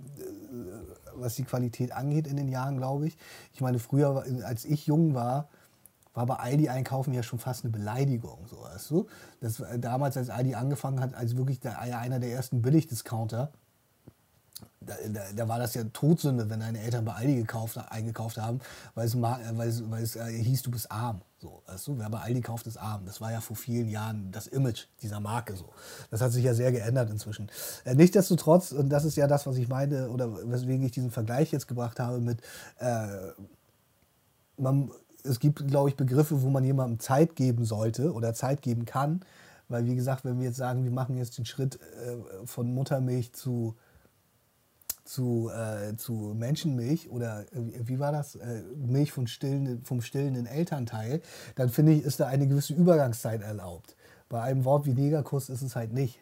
was 1.17 1.35
die 1.35 1.45
Qualität 1.45 1.93
angeht 1.93 2.27
in 2.27 2.37
den 2.37 2.49
Jahren, 2.49 2.77
glaube 2.77 3.07
ich. 3.09 3.17
Ich 3.53 3.61
meine, 3.61 3.79
früher, 3.79 4.25
als 4.45 4.65
ich 4.65 4.87
jung 4.87 5.15
war, 5.15 5.49
war 6.19 6.27
bei 6.27 6.35
Aldi 6.35 6.69
einkaufen 6.69 7.15
ja 7.15 7.23
schon 7.23 7.39
fast 7.39 7.65
eine 7.65 7.71
Beleidigung, 7.71 8.47
so 8.49 8.61
weißt 8.61 8.91
du. 8.91 9.07
Das, 9.41 9.63
damals, 9.79 10.17
als 10.17 10.31
Aldi 10.31 10.57
angefangen 10.57 10.99
hat, 11.01 11.15
als 11.15 11.37
wirklich 11.37 11.61
der, 11.61 11.81
einer 11.81 12.19
der 12.19 12.33
ersten 12.33 12.61
Billigdiscounter, 12.61 13.53
da, 14.81 14.95
da, 15.09 15.21
da 15.33 15.49
war 15.49 15.61
das 15.61 15.75
ja 15.75 15.85
Todsünde, 15.85 16.51
wenn 16.51 16.59
deine 16.59 16.81
Eltern 16.81 17.05
bei 17.05 17.13
Aldi 17.13 17.37
gekauft, 17.37 17.79
eingekauft 17.91 18.37
haben, 18.37 18.59
weil 18.97 19.07
es, 19.07 19.15
äh, 19.15 19.21
weil 19.21 19.69
es, 19.69 19.89
weil 19.89 20.03
es 20.03 20.17
äh, 20.17 20.27
hieß, 20.27 20.63
du 20.63 20.73
bist 20.73 20.91
arm. 20.91 21.21
So, 21.39 21.63
weißt 21.67 21.87
du? 21.87 21.99
Wer 21.99 22.11
bei 22.11 22.19
Aldi 22.19 22.41
kauft, 22.41 22.67
ist 22.67 22.79
arm. 22.79 23.07
Das 23.07 23.21
war 23.21 23.31
ja 23.31 23.41
vor 23.41 23.55
vielen 23.55 23.89
Jahren 23.89 24.33
das 24.33 24.49
Image 24.49 24.87
dieser 25.03 25.21
Marke. 25.21 25.55
So. 25.55 25.69
Das 26.11 26.21
hat 26.21 26.33
sich 26.33 26.43
ja 26.43 26.53
sehr 26.53 26.73
geändert 26.73 27.11
inzwischen. 27.11 27.49
Äh, 27.85 27.95
nichtsdestotrotz, 27.95 28.73
und 28.73 28.89
das 28.89 29.05
ist 29.05 29.17
ja 29.17 29.29
das, 29.29 29.47
was 29.47 29.57
ich 29.57 29.69
meine, 29.69 30.11
oder 30.11 30.51
weswegen 30.51 30.85
ich 30.85 30.91
diesen 30.91 31.13
Vergleich 31.13 31.53
jetzt 31.53 31.69
gebracht 31.69 32.01
habe 32.01 32.19
mit, 32.19 32.41
äh, 32.81 33.07
man, 34.57 34.91
es 35.25 35.41
gibt, 35.41 35.67
glaube 35.67 35.91
ich, 35.91 35.97
Begriffe, 35.97 36.43
wo 36.43 36.51
man 36.51 36.65
jemandem 36.65 37.01
Zeit 37.01 37.37
geben 37.37 37.65
sollte 37.65 38.13
oder 38.13 38.35
Zeit 38.35 38.63
geben 38.63 38.85
kann. 38.85 39.21
Weil, 39.69 39.87
wie 39.87 39.95
gesagt, 39.95 40.25
wenn 40.25 40.39
wir 40.39 40.47
jetzt 40.47 40.57
sagen, 40.57 40.85
wir 40.85 40.91
machen 40.91 41.17
jetzt 41.17 41.37
den 41.37 41.45
Schritt 41.45 41.77
äh, 41.77 42.47
von 42.47 42.73
Muttermilch 42.73 43.33
zu, 43.33 43.77
zu, 45.05 45.51
äh, 45.51 45.97
zu 45.97 46.35
Menschenmilch 46.37 47.11
oder 47.11 47.43
äh, 47.53 47.87
wie 47.87 47.99
war 47.99 48.13
das? 48.13 48.37
Äh, 48.37 48.63
Milch 48.77 49.13
von 49.13 49.27
stillen, 49.27 49.85
vom 49.85 50.01
stillenden 50.01 50.47
Elternteil, 50.47 51.21
dann 51.57 51.69
finde 51.69 51.93
ich, 51.93 52.05
ist 52.05 52.21
da 52.21 52.27
eine 52.27 52.47
gewisse 52.47 52.73
Übergangszeit 52.73 53.43
erlaubt. 53.43 53.97
Bei 54.29 54.43
einem 54.43 54.65
Wort 54.65 54.87
wie 54.87 54.95
Negerkuss 54.95 55.49
ist 55.51 55.63
es 55.63 55.77
halt 55.77 55.93
nicht. 55.93 56.19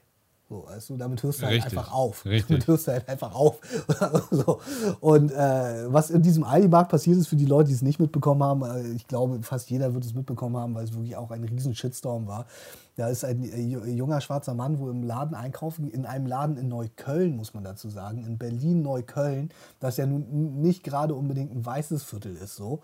So, 0.48 0.64
weißt 0.64 0.90
du, 0.90 0.96
damit 0.96 1.24
hörst 1.24 1.40
du 1.40 1.46
halt 1.46 1.56
Richtig, 1.56 1.76
einfach 1.76 1.92
auf. 1.92 2.24
richtig. 2.24 2.46
Damit 2.46 2.66
hörst 2.68 2.86
du 2.86 2.92
halt 2.92 3.08
einfach 3.08 3.34
auf. 3.34 3.58
so. 4.30 4.60
Und 5.00 5.32
äh, 5.32 5.92
was 5.92 6.10
in 6.10 6.22
diesem 6.22 6.44
Aldi-Markt 6.44 6.88
passiert 6.90 7.18
ist, 7.18 7.26
für 7.26 7.34
die 7.34 7.46
Leute, 7.46 7.68
die 7.68 7.74
es 7.74 7.82
nicht 7.82 7.98
mitbekommen 7.98 8.44
haben, 8.44 8.62
äh, 8.62 8.92
ich 8.92 9.08
glaube, 9.08 9.42
fast 9.42 9.68
jeder 9.70 9.92
wird 9.92 10.04
es 10.04 10.14
mitbekommen 10.14 10.56
haben, 10.56 10.72
weil 10.76 10.84
es 10.84 10.92
wirklich 10.92 11.16
auch 11.16 11.32
ein 11.32 11.42
riesen 11.42 11.74
Shitstorm 11.74 12.28
war. 12.28 12.46
Da 12.94 13.08
ist 13.08 13.24
ein 13.24 13.42
äh, 13.42 13.56
ju- 13.56 13.84
junger 13.86 14.20
schwarzer 14.20 14.54
Mann, 14.54 14.78
wo 14.78 14.88
im 14.88 15.02
Laden 15.02 15.34
einkaufen, 15.34 15.90
in 15.90 16.06
einem 16.06 16.26
Laden 16.26 16.56
in 16.58 16.68
Neukölln, 16.68 17.36
muss 17.36 17.52
man 17.52 17.64
dazu 17.64 17.88
sagen, 17.90 18.24
in 18.24 18.38
Berlin-Neukölln, 18.38 19.50
das 19.80 19.96
ja 19.96 20.06
nun 20.06 20.60
nicht 20.62 20.84
gerade 20.84 21.14
unbedingt 21.16 21.50
ein 21.52 21.66
weißes 21.66 22.04
Viertel 22.04 22.36
ist, 22.36 22.54
so, 22.54 22.82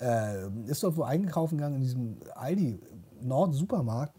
äh, 0.00 0.48
ist 0.66 0.82
dort 0.82 0.96
wo 0.96 1.04
einkaufen 1.04 1.56
gegangen 1.58 1.76
in 1.76 1.82
diesem 1.82 2.16
Aldi-Nord-Supermarkt. 2.34 4.12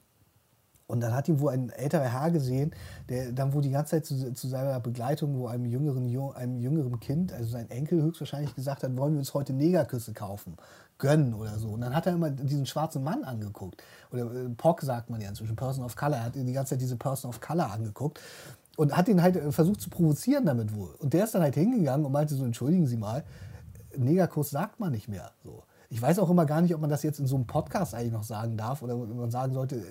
Und 0.87 1.01
dann 1.01 1.13
hat 1.13 1.27
ihn 1.27 1.41
wohl 1.41 1.51
ein 1.51 1.69
älterer 1.69 2.05
Herr 2.05 2.31
gesehen, 2.31 2.71
der 3.09 3.33
dann 3.33 3.53
wohl 3.53 3.61
die 3.61 3.71
ganze 3.71 3.91
Zeit 3.91 4.05
zu, 4.05 4.33
zu 4.33 4.47
seiner 4.47 4.79
Begleitung, 4.79 5.37
wo 5.37 5.47
einem 5.47 5.65
jüngeren, 5.65 6.05
einem 6.33 6.57
jüngeren 6.57 6.99
Kind, 7.01 7.33
also 7.33 7.49
sein 7.49 7.69
Enkel 7.69 8.01
höchstwahrscheinlich 8.01 8.55
gesagt 8.55 8.83
hat, 8.83 8.97
wollen 8.97 9.13
wir 9.13 9.19
uns 9.19 9.33
heute 9.33 9.51
Negerküsse 9.51 10.13
kaufen, 10.13 10.55
gönnen 10.97 11.33
oder 11.33 11.59
so. 11.59 11.69
Und 11.69 11.81
dann 11.81 11.93
hat 11.93 12.07
er 12.07 12.13
immer 12.13 12.29
diesen 12.29 12.65
schwarzen 12.65 13.03
Mann 13.03 13.25
angeguckt. 13.25 13.83
Oder 14.13 14.33
äh, 14.33 14.49
POC 14.49 14.81
sagt 14.81 15.09
man 15.09 15.19
ja 15.19 15.27
inzwischen, 15.27 15.57
Person 15.57 15.83
of 15.83 15.97
Color. 15.97 16.15
Er 16.15 16.23
hat 16.23 16.35
die 16.35 16.53
ganze 16.53 16.71
Zeit 16.71 16.81
diese 16.81 16.95
Person 16.95 17.29
of 17.29 17.41
Color 17.41 17.69
angeguckt. 17.69 18.21
Und 18.77 18.95
hat 18.95 19.09
ihn 19.09 19.21
halt 19.21 19.35
äh, 19.35 19.51
versucht 19.51 19.81
zu 19.81 19.89
provozieren 19.89 20.45
damit 20.45 20.73
wohl. 20.73 20.95
Und 20.99 21.13
der 21.13 21.25
ist 21.25 21.35
dann 21.35 21.41
halt 21.41 21.55
hingegangen 21.55 22.05
und 22.05 22.13
meinte 22.13 22.33
so, 22.33 22.45
entschuldigen 22.45 22.87
Sie 22.87 22.97
mal, 22.97 23.25
Negerkuss 23.97 24.51
sagt 24.51 24.79
man 24.79 24.93
nicht 24.93 25.09
mehr. 25.09 25.31
So. 25.43 25.63
Ich 25.89 26.01
weiß 26.01 26.19
auch 26.19 26.29
immer 26.29 26.45
gar 26.45 26.61
nicht, 26.61 26.75
ob 26.75 26.81
man 26.81 26.89
das 26.89 27.03
jetzt 27.03 27.19
in 27.19 27.27
so 27.27 27.35
einem 27.35 27.47
Podcast 27.47 27.95
eigentlich 27.95 28.11
noch 28.11 28.23
sagen 28.23 28.57
darf 28.57 28.81
oder 28.81 28.95
man 28.97 29.31
sagen 29.31 29.53
sollte, 29.53 29.81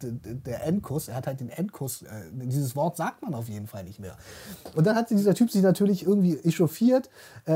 der, 0.00 0.64
Endkuss, 0.64 1.08
er 1.08 1.16
hat 1.16 1.26
halt 1.26 1.40
den 1.40 1.50
Endkuss, 1.50 2.02
äh, 2.02 2.06
dieses 2.32 2.74
Wort 2.74 2.96
sagt 2.96 3.22
man 3.22 3.34
auf 3.34 3.48
jeden 3.48 3.66
Fall 3.66 3.84
nicht 3.84 4.00
mehr. 4.00 4.16
Und 4.74 4.86
dann 4.86 4.96
hat 4.96 5.10
dieser 5.10 5.34
Typ 5.34 5.50
sich 5.50 5.62
natürlich 5.62 6.06
irgendwie 6.06 6.38
echauffiert. 6.38 7.10
Äh, 7.46 7.52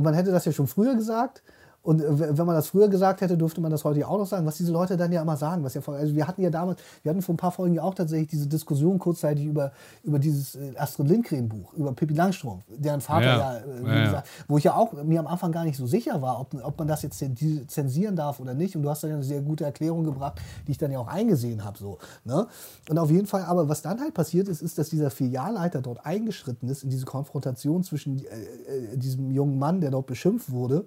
man 0.00 0.14
hätte 0.14 0.30
das 0.30 0.44
ja 0.44 0.52
schon 0.52 0.68
früher 0.68 0.94
gesagt. 0.94 1.42
Und 1.82 2.02
äh, 2.02 2.36
wenn 2.36 2.46
man 2.46 2.54
das 2.54 2.68
früher 2.68 2.88
gesagt 2.88 3.20
hätte, 3.22 3.38
dürfte 3.38 3.60
man 3.60 3.70
das 3.70 3.84
heute 3.84 4.00
ja 4.00 4.06
auch 4.08 4.18
noch 4.18 4.26
sagen, 4.26 4.44
was 4.46 4.56
diese 4.58 4.70
Leute 4.72 4.96
dann 4.96 5.12
ja 5.12 5.22
immer 5.22 5.36
sagen. 5.36 5.64
Was 5.64 5.74
ja 5.74 5.80
also 5.86 6.14
wir 6.14 6.26
hatten 6.28 6.42
ja 6.42 6.50
damals, 6.50 6.78
wir 7.02 7.10
hatten 7.10 7.22
vor 7.22 7.34
ein 7.34 7.38
paar 7.38 7.52
Folgen 7.52 7.74
ja 7.74 7.82
auch 7.82 7.94
tatsächlich 7.94 8.28
diese 8.28 8.46
Diskussion 8.46 8.98
kurzzeitig 8.98 9.46
über, 9.46 9.72
über 10.02 10.18
dieses 10.18 10.56
äh, 10.56 10.72
Astrid 10.76 11.08
Lindgren 11.08 11.48
Buch, 11.48 11.72
über 11.74 11.92
Pippi 11.92 12.14
Langstrumpf, 12.14 12.64
deren 12.76 13.00
Vater 13.00 13.24
ja, 13.24 13.38
Ja. 13.38 13.56
äh, 13.58 13.62
wie 13.84 13.88
Ja, 13.88 14.04
gesagt, 14.04 14.28
wo 14.48 14.58
ich 14.58 14.64
ja 14.64 14.74
auch 14.74 14.92
mir 15.04 15.20
am 15.20 15.26
Anfang 15.26 15.52
gar 15.52 15.64
nicht 15.64 15.76
so 15.76 15.86
sicher 15.86 16.20
war, 16.20 16.40
ob, 16.40 16.54
ob 16.62 16.78
man 16.78 16.86
das 16.88 17.02
jetzt 17.02 17.18
zen- 17.18 17.66
zensieren 17.68 18.14
darf 18.16 18.40
oder 18.40 18.52
nicht. 18.54 18.76
Und 18.76 18.82
du 18.82 18.90
hast 18.90 19.02
dann 19.02 19.10
ja 19.10 19.16
eine 19.16 19.24
sehr 19.24 19.40
gute 19.40 19.64
Erklärung 19.64 20.04
gebracht, 20.04 20.38
die 20.66 20.72
ich 20.72 20.78
dann 20.78 20.92
ja 20.92 20.98
auch 20.98 21.08
eingesehen 21.08 21.64
habe. 21.64 21.78
So, 21.78 21.98
ne? 22.24 22.46
Und 22.90 22.98
auf 22.98 23.10
jeden 23.10 23.26
Fall, 23.26 23.42
aber 23.44 23.68
was 23.68 23.80
dann 23.82 24.00
halt 24.00 24.12
passiert 24.14 24.48
ist, 24.48 24.60
ist, 24.60 24.76
dass 24.78 24.90
dieser 24.90 25.10
Filialleiter 25.10 25.80
dort 25.80 26.04
eingeschritten 26.04 26.68
ist 26.68 26.82
in 26.84 26.90
diese 26.90 27.06
Konfrontation 27.06 27.82
zwischen 27.84 28.18
äh, 28.18 28.96
diesem 28.96 29.30
jungen 29.30 29.58
Mann, 29.58 29.80
der 29.80 29.90
dort 29.90 30.06
beschimpft 30.06 30.50
wurde, 30.52 30.84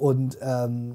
und 0.00 0.38
ähm, 0.40 0.94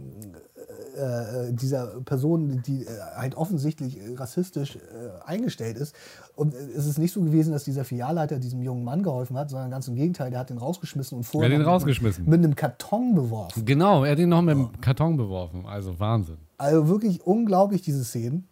äh, 0.98 1.54
dieser 1.54 1.88
Person, 2.02 2.62
die 2.66 2.86
äh, 2.86 2.88
halt 3.16 3.36
offensichtlich 3.36 4.00
äh, 4.00 4.16
rassistisch 4.16 4.78
äh, 4.78 4.80
eingestellt 5.26 5.78
ist. 5.78 5.94
Und 6.36 6.54
äh, 6.56 6.58
es 6.76 6.86
ist 6.88 6.98
nicht 6.98 7.14
so 7.14 7.22
gewesen, 7.22 7.52
dass 7.52 7.66
dieser 7.66 7.84
Filialleiter 7.86 8.40
diesem 8.40 8.64
jungen 8.64 8.84
Mann 8.84 9.04
geholfen 9.04 9.38
hat, 9.38 9.50
sondern 9.52 9.70
ganz 9.70 9.88
im 9.88 9.96
Gegenteil, 9.96 10.32
der 10.32 10.40
hat 10.40 10.50
den 10.50 10.58
rausgeschmissen 10.58 11.18
und 11.18 11.24
vorher 11.24 11.50
den 11.50 11.60
noch 11.60 11.66
mit- 11.68 11.74
rausgeschmissen? 11.74 12.26
mit 12.28 12.40
einem 12.44 12.56
Karton 12.56 13.14
beworfen. 13.14 13.64
Genau, 13.66 14.04
er 14.06 14.14
hat 14.14 14.20
ihn 14.20 14.30
noch 14.30 14.42
mit 14.42 14.56
dem 14.58 14.82
Karton 14.82 15.18
beworfen. 15.18 15.66
Also 15.68 16.00
Wahnsinn. 16.00 16.38
Also 16.58 16.88
wirklich 16.88 17.22
unglaublich, 17.28 17.82
diese 17.84 18.04
Szenen. 18.04 18.48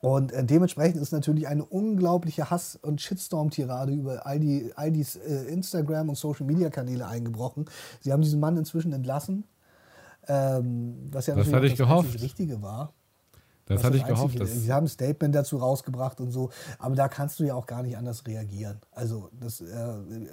Und 0.00 0.32
äh, 0.32 0.42
dementsprechend 0.42 1.00
ist 1.00 1.12
natürlich 1.12 1.46
eine 1.46 1.62
unglaubliche 1.64 2.50
Hass- 2.50 2.78
und 2.80 3.02
Shitstorm-Tirade 3.02 3.92
über 3.92 4.26
all 4.26 4.40
die 4.40 4.72
all 4.74 4.90
die 4.90 5.02
äh, 5.28 5.52
Instagram- 5.52 6.08
und 6.08 6.16
Social-Media-Kanäle 6.16 7.06
eingebrochen. 7.06 7.66
Sie 8.00 8.10
haben 8.10 8.22
diesen 8.22 8.40
Mann 8.40 8.56
inzwischen 8.56 8.94
entlassen, 8.94 9.44
ähm, 10.30 11.08
was 11.12 11.26
ja 11.26 11.34
Das 11.34 11.46
natürlich 11.46 11.54
hatte 11.56 11.66
ich 11.66 11.76
gehofft. 11.76 12.06
einzig 12.08 12.22
Richtige 12.22 12.62
war. 12.62 12.92
Das 13.66 13.84
hatte 13.84 13.96
ich 13.96 14.02
Einzige- 14.04 14.16
gehofft. 14.16 14.40
Dass, 14.40 14.50
Sie 14.52 14.72
haben 14.72 14.84
ein 14.86 14.88
Statement 14.88 15.34
dazu 15.34 15.56
rausgebracht 15.58 16.20
und 16.20 16.30
so, 16.30 16.50
aber 16.78 16.94
da 16.96 17.08
kannst 17.08 17.38
du 17.40 17.44
ja 17.44 17.54
auch 17.54 17.66
gar 17.66 17.82
nicht 17.82 17.96
anders 17.96 18.26
reagieren. 18.26 18.80
Also 18.92 19.30
das, 19.38 19.60
äh, 19.60 19.64
äh, 19.66 20.28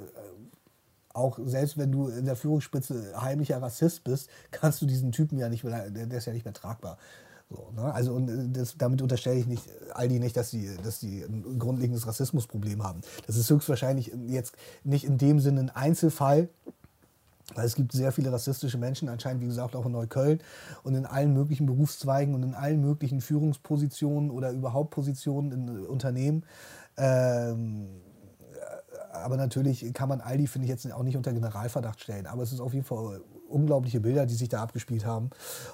auch 1.14 1.39
selbst 1.45 1.78
wenn 1.78 1.91
du 1.91 2.08
in 2.10 2.26
der 2.26 2.36
Führungsspitze 2.36 3.14
heimlicher 3.20 3.62
Rassist 3.62 4.04
bist, 4.04 4.30
kannst 4.52 4.82
du 4.82 4.86
diesen 4.86 5.12
Typen 5.12 5.38
ja 5.38 5.50
nicht, 5.50 5.64
mehr- 5.64 5.89
der 5.89 6.12
ist 6.18 6.26
ja 6.26 6.34
nicht 6.34 6.45
mehr 6.45 6.54
tragbar. 6.54 6.98
So, 7.50 7.72
ne? 7.76 7.93
Also 7.93 8.14
und 8.14 8.28
äh, 8.30 8.50
das, 8.50 8.76
damit 8.78 9.02
unterstelle 9.02 9.39
ich 9.39 9.48
nicht 9.48 9.64
Aldi 9.93 10.20
nicht, 10.20 10.36
dass 10.36 10.50
sie, 10.52 10.76
dass 10.84 11.00
sie 11.00 11.22
ein 11.24 11.58
grundlegendes 11.60 12.06
Rassismusproblem 12.06 12.84
haben. 12.84 13.02
Das 13.26 13.38
ist 13.38 13.50
höchstwahrscheinlich 13.50 14.12
jetzt 14.28 14.56
nicht 14.84 15.06
in 15.06 15.18
dem 15.18 15.39
Sinne 15.39 15.62
ein 15.62 15.70
Einzelfall, 15.70 16.50
es 17.56 17.76
gibt 17.76 17.93
sehr 17.93 18.12
viele 18.12 18.32
rassistische 18.32 18.78
Menschen, 18.78 19.08
anscheinend, 19.08 19.41
wie 19.41 19.48
gesagt, 19.48 19.76
auch 19.76 19.86
in 19.86 19.93
Neukölln 19.93 20.39
und 20.84 20.95
in 20.95 21.06
allen 21.06 21.34
möglichen 21.34 21.66
Berufszweigen 21.66 22.36
und 22.36 22.43
in 22.43 22.54
allen 22.54 22.82
möglichen 22.82 23.22
Führungspositionen 23.22 24.32
oder 24.32 24.52
überhaupt 24.52 24.91
Positionen 24.91 25.52
in 25.52 25.68
äh, 25.68 25.88
Unternehmen. 25.88 26.43
Ähm, 26.98 27.88
aber 29.14 29.38
natürlich 29.38 29.93
kann 29.93 30.10
man 30.10 30.22
Aldi, 30.22 30.48
finde 30.48 30.66
ich, 30.66 30.70
jetzt 30.70 30.91
auch 30.91 31.04
nicht 31.04 31.18
unter 31.18 31.34
Generalverdacht 31.34 32.02
stellen. 32.02 32.28
Aber 32.28 32.43
es 32.43 32.52
ist 32.52 32.60
auf 32.60 32.74
jeden 32.74 32.86
Fall 32.86 33.22
unglaubliche 33.50 34.00
Bilder, 34.00 34.26
die 34.26 34.36
sich 34.36 34.50
da 34.50 34.62
abgespielt 34.62 35.06
haben. 35.06 35.30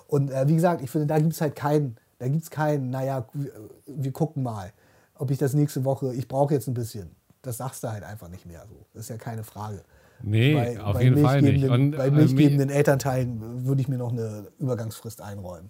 Und 0.07 0.31
äh, 0.31 0.47
wie 0.47 0.55
gesagt, 0.55 0.81
ich 0.81 0.91
finde, 0.91 1.07
da 1.07 1.19
gibt 1.19 1.33
es 1.33 1.41
halt 1.41 1.55
keinen, 1.55 1.97
da 2.19 2.27
gibt 2.27 2.43
es 2.43 2.49
keinen, 2.49 2.89
naja, 2.89 3.25
wir, 3.33 3.51
wir 3.87 4.11
gucken 4.11 4.43
mal, 4.43 4.71
ob 5.15 5.31
ich 5.31 5.37
das 5.37 5.53
nächste 5.53 5.83
Woche, 5.83 6.13
ich 6.13 6.27
brauche 6.27 6.53
jetzt 6.53 6.67
ein 6.67 6.73
bisschen. 6.73 7.15
Das 7.41 7.57
sagst 7.57 7.83
du 7.83 7.89
halt 7.89 8.03
einfach 8.03 8.29
nicht 8.29 8.45
mehr 8.45 8.65
so. 8.67 8.85
Das 8.93 9.03
ist 9.03 9.09
ja 9.09 9.17
keine 9.17 9.43
Frage. 9.43 9.83
Nee, 10.23 10.53
Bei- 10.53 10.81
auf 10.81 10.93
bei 10.93 11.03
jeden 11.03 11.21
Fall 11.21 11.41
nicht. 11.41 11.65
Und, 11.65 11.91
bei 11.91 12.07
äh, 12.07 12.11
milchgebenden 12.11 12.69
Elternteilen 12.69 13.65
würde 13.65 13.81
ich 13.81 13.87
mir 13.87 13.97
noch 13.97 14.11
eine 14.11 14.47
Übergangsfrist 14.59 15.21
einräumen. 15.21 15.69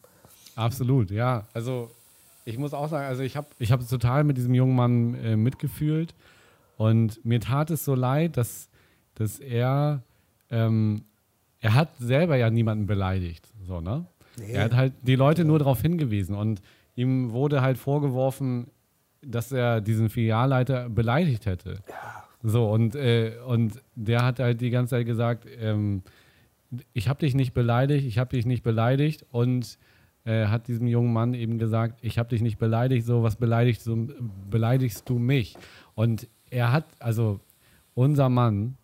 Absolut, 0.56 1.12
ja. 1.12 1.45
Also 1.54 1.91
ich 2.45 2.58
muss 2.58 2.74
auch 2.74 2.88
sagen, 2.89 3.06
also 3.06 3.24
ich 3.24 3.36
habe 3.36 3.47
ich 3.60 3.72
hab 3.72 3.88
total 3.88 4.24
mit 4.24 4.38
diesem 4.38 4.54
jungen 4.54 4.76
Mann 4.76 5.16
äh, 5.16 5.36
mitgefühlt 5.36 6.14
und 6.78 7.24
mir 7.26 7.39
tat 7.39 7.72
es 7.72 7.86
so 7.86 7.95
leid, 7.95 8.38
dass, 8.38 8.70
dass 9.16 9.39
er, 9.39 10.01
ähm, 10.49 11.04
er 11.60 11.74
hat 11.74 11.89
selber 11.99 12.36
ja 12.36 12.49
niemanden 12.49 12.86
beleidigt, 12.86 13.47
so, 13.68 13.82
ne? 13.82 14.06
Nee. 14.38 14.51
Er 14.54 14.64
hat 14.66 14.74
halt 14.74 14.93
die 15.04 15.16
Leute 15.16 15.45
nur 15.45 15.60
darauf 15.60 15.82
hingewiesen 15.82 16.36
und 16.36 16.62
ihm 16.95 17.32
wurde 17.32 17.62
halt 17.62 17.78
vorgeworfen, 17.78 18.68
dass 19.22 19.51
er 19.51 19.80
diesen 19.80 20.10
Filialleiter 20.10 20.89
beleidigt 20.89 21.45
hätte. 21.45 21.80
So, 22.44 22.70
und, 22.70 22.96
äh, 22.96 23.34
und 23.48 23.82
der 23.96 24.24
hat 24.24 24.39
halt 24.39 24.60
die 24.62 24.70
ganze 24.70 24.91
Zeit 24.91 25.06
gesagt, 25.06 25.48
ähm, 25.60 26.04
ich 26.94 27.08
habe 27.08 27.20
dich 27.20 27.36
nicht 27.36 27.54
beleidigt, 27.54 28.06
ich 28.06 28.18
habe 28.18 28.36
dich 28.36 28.46
nicht 28.46 28.64
beleidigt 28.64 29.26
und 29.32 29.78
äh, 30.26 30.48
hat 30.48 30.68
diesem 30.68 30.88
jungen 30.88 31.14
Mann 31.14 31.34
eben 31.34 31.58
gesagt, 31.58 32.00
ich 32.02 32.18
habe 32.20 32.30
dich 32.30 32.41
nicht 32.41 32.58
beleidigt, 32.58 33.06
so 33.06 33.24
was 33.24 33.36
beleidigst 33.38 33.86
du, 33.88 34.08
beleidigst 34.50 35.08
du 35.10 35.20
mich. 35.20 35.56
Und 35.96 36.28
er 36.50 36.72
hat, 36.72 36.86
also 37.00 37.39
unser 37.94 38.30
Mann, 38.30 38.78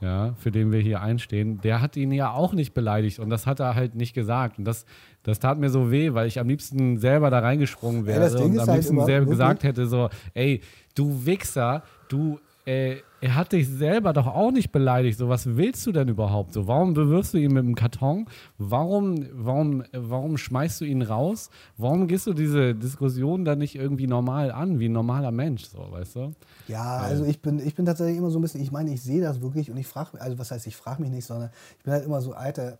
ja, 0.00 0.34
für 0.38 0.50
den 0.50 0.72
wir 0.72 0.80
hier 0.80 1.00
einstehen, 1.00 1.60
der 1.62 1.80
hat 1.80 1.96
ihn 1.96 2.12
ja 2.12 2.32
auch 2.32 2.52
nicht 2.52 2.74
beleidigt 2.74 3.20
und 3.20 3.30
das 3.30 3.46
hat 3.46 3.60
er 3.60 3.74
halt 3.74 3.94
nicht 3.94 4.12
gesagt. 4.14 4.58
Und 4.58 4.64
das, 4.64 4.84
das 5.22 5.38
tat 5.38 5.58
mir 5.58 5.70
so 5.70 5.90
weh, 5.90 6.12
weil 6.14 6.26
ich 6.26 6.38
am 6.38 6.48
liebsten 6.48 6.98
selber 6.98 7.30
da 7.30 7.38
reingesprungen 7.38 8.04
wäre 8.04 8.28
Ding 8.34 8.52
und 8.52 8.58
am 8.58 8.66
halt 8.66 8.76
liebsten 8.76 8.94
immer 8.94 9.06
selber 9.06 9.26
wirklich- 9.26 9.38
gesagt 9.38 9.62
hätte, 9.62 9.86
so, 9.86 10.10
ey, 10.34 10.60
du 10.94 11.24
Wichser, 11.24 11.82
du, 12.08 12.38
äh, 12.66 12.96
er 13.20 13.34
hat 13.34 13.52
dich 13.52 13.68
selber 13.68 14.12
doch 14.12 14.26
auch 14.26 14.50
nicht 14.50 14.70
beleidigt. 14.70 15.18
So, 15.18 15.28
was 15.28 15.56
willst 15.56 15.86
du 15.86 15.92
denn 15.92 16.08
überhaupt? 16.08 16.52
So, 16.52 16.66
warum 16.66 16.94
bewirfst 16.94 17.34
du 17.34 17.38
ihn 17.38 17.52
mit 17.52 17.64
dem 17.64 17.74
Karton? 17.74 18.26
Warum, 18.58 19.26
warum, 19.32 19.82
warum 19.92 20.36
schmeißt 20.36 20.80
du 20.80 20.84
ihn 20.84 21.02
raus? 21.02 21.50
Warum 21.76 22.06
gehst 22.06 22.26
du 22.26 22.32
diese 22.32 22.74
Diskussion 22.74 23.44
dann 23.44 23.58
nicht 23.58 23.74
irgendwie 23.74 24.06
normal 24.06 24.50
an, 24.50 24.78
wie 24.78 24.88
ein 24.88 24.92
normaler 24.92 25.30
Mensch, 25.30 25.64
so, 25.64 25.86
weißt 25.90 26.16
du? 26.16 26.34
Ja, 26.68 26.98
also 26.98 27.24
ich 27.24 27.40
bin, 27.40 27.58
ich 27.58 27.74
bin 27.74 27.86
tatsächlich 27.86 28.18
immer 28.18 28.30
so 28.30 28.38
ein 28.38 28.42
bisschen, 28.42 28.62
ich 28.62 28.72
meine, 28.72 28.92
ich 28.92 29.02
sehe 29.02 29.22
das 29.22 29.40
wirklich 29.40 29.70
und 29.70 29.76
ich 29.76 29.86
frage 29.86 30.10
mich, 30.14 30.22
also 30.22 30.38
was 30.38 30.50
heißt, 30.50 30.66
ich 30.66 30.76
frage 30.76 31.02
mich 31.02 31.10
nicht, 31.10 31.26
sondern 31.26 31.50
ich 31.78 31.84
bin 31.84 31.92
halt 31.92 32.04
immer 32.04 32.20
so, 32.20 32.32
Alter, 32.32 32.78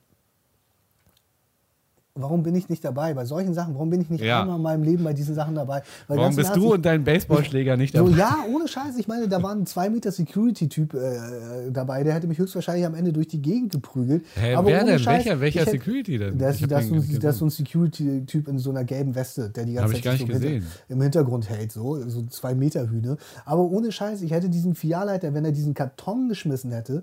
warum 2.17 2.45
bin 2.45 2.55
ich 2.55 2.69
nicht 2.69 2.85
dabei 2.85 3.13
bei 3.13 3.25
solchen 3.25 3.55
Sachen? 3.55 3.75
Warum 3.75 3.91
bin 3.91 4.01
ich 4.01 4.09
nicht 4.09 4.23
Ja. 4.23 4.43
einmal 4.43 4.57
in 4.57 4.63
meinem 4.63 4.83
Leben 4.85 5.03
bei 5.03 5.13
diesen 5.13 5.35
Sachen 5.35 5.57
dabei? 5.57 5.83
Weil 6.07 6.19
Warum 6.19 6.37
bist 6.37 6.55
du 6.55 6.75
und 6.75 6.85
dein 6.87 7.03
Baseballschläger 7.03 7.77
nicht 7.77 7.97
So, 7.97 8.05
dabei? 8.07 8.17
ja, 8.19 8.37
ohne 8.55 8.69
Scheiß. 8.69 8.97
Ich 8.99 9.09
meine, 9.09 9.27
da 9.29 9.43
war 9.43 9.51
ein 9.53 9.67
2 9.67 9.91
Meter 9.91 10.13
Security-Typ 10.13 10.95
äh, 10.95 11.71
dabei, 11.73 12.05
der 12.05 12.15
hätte 12.15 12.29
mich 12.29 12.39
höchstwahrscheinlich 12.39 12.87
am 12.87 12.95
Ende 12.95 13.13
durch 13.13 13.27
die 13.27 13.43
Gegend 13.43 13.73
geprügelt. 13.73 14.25
Hä, 14.37 14.55
Aber 14.55 14.69
wer 14.69 14.85
denn? 14.85 14.99
Scheiß, 15.01 15.25
Welcher- 15.25 15.41
welcher 15.41 15.61
hätte- 15.63 15.71
Security 15.73 16.19
denn? 16.19 16.39
Das, 16.39 16.61
das, 16.61 16.89
nicht 16.89 17.25
das, 17.25 17.39
so 17.39 17.47
ein 17.47 17.51
Security-Typ 17.51 18.47
in 18.47 18.59
so 18.59 18.71
einer 18.71 18.85
gelben 18.85 19.15
Weste, 19.17 19.51
der 19.51 19.65
die 19.65 19.75
ganze 19.75 20.01
Zeit 20.01 20.19
so. 20.21 20.27
Hinter, 20.27 20.67
im 20.89 21.03
Hintergrund 21.03 21.49
hält, 21.51 21.73
so, 21.73 22.09
so 22.09 22.23
zwei 22.27 22.55
Meter 22.55 22.89
Hühne. 22.89 23.17
Aber 23.45 23.63
ohne 23.63 23.91
Scheiß, 23.91 24.23
ich 24.23 24.31
hätte 24.31 24.49
diesen 24.49 24.77
Filialleiter, 24.77 25.35
wenn 25.35 25.45
er 25.45 25.53
diesen 25.53 25.75
Karton 25.75 26.29
geschmissen 26.29 26.71
hätte, 26.71 27.03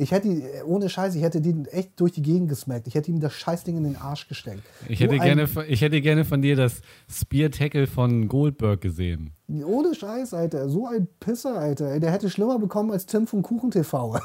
ich 0.00 0.12
hätte, 0.12 0.28
ihn- 0.28 0.42
ohne 0.64 0.88
Scheiß, 0.88 1.14
ich 1.16 1.22
hätte 1.22 1.40
den 1.40 1.66
echt 1.66 1.98
durch 2.00 2.12
die 2.12 2.22
Gegend 2.22 2.48
gesmackt. 2.48 2.86
Ich 2.86 2.94
hätte 2.94 3.10
ihm 3.10 3.18
das 3.20 3.32
Scheißding 3.34 3.76
in 3.76 3.82
den 3.82 3.96
Arsch 3.96 4.28
gesteckt. 4.28 4.62
Ich 4.88 5.00
hätte, 5.00 5.18
gerne, 5.18 5.48
von- 5.48 5.64
ich 5.68 5.80
hätte 5.80 6.00
gerne 6.00 6.24
von 6.24 6.40
dir 6.40 6.54
das 6.56 6.80
Spear-Tackle 7.10 7.86
von 7.88 8.28
Goldberg 8.28 8.80
gesehen. 8.80 9.32
Ohne 9.66 9.94
Scheiß, 9.94 10.34
Alter. 10.34 10.68
So 10.68 10.86
ein 10.86 11.08
Pisser, 11.18 11.58
Alter. 11.58 11.98
Der 11.98 12.12
hätte 12.12 12.30
schlimmer 12.30 12.58
bekommen 12.58 12.92
als 12.92 13.06
Tim 13.06 13.26
von 13.26 13.42
Kuchen 13.42 13.70
TV. 13.72 14.14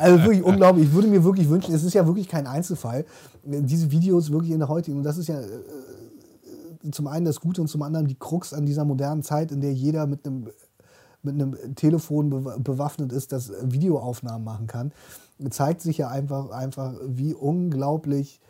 also 0.00 0.24
wirklich 0.24 0.42
unglaublich. 0.42 0.86
Ich 0.86 0.92
würde 0.92 1.08
mir 1.08 1.22
wirklich 1.24 1.48
wünschen, 1.48 1.74
es 1.74 1.84
ist 1.84 1.94
ja 1.94 2.06
wirklich 2.06 2.28
kein 2.28 2.46
Einzelfall. 2.46 3.04
Diese 3.44 3.90
Videos 3.90 4.30
wirklich 4.32 4.50
in 4.52 4.58
der 4.58 4.68
heutigen, 4.68 4.98
und 4.98 5.04
das 5.04 5.18
ist 5.18 5.28
ja 5.28 5.40
äh, 5.40 6.90
zum 6.90 7.06
einen 7.06 7.24
das 7.26 7.40
Gute 7.40 7.60
und 7.60 7.68
zum 7.68 7.82
anderen 7.82 8.06
die 8.08 8.16
Krux 8.18 8.52
an 8.52 8.66
dieser 8.66 8.84
modernen 8.84 9.22
Zeit, 9.22 9.52
in 9.52 9.60
der 9.60 9.72
jeder 9.72 10.06
mit 10.06 10.26
einem 10.26 10.48
mit 11.22 11.34
einem 11.34 11.74
Telefon 11.74 12.30
be 12.30 12.56
bewaffnet 12.58 13.12
ist, 13.12 13.32
das 13.32 13.52
Videoaufnahmen 13.62 14.44
machen 14.44 14.66
kann, 14.66 14.92
zeigt 15.50 15.80
sich 15.80 15.98
ja 15.98 16.08
einfach, 16.08 16.50
einfach 16.50 16.94
wie 17.04 17.34
unglaublich 17.34 18.40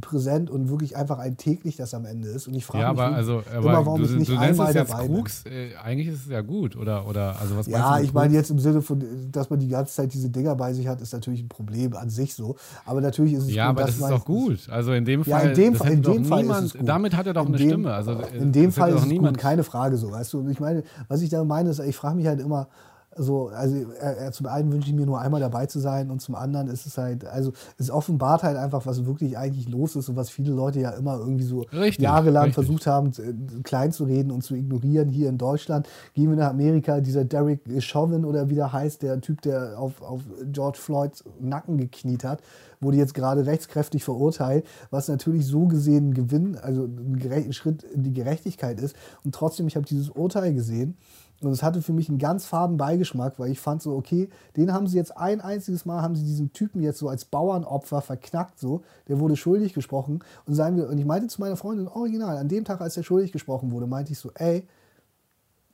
präsent 0.00 0.50
und 0.50 0.68
wirklich 0.68 0.96
einfach 0.96 1.18
alltäglich 1.18 1.76
das 1.76 1.94
am 1.94 2.04
Ende 2.04 2.28
ist. 2.28 2.48
Und 2.48 2.54
ich 2.54 2.64
frage 2.66 2.82
Ja, 2.84 2.92
mich 2.92 3.00
aber, 3.00 3.14
also, 3.14 3.42
aber 3.54 3.58
immer, 3.70 3.86
warum 3.86 3.98
du, 4.00 4.04
ich 4.06 4.10
du 4.12 4.16
nicht 4.18 4.28
nennst 4.30 4.42
einmal 4.42 4.68
es 4.70 4.74
jetzt 4.74 4.90
dabei. 4.92 5.06
Krux. 5.06 5.44
Äh, 5.46 5.74
eigentlich 5.82 6.08
ist 6.08 6.24
es 6.24 6.30
ja 6.30 6.40
gut, 6.40 6.76
oder? 6.76 7.06
oder 7.06 7.38
also 7.40 7.56
was 7.56 7.66
Ja, 7.66 7.98
du 7.98 8.04
ich 8.04 8.12
meine 8.12 8.34
jetzt 8.34 8.50
im 8.50 8.58
Sinne 8.58 8.82
von, 8.82 9.04
dass 9.30 9.50
man 9.50 9.60
die 9.60 9.68
ganze 9.68 9.94
Zeit 9.94 10.12
diese 10.12 10.30
Dinger 10.30 10.56
bei 10.56 10.72
sich 10.72 10.86
hat, 10.88 11.00
ist 11.00 11.12
natürlich 11.12 11.42
ein 11.42 11.48
Problem 11.48 11.94
an 11.94 12.10
sich 12.10 12.34
so. 12.34 12.56
Aber 12.84 13.00
natürlich 13.00 13.34
ist 13.34 13.44
es 13.44 13.54
Ja, 13.54 13.68
gut, 13.70 13.78
aber 13.78 13.86
dass 13.86 13.98
das 13.98 14.10
ist 14.10 14.16
doch 14.18 14.24
gut. 14.24 14.68
Also 14.68 14.92
in 14.92 15.04
dem 15.04 15.22
Ja, 15.22 15.38
Fall. 15.38 15.48
in 15.50 15.54
dem 15.54 15.74
Fall- 15.74 15.92
in 15.92 16.02
dem 16.02 16.24
Fall 16.24 16.38
ist 16.40 16.42
niemand, 16.44 16.66
es 16.66 16.74
gut. 16.74 16.88
Damit 16.88 17.16
hat 17.16 17.26
er 17.26 17.32
doch 17.34 17.42
In 17.42 17.48
eine 17.48 17.56
dem- 17.58 17.68
Stimme. 17.68 17.94
Also, 17.94 18.12
äh, 18.12 18.36
In 18.38 18.52
dem 18.52 18.66
das 18.66 18.74
Fall 18.74 18.90
ist 18.94 19.00
es 19.02 19.06
niemand. 19.06 19.36
gut, 19.36 19.42
keine 19.42 19.62
Frage 19.64 19.96
so, 19.96 20.10
weißt 20.10 20.32
du. 20.32 20.48
Ich 20.48 20.60
meine, 20.60 20.82
was 21.08 21.22
ich 21.22 21.30
da 21.30 21.44
meine, 21.44 21.70
ist, 21.70 21.78
ich 21.78 21.94
frage 21.96 22.16
mich 22.16 22.26
halt 22.26 22.40
immer, 22.40 22.68
so, 23.16 23.48
also 23.48 23.76
äh, 23.76 24.26
äh, 24.26 24.30
zum 24.32 24.46
einen 24.46 24.72
wünsche 24.72 24.88
ich 24.88 24.94
mir 24.94 25.06
nur 25.06 25.20
einmal 25.20 25.40
dabei 25.40 25.66
zu 25.66 25.78
sein 25.78 26.10
und 26.10 26.20
zum 26.20 26.34
anderen 26.34 26.68
ist 26.68 26.86
es 26.86 26.98
halt, 26.98 27.24
also 27.24 27.52
es 27.78 27.90
offenbart 27.90 28.42
halt 28.42 28.56
einfach, 28.56 28.86
was 28.86 29.06
wirklich 29.06 29.38
eigentlich 29.38 29.68
los 29.68 29.96
ist 29.96 30.08
und 30.08 30.16
was 30.16 30.30
viele 30.30 30.52
Leute 30.52 30.80
ja 30.80 30.90
immer 30.90 31.18
irgendwie 31.18 31.44
so 31.44 31.62
Richtig, 31.72 32.02
jahrelang 32.02 32.44
richtig. 32.44 32.54
versucht 32.54 32.86
haben, 32.86 33.08
äh, 33.18 33.62
klein 33.62 33.92
zu 33.92 34.04
reden 34.04 34.30
und 34.30 34.42
zu 34.42 34.54
ignorieren 34.54 35.08
hier 35.08 35.28
in 35.28 35.38
Deutschland. 35.38 35.88
Gehen 36.14 36.30
wir 36.30 36.36
nach 36.36 36.50
Amerika, 36.50 37.00
dieser 37.00 37.24
Derek 37.24 37.60
Chauvin 37.80 38.24
oder 38.24 38.50
wie 38.50 38.54
der 38.54 38.72
heißt, 38.72 39.02
der 39.02 39.20
Typ, 39.20 39.42
der 39.42 39.78
auf, 39.78 40.02
auf 40.02 40.22
George 40.52 40.78
Floyds 40.80 41.24
Nacken 41.40 41.78
gekniet 41.78 42.24
hat, 42.24 42.40
wurde 42.80 42.96
jetzt 42.96 43.14
gerade 43.14 43.46
rechtskräftig 43.46 44.04
verurteilt, 44.04 44.66
was 44.90 45.08
natürlich 45.08 45.46
so 45.46 45.66
gesehen 45.66 46.10
ein 46.10 46.14
Gewinn, 46.14 46.56
also 46.56 46.84
ein 46.84 47.52
Schritt 47.52 47.82
in 47.82 48.02
die 48.02 48.12
Gerechtigkeit 48.12 48.80
ist. 48.80 48.94
Und 49.24 49.34
trotzdem, 49.34 49.66
ich 49.66 49.76
habe 49.76 49.86
dieses 49.86 50.10
Urteil 50.10 50.52
gesehen 50.54 50.96
und 51.40 51.50
es 51.50 51.62
hatte 51.62 51.82
für 51.82 51.92
mich 51.92 52.08
einen 52.08 52.18
ganz 52.18 52.46
faden 52.46 52.76
Beigeschmack, 52.76 53.38
weil 53.38 53.50
ich 53.50 53.60
fand 53.60 53.82
so, 53.82 53.94
okay, 53.94 54.28
den 54.56 54.72
haben 54.72 54.86
sie 54.86 54.96
jetzt 54.96 55.16
ein 55.16 55.40
einziges 55.40 55.84
Mal, 55.84 56.00
haben 56.00 56.14
sie 56.14 56.24
diesen 56.24 56.52
Typen 56.52 56.82
jetzt 56.82 56.98
so 56.98 57.08
als 57.08 57.24
Bauernopfer 57.24 58.00
verknackt, 58.00 58.58
so, 58.58 58.82
der 59.08 59.20
wurde 59.20 59.36
schuldig 59.36 59.74
gesprochen. 59.74 60.22
Und, 60.46 60.54
sagen 60.54 60.76
wir, 60.76 60.88
und 60.88 60.98
ich 60.98 61.04
meinte 61.04 61.26
zu 61.28 61.40
meiner 61.40 61.56
Freundin, 61.56 61.88
original, 61.88 62.36
an 62.36 62.48
dem 62.48 62.64
Tag, 62.64 62.80
als 62.80 62.96
er 62.96 63.02
schuldig 63.02 63.32
gesprochen 63.32 63.72
wurde, 63.72 63.86
meinte 63.86 64.12
ich 64.12 64.18
so, 64.18 64.30
ey, 64.34 64.66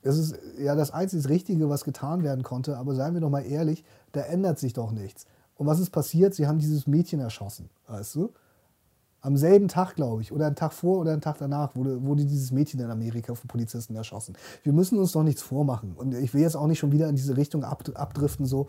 das 0.01 0.17
ist 0.17 0.35
ja 0.57 0.75
das 0.75 0.91
einzig 0.91 1.29
Richtige, 1.29 1.69
was 1.69 1.83
getan 1.83 2.23
werden 2.23 2.43
konnte, 2.43 2.77
aber 2.77 2.95
seien 2.95 3.13
wir 3.13 3.21
doch 3.21 3.29
mal 3.29 3.45
ehrlich, 3.45 3.83
da 4.13 4.21
ändert 4.21 4.59
sich 4.59 4.73
doch 4.73 4.91
nichts. 4.91 5.25
Und 5.55 5.67
was 5.67 5.79
ist 5.79 5.91
passiert? 5.91 6.33
Sie 6.33 6.47
haben 6.47 6.57
dieses 6.57 6.87
Mädchen 6.87 7.19
erschossen, 7.19 7.69
weißt 7.87 8.15
du? 8.15 8.33
Am 9.23 9.37
selben 9.37 9.67
Tag, 9.67 9.95
glaube 9.95 10.21
ich, 10.23 10.31
oder 10.31 10.47
einen 10.47 10.55
Tag 10.55 10.73
vor 10.73 10.99
oder 10.99 11.11
einen 11.11 11.21
Tag 11.21 11.37
danach 11.37 11.75
wurde, 11.75 12.01
wurde 12.03 12.25
dieses 12.25 12.51
Mädchen 12.51 12.79
in 12.79 12.89
Amerika 12.89 13.35
von 13.35 13.47
Polizisten 13.47 13.95
erschossen. 13.95 14.35
Wir 14.63 14.73
müssen 14.73 14.97
uns 14.97 15.11
doch 15.11 15.21
nichts 15.23 15.43
vormachen. 15.43 15.93
Und 15.95 16.15
ich 16.15 16.33
will 16.33 16.41
jetzt 16.41 16.55
auch 16.55 16.65
nicht 16.67 16.79
schon 16.79 16.91
wieder 16.91 17.07
in 17.07 17.15
diese 17.15 17.37
Richtung 17.37 17.63
ab, 17.63 17.83
abdriften, 17.93 18.45
so, 18.47 18.65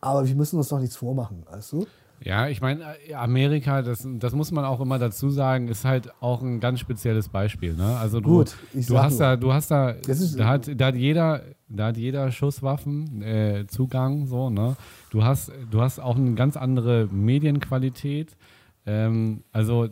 aber 0.00 0.26
wir 0.28 0.34
müssen 0.36 0.56
uns 0.58 0.68
doch 0.68 0.78
nichts 0.78 0.94
vormachen, 0.96 1.42
weißt 1.50 1.72
du? 1.72 1.86
Ja, 2.20 2.48
ich 2.48 2.62
meine, 2.62 2.82
Amerika, 3.14 3.82
das, 3.82 4.08
das 4.18 4.32
muss 4.32 4.50
man 4.50 4.64
auch 4.64 4.80
immer 4.80 4.98
dazu 4.98 5.28
sagen, 5.28 5.68
ist 5.68 5.84
halt 5.84 6.10
auch 6.22 6.40
ein 6.40 6.60
ganz 6.60 6.80
spezielles 6.80 7.28
Beispiel. 7.28 7.74
Ne? 7.74 7.94
Also 7.98 8.20
du, 8.20 8.30
Gut, 8.38 8.56
ich 8.72 8.86
du 8.86 8.98
hast 8.98 9.18
nur. 9.18 9.20
da, 9.20 9.36
du 9.36 9.52
hast 9.52 9.70
da, 9.70 9.90
ist- 9.90 10.38
da 10.38 10.46
hat, 10.48 10.80
da 10.80 10.86
hat 10.86 10.96
jeder, 10.96 11.42
da 11.68 11.86
hat 11.88 11.98
jeder 11.98 12.30
Schusswaffen 12.32 13.20
äh, 13.20 13.66
Zugang, 13.66 14.26
so, 14.26 14.48
ne? 14.48 14.76
Du 15.10 15.24
hast, 15.24 15.52
du 15.70 15.82
hast 15.82 15.98
auch 15.98 16.16
eine 16.16 16.32
ganz 16.34 16.56
andere 16.56 17.06
Medienqualität. 17.10 18.36
Ähm, 18.86 19.42
also 19.52 19.88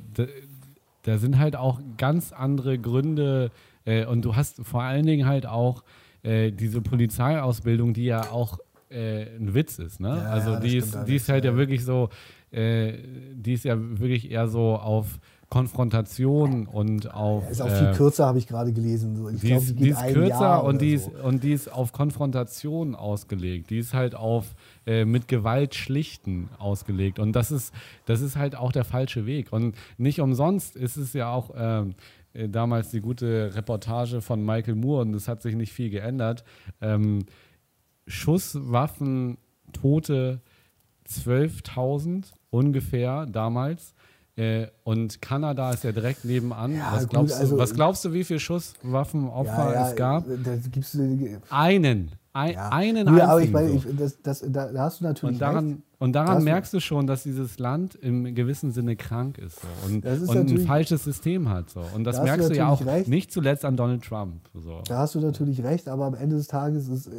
da, 1.03 1.19
sind 1.19 1.39
halt 1.39 1.57
auch 1.57 1.81
ganz 1.99 2.33
andere 2.33 2.79
Gründe 2.79 3.51
äh, 3.85 4.07
und 4.07 4.25
du 4.25 4.37
hast 4.37 4.65
vor 4.65 4.83
allen 4.83 5.05
Dingen 5.05 5.27
halt 5.27 5.47
auch 5.47 5.83
äh, 6.23 6.53
diese 6.53 6.81
Polizeiausbildung, 6.81 7.93
die 7.93 8.05
ja 8.05 8.31
auch 8.31 8.59
äh, 8.91 9.27
ein 9.37 9.55
Witz 9.55 9.79
ist, 9.79 10.01
ne? 10.01 10.09
Ja, 10.09 10.31
also 10.31 10.53
ja, 10.53 10.61
die 10.61 10.77
ist, 10.77 10.97
die 11.07 11.17
ist 11.17 11.29
halt 11.29 11.45
ja 11.45 11.51
ja. 11.51 11.57
wirklich 11.57 11.85
so, 11.85 12.09
äh, 12.51 12.95
die 13.35 13.53
ist 13.53 13.65
ja 13.65 13.77
wirklich 13.79 14.31
eher 14.31 14.49
so 14.49 14.77
auf 14.77 15.19
Konfrontation 15.51 16.67
und 16.67 17.13
auf 17.13 17.49
Ist 17.51 17.61
auch 17.61 17.69
äh, 17.69 17.77
viel 17.77 17.93
kürzer, 17.93 18.27
habe 18.27 18.39
ich 18.39 18.47
gerade 18.47 18.73
gelesen. 18.73 19.17
So, 19.17 19.29
Ich 19.29 19.41
die 19.41 19.49
glaube, 19.49 19.63
ist, 19.63 19.79
die 19.79 19.83
die 19.83 19.89
ist 19.91 20.07
kürzer 20.09 20.65
und 20.65 20.81
die, 20.81 20.97
so. 20.97 21.11
ist, 21.11 21.21
und 21.21 21.45
die 21.45 21.53
ist 21.53 21.73
auf 21.73 21.93
Konfrontation 21.93 22.95
ausgelegt. 22.95 23.71
Die 23.71 23.79
ist 23.79 23.95
halt 23.95 24.15
auf 24.15 24.55
äh, 24.87 25.05
mit 25.05 25.29
Gewalt 25.29 25.75
schlichten 25.75 26.49
ausgelegt. 26.59 27.19
Und 27.19 27.33
das 27.33 27.51
ist, 27.51 27.75
das 28.07 28.21
ist 28.21 28.37
halt 28.37 28.57
auch 28.57 28.73
der 28.73 28.85
falsche 28.85 29.27
Weg. 29.27 29.53
Und 29.53 29.77
nicht 29.99 30.21
umsonst 30.21 30.77
ist 30.77 30.97
es 30.97 31.13
ja 31.13 31.33
auch 31.33 31.51
ähm, 31.57 31.95
äh, 32.35 32.49
damals 32.49 32.91
die 32.91 33.01
gute 33.01 33.55
Reportage 33.55 34.21
von 34.21 34.45
Michael 34.45 34.75
Moore 34.75 35.03
und 35.03 35.15
es 35.15 35.29
hat 35.29 35.43
sich 35.43 35.55
nicht 35.55 35.73
viel 35.73 35.91
geändert. 35.91 36.45
Ähm, 36.81 37.21
Schusswaffen, 38.07 39.39
Tote 39.73 40.41
12.000 41.09 42.33
ungefähr 42.51 43.27
damals. 43.27 43.95
Äh, 44.37 44.67
und 44.83 45.23
Kanada 45.23 45.71
ist 45.71 45.85
ja 45.85 45.93
direkt 45.93 46.25
nebenan. 46.25 46.75
Ja, 46.77 46.89
was, 46.93 47.03
gut, 47.03 47.11
glaubst 47.11 47.35
also- 47.39 47.55
du, 47.57 47.63
was 47.63 47.73
glaubst 47.75 48.05
du, 48.05 48.13
wie 48.13 48.25
viele 48.25 48.41
Schusswaffenopfer 48.41 49.69
ja, 49.69 49.73
ja, 49.75 49.89
es 49.91 49.97
gab? 49.97 50.25
Da 50.43 50.57
gibt's, 50.57 50.99
Einen. 51.51 52.11
Ein. 52.33 52.57
Einen 52.59 53.17
ja, 53.17 53.29
aber 53.29 53.43
ich 53.43 53.53
meine, 53.53 53.71
ich, 53.71 53.87
das, 53.97 54.21
das, 54.21 54.45
da, 54.49 54.73
da 54.73 54.81
hast 54.83 54.99
du 55.01 55.05
natürlich 55.05 55.35
Und 55.35 55.41
daran, 55.41 55.69
recht. 55.69 55.79
und 56.01 56.13
daran 56.15 56.39
du- 56.39 56.45
merkst 56.45 56.73
du 56.75 56.81
schon, 56.81 57.07
dass 57.07 57.23
dieses 57.23 57.61
Land 57.61 57.95
im 57.95 58.35
gewissen 58.35 58.73
Sinne 58.73 58.97
krank 58.97 59.39
ist 59.39 59.61
so. 59.61 59.69
und, 59.87 60.05
Das 60.05 60.21
ist 60.21 60.29
und 60.29 60.51
ein 60.51 60.59
falsches 60.67 61.05
System 61.05 61.49
hat. 61.49 61.71
So. 61.71 61.85
Und 61.95 62.03
das 62.03 62.17
Da 62.17 62.25
merkst 62.25 62.51
du 62.51 62.55
ja 62.57 62.69
auch 62.69 62.85
recht. 62.85 63.07
nicht 63.07 63.31
zuletzt 63.33 63.65
an 63.65 63.77
Donald 63.77 64.03
Trump. 64.03 64.41
So. 64.53 64.81
Da 64.89 64.99
hast 64.99 65.15
du 65.15 65.21
natürlich 65.21 65.63
recht, 65.63 65.87
aber 65.89 66.07
am 66.07 66.15
Ende 66.15 66.35
des 66.35 66.49
Tages 66.49 66.89
ist, 66.89 67.07
äh, 67.07 67.11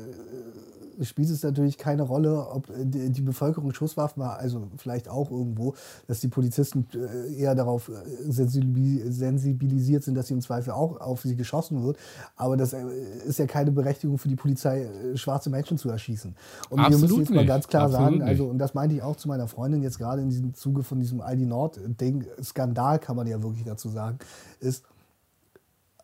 spielt 1.01 1.29
es 1.29 1.43
natürlich 1.43 1.77
keine 1.77 2.03
Rolle, 2.03 2.47
ob 2.49 2.67
die, 2.77 3.21
Bevölkerung 3.21 3.73
Schusswaffen 3.73 4.23
hat, 4.23 4.39
also 4.39 4.67
vielleicht 4.77 5.09
auch 5.09 5.31
irgendwo, 5.31 5.73
dass 6.07 6.19
die 6.19 6.27
Polizisten 6.27 6.87
äh, 6.93 7.33
eher 7.33 7.55
darauf 7.55 7.89
äh, 7.89 7.93
sensibi- 8.29 9.09
sensibilisiert 9.11 10.03
sind, 10.03 10.15
dass 10.15 10.27
sie 10.27 10.33
im 10.33 10.41
Zweifel 10.41 10.71
auch 10.71 10.99
auf 11.01 11.21
sie 11.21 11.35
geschossen 11.35 11.83
wird. 11.83 11.97
Aber 12.35 12.57
das 12.57 12.73
äh, 12.73 12.83
ist 13.25 13.39
ja 13.39 13.47
keine 13.47 13.71
Berechtigung 13.71 14.17
für 14.17 14.29
die 14.29 14.35
Polizei, 14.35 14.89
schwarze 15.15 15.49
Menschen 15.49 15.77
zu 15.77 15.89
erschießen. 15.89 16.35
Und 16.69 16.79
wir 16.79 16.89
müssen 16.89 17.03
Absolut 17.03 17.19
jetzt 17.19 17.35
mal 17.35 17.45
ganz 17.45 17.67
klar 17.67 17.85
Absolut 17.85 18.19
sagen, 18.19 18.21
also, 18.21 18.45
und 18.45 18.57
das 18.57 18.73
meinte 18.73 18.95
ich 18.95 19.01
auch 19.01 19.15
zu 19.15 19.27
meiner 19.27 19.47
Freundin 19.47 19.81
jetzt 19.81 19.97
gerade 19.97 20.21
in 20.21 20.29
diesem 20.29 20.53
Zuge 20.53 20.83
von 20.83 20.99
diesem 20.99 21.21
Aldi 21.21 21.45
Nord-Ding, 21.45 22.25
Skandal 22.41 22.99
kann 22.99 23.15
man 23.15 23.27
ja 23.27 23.41
wirklich 23.41 23.65
dazu 23.65 23.89
sagen, 23.89 24.19
ist, 24.59 24.85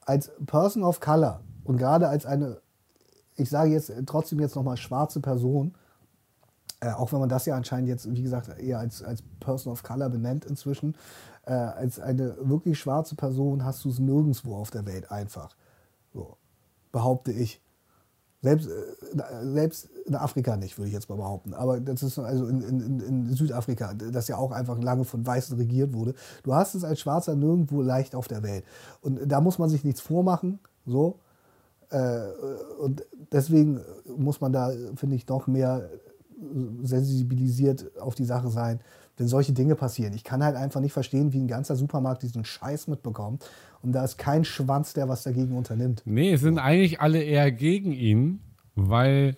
als 0.03 0.31
Person 0.45 0.83
of 0.83 0.99
Color 0.99 1.41
und 1.63 1.77
gerade 1.77 2.07
als 2.07 2.25
eine, 2.25 2.57
ich 3.41 3.49
sage 3.49 3.71
jetzt 3.71 3.91
trotzdem 4.05 4.39
jetzt 4.39 4.55
nochmal 4.55 4.77
schwarze 4.77 5.19
Person, 5.19 5.73
äh, 6.79 6.91
auch 6.91 7.11
wenn 7.11 7.19
man 7.19 7.29
das 7.29 7.45
ja 7.45 7.55
anscheinend 7.55 7.89
jetzt, 7.89 8.11
wie 8.13 8.21
gesagt, 8.21 8.49
eher 8.59 8.79
als, 8.79 9.03
als 9.03 9.21
Person 9.39 9.73
of 9.73 9.83
Color 9.83 10.09
benennt 10.09 10.45
inzwischen, 10.45 10.95
äh, 11.45 11.53
als 11.53 11.99
eine 11.99 12.35
wirklich 12.41 12.79
schwarze 12.79 13.15
Person 13.15 13.65
hast 13.65 13.83
du 13.85 13.89
es 13.89 13.99
nirgendwo 13.99 14.55
auf 14.55 14.71
der 14.71 14.85
Welt 14.85 15.11
einfach. 15.11 15.55
So, 16.13 16.37
behaupte 16.91 17.31
ich. 17.31 17.61
Selbst, 18.43 18.67
äh, 18.67 19.45
selbst 19.45 19.89
in 20.05 20.15
Afrika 20.15 20.57
nicht, 20.57 20.77
würde 20.79 20.87
ich 20.87 20.93
jetzt 20.93 21.09
mal 21.09 21.17
behaupten. 21.17 21.53
Aber 21.53 21.79
das 21.79 22.01
ist 22.01 22.17
also 22.17 22.47
in, 22.47 22.61
in, 22.61 22.99
in 22.99 23.33
Südafrika, 23.33 23.93
das 23.93 24.27
ja 24.27 24.37
auch 24.37 24.51
einfach 24.51 24.79
lange 24.81 25.05
von 25.05 25.25
Weißen 25.25 25.55
regiert 25.57 25.93
wurde. 25.93 26.15
Du 26.41 26.55
hast 26.55 26.73
es 26.73 26.83
als 26.83 26.99
Schwarzer 26.99 27.35
nirgendwo 27.35 27.83
leicht 27.83 28.15
auf 28.15 28.27
der 28.27 28.41
Welt. 28.41 28.65
Und 29.01 29.19
da 29.27 29.41
muss 29.41 29.59
man 29.59 29.69
sich 29.69 29.83
nichts 29.83 30.01
vormachen. 30.01 30.59
So. 30.85 31.19
Äh, 31.91 32.27
und 32.79 33.05
deswegen 33.31 33.81
muss 34.17 34.41
man 34.41 34.51
da, 34.51 34.71
finde 34.95 35.15
ich, 35.15 35.27
noch 35.27 35.47
mehr 35.47 35.89
sensibilisiert 36.83 37.99
auf 37.99 38.15
die 38.15 38.25
Sache 38.25 38.49
sein, 38.49 38.79
wenn 39.17 39.27
solche 39.27 39.53
Dinge 39.53 39.75
passieren. 39.75 40.13
Ich 40.13 40.23
kann 40.23 40.43
halt 40.43 40.55
einfach 40.55 40.81
nicht 40.81 40.93
verstehen, 40.93 41.33
wie 41.33 41.39
ein 41.39 41.47
ganzer 41.47 41.75
Supermarkt 41.75 42.23
diesen 42.23 42.43
Scheiß 42.45 42.87
mitbekommt. 42.87 43.47
Und 43.83 43.91
da 43.93 44.03
ist 44.03 44.17
kein 44.17 44.43
Schwanz, 44.43 44.93
der 44.93 45.07
was 45.09 45.23
dagegen 45.23 45.55
unternimmt. 45.55 46.01
Nee, 46.05 46.33
es 46.33 46.41
sind 46.41 46.57
eigentlich 46.57 46.99
alle 46.99 47.21
eher 47.21 47.51
gegen 47.51 47.91
ihn, 47.91 48.41
weil 48.75 49.37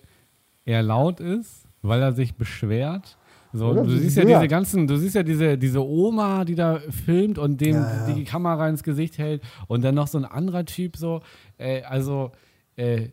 er 0.66 0.84
laut 0.84 1.20
ist, 1.20 1.66
weil 1.82 2.01
er 2.01 2.14
sich 2.14 2.36
beschwert. 2.38 3.18
So, 3.54 3.68
Oder? 3.70 3.84
du 3.84 3.91
siehst 3.97 4.18
ja 4.18 4.24
Ja. 4.28 4.39
diese 4.39 4.47
ganzen, 4.47 4.88
du 4.88 4.97
siehst 4.97 5.16
ja 5.16 5.22
diese, 5.24 5.58
diese 5.60 5.86
Oma, 5.86 6.43
die 6.43 6.56
da 6.56 6.80
filmt 6.89 7.38
und 7.38 7.62
dem 7.62 7.76
Ja, 7.76 8.08
ja. 8.08 8.14
die 8.16 8.24
Kamera 8.24 8.68
ins 8.68 8.82
Gesicht 8.84 9.18
hält 9.20 9.43
und 9.68 9.84
dann 9.84 9.93
noch 9.95 10.08
so 10.08 10.18
ein 10.18 10.26
anderer 10.26 10.66
Typ 10.66 10.97
so. 10.97 11.22
Äh, 11.60 11.84
also 11.84 12.32
äh, 12.76 13.10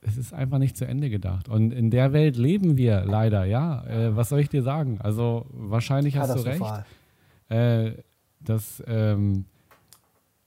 es 0.00 0.16
ist 0.18 0.34
einfach 0.34 0.58
nicht 0.58 0.76
zu 0.76 0.84
Ende 0.86 1.08
gedacht. 1.10 1.48
Und 1.48 1.72
in 1.72 1.90
der 1.90 2.12
Welt 2.12 2.36
leben 2.36 2.76
wir 2.76 3.04
leider, 3.06 3.44
ja. 3.44 3.84
Äh, 3.86 4.16
was 4.16 4.28
soll 4.28 4.40
ich 4.40 4.48
dir 4.48 4.62
sagen? 4.62 4.98
Also 5.00 5.46
wahrscheinlich 5.50 6.16
hast 6.18 6.34
du 6.36 6.40
recht 6.40 6.62
äh, 7.48 7.92
dass, 8.40 8.82
ähm, 8.86 9.44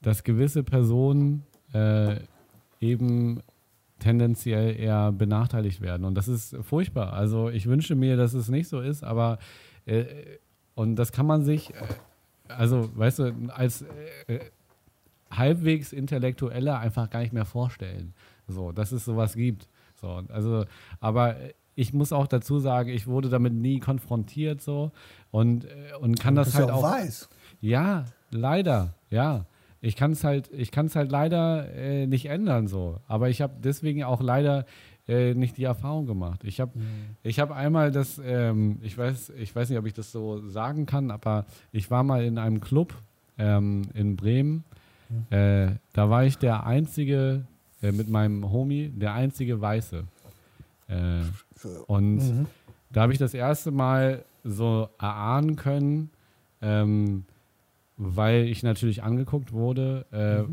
dass 0.02 0.24
gewisse 0.24 0.64
Personen 0.64 1.43
äh, 1.74 2.18
eben 2.80 3.41
tendenziell 4.00 4.80
eher 4.80 5.12
benachteiligt 5.12 5.82
werden. 5.82 6.06
Und 6.06 6.16
das 6.16 6.28
ist 6.28 6.56
furchtbar. 6.62 7.14
Also 7.14 7.50
ich 7.50 7.68
wünsche 7.68 7.95
mir, 7.95 8.18
dass 8.18 8.34
es 8.34 8.50
nicht 8.50 8.68
so 8.68 8.80
ist, 8.80 9.04
aber 9.04 9.39
äh, 9.86 10.06
und 10.76 10.95
das 10.95 11.12
kann 11.12 11.26
man 11.26 11.43
sich, 11.43 11.74
äh, 11.74 11.74
also 12.48 12.89
weißt 12.95 13.20
du, 13.20 13.34
als 13.50 13.84
äh, 14.28 14.39
halbwegs 15.32 15.93
Intellektueller 15.93 16.80
einfach 16.80 17.10
gar 17.10 17.22
nicht 17.22 17.34
mehr 17.34 17.45
vorstellen. 17.45 18.14
So, 18.48 18.72
dass 18.72 18.91
es 18.91 19.04
sowas 19.06 19.34
gibt. 19.34 19.68
So, 20.00 20.24
also, 20.30 20.66
aber 21.00 21.36
ich 21.76 21.93
muss 21.93 22.14
auch 22.14 22.28
dazu 22.28 22.60
sagen, 22.60 22.89
ich 22.89 23.08
wurde 23.08 23.30
damit 23.30 23.54
nie 23.54 23.80
konfrontiert 23.80 24.62
so 24.62 24.91
und, 25.32 25.66
äh, 25.66 25.95
und 26.00 26.20
kann 26.20 26.36
das 26.36 26.48
Bist 26.48 26.58
halt 26.58 26.68
ja 26.70 26.74
auch 26.74 26.84
auch. 26.84 26.91
weiß. 26.91 27.30
Ja, 27.62 28.06
leider, 28.32 28.93
ja. 29.10 29.45
Ich 29.82 29.96
kann 29.96 30.12
es 30.12 30.24
halt, 30.24 30.50
ich 30.52 30.72
kann 30.72 30.88
es 30.88 30.96
halt 30.96 31.12
leider 31.12 31.72
äh, 31.74 32.08
nicht 32.08 32.26
ändern 32.28 32.68
so. 32.68 33.00
Aber 33.08 33.30
ich 33.30 33.42
habe 33.42 33.54
deswegen 33.64 34.04
auch 34.04 34.22
leider 34.22 34.66
äh, 35.08 35.34
nicht 35.36 35.58
die 35.58 35.64
Erfahrung 35.64 36.06
gemacht. 36.08 36.44
Ich 36.44 36.60
habe, 36.60 36.72
ich 37.24 37.40
habe 37.40 37.56
einmal 37.56 37.92
das, 37.92 38.20
ähm, 38.24 38.80
ich 38.82 38.98
weiß, 38.98 39.32
ich 39.38 39.56
weiß 39.56 39.70
nicht, 39.70 39.78
ob 39.80 39.86
ich 39.86 39.94
das 39.94 40.12
so 40.12 40.46
sagen 40.50 40.86
kann, 40.86 41.12
aber 41.12 41.46
ich 41.72 41.90
war 41.92 42.04
mal 42.04 42.24
in 42.26 42.38
einem 42.38 42.60
Club 42.60 42.94
ähm, 43.38 43.84
in 43.94 44.16
Bremen. 44.16 44.64
Äh, 45.30 45.72
da 45.94 46.10
war 46.10 46.26
ich 46.26 46.38
der 46.38 46.66
einzige 46.66 47.46
äh, 47.82 47.92
mit 47.94 48.10
meinem 48.10 48.52
Homie, 48.52 48.90
der 48.90 49.14
einzige 49.14 49.62
Weiße. 49.62 50.04
Äh, 50.90 51.22
und 51.88 52.18
Mhm. 52.18 52.46
da 52.92 53.02
habe 53.04 53.14
ich 53.14 53.20
das 53.20 53.34
erste 53.34 53.72
Mal 53.72 54.26
so 54.44 54.90
erahnen 55.00 55.56
können, 55.56 56.10
ähm, 56.62 57.24
weil 57.98 58.43
ich 58.48 58.64
natürlich 58.64 59.04
angeguckt 59.04 59.52
wurde, 59.52 60.06
äh, 60.12 60.50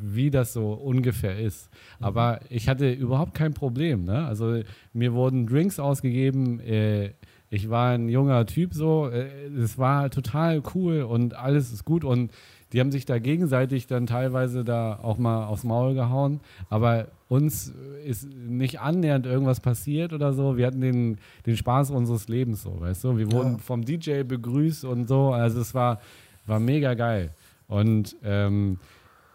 wie 0.00 0.30
das 0.30 0.52
so 0.52 0.72
ungefähr 0.72 1.38
ist. 1.38 1.68
Aber 2.00 2.40
ich 2.50 2.68
hatte 2.68 2.90
überhaupt 2.92 3.34
kein 3.34 3.54
Problem. 3.54 4.04
Ne? 4.04 4.26
Also 4.26 4.60
mir 4.92 5.12
wurden 5.12 5.46
Drinks 5.46 5.78
ausgegeben. 5.78 6.60
Äh, 6.60 7.12
ich 7.50 7.70
war 7.70 7.90
ein 7.92 8.08
junger 8.08 8.44
Typ 8.46 8.74
so. 8.74 9.08
Äh, 9.08 9.28
es 9.56 9.78
war 9.78 10.10
total 10.10 10.62
cool 10.74 11.02
und 11.02 11.34
alles 11.34 11.72
ist 11.72 11.84
gut. 11.84 12.04
Und 12.04 12.32
die 12.72 12.80
haben 12.80 12.90
sich 12.92 13.06
da 13.06 13.18
gegenseitig 13.18 13.86
dann 13.86 14.06
teilweise 14.06 14.62
da 14.64 14.98
auch 15.00 15.16
mal 15.16 15.46
aufs 15.46 15.64
Maul 15.64 15.94
gehauen. 15.94 16.40
Aber 16.68 17.08
uns 17.28 17.72
ist 18.04 18.28
nicht 18.34 18.80
annähernd 18.80 19.26
irgendwas 19.26 19.60
passiert 19.60 20.12
oder 20.12 20.32
so. 20.32 20.56
Wir 20.56 20.66
hatten 20.66 20.80
den, 20.80 21.18
den 21.46 21.56
Spaß 21.56 21.90
unseres 21.92 22.28
Lebens 22.28 22.62
so, 22.62 22.80
weißt 22.80 23.04
du. 23.04 23.16
Wir 23.16 23.30
wurden 23.32 23.52
Ja. 23.52 23.58
vom 23.58 23.84
DJ 23.84 24.22
begrüßt 24.24 24.84
und 24.84 25.08
so. 25.08 25.30
Also 25.32 25.60
es 25.60 25.74
war, 25.74 26.00
war 26.48 26.60
mega 26.60 26.94
geil. 26.94 27.30
Und 27.66 28.16
ähm, 28.24 28.78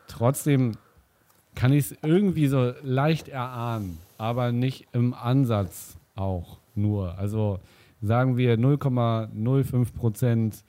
trotzdem 0.07 0.73
kann 1.55 1.71
ich 1.71 1.91
es 1.91 1.97
irgendwie 2.01 2.47
so 2.47 2.73
leicht 2.81 3.27
erahnen, 3.27 3.99
aber 4.17 4.51
nicht 4.51 4.87
im 4.91 5.13
Ansatz 5.13 5.97
auch 6.15 6.57
nur. 6.75 7.17
Also 7.17 7.59
sagen 8.01 8.37
wir 8.37 8.57
0,05 8.57 9.93
Prozent 9.93 10.63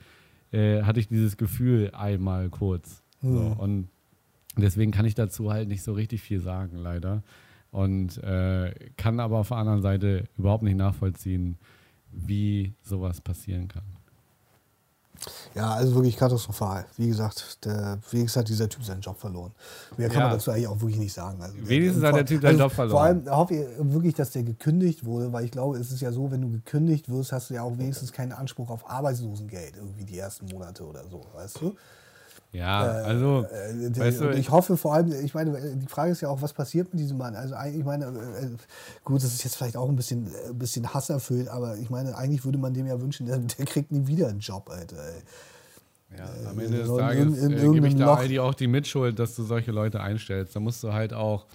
äh, 0.52 0.82
hatte 0.82 1.00
ich 1.00 1.08
dieses 1.08 1.36
Gefühl 1.36 1.90
einmal 1.94 2.48
kurz. 2.50 3.02
So, 3.22 3.28
Hm. 3.28 3.52
und 3.54 3.88
deswegen 4.58 4.92
kann 4.92 5.06
ich 5.06 5.14
dazu 5.14 5.50
halt 5.50 5.68
nicht 5.68 5.82
so 5.82 5.94
richtig 5.94 6.20
viel 6.20 6.40
sagen, 6.40 6.76
leider. 6.76 7.22
Und 7.70 8.22
äh, 8.22 8.72
kann 8.96 9.18
aber 9.18 9.38
auf 9.38 9.48
der 9.48 9.56
anderen 9.56 9.82
Seite 9.82 10.24
überhaupt 10.36 10.62
nicht 10.62 10.76
nachvollziehen, 10.76 11.56
wie 12.12 12.74
sowas 12.82 13.20
passieren 13.20 13.66
kann. 13.66 13.82
Ja, 15.54 15.74
also 15.74 15.94
wirklich 15.94 16.16
katastrophal. 16.16 16.84
Wie 16.96 17.08
gesagt, 17.08 17.64
der, 17.64 17.98
wenigstens 18.10 18.40
hat 18.40 18.48
dieser 18.48 18.68
Typ 18.68 18.84
seinen 18.84 19.00
Job 19.00 19.18
verloren. 19.18 19.52
Mehr 19.96 20.08
kann 20.08 20.18
Ja. 20.20 20.28
man 20.28 20.32
dazu 20.38 20.50
eigentlich 20.50 20.66
auch 20.68 20.80
wirklich 20.80 20.98
nicht 20.98 21.12
sagen. 21.12 21.40
Also, 21.40 21.54
Wenigstens 21.60 22.02
hat 22.02 22.10
vor- 22.10 22.18
der 22.18 22.26
Typ 22.26 22.42
seinen 22.42 22.58
Job 22.58 22.72
Vor 22.72 22.86
verloren. 22.88 23.02
allem 23.28 23.36
hoffe 23.36 23.54
ich 23.54 23.66
wirklich, 23.78 24.14
dass 24.14 24.30
der 24.30 24.42
gekündigt 24.42 25.04
wurde, 25.04 25.32
weil 25.32 25.44
ich 25.44 25.50
glaube, 25.50 25.78
es 25.78 25.90
ist 25.92 26.00
ja 26.00 26.12
so, 26.12 26.30
wenn 26.30 26.42
du 26.42 26.50
gekündigt 26.50 27.08
wirst, 27.08 27.32
hast 27.32 27.50
du 27.50 27.54
ja 27.54 27.62
auch 27.62 27.76
wenigstens 27.78 28.12
keinen 28.12 28.32
Anspruch 28.32 28.70
auf 28.70 28.88
Arbeitslosengeld 28.90 29.76
irgendwie 29.76 30.04
die 30.04 30.18
ersten 30.18 30.46
Monate 30.46 30.84
oder 30.84 31.04
so, 31.08 31.24
weißt 31.34 31.60
du? 31.60 31.76
Ja, 32.54 32.82
also, 32.82 33.44
Äh, 33.44 33.98
weißt 33.98 34.20
du, 34.20 34.30
ich 34.30 34.50
hoffe 34.50 34.76
vor 34.76 34.94
allem, 34.94 35.12
ich 35.24 35.34
meine, 35.34 35.58
äh, 35.58 35.76
die 35.76 35.88
Frage 35.88 36.12
ist 36.12 36.20
ja 36.20 36.28
auch, 36.28 36.40
was 36.40 36.52
passiert 36.52 36.92
mit 36.92 37.00
diesem 37.00 37.18
Mann? 37.18 37.34
Also 37.34 37.56
eigentlich, 37.56 37.80
ich 37.80 37.84
meine, 37.84 38.06
äh, 38.06 38.48
gut, 39.02 39.24
das 39.24 39.34
ist 39.34 39.42
jetzt 39.42 39.56
vielleicht 39.56 39.76
auch 39.76 39.88
ein 39.88 39.96
bisschen, 39.96 40.26
äh, 40.28 40.50
ein 40.50 40.58
bisschen 40.58 40.94
hasserfüllt, 40.94 41.48
aber 41.48 41.76
ich 41.76 41.90
meine, 41.90 42.16
eigentlich 42.16 42.44
würde 42.44 42.58
man 42.58 42.72
dem 42.72 42.86
ja 42.86 43.00
wünschen, 43.00 43.26
der, 43.26 43.38
der 43.38 43.66
kriegt 43.66 43.90
nie 43.90 44.06
wieder 44.06 44.28
einen 44.28 44.38
Job, 44.38 44.70
Alter. 44.70 44.96
Ey. 44.96 45.22
Ja, 46.16 46.50
am 46.50 46.58
Ende 46.58 46.78
des 46.78 46.88
Tages 46.96 47.38
in- 47.42 47.52
in 47.52 47.58
äh, 47.58 47.72
gebe 47.72 47.88
ich 47.88 47.96
da. 47.96 48.16
Heidi 48.16 48.38
auch 48.38 48.54
die 48.54 48.66
Mitschuld, 48.68 49.18
dass 49.18 49.34
du 49.34 49.42
solche 49.42 49.72
Leute 49.72 50.00
einstellst. 50.00 50.54
Da 50.54 50.60
musst 50.60 50.82
du 50.84 50.92
halt 50.92 51.12
auch, 51.12 51.46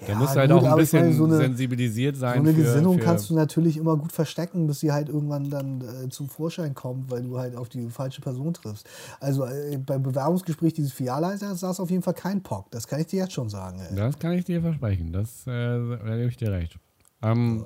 da 0.00 0.12
Ja, 0.12 0.14
musst 0.18 0.34
du 0.34 0.40
halt 0.40 0.50
gut, 0.50 0.60
auch 0.60 0.64
ein 0.72 0.76
bisschen 0.76 1.00
meine, 1.04 1.14
so 1.14 1.24
eine- 1.24 1.36
sensibilisiert 1.38 2.16
So 2.16 2.20
sein. 2.20 2.40
eine 2.40 2.52
für, 2.52 2.60
Gesinnung 2.62 2.98
für, 2.98 3.04
kannst 3.04 3.30
du 3.30 3.34
natürlich 3.34 3.76
immer 3.78 3.96
gut 3.96 4.12
verstecken, 4.12 4.66
bis 4.66 4.80
sie 4.80 4.92
halt 4.92 5.08
irgendwann 5.08 5.48
dann 5.48 5.80
äh, 5.80 6.08
zum 6.10 6.28
Vorschein 6.28 6.74
kommt, 6.74 7.10
weil 7.10 7.22
du 7.22 7.38
halt 7.38 7.56
auf 7.56 7.68
die 7.70 7.88
falsche 7.88 8.20
Person 8.20 8.52
triffst. 8.52 8.86
Also 9.20 9.46
äh, 9.46 9.78
beim 9.78 10.02
Bewerbungsgespräch 10.02 10.74
dieses 10.74 10.92
Filialleiter 10.92 11.54
saß 11.54 11.80
auf 11.80 11.90
jeden 11.90 12.02
Fall 12.02 12.14
kein 12.14 12.42
Pock. 12.42 12.70
Das 12.70 12.86
kann 12.86 13.00
ich 13.00 13.06
dir 13.06 13.20
jetzt 13.20 13.32
schon 13.32 13.48
sagen. 13.48 13.80
Ey. 13.88 13.96
Das 13.96 14.18
kann 14.18 14.32
ich 14.32 14.44
dir 14.44 14.60
versprechen. 14.60 15.12
Das, 15.12 15.46
äh, 15.46 15.50
da 15.50 16.16
gebe 16.16 16.28
ich 16.28 16.36
dir 16.36 16.52
recht. 16.52 16.78
Ähm, 17.22 17.64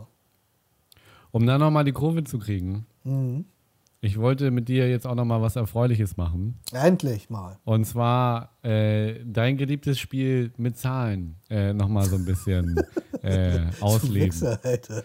Um 1.33 1.45
dann 1.45 1.61
nochmal 1.61 1.85
die 1.85 1.93
Kurve 1.93 2.25
zu 2.25 2.39
kriegen. 2.39 2.87
Mhm. 3.05 3.45
Ich 4.07 4.21
wollte 4.21 4.53
mit 4.53 4.69
dir 4.69 4.89
jetzt 4.89 5.05
auch 5.05 5.17
nochmal 5.17 5.43
was 5.43 5.57
Erfreuliches 5.57 6.17
machen. 6.17 6.61
Endlich 6.73 7.29
mal. 7.29 7.59
Und 7.65 7.87
zwar 7.87 8.51
äh, 8.63 9.17
dein 9.25 9.57
geliebtes 9.57 9.99
Spiel 9.99 10.53
mit 10.57 10.79
Zahlen 10.79 11.35
äh, 11.51 11.73
nochmal 11.73 12.05
so 12.05 12.15
ein 12.15 12.25
bisschen 12.25 12.81
äh, 13.23 13.63
ausleben. 13.81 14.29
Wichser, 14.29 14.61
Alter. 14.63 15.03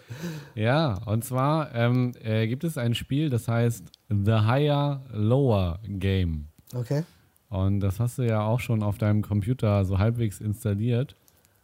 Ja, 0.54 1.00
und 1.04 1.24
zwar 1.24 1.74
ähm, 1.74 2.12
äh, 2.22 2.46
gibt 2.46 2.62
es 2.62 2.78
ein 2.78 2.94
Spiel, 2.94 3.28
das 3.28 3.48
heißt 3.48 3.82
The 4.08 4.32
Higher 4.46 5.02
Lower 5.12 5.80
Game. 5.82 6.46
Okay. 6.72 7.02
Und 7.48 7.80
das 7.80 7.98
hast 7.98 8.18
du 8.18 8.22
ja 8.22 8.42
auch 8.42 8.60
schon 8.60 8.84
auf 8.84 8.98
deinem 8.98 9.22
Computer 9.22 9.84
so 9.84 9.98
halbwegs 9.98 10.40
installiert. 10.40 11.16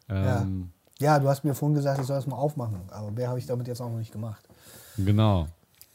Ja. 0.09 0.43
Ähm, 0.43 0.71
Ja, 0.99 1.21
du 1.21 1.29
hast 1.29 1.45
mir 1.45 1.55
vorhin 1.55 1.77
gesagt, 1.77 2.01
ich 2.01 2.07
soll 2.07 2.17
das 2.17 2.27
mal 2.27 2.35
aufmachen, 2.37 2.81
aber 2.91 3.13
mehr 3.13 3.29
habe 3.29 3.39
ich 3.39 3.47
damit 3.47 3.69
jetzt 3.69 3.81
auch 3.81 3.91
noch 3.91 3.99
nicht 3.99 4.11
gemacht. 4.13 4.45
Genau. 4.97 5.47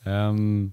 Ähm, 0.05 0.71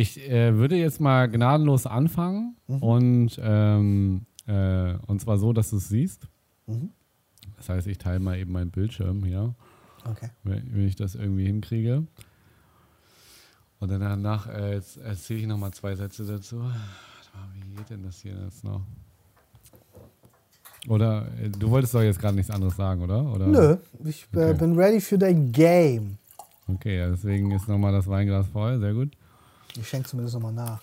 ich 0.00 0.30
äh, 0.30 0.54
würde 0.56 0.76
jetzt 0.76 1.00
mal 1.00 1.28
gnadenlos 1.28 1.86
anfangen 1.86 2.56
und, 2.68 3.38
ähm, 3.42 4.26
äh, 4.46 4.94
und 5.06 5.20
zwar 5.20 5.38
so, 5.38 5.52
dass 5.52 5.70
du 5.70 5.76
es 5.78 5.88
siehst. 5.88 6.28
Mhm. 6.66 6.90
Das 7.56 7.68
heißt, 7.68 7.86
ich 7.88 7.98
teile 7.98 8.20
mal 8.20 8.38
eben 8.38 8.52
meinen 8.52 8.70
Bildschirm 8.70 9.24
hier, 9.24 9.54
Okay. 10.04 10.28
wenn, 10.44 10.72
wenn 10.72 10.86
ich 10.86 10.94
das 10.94 11.16
irgendwie 11.16 11.46
hinkriege. 11.46 12.06
Und 13.80 13.90
dann 13.90 14.00
danach 14.00 14.46
äh, 14.48 14.80
erzähle 15.04 15.40
ich 15.40 15.46
nochmal 15.46 15.72
zwei 15.72 15.96
Sätze 15.96 16.24
dazu. 16.24 16.62
Wie 17.54 17.76
geht 17.76 17.90
denn 17.90 18.02
das 18.04 18.20
hier 18.22 18.34
jetzt 18.44 18.62
noch? 18.64 18.82
Oder 20.88 21.26
äh, 21.42 21.48
du 21.50 21.70
wolltest 21.70 21.94
doch 21.94 22.02
jetzt 22.02 22.20
gerade 22.20 22.36
nichts 22.36 22.50
anderes 22.50 22.76
sagen, 22.76 23.02
oder? 23.02 23.24
oder? 23.32 23.46
Nö, 23.48 23.76
ich 24.04 24.26
äh, 24.32 24.50
Okay. 24.50 24.58
bin 24.58 24.78
ready 24.78 25.00
für 25.00 25.18
dein 25.18 25.50
Game. 25.50 26.18
Okay, 26.68 27.04
deswegen 27.10 27.50
ist 27.50 27.66
nochmal 27.68 27.92
das 27.92 28.06
Weinglas 28.06 28.46
voll. 28.48 28.78
Sehr 28.78 28.94
gut. 28.94 29.16
Ich 29.80 29.88
schenke 29.88 30.08
zumindest 30.08 30.34
nochmal 30.34 30.52
nach. 30.52 30.80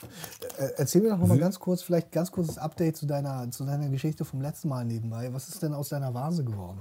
Äh, 0.57 0.69
erzähl 0.77 1.01
mir 1.01 1.09
doch 1.09 1.17
nochmal 1.17 1.37
ganz 1.37 1.59
kurz, 1.59 1.81
vielleicht 1.81 2.11
ganz 2.11 2.31
kurzes 2.31 2.57
Update 2.57 2.97
zu 2.97 3.05
deiner, 3.05 3.49
zu 3.51 3.65
deiner 3.65 3.89
Geschichte 3.89 4.25
vom 4.25 4.41
letzten 4.41 4.69
Mal 4.69 4.85
nebenbei. 4.85 5.29
Was 5.33 5.49
ist 5.49 5.61
denn 5.61 5.73
aus 5.73 5.89
deiner 5.89 6.13
Vase 6.13 6.43
geworden? 6.43 6.79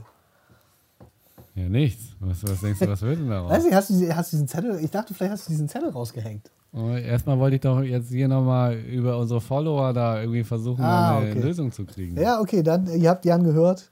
Ja, 1.55 1.69
nichts. 1.69 2.05
Was, 2.21 2.43
was 2.43 2.61
denkst 2.61 2.81
du, 2.81 2.89
was 2.89 3.03
wird 3.03 3.19
denn 3.21 3.29
daraus? 3.31 3.51
Weiß 3.53 3.65
nicht, 3.65 3.75
hast 3.75 3.91
du, 3.91 4.17
hast 4.17 4.33
du 4.33 4.37
diesen 4.37 4.49
Zettel, 4.49 4.79
ich 4.83 4.91
dachte, 4.91 5.15
vielleicht 5.15 5.33
hast 5.33 5.47
du 5.47 5.53
diesen 5.53 5.69
Zettel 5.69 5.91
rausgehängt. 5.91 6.51
Oh, 6.73 6.91
Erstmal 6.91 7.39
wollte 7.39 7.55
ich 7.57 7.63
doch 7.63 7.81
jetzt 7.83 8.09
hier 8.09 8.27
nochmal 8.27 8.75
über 8.77 9.17
unsere 9.19 9.41
Follower 9.41 9.93
da 9.93 10.21
irgendwie 10.21 10.43
versuchen, 10.43 10.83
Ah, 10.83 11.19
eine 11.19 11.31
okay. 11.31 11.41
Lösung 11.41 11.71
zu 11.71 11.85
kriegen. 11.85 12.21
Ja, 12.21 12.41
okay, 12.41 12.65
dann, 12.65 12.89
ihr 12.89 13.09
habt 13.09 13.25
Jan 13.25 13.45
gehört. 13.45 13.91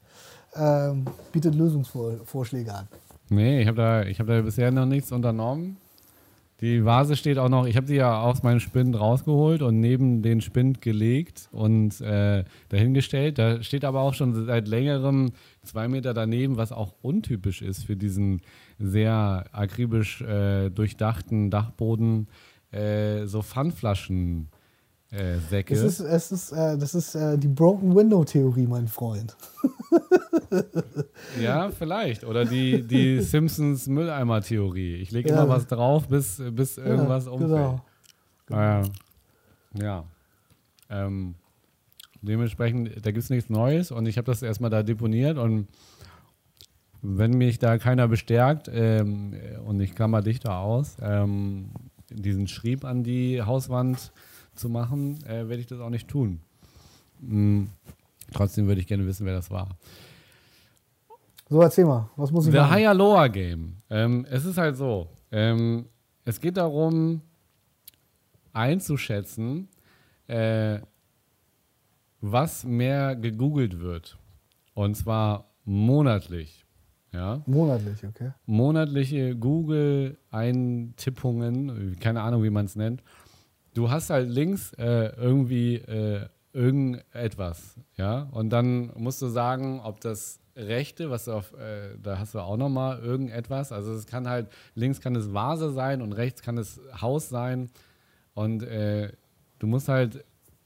Ähm, 0.55 1.05
bietet 1.31 1.55
Lösungsvorschläge 1.55 2.73
an. 2.73 2.87
Nee, 3.29 3.61
ich 3.61 3.67
habe 3.67 3.77
da, 3.77 4.03
ich 4.03 4.19
hab 4.19 4.27
da 4.27 4.41
bisher 4.41 4.69
noch 4.69 4.85
nichts 4.85 5.11
unternommen. 5.13 5.77
Die 6.63 6.85
Vase 6.85 7.17
steht 7.17 7.39
auch 7.39 7.49
noch, 7.49 7.65
ich 7.65 7.75
habe 7.75 7.87
sie 7.87 7.97
ja 7.97 8.21
aus 8.21 8.41
meinem 8.41 8.61
Spind 8.61 8.97
rausgeholt 8.97 9.61
und 9.61 9.81
neben 9.81 10.21
den 10.21 10.39
Spind 10.39 10.79
gelegt 10.79 11.49
und 11.51 11.99
äh, 11.99 12.45
dahingestellt. 12.69 13.37
Da 13.37 13.61
steht 13.61 13.83
aber 13.83 13.99
auch 13.99 14.13
schon 14.13 14.45
seit 14.45 14.69
längerem 14.69 15.33
zwei 15.63 15.89
Meter 15.89 16.13
daneben, 16.13 16.55
was 16.55 16.71
auch 16.71 16.93
untypisch 17.01 17.61
ist 17.61 17.83
für 17.83 17.97
diesen 17.97 18.43
sehr 18.79 19.43
akribisch 19.51 20.21
äh, 20.21 20.69
durchdachten 20.69 21.49
Dachboden, 21.49 22.29
äh, 22.71 23.25
so 23.25 23.41
Pfandflaschen. 23.41 24.47
Äh, 25.13 25.37
Säcke. 25.49 25.75
Es 25.75 25.81
ist, 25.83 25.99
es 25.99 26.31
ist, 26.31 26.51
äh, 26.53 26.75
das 26.77 26.95
ist 26.95 27.13
äh, 27.13 27.37
die 27.37 27.47
Broken 27.47 27.95
Window 27.95 28.23
Theorie, 28.23 28.67
mein 28.67 28.87
Freund. 28.87 29.35
Ja, 31.41 31.71
vielleicht. 31.71 32.23
Oder 32.23 32.45
die, 32.45 32.83
die 32.83 33.21
Simpsons 33.21 33.87
Mülleimer-Theorie. 33.87 34.95
Ich 34.95 35.11
lege 35.11 35.29
Ja. 35.29 35.35
immer 35.35 35.49
was 35.49 35.65
drauf, 35.67 36.07
bis, 36.07 36.41
bis 36.51 36.77
irgendwas 36.77 37.25
ja, 37.25 37.31
umfällt. 37.31 37.81
Genau. 38.45 38.59
Ah, 38.59 38.83
ja. 39.73 39.83
ja. 39.83 40.03
Ähm, 40.89 41.35
dementsprechend, 42.21 42.89
da 43.03 43.11
gibt 43.11 43.23
es 43.23 43.29
nichts 43.29 43.49
Neues 43.49 43.91
und 43.91 44.05
ich 44.05 44.17
habe 44.17 44.25
das 44.25 44.41
erstmal 44.41 44.69
da 44.69 44.83
deponiert 44.83 45.37
und 45.37 45.67
wenn 47.01 47.31
mich 47.31 47.57
da 47.59 47.77
keiner 47.77 48.07
bestärkt 48.07 48.69
ähm, 48.71 49.33
und 49.65 49.79
ich 49.79 49.95
klammer 49.95 50.21
dich 50.21 50.39
da 50.39 50.59
aus, 50.59 50.97
ähm, 51.01 51.71
diesen 52.09 52.47
Schrieb 52.47 52.85
an 52.85 53.03
die 53.03 53.41
Hauswand 53.41 54.11
zu 54.55 54.69
machen, 54.69 55.23
äh, 55.25 55.47
werde 55.47 55.57
ich 55.57 55.67
das 55.67 55.79
auch 55.79 55.89
nicht 55.89 56.07
tun. 56.07 56.39
Mm, 57.19 57.65
trotzdem 58.33 58.67
würde 58.67 58.81
ich 58.81 58.87
gerne 58.87 59.05
wissen, 59.05 59.25
wer 59.25 59.33
das 59.33 59.51
war. 59.51 59.69
So, 61.49 61.61
erzähl 61.61 61.85
mal, 61.85 62.09
was 62.15 62.31
muss 62.31 62.47
ich 62.47 62.51
The 62.51 62.59
machen? 62.59 62.71
Higher 62.71 62.93
Lower 62.93 63.29
Game. 63.29 63.77
Ähm, 63.89 64.25
es 64.29 64.45
ist 64.45 64.57
halt 64.57 64.75
so. 64.75 65.07
Ähm, 65.31 65.85
es 66.25 66.39
geht 66.39 66.57
darum, 66.57 67.21
einzuschätzen, 68.53 69.67
äh, 70.27 70.79
was 72.21 72.63
mehr 72.63 73.15
gegoogelt 73.15 73.79
wird. 73.79 74.17
Und 74.73 74.95
zwar 74.95 75.49
monatlich. 75.65 76.65
Ja? 77.11 77.41
Monatlich, 77.45 78.05
okay. 78.05 78.31
monatliche 78.45 79.35
Google-Eintippungen, 79.35 81.97
keine 81.99 82.21
Ahnung, 82.21 82.43
wie 82.43 82.49
man 82.49 82.65
es 82.65 82.75
nennt. 82.75 83.03
Du 83.73 83.89
hast 83.89 84.09
halt 84.09 84.29
links 84.29 84.73
äh, 84.73 85.15
irgendwie 85.15 85.75
äh, 85.75 86.27
irgendetwas, 86.53 87.79
ja, 87.97 88.27
und 88.31 88.51
dann 88.51 88.91
musst 88.95 89.21
du 89.21 89.27
sagen, 89.27 89.79
ob 89.83 89.99
das 90.01 90.39
rechte, 90.55 91.09
was 91.09 91.27
auf, 91.27 91.53
äh, 91.53 91.97
da 92.01 92.19
hast 92.19 92.35
du 92.35 92.39
auch 92.39 92.57
nochmal 92.57 92.99
irgendetwas, 92.99 93.71
also 93.71 93.93
es 93.93 94.05
kann 94.05 94.27
halt, 94.29 94.47
links 94.75 95.01
kann 95.01 95.15
es 95.15 95.33
Vase 95.33 95.71
sein 95.71 96.01
und 96.01 96.13
rechts 96.13 96.41
kann 96.41 96.57
es 96.57 96.79
Haus 97.01 97.29
sein. 97.29 97.69
Und 98.35 98.63
äh, 98.63 99.11
du 99.59 99.67
musst 99.67 99.89
halt 99.89 100.23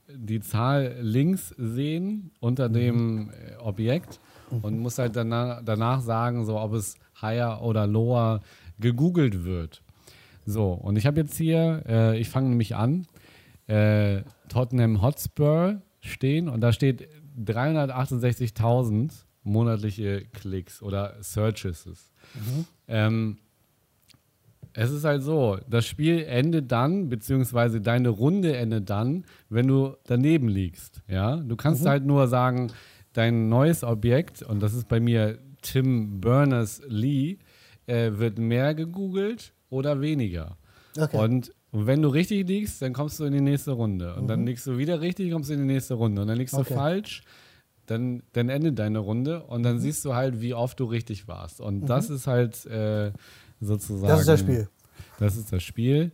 die 0.10 0.40
Zahl 0.40 0.96
links 1.02 1.54
sehen 1.58 2.32
unter 2.40 2.70
dem 2.70 3.30
äh, 3.30 3.58
Objekt 3.58 4.20
und 4.62 4.80
musst 4.80 5.00
halt 5.00 5.16
danach, 5.16 5.62
danach 5.64 6.02
sagen, 6.02 6.46
so 6.46 6.58
ob 6.60 6.74
es 6.74 6.96
higher 7.22 7.62
oder 7.62 7.88
lower 7.88 8.42
gegoogelt 8.80 9.44
wird. 9.44 9.82
So, 10.48 10.72
und 10.72 10.96
ich 10.96 11.06
habe 11.06 11.20
jetzt 11.20 11.36
hier, 11.36 11.84
äh, 11.88 12.18
ich 12.18 12.30
fange 12.30 12.48
nämlich 12.48 12.74
an, 12.78 13.06
äh, 13.68 14.22
Tottenham 14.48 15.02
Hotspur 15.02 15.82
stehen 16.00 16.48
und 16.48 16.62
da 16.62 16.72
steht 16.72 17.10
368.000 17.38 19.12
monatliche 19.44 20.24
Klicks 20.32 20.82
oder 20.82 21.18
Searches. 21.20 22.14
Ähm, 22.88 23.40
es 24.72 24.90
ist 24.92 25.04
halt 25.04 25.22
so, 25.22 25.60
das 25.70 25.86
Spiel 25.86 26.24
endet 26.24 26.72
dann, 26.72 27.10
beziehungsweise 27.10 27.82
deine 27.82 28.08
Runde 28.08 28.56
endet 28.56 28.90
dann, 28.90 29.26
wenn 29.50 29.68
du 29.68 29.98
daneben 30.06 30.48
liegst. 30.48 31.02
Ja? 31.10 31.36
Du 31.36 31.58
kannst 31.58 31.86
halt 31.86 32.06
nur 32.06 32.30
sagen, 32.30 32.72
dein 33.12 33.50
neues 33.50 33.84
Objekt, 33.84 34.44
und 34.44 34.62
das 34.62 34.74
ist 34.74 34.88
bei 34.88 35.02
mir 35.02 35.40
Tim 35.62 36.22
Berners-Lee, 36.22 37.40
äh, 37.86 38.12
wird 38.14 38.38
mehr 38.40 38.74
gegoogelt 38.74 39.54
oder 39.70 40.02
weniger. 40.02 40.58
Okay. 41.00 41.18
Und 41.18 41.52
wenn 41.72 42.02
du 42.02 42.10
richtig 42.10 42.48
liegst, 42.48 42.82
dann 42.82 42.94
kommst 42.94 43.20
du 43.20 43.26
in 43.26 43.34
die 43.34 43.42
nächste 43.42 43.72
Runde. 43.72 44.16
Und 44.16 44.28
dann 44.28 44.46
liegst 44.46 44.66
du 44.68 44.78
wieder 44.78 45.02
richtig, 45.02 45.32
kommst 45.32 45.50
du 45.50 45.54
in 45.54 45.60
die 45.60 45.74
nächste 45.74 45.94
Runde. 45.96 46.22
Und 46.22 46.28
dann 46.28 46.38
liegst 46.38 46.54
Okay. 46.56 46.70
du 46.70 46.76
falsch, 46.76 47.24
dann, 47.86 48.24
dann 48.34 48.50
endet 48.50 48.80
deine 48.80 49.00
Runde. 49.00 49.44
Und 49.44 49.60
Mhm. 49.60 49.64
dann 49.64 49.80
siehst 49.80 50.04
du 50.06 50.16
halt, 50.16 50.42
wie 50.42 50.54
oft 50.54 50.80
du 50.80 50.86
richtig 50.86 51.28
warst. 51.28 51.60
Und 51.62 51.86
das 51.88 52.10
ist 52.10 52.26
halt 52.28 52.66
äh, 52.66 53.12
sozusagen. 53.60 54.08
Das 54.08 54.22
ist 54.22 54.30
das 54.30 54.40
Spiel. 54.40 54.70
Das 55.20 55.36
ist 55.38 55.52
das 55.54 55.62
Spiel. 55.64 56.12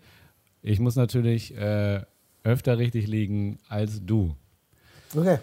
Ich 0.61 0.79
muss 0.79 0.95
natürlich 0.95 1.55
äh, 1.55 2.01
öfter 2.43 2.77
richtig 2.77 3.07
liegen 3.07 3.59
als 3.69 4.03
du. 4.05 4.35
Okay. 5.15 5.37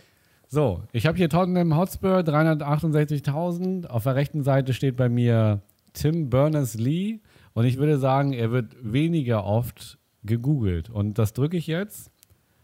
So, 0.49 0.83
ich 0.93 1.07
habe 1.07 1.17
hier 1.17 1.29
Tottenham 1.29 1.77
Hotspur, 1.77 2.19
368.000. 2.25 3.87
Auf 3.87 4.03
der 4.05 4.15
rechten 4.17 4.43
Seite 4.43 4.73
steht 4.75 4.97
bei 4.97 5.09
mir 5.09 5.61
Tim 5.93 6.29
Berners-Lee. 6.31 7.21
Und 7.53 7.65
ich 7.65 7.79
würde 7.79 7.99
sagen, 7.99 8.33
er 8.33 8.51
wird 8.51 8.77
weniger 8.81 9.45
oft 9.45 9.99
gegoogelt. 10.23 10.91
Und 10.91 11.19
das 11.19 11.33
drücke 11.33 11.57
ich 11.57 11.67
jetzt. 11.67 12.11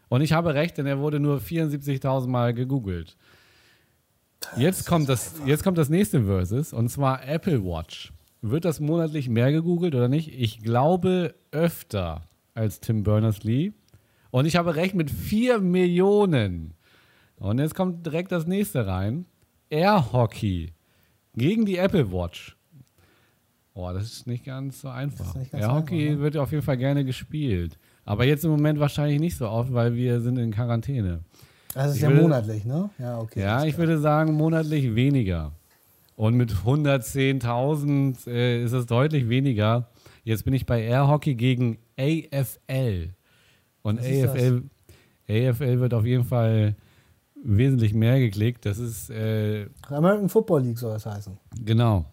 Und 0.09 0.21
ich 0.21 0.33
habe 0.33 0.55
recht, 0.55 0.79
denn 0.79 0.87
er 0.87 0.99
wurde 1.01 1.21
nur 1.21 1.39
74.000 1.39 2.29
Mal 2.29 2.55
gegoogelt. 2.55 3.17
Jetzt 4.57 4.87
kommt, 4.87 5.09
das, 5.09 5.35
jetzt 5.45 5.65
kommt 5.65 5.79
das 5.79 5.89
nächste 5.89 6.25
Versus, 6.25 6.73
und 6.73 6.89
zwar 6.89 7.27
Apple 7.27 7.65
Watch. 7.65 8.13
Wird 8.43 8.65
das 8.65 8.81
monatlich 8.81 9.29
mehr 9.29 9.51
gegoogelt 9.51 9.95
oder 9.95 10.09
nicht? 10.09 10.33
Ich 10.33 10.63
glaube 10.63 11.35
öfter 11.51 12.23
als 12.55 12.81
Tim 12.81 13.03
Berners-Lee. 13.03 13.73
Und 14.31 14.47
ich 14.47 14.57
habe 14.57 14.77
recht 14.77 14.95
mit 14.95 15.11
4 15.11 15.61
Millionen. 15.61 16.75
Und 17.37 17.59
jetzt 17.59 17.75
kommt 17.75 18.07
direkt 18.07 18.31
das 18.33 18.47
nächste 18.47 18.87
rein. 18.87 19.27
Air 19.69 20.13
Hockey 20.13 20.73
gegen 21.35 21.67
die 21.67 21.77
Apple 21.77 22.13
Watch. 22.13 22.57
Oh, 23.79 23.91
das 23.93 24.05
ist 24.05 24.27
nicht 24.27 24.45
ganz 24.45 24.81
so 24.81 24.89
einfach. 24.89 25.35
ganz 25.35 25.53
Air 25.53 25.73
Hockey 25.75 26.05
einfach, 26.09 26.17
ne? 26.17 26.21
wird 26.23 26.37
auf 26.39 26.51
jeden 26.51 26.63
Fall 26.63 26.79
gerne 26.79 27.05
gespielt. 27.05 27.79
Aber 28.07 28.25
jetzt 28.25 28.45
im 28.45 28.51
Moment 28.51 28.81
wahrscheinlich 28.81 29.21
nicht 29.21 29.37
so 29.37 29.49
oft, 29.49 29.73
weil 29.73 29.95
wir 29.95 30.21
sind 30.21 30.39
in 30.39 30.51
Quarantäne. 30.51 31.21
Das 31.75 31.91
ist 31.91 31.97
Ich 31.97 32.03
ja 32.03 32.09
will- 32.09 32.23
monatlich, 32.23 32.65
ne? 32.65 32.89
Ja, 32.99 33.19
okay. 33.19 33.41
Ja, 33.41 33.65
ich 33.65 33.75
klar. 33.75 33.87
würde 33.89 34.01
sagen 34.01 34.33
monatlich 34.33 34.95
weniger. 34.95 35.53
Und 36.15 36.35
mit 36.37 36.55
110.000 36.65 38.27
äh, 38.27 38.65
ist 38.65 38.73
es 38.73 38.87
deutlich 38.87 39.29
weniger. 39.29 39.89
Jetzt 40.25 40.45
bin 40.45 40.55
ich 40.55 40.67
bei 40.67 40.83
Air 40.83 41.09
Hockey 41.09 41.35
gegen 41.35 41.79
AFL. 41.99 43.11
Und 43.83 43.99
Was? 44.01 44.07
AFL, 44.07 44.63
AFL 45.29 45.81
wird 45.81 45.95
auf 45.95 46.05
jeden 46.07 46.25
Fall 46.25 46.75
wesentlich 47.45 47.95
mehr 47.95 48.19
geklickt. 48.19 48.65
Das 48.67 48.79
ist, 48.79 49.11
äh, 49.11 49.67
American 49.89 50.29
Football 50.29 50.63
League 50.63 50.79
soll 50.79 50.95
das 50.95 51.07
heißen. 51.07 51.37
genau, 51.65 52.07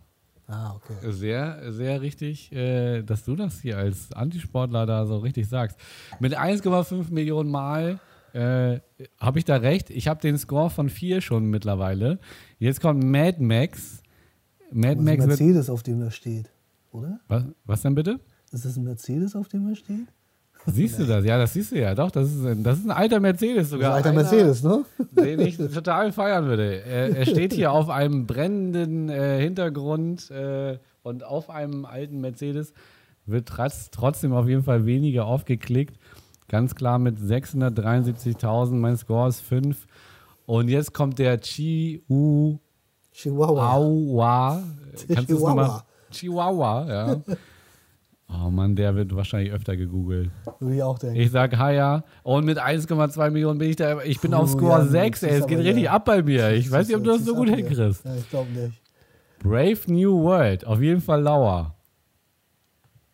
Ah, 0.47 0.75
okay. 0.75 1.11
sehr, 1.11 1.71
sehr 1.71 2.01
richtig, 2.01 2.51
äh, 2.51 3.01
dass 3.01 3.23
du 3.23 3.35
das 3.35 3.61
hier 3.61 3.77
als 3.77 4.11
Antisportler 4.11 4.85
da 4.85 5.05
so 5.05 5.17
richtig 5.17 5.47
sagst. 5.47 5.77
Mit 6.19 6.37
1,5 6.37 7.11
Millionen 7.11 7.49
Mal 7.49 7.99
äh, 8.33 8.79
habe 9.19 9.39
ich 9.39 9.45
da 9.45 9.57
recht. 9.57 9.89
Ich 9.89 10.07
habe 10.07 10.19
den 10.19 10.37
Score 10.37 10.69
von 10.69 10.89
4 10.89 11.21
schon 11.21 11.45
mittlerweile. 11.45 12.19
Jetzt 12.59 12.81
kommt 12.81 13.03
Mad 13.03 13.41
Max. 13.41 14.01
Mad 14.71 14.95
Das 14.95 14.99
ist 14.99 14.99
ein 14.99 15.05
Max. 15.05 15.25
Mercedes, 15.27 15.69
auf 15.69 15.83
dem 15.83 15.99
das 16.01 16.15
steht, 16.15 16.51
oder? 16.91 17.19
Was, 17.27 17.43
was 17.65 17.81
denn 17.83 17.95
bitte? 17.95 18.19
Ist 18.51 18.65
das 18.65 18.75
ein 18.75 18.83
Mercedes, 18.83 19.35
auf 19.35 19.47
dem 19.47 19.69
das 19.69 19.77
steht? 19.77 20.07
Siehst 20.71 20.99
du 20.99 21.05
das? 21.05 21.25
Ja, 21.25 21.37
das 21.37 21.53
siehst 21.53 21.71
du 21.71 21.79
ja. 21.79 21.93
Doch, 21.95 22.09
das 22.11 22.31
ist 22.33 22.45
ein, 22.45 22.63
das 22.63 22.79
ist 22.79 22.85
ein 22.85 22.91
alter 22.91 23.19
Mercedes 23.19 23.55
Das 23.57 23.63
ist 23.65 23.71
sogar. 23.71 23.91
ein 23.91 23.95
alter 23.97 24.09
Einer- 24.09 24.21
Mercedes, 24.21 24.63
ne? 24.63 24.85
den 25.11 25.39
ich 25.41 25.57
total 25.57 26.11
feiern 26.11 26.45
würde. 26.45 26.81
Er, 26.83 27.15
er 27.17 27.25
steht 27.25 27.53
hier 27.53 27.71
auf 27.71 27.89
einem 27.89 28.25
brennenden 28.25 29.09
äh, 29.09 29.41
Hintergrund 29.41 30.31
äh, 30.31 30.77
und 31.03 31.25
auf 31.25 31.49
einem 31.49 31.85
alten 31.85 32.21
Mercedes 32.21 32.73
wird 33.25 33.47
trotz, 33.49 33.89
trotzdem 33.91 34.33
auf 34.33 34.47
jeden 34.47 34.63
Fall 34.63 34.85
weniger 34.85 35.25
aufgeklickt. 35.25 35.97
Ganz 36.47 36.75
klar 36.75 36.99
mit 36.99 37.19
673.000, 37.19 38.71
mein 38.73 38.97
Score 38.97 39.29
ist 39.29 39.41
5. 39.41 39.85
Und 40.45 40.67
jetzt 40.69 40.93
kommt 40.93 41.19
der 41.19 41.39
Chihuahua. 41.39 42.59
Chihuahua. 43.13 44.63
Kannst? 45.07 45.27
Chihuahua. 45.29 45.83
Chihuahua, 46.11 46.85
ja. 46.87 47.21
Oh 48.29 48.49
Mann, 48.49 48.75
der 48.75 48.95
wird 48.95 49.15
wahrscheinlich 49.15 49.51
öfter 49.51 49.77
gegoogelt. 49.77 50.31
Würde 50.59 50.75
ich 50.75 50.83
auch 50.83 50.97
denken. 50.97 51.15
Ich 51.17 51.31
sag 51.31 51.57
Haya. 51.57 52.03
Und 52.23 52.45
mit 52.45 52.59
1,2 52.59 53.29
Millionen 53.29 53.59
bin 53.59 53.69
ich 53.69 53.75
da. 53.75 54.01
Ich 54.01 54.19
bin 54.21 54.33
auf 54.33 54.51
Puh, 54.51 54.57
Score 54.57 54.79
ja, 54.79 54.85
6, 54.85 55.19
das 55.19 55.29
ey. 55.29 55.39
Es 55.39 55.47
geht 55.47 55.59
richtig 55.59 55.83
ja. 55.83 55.91
ab 55.91 56.05
bei 56.05 56.23
mir. 56.23 56.51
Ich 56.51 56.71
weiß 56.71 56.87
nicht, 56.87 56.97
ob 56.97 57.03
du 57.03 57.11
das 57.11 57.25
so 57.25 57.35
gut 57.35 57.49
hinkriegst. 57.49 58.05
Ja, 58.05 58.15
ich 58.15 58.29
glaube 58.29 58.51
nicht. 58.51 58.81
Brave 59.39 59.79
New 59.87 60.23
World. 60.23 60.65
Auf 60.65 60.81
jeden 60.81 61.01
Fall 61.01 61.21
lauer. 61.21 61.75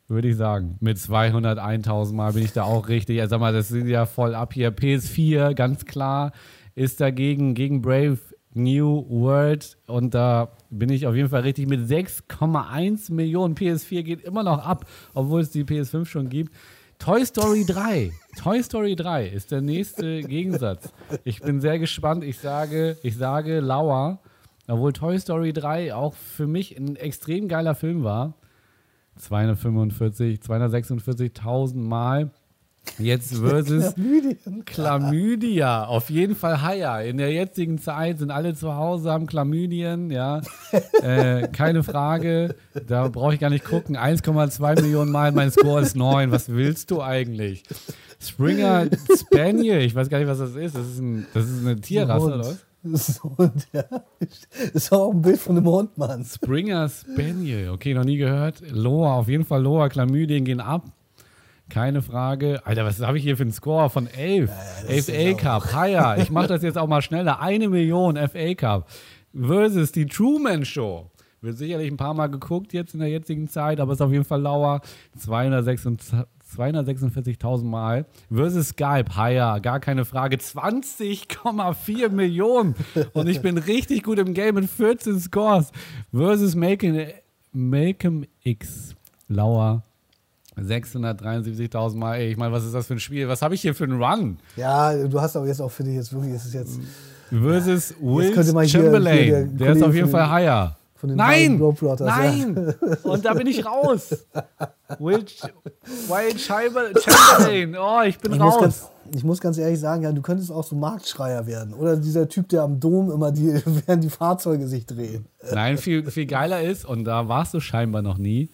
Würde 0.08 0.28
ich 0.30 0.38
sagen. 0.38 0.78
Mit 0.80 0.98
201.000 0.98 2.14
Mal 2.14 2.34
bin 2.34 2.44
ich 2.44 2.54
da 2.54 2.64
auch 2.64 2.88
richtig. 2.88 3.20
Also 3.20 3.32
sag 3.32 3.40
mal, 3.40 3.54
das 3.54 3.68
sind 3.68 3.88
ja 3.88 4.06
voll 4.06 4.36
ab 4.36 4.54
hier. 4.54 4.76
PS4, 4.76 5.54
ganz 5.54 5.86
klar, 5.86 6.32
ist 6.76 7.02
dagegen 7.02 7.56
gegen 7.56 7.82
Brave 7.82 8.20
New 8.54 9.06
World. 9.10 9.78
Und 9.88 10.14
da 10.14 10.52
bin 10.70 10.90
ich 10.90 11.08
auf 11.08 11.16
jeden 11.16 11.30
Fall 11.30 11.42
richtig 11.42 11.68
mit 11.68 11.82
6,1 11.82 13.12
Millionen. 13.12 13.56
PS4 13.56 14.04
geht 14.04 14.22
immer 14.22 14.44
noch 14.44 14.66
ab, 14.66 14.86
obwohl 15.14 15.42
es 15.42 15.52
die 15.52 15.64
PS5 15.64 16.06
schon 16.06 16.30
gibt. 16.30 16.54
Toy 17.00 17.26
Story 17.26 17.66
3. 17.66 18.12
Toy 18.38 18.62
Story 18.62 18.96
3 18.96 19.28
ist 19.28 19.52
der 19.52 19.62
nächste 19.62 20.22
Gegensatz. 20.24 20.92
Ich 21.24 21.42
bin 21.42 21.62
sehr 21.62 21.80
gespannt. 21.80 22.24
Ich 22.24 22.40
sage, 22.40 22.98
ich 23.04 23.16
sage 23.16 23.62
Lauer, 23.62 24.20
obwohl 24.68 24.94
Toy 24.94 25.18
Story 25.18 25.54
3 25.54 25.96
auch 25.96 26.14
für 26.14 26.46
mich 26.46 26.78
ein 26.78 26.96
extrem 26.98 27.48
geiler 27.48 27.74
Film 27.74 28.04
war. 28.04 28.36
245, 29.16 30.40
246.000 30.40 31.78
Mal. 31.78 32.32
Jetzt 32.98 33.36
versus 33.38 33.94
Chlamydien. 33.96 34.66
Chlamydia. 34.66 35.86
Auf 35.86 36.10
jeden 36.10 36.36
Fall 36.36 36.62
Haya. 36.62 37.02
In 37.02 37.18
der 37.18 37.32
jetzigen 37.32 37.78
Zeit 37.78 38.20
sind 38.20 38.32
alle 38.32 38.54
zu 38.56 38.76
Hause, 38.76 39.12
haben 39.12 39.28
Chlamydien, 39.28 40.12
ja. 40.12 40.42
äh, 41.02 41.48
keine 41.50 41.84
Frage. 41.84 42.56
Da 42.88 43.08
brauche 43.08 43.34
ich 43.34 43.40
gar 43.40 43.50
nicht 43.50 43.66
gucken. 43.66 43.98
1,2 43.98 44.82
Millionen 44.82 45.12
Mal, 45.12 45.32
mein 45.32 45.52
Score 45.52 45.82
ist 45.82 45.96
9. 45.96 46.32
Was 46.32 46.50
willst 46.50 46.92
du 46.92 47.02
eigentlich? 47.02 47.64
Springer 48.22 48.88
Spaniel, 49.18 49.80
ich 49.80 49.96
weiß 49.96 50.10
gar 50.10 50.20
nicht, 50.20 50.28
was 50.28 50.40
das 50.40 50.56
ist. 50.56 50.76
Das 50.76 50.88
ist, 50.88 51.00
ein, 51.00 51.26
das 51.34 51.50
ist 51.50 51.66
eine 51.66 51.80
Tierrasse, 51.80 52.26
oder 52.26 52.40
was? 52.40 52.66
Das 52.82 53.10
ist 53.10 53.24
ein 53.24 53.38
Hund, 53.38 53.68
ja. 53.74 53.84
Das 54.20 54.74
ist 54.74 54.92
auch 54.94 55.12
ein 55.12 55.22
Bild 55.22 55.40
von 55.40 55.58
einem 55.58 55.68
Hund, 55.68 55.98
Mann. 55.98 56.24
Springer 56.24 56.88
Spaniel. 56.90 57.70
Okay, 57.70 57.94
noch 57.94 58.06
nie 58.06 58.18
gehört. 58.18 58.62
Loa, 58.72 59.16
auf 59.16 59.28
jeden 59.28 59.46
Fall 59.46 59.62
Loa. 59.62 59.90
Chlamydien 59.90 60.46
gehen 60.46 60.62
ab. 60.62 60.86
Keine 61.70 62.02
Frage. 62.02 62.62
Alter, 62.66 62.86
was 62.86 63.00
habe 63.02 63.18
ich 63.18 63.24
hier 63.24 63.38
für 63.38 63.44
einen 63.44 63.52
Score 63.52 63.90
von 63.90 64.08
11? 64.08 64.52
11 64.88 65.06
FA 65.06 65.34
Cup. 65.34 65.74
Haya. 65.74 66.18
Ich 66.18 66.30
mache 66.32 66.48
das 66.48 66.64
jetzt 66.64 66.78
auch 66.78 66.88
mal 66.88 67.02
schneller. 67.02 67.40
Eine 67.42 67.70
Million 67.70 68.18
FA 68.18 68.54
Cup. 68.56 68.90
Versus 69.34 69.92
die 69.92 70.06
Truman 70.06 70.66
Show. 70.66 71.10
Wird 71.42 71.58
sicherlich 71.58 71.90
ein 71.90 71.98
paar 71.98 72.14
Mal 72.14 72.28
geguckt 72.28 72.74
jetzt 72.74 72.94
in 72.94 73.00
der 73.00 73.10
jetzigen 73.10 73.48
Zeit, 73.48 73.80
aber 73.80 73.94
ist 73.94 74.02
auf 74.02 74.12
jeden 74.12 74.26
Fall 74.26 74.42
lauer. 74.42 74.82
246 75.18 76.26
246.000 76.56 77.64
Mal. 77.64 78.06
Versus 78.32 78.70
Skype. 78.70 79.16
Haya. 79.16 79.60
Gar 79.60 79.80
keine 79.80 80.04
Frage. 80.04 80.38
20,4 80.38 82.10
Millionen. 82.10 82.76
Und 83.14 83.28
ich 83.28 83.42
bin 83.42 83.58
richtig 83.58 84.04
gut 84.04 84.18
im 84.20 84.34
Game 84.34 84.56
mit 84.56 84.70
14 84.70 85.20
Scores. 85.20 85.72
Versus 86.12 86.56
Malcolm, 86.56 87.08
Malcolm 87.52 88.26
X. 88.44 88.96
Lauer. 89.28 89.84
673.000 90.66 91.96
Mal. 91.98 92.16
Ey, 92.18 92.32
ich 92.32 92.38
meine, 92.38 92.52
was 92.52 92.66
ist 92.66 92.74
das 92.74 92.88
für 92.88 92.94
ein 92.94 93.00
Spiel? 93.00 93.28
Was 93.28 93.42
habe 93.42 93.56
ich 93.56 93.62
hier 93.62 93.74
für 93.76 93.84
einen 93.86 94.02
Run? 94.02 94.38
Ja, 94.56 94.94
du 94.96 95.20
hast 95.22 95.36
aber 95.36 95.48
jetzt 95.48 95.62
auch 95.62 95.72
für 95.72 95.84
dich 95.84 95.96
jetzt 95.96 96.14
wirklich, 96.14 96.34
es 96.34 96.46
ist 96.46 96.54
jetzt 96.54 96.80
Versus 97.30 97.94
Will 98.02 98.34
könnte 98.34 98.54
man 98.54 98.66
hier- 98.66 98.82
Chamberlain. 98.82 99.24
hier 99.24 99.46
der 99.46 99.46
der 99.68 99.76
ist 99.76 99.84
auf 99.84 99.94
jeden 99.94 100.10
Fall 100.10 100.30
higher. 100.30 100.76
von 100.96 101.10
den 101.10 101.18
Nein! 101.18 101.58
Globetrotters, 101.58 102.08
ja. 102.08 102.18
Nein! 102.18 102.74
Und 103.04 103.24
da 103.26 103.34
bin 103.36 103.46
ich 103.48 103.66
raus. 103.66 104.10
Will, 104.98 105.18
Ch- 105.20 105.44
Will 106.08 106.38
Chamber- 106.40 106.90
Chamberlain. 107.00 107.76
Oh, 107.80 108.02
ich 108.06 108.18
bin 108.18 108.34
Ich 108.34 108.40
raus. 108.40 108.60
ganz, 108.60 108.88
ich 109.16 109.24
muss 109.24 109.40
ganz 109.40 109.58
ehrlich 109.60 109.80
sagen, 109.80 110.02
ja, 110.04 110.12
du 110.12 110.22
könntest 110.24 110.52
auch 110.52 110.64
so 110.64 110.76
Marktschreier 110.76 111.46
werden. 111.46 111.74
Oder 111.76 111.96
dieser 111.98 112.28
Typ, 112.28 112.50
der 112.50 112.64
am 112.64 112.80
Dom 112.80 113.12
immer 113.12 113.32
die, 113.32 113.54
während 113.86 114.04
die 114.04 114.10
Fahrzeuge 114.10 114.68
sich 114.68 114.86
drehen. 114.88 115.26
Nein, 115.54 115.78
viel, 115.78 116.10
viel 116.10 116.26
geiler 116.26 116.62
ist, 116.64 116.84
und 116.84 117.06
da 117.06 117.28
warst 117.28 117.54
du 117.54 117.60
scheinbar 117.60 118.02
noch 118.02 118.18
nie, 118.18 118.50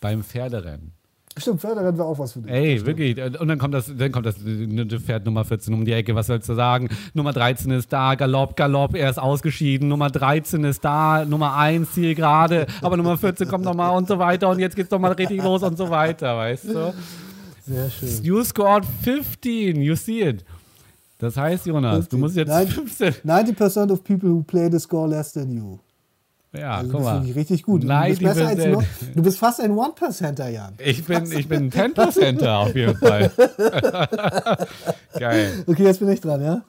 beim 0.00 0.22
Pferderennen. 0.24 0.92
Stimmt, 1.38 1.60
Förderennen 1.60 1.98
wäre 1.98 2.08
auch 2.08 2.18
was 2.18 2.32
für 2.32 2.40
dich. 2.40 2.50
Ey, 2.50 2.86
wirklich. 2.86 3.20
Und 3.38 3.48
dann 3.48 3.58
kommt 3.58 3.74
das, 3.74 3.92
dann 3.94 4.10
kommt 4.10 4.24
das 4.24 4.36
äh, 4.38 4.98
Pferd 4.98 5.26
Nummer 5.26 5.44
14 5.44 5.74
um 5.74 5.84
die 5.84 5.92
Ecke. 5.92 6.14
Was 6.14 6.28
sollst 6.28 6.48
du 6.48 6.54
sagen? 6.54 6.88
Nummer 7.12 7.32
13 7.34 7.70
ist 7.72 7.92
da, 7.92 8.14
Galopp, 8.14 8.56
Galopp, 8.56 8.94
er 8.94 9.10
ist 9.10 9.18
ausgeschieden. 9.18 9.88
Nummer 9.88 10.08
13 10.08 10.64
ist 10.64 10.82
da, 10.82 11.26
Nummer 11.26 11.54
1 11.56 11.92
Ziel 11.92 12.14
gerade, 12.14 12.66
aber 12.80 12.96
Nummer 12.96 13.18
14 13.18 13.48
kommt 13.48 13.64
nochmal 13.64 13.94
und 13.96 14.08
so 14.08 14.18
weiter. 14.18 14.48
Und 14.48 14.60
jetzt 14.60 14.76
geht's 14.76 14.88
doch 14.88 14.98
mal 14.98 15.12
richtig 15.12 15.42
los 15.42 15.62
und 15.62 15.76
so 15.76 15.90
weiter, 15.90 16.38
weißt 16.38 16.64
du? 16.64 16.94
Sehr 17.66 17.90
schön. 17.90 18.22
You 18.22 18.42
scored 18.42 18.86
15, 19.02 19.82
you 19.82 19.94
see 19.94 20.22
it. 20.22 20.44
Das 21.18 21.36
heißt, 21.36 21.66
Jonas, 21.66 22.08
du 22.08 22.18
musst 22.18 22.36
jetzt 22.36 22.48
Nein. 22.48 22.68
15. 22.68 23.14
90% 23.24 23.90
of 23.90 24.04
people 24.04 24.30
who 24.30 24.42
play 24.42 24.70
the 24.70 24.78
score 24.78 25.08
less 25.08 25.32
than 25.32 25.50
you. 25.50 25.78
Ja, 26.58 26.76
Also 26.78 26.90
guck 26.92 27.00
du 27.00 27.04
mal. 27.06 27.18
richtig 27.20 27.62
gut. 27.62 27.82
Du 27.82 27.86
Nein, 27.86 28.10
bist, 28.10 28.22
besser 28.22 28.48
als 28.48 28.60
90%. 28.60 28.70
nur, 28.72 28.84
du 29.14 29.22
bist 29.22 29.38
fast 29.38 29.60
ein 29.60 29.70
One-Percenter, 29.72 30.48
Jan. 30.48 30.74
Ich 30.78 31.04
bin, 31.04 31.30
ich 31.32 31.48
bin 31.48 31.64
ein 31.64 31.70
10%er 31.94 32.58
auf 32.58 32.74
jeden 32.74 32.96
Fall. 32.96 33.30
Geil. 35.18 35.64
Okay, 35.66 35.84
jetzt 35.84 35.98
bin 36.00 36.08
ich 36.08 36.20
dran, 36.20 36.42
ja? 36.42 36.62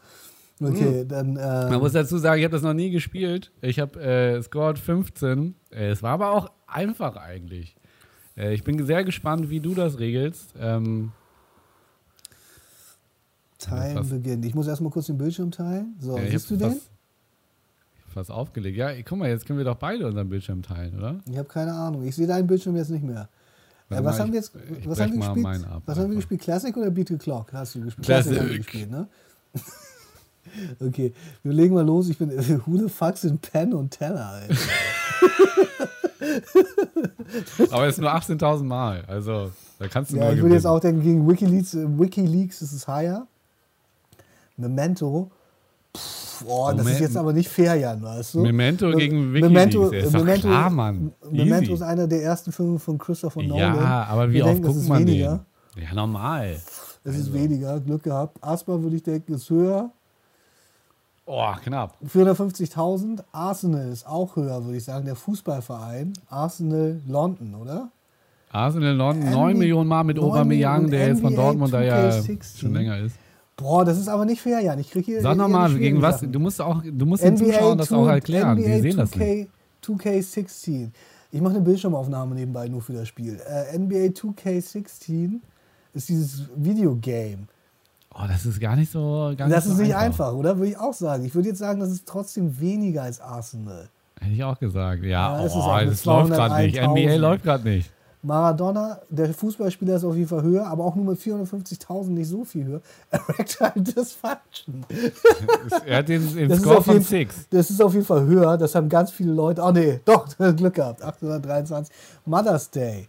Okay, 0.62 1.02
Hm. 1.02 1.08
dann. 1.08 1.34
Man 1.34 1.74
Ähm, 1.74 1.80
muss 1.80 1.92
dazu 1.94 2.18
sagen, 2.18 2.40
ich 2.40 2.46
habe 2.46 2.54
das 2.54 2.64
noch 2.64 2.74
nie 2.74 2.90
gespielt. 2.90 3.52
Ich 3.62 3.80
habe 3.80 4.00
äh, 4.02 4.42
scored 4.42 4.80
15. 4.80 5.54
Äh, 5.72 5.90
es 5.90 6.02
war 6.02 6.12
aber 6.14 6.32
auch 6.32 6.50
einfach 6.66 7.16
eigentlich. 7.16 7.76
Äh, 8.36 8.54
ich 8.56 8.64
bin 8.64 8.84
sehr 8.86 9.04
gespannt, 9.04 9.50
wie 9.52 9.60
du 9.60 9.76
das 9.76 10.00
regelst. 10.00 10.54
Ähm, 10.60 11.12
Teilen 13.60 14.08
beginnt. 14.10 14.46
Ich 14.46 14.54
muss 14.54 14.68
erstmal 14.68 14.92
kurz 14.92 15.08
den 15.08 15.18
Bildschirm 15.18 15.50
teilen. 15.52 15.96
So, 16.00 16.18
siehst 16.30 16.50
du 16.52 16.58
den? 16.58 16.72
fast, 16.72 16.90
fast 18.14 18.32
aufgelegt. 18.32 18.78
Ja, 18.78 18.90
guck 19.04 19.18
mal, 19.20 19.30
jetzt 19.30 19.46
können 19.46 19.60
wir 19.60 19.66
doch 19.66 19.76
beide 19.76 20.06
unseren 20.08 20.30
Bildschirm 20.30 20.62
teilen, 20.62 20.98
oder? 20.98 21.20
Ich 21.30 21.38
habe 21.38 21.48
keine 21.48 21.74
Ahnung. 21.74 22.04
Ich 22.06 22.16
sehe 22.16 22.28
deinen 22.28 22.48
Bildschirm 22.48 22.76
jetzt 22.76 22.90
nicht 22.90 23.04
mehr. 23.04 23.30
Äh, 23.90 24.04
was 24.04 24.18
mal, 24.18 24.20
haben 24.20 24.34
wir 24.34 24.40
ich- 24.40 24.46
jetzt? 24.46 24.56
ich 24.80 24.90
was 24.90 25.00
haben 25.00 25.14
wir 25.14 25.20
gespielt? 25.20 25.46
ab, 25.66 25.82
was 25.86 25.96
haben 25.98 26.04
wir 26.04 26.04
einfach. 26.06 26.16
gespielt? 26.16 26.42
Classic 26.42 26.76
oder 26.78 26.90
Beat 26.92 27.08
the 27.10 27.18
Clock? 27.18 27.54
Hast 27.54 27.76
du 27.76 27.82
gespielt? 27.82 28.06
Classic. 28.06 28.58
gespielt, 28.58 28.92
ne? 28.92 29.08
okay, 30.80 31.14
wir 31.44 31.54
legen 31.54 31.74
mal 31.74 31.86
los. 31.86 32.10
Ich 32.10 32.18
bin 32.18 32.30
Who 32.66 32.78
the 32.78 32.90
fuck 32.90 33.18
sind 33.18 33.42
Pen 33.42 33.74
und 33.74 33.92
Teller. 33.92 34.42
Aber 37.72 37.86
es 37.88 37.96
ist 37.96 38.02
nur 38.02 38.14
18.000 38.14 38.64
Mal. 38.64 39.04
Also, 39.08 39.52
da 39.80 39.88
kannst 39.88 40.12
du 40.12 40.18
Ja, 40.18 40.26
nur 40.26 40.34
ich 40.34 40.42
würde 40.42 40.56
jetzt 40.56 40.66
auch 40.66 40.80
denken, 40.80 41.02
gegen 41.02 41.28
Wikileaks, 41.30 41.74
äh, 41.74 41.86
Wikileaks 42.00 42.62
ist 42.62 42.74
es 42.74 42.88
higher. 42.88 43.28
Memento. 44.58 45.32
Pff, 45.98 46.46
oh, 46.48 46.72
das 46.76 46.86
ist 46.88 47.00
jetzt 47.00 47.18
aber 47.18 47.34
nicht 47.34 47.50
fair, 47.50 47.76
Jan, 47.76 48.02
weißt 48.02 48.36
du? 48.36 48.40
Memento 48.42 48.88
Me- 48.90 48.96
gegen 48.98 49.34
Wikileaks. 49.34 49.54
Memento, 49.76 49.90
ist 49.90 50.14
Memento, 50.14 50.48
klar, 50.48 50.70
Mann. 50.70 51.12
Memento 51.32 51.64
Easy. 51.64 51.74
ist 51.74 51.82
einer 51.82 52.08
der 52.08 52.24
ersten 52.24 52.52
Filme 52.52 52.78
von 52.80 52.98
Christopher 52.98 53.42
Nolan. 53.44 53.76
Ja, 53.76 54.04
aber 54.10 54.30
wie 54.30 54.36
Wir 54.36 54.46
oft 54.46 54.54
denken, 54.56 54.68
guckt 54.74 54.88
man 54.88 55.00
weniger. 55.08 55.40
den? 55.76 55.84
Ja, 55.84 55.94
normal. 55.94 56.50
Es 57.04 57.16
Also. 57.16 57.20
ist 57.20 57.34
weniger, 57.34 57.80
Glück 57.80 58.04
gehabt. 58.04 58.38
Asper 58.44 58.82
würde 58.82 58.96
ich 58.96 59.04
denken, 59.04 59.34
ist 59.34 59.50
höher. 59.50 59.90
Oh, 61.26 61.52
knapp. 61.64 61.98
450.000. 62.08 63.20
Arsenal 63.32 63.90
ist 63.92 64.08
auch 64.08 64.36
höher, 64.36 64.64
würde 64.64 64.78
ich 64.78 64.84
sagen. 64.86 65.06
Der 65.06 65.16
Fußballverein. 65.16 66.14
Arsenal 66.30 67.02
London, 67.08 67.56
oder? 67.56 67.90
Arsenal 68.50 68.94
London, 68.96 69.28
NBA 69.28 69.36
9 69.36 69.58
Millionen 69.58 69.90
Mal 69.90 70.04
mit 70.06 70.16
9 70.18 70.26
Aubameyang, 70.26 70.90
der 70.90 71.08
jetzt 71.10 71.22
von 71.22 71.36
Dortmund 71.36 71.74
da 71.74 71.82
ja 71.82 72.10
2K16. 72.12 72.60
schon 72.62 72.74
länger 72.74 72.98
ist. 73.00 73.16
Boah, 73.58 73.84
das 73.84 73.98
ist 73.98 74.08
aber 74.08 74.24
nicht 74.24 74.40
fair, 74.42 74.62
Jan. 74.62 74.80
Ich 74.80 74.92
kriege 74.92 75.06
hier. 75.06 75.22
Sag 75.22 75.36
nochmal, 75.36 75.74
gegen 75.76 76.02
was, 76.02 76.22
du 76.22 76.40
musst 76.40 76.62
auch, 76.62 76.82
du 76.84 77.06
musst 77.06 77.24
den 77.24 77.36
Zuschauern 77.36 77.78
das 77.78 77.92
auch 77.92 78.08
erklären, 78.08 78.58
die 78.58 78.80
sehen 78.80 78.98
das 78.98 79.16
nicht. 79.16 79.50
2K, 79.84 80.22
2K16. 80.22 80.90
Ich 81.32 81.42
mache 81.42 81.56
eine 81.56 81.64
Bildschirmaufnahme 81.64 82.36
nebenbei 82.36 82.68
nur 82.68 82.82
für 82.82 82.94
das 82.94 83.08
Spiel. 83.08 83.40
Äh, 83.46 83.78
NBA 83.78 84.14
2K16 84.14 85.40
ist 85.94 86.08
dieses 86.08 86.44
Videogame. 86.56 87.48
Oh, 88.14 88.24
das 88.28 88.46
ist 88.46 88.60
gar 88.60 88.76
nicht 88.76 88.92
so, 88.92 89.34
gar 89.38 89.50
Das 89.50 89.66
nicht 89.66 89.72
ist 89.74 89.78
so 89.78 89.84
nicht 89.84 89.96
einfach, 89.96 90.34
oder? 90.34 90.58
Würde 90.58 90.70
ich 90.72 90.78
auch 90.78 90.94
sagen. 90.94 91.26
Ich 91.26 91.36
würde 91.36 91.50
jetzt 91.50 91.60
sagen, 91.60 91.80
das 91.80 91.92
ist 91.92 92.08
trotzdem 92.08 92.60
weniger 92.60 93.04
als 93.04 93.20
Arsenal. 93.20 93.90
Hätte 94.20 94.34
ich 94.34 94.44
auch 94.44 94.60
gesagt. 94.60 95.04
Ja, 95.04 95.38
Ja, 95.38 95.40
oh, 95.40 95.76
mit 95.80 95.92
das 95.92 96.06
läuft 96.06 96.32
gerade 96.32 96.64
nicht. 96.64 96.80
201.000. 96.80 96.88
NBA 96.88 97.16
läuft 97.16 97.44
gerade 97.44 97.64
nicht. 97.70 97.92
Maradona, 98.24 99.00
der 99.10 99.34
Fußballspieler 99.34 99.96
ist 99.96 100.04
auf 100.04 100.16
jeden 100.16 100.28
Fall 100.28 100.42
höher, 100.42 100.66
aber 100.68 100.84
auch 100.86 100.96
nur 100.96 101.06
mit 101.06 101.20
450.000 101.20 102.10
nicht 102.10 102.28
so 102.28 102.44
viel 102.44 102.66
höher. 102.66 102.82
Erectile 103.12 103.74
Dysfunction. 103.76 104.86
Er 105.86 105.98
hat 106.00 106.10
den, 106.10 106.36
den 106.36 106.60
Score 106.60 106.80
auf 106.80 106.86
von 106.86 106.96
jeden, 106.96 107.06
6. 107.06 107.48
das 107.50 107.70
ist 107.70 107.82
auf 107.82 107.94
jeden 107.94 108.06
Fall 108.06 108.26
höher. 108.26 108.58
Das 108.58 108.74
haben 108.76 108.90
ganz 108.90 109.12
viele 109.12 109.32
Leute. 109.34 109.62
Oh 109.62 109.72
nee, 109.72 110.00
doch, 110.04 110.28
Glück 110.56 110.74
gehabt. 110.74 111.04
823. 111.04 111.94
Mother's 112.26 112.70
Day. 112.72 113.08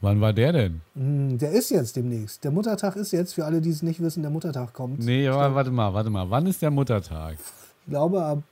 Wann 0.00 0.20
war 0.20 0.32
der 0.32 0.52
denn? 0.52 0.80
Hm, 0.94 1.38
Der 1.38 1.52
ist 1.52 1.70
jetzt 1.70 1.96
demnächst. 1.96 2.42
Der 2.44 2.50
Muttertag 2.50 2.96
ist 2.96 3.12
jetzt, 3.12 3.34
für 3.34 3.44
alle, 3.44 3.60
die 3.60 3.70
es 3.70 3.82
nicht 3.82 4.00
wissen, 4.00 4.22
der 4.22 4.30
Muttertag 4.30 4.72
kommt. 4.72 4.98
Nee, 5.00 5.28
aber 5.28 5.54
warte 5.54 5.70
mal, 5.70 5.92
warte 5.94 6.10
mal. 6.10 6.28
Wann 6.30 6.46
ist 6.46 6.60
der 6.62 6.70
Muttertag? 6.70 7.34
Ich 7.86 7.90
glaube 7.90 8.24
am 8.24 8.42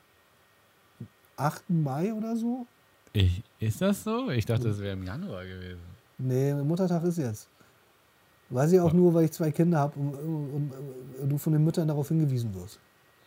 8. 1.36 1.64
Mai 1.68 2.12
oder 2.14 2.36
so. 2.36 2.66
Ich, 3.14 3.42
ist 3.60 3.80
das 3.80 4.02
so? 4.02 4.28
Ich 4.30 4.44
dachte, 4.44 4.68
das 4.68 4.80
wäre 4.80 4.92
im 4.92 5.04
Januar 5.04 5.44
gewesen. 5.44 5.80
Nee, 6.18 6.52
Muttertag 6.52 7.04
ist 7.04 7.18
jetzt. 7.18 7.48
Weiß 8.50 8.72
ich 8.72 8.80
auch 8.80 8.92
nur, 8.92 9.14
weil 9.14 9.24
ich 9.24 9.32
zwei 9.32 9.50
Kinder 9.50 9.78
habe 9.78 9.98
und, 9.98 10.14
und, 10.14 10.72
und 11.22 11.28
du 11.28 11.38
von 11.38 11.52
den 11.52 11.64
Müttern 11.64 11.88
darauf 11.88 12.08
hingewiesen 12.08 12.52
wirst. 12.54 12.78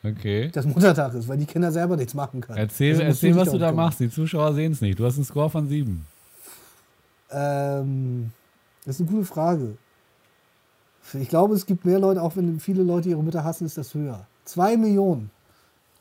Okay. 0.03 0.49
Dass 0.51 0.65
Muttertag 0.65 1.13
ist, 1.13 1.27
weil 1.27 1.37
die 1.37 1.45
Kinder 1.45 1.71
selber 1.71 1.95
nichts 1.95 2.13
machen 2.13 2.41
können. 2.41 2.57
Erzähl, 2.57 2.93
musst 2.93 3.01
erzähl 3.01 3.35
was 3.35 3.49
du 3.49 3.57
da 3.57 3.69
kümmern. 3.69 3.85
machst. 3.85 3.99
Die 3.99 4.09
Zuschauer 4.09 4.53
sehen 4.53 4.73
es 4.73 4.81
nicht. 4.81 4.99
Du 4.99 5.05
hast 5.05 5.15
einen 5.15 5.25
Score 5.25 5.49
von 5.49 5.67
7. 5.67 6.05
Ähm, 7.31 8.31
das 8.85 8.95
ist 8.95 9.01
eine 9.01 9.09
gute 9.09 9.25
Frage. 9.25 9.77
Ich 11.13 11.29
glaube, 11.29 11.55
es 11.55 11.65
gibt 11.65 11.85
mehr 11.85 11.99
Leute, 11.99 12.21
auch 12.21 12.35
wenn 12.35 12.59
viele 12.59 12.83
Leute 12.83 13.09
ihre 13.09 13.23
Mütter 13.23 13.43
hassen, 13.43 13.65
ist 13.65 13.77
das 13.77 13.93
höher. 13.93 14.27
Zwei 14.43 14.75
Millionen. 14.75 15.31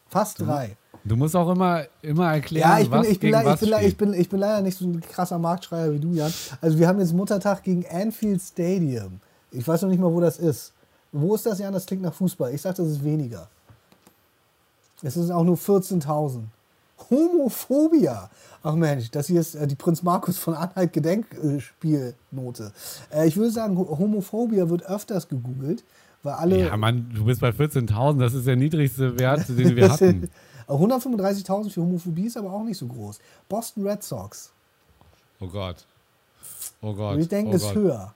Fast 0.09 0.41
drei. 0.41 0.77
Du 1.07 1.17
musst 1.17 1.37
auch 1.37 1.51
immer, 1.51 1.85
immer 2.03 2.33
erklären, 2.33 2.69
Ja, 2.71 2.79
ich 2.81 2.91
bin, 2.91 2.99
was 2.99 3.09
ich, 3.09 3.21
bin, 3.21 3.31
gegen 3.33 3.41
ich, 3.41 3.47
was 3.47 3.61
bin, 3.61 3.73
ich, 3.81 3.97
bin, 3.97 4.15
ich 4.15 4.29
bin 4.29 4.41
leider 4.41 4.63
nicht 4.63 4.77
so 4.79 4.87
ein 4.87 5.01
krasser 5.01 5.39
Marktschreier 5.39 5.93
wie 5.93 5.99
du, 6.01 6.13
Jan. 6.13 6.33
Also 6.61 6.79
wir 6.79 6.89
haben 6.89 6.99
jetzt 6.99 7.13
Muttertag 7.13 7.63
gegen 7.63 7.85
Anfield 7.89 8.41
Stadium. 8.43 9.21
Ich 9.53 9.67
weiß 9.67 9.83
noch 9.83 9.89
nicht 9.89 10.01
mal, 10.01 10.13
wo 10.13 10.21
das 10.21 10.39
ist. 10.39 10.73
Wo 11.13 11.35
ist 11.35 11.47
das, 11.47 11.59
Jan? 11.61 11.73
Das 11.73 11.87
klingt 11.87 12.03
nach 12.03 12.13
Fußball. 12.15 12.53
Ich 12.53 12.61
sage, 12.63 12.77
das 12.79 12.89
ist 12.89 13.05
weniger. 13.05 13.49
Es 15.03 15.15
sind 15.15 15.31
auch 15.31 15.45
nur 15.45 15.57
14.000. 15.57 16.41
Homophobia. 17.11 18.29
Ach 18.63 18.75
Mensch, 18.75 19.11
das 19.11 19.27
hier 19.29 19.41
ist 19.41 19.55
äh, 19.55 19.67
die 19.67 19.75
Prinz 19.77 20.03
Markus 20.03 20.39
von 20.39 20.55
Anhalt 20.55 20.93
Gedenkspielnote. 20.93 22.73
Äh, 23.15 23.29
ich 23.29 23.37
würde 23.37 23.51
sagen, 23.51 23.77
Ho- 23.79 23.99
Homophobia 23.99 24.69
wird 24.69 24.85
öfters 24.87 25.29
gegoogelt, 25.29 25.85
weil 26.23 26.33
alle. 26.35 26.67
Ja, 26.67 26.77
Mann, 26.77 27.11
du 27.15 27.25
bist 27.25 27.41
bei 27.41 27.51
14.000. 27.51 28.19
Das 28.19 28.35
ist 28.35 28.47
der 28.47 28.57
niedrigste 28.57 29.19
Wert, 29.19 29.49
den 29.49 29.77
wir 29.77 29.89
hatten. 29.93 30.31
135.000 30.69 31.71
für 31.71 31.83
Homophobie 31.83 32.27
ist 32.27 32.37
aber 32.37 32.53
auch 32.53 32.65
nicht 32.65 32.79
so 32.79 32.87
groß. 32.87 33.19
Boston 33.49 33.87
Red 33.87 34.03
Sox. 34.03 34.53
Oh 35.41 35.47
Gott. 35.47 35.87
Oh 36.83 36.93
Gott. 36.93 37.15
Und 37.15 37.21
ich 37.21 37.29
denke, 37.29 37.53
oh 37.53 37.55
ist 37.55 37.75
höher. 37.75 38.15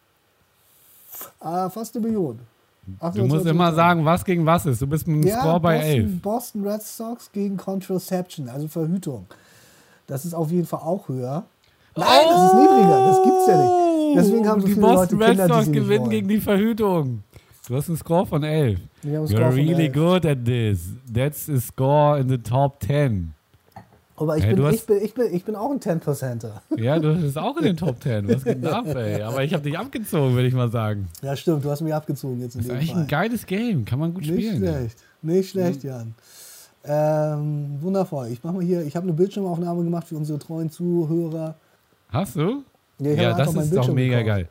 Ah, 1.38 1.68
fast 1.68 1.96
eine 1.96 2.06
Million. 2.06 2.40
Du 3.14 3.24
musst 3.26 3.46
immer 3.46 3.72
sagen, 3.72 4.04
was 4.04 4.24
gegen 4.24 4.46
was 4.46 4.66
ist. 4.66 4.82
Du 4.82 4.86
bist 4.86 5.06
mit 5.06 5.16
einem 5.16 5.26
ja, 5.26 5.40
Score 5.40 5.60
bei 5.60 5.76
Boston, 5.76 5.90
11. 5.90 6.22
Boston 6.22 6.66
Red 6.66 6.82
Sox 6.82 7.32
gegen 7.32 7.56
Contraception, 7.56 8.48
also 8.48 8.68
Verhütung. 8.68 9.26
Das 10.06 10.24
ist 10.24 10.34
auf 10.34 10.50
jeden 10.50 10.66
Fall 10.66 10.80
auch 10.80 11.08
höher. 11.08 11.44
Nein, 11.94 12.06
das 12.28 12.44
ist 12.46 12.54
niedriger. 12.54 13.06
Das 13.06 13.22
gibt's 13.22 13.46
ja 13.46 13.56
nicht. 13.58 14.16
Deswegen 14.16 14.48
haben 14.48 14.60
so 14.60 14.66
Oh, 14.66 14.68
die 14.68 14.74
viele 14.74 14.86
Boston 14.86 15.18
Leute 15.18 15.30
Red 15.30 15.38
Kinder, 15.38 15.46
die 15.46 15.64
Sox 15.64 15.72
gewinnen 15.72 16.10
gegen 16.10 16.28
die 16.28 16.40
Verhütung. 16.40 17.22
Du 17.70 17.76
hast 17.76 17.86
einen 17.88 17.96
Score 17.98 18.26
von 18.26 18.42
11. 18.42 18.80
Wir 19.02 19.18
haben 19.18 19.26
einen 19.26 19.26
You're 19.26 19.30
Score 19.36 19.52
von 19.52 19.54
really 19.54 19.86
11. 19.86 19.92
good 19.92 20.26
at 20.26 20.44
this. 20.44 20.80
That's 21.14 21.48
a 21.48 21.60
score 21.60 22.18
in 22.18 22.28
the 22.28 22.38
top 22.38 22.82
10. 22.82 23.32
Aber 24.16 24.36
ich, 24.36 24.44
Hey, 24.44 24.54
bin, 24.56 24.66
ich, 24.74 24.84
bin, 24.86 24.96
ich, 25.02 25.14
bin, 25.14 25.32
ich 25.32 25.44
bin 25.44 25.54
auch 25.54 25.70
ein 25.70 25.78
10%er. 25.78 26.60
Ja, 26.76 26.98
du 26.98 27.14
bist 27.14 27.38
auch 27.38 27.56
in 27.58 27.64
den 27.64 27.76
Top 27.76 28.02
10. 28.02 28.28
Was 28.28 28.42
geht 28.42 28.56
denn 28.62 28.66
ab, 28.66 28.86
ey? 28.88 29.22
Aber 29.22 29.44
ich 29.44 29.54
habe 29.54 29.62
dich 29.62 29.78
abgezogen, 29.78 30.34
würde 30.34 30.48
ich 30.48 30.52
mal 30.54 30.68
sagen. 30.70 31.08
Ja, 31.22 31.36
stimmt. 31.36 31.64
Du 31.64 31.70
hast 31.70 31.80
mich 31.80 31.94
abgezogen 31.94 32.40
jetzt 32.40 32.56
in 32.56 32.62
Das 32.62 32.66
ist 32.66 32.70
dem 32.70 32.76
eigentlich 32.76 32.92
Fall. 32.92 33.02
ein 33.02 33.06
geiles 33.06 33.46
Game. 33.46 33.84
Kann 33.84 34.00
man 34.00 34.12
gut 34.14 34.22
Nicht 34.26 34.32
spielen. 34.48 34.64
ey. 34.64 34.74
schlecht. 34.80 34.96
Nicht 35.22 35.50
schlecht, 35.50 35.84
Jan. 35.84 36.14
Ähm, 36.84 37.78
wundervoll. 37.80 38.28
Ich 38.32 38.42
mache 38.42 38.54
mal 38.56 38.64
hier, 38.64 38.82
ich 38.82 38.96
habe 38.96 39.04
eine 39.04 39.12
Bildschirmaufnahme 39.14 39.84
gemacht 39.84 40.08
für 40.08 40.16
unsere 40.16 40.38
treuen 40.40 40.70
Zuhörer. 40.70 41.54
Hast 42.08 42.34
du? 42.36 42.62
Ja, 42.98 43.10
ich 43.12 43.20
Ja, 43.20 43.32
das 43.38 43.54
ist 43.54 43.74
doch 43.76 43.92
mega 43.94 44.18
gekauft. 44.22 44.26
geil. 44.36 44.48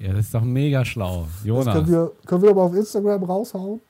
Ja, 0.00 0.12
das 0.12 0.26
ist 0.26 0.34
doch 0.34 0.42
mega 0.42 0.84
schlau. 0.84 1.26
Das 1.38 1.44
Jonas. 1.44 1.74
können 1.74 1.88
wir, 1.88 2.12
können 2.26 2.42
wir 2.42 2.50
aber 2.50 2.62
auf 2.62 2.74
Instagram 2.74 3.22
raushauen. 3.24 3.80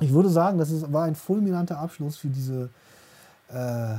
Ich 0.00 0.12
würde 0.12 0.30
sagen, 0.30 0.58
das 0.58 0.70
ist, 0.70 0.90
war 0.92 1.04
ein 1.04 1.14
fulminanter 1.14 1.78
Abschluss 1.78 2.16
für 2.16 2.28
diese. 2.28 2.70
Äh, 3.48 3.96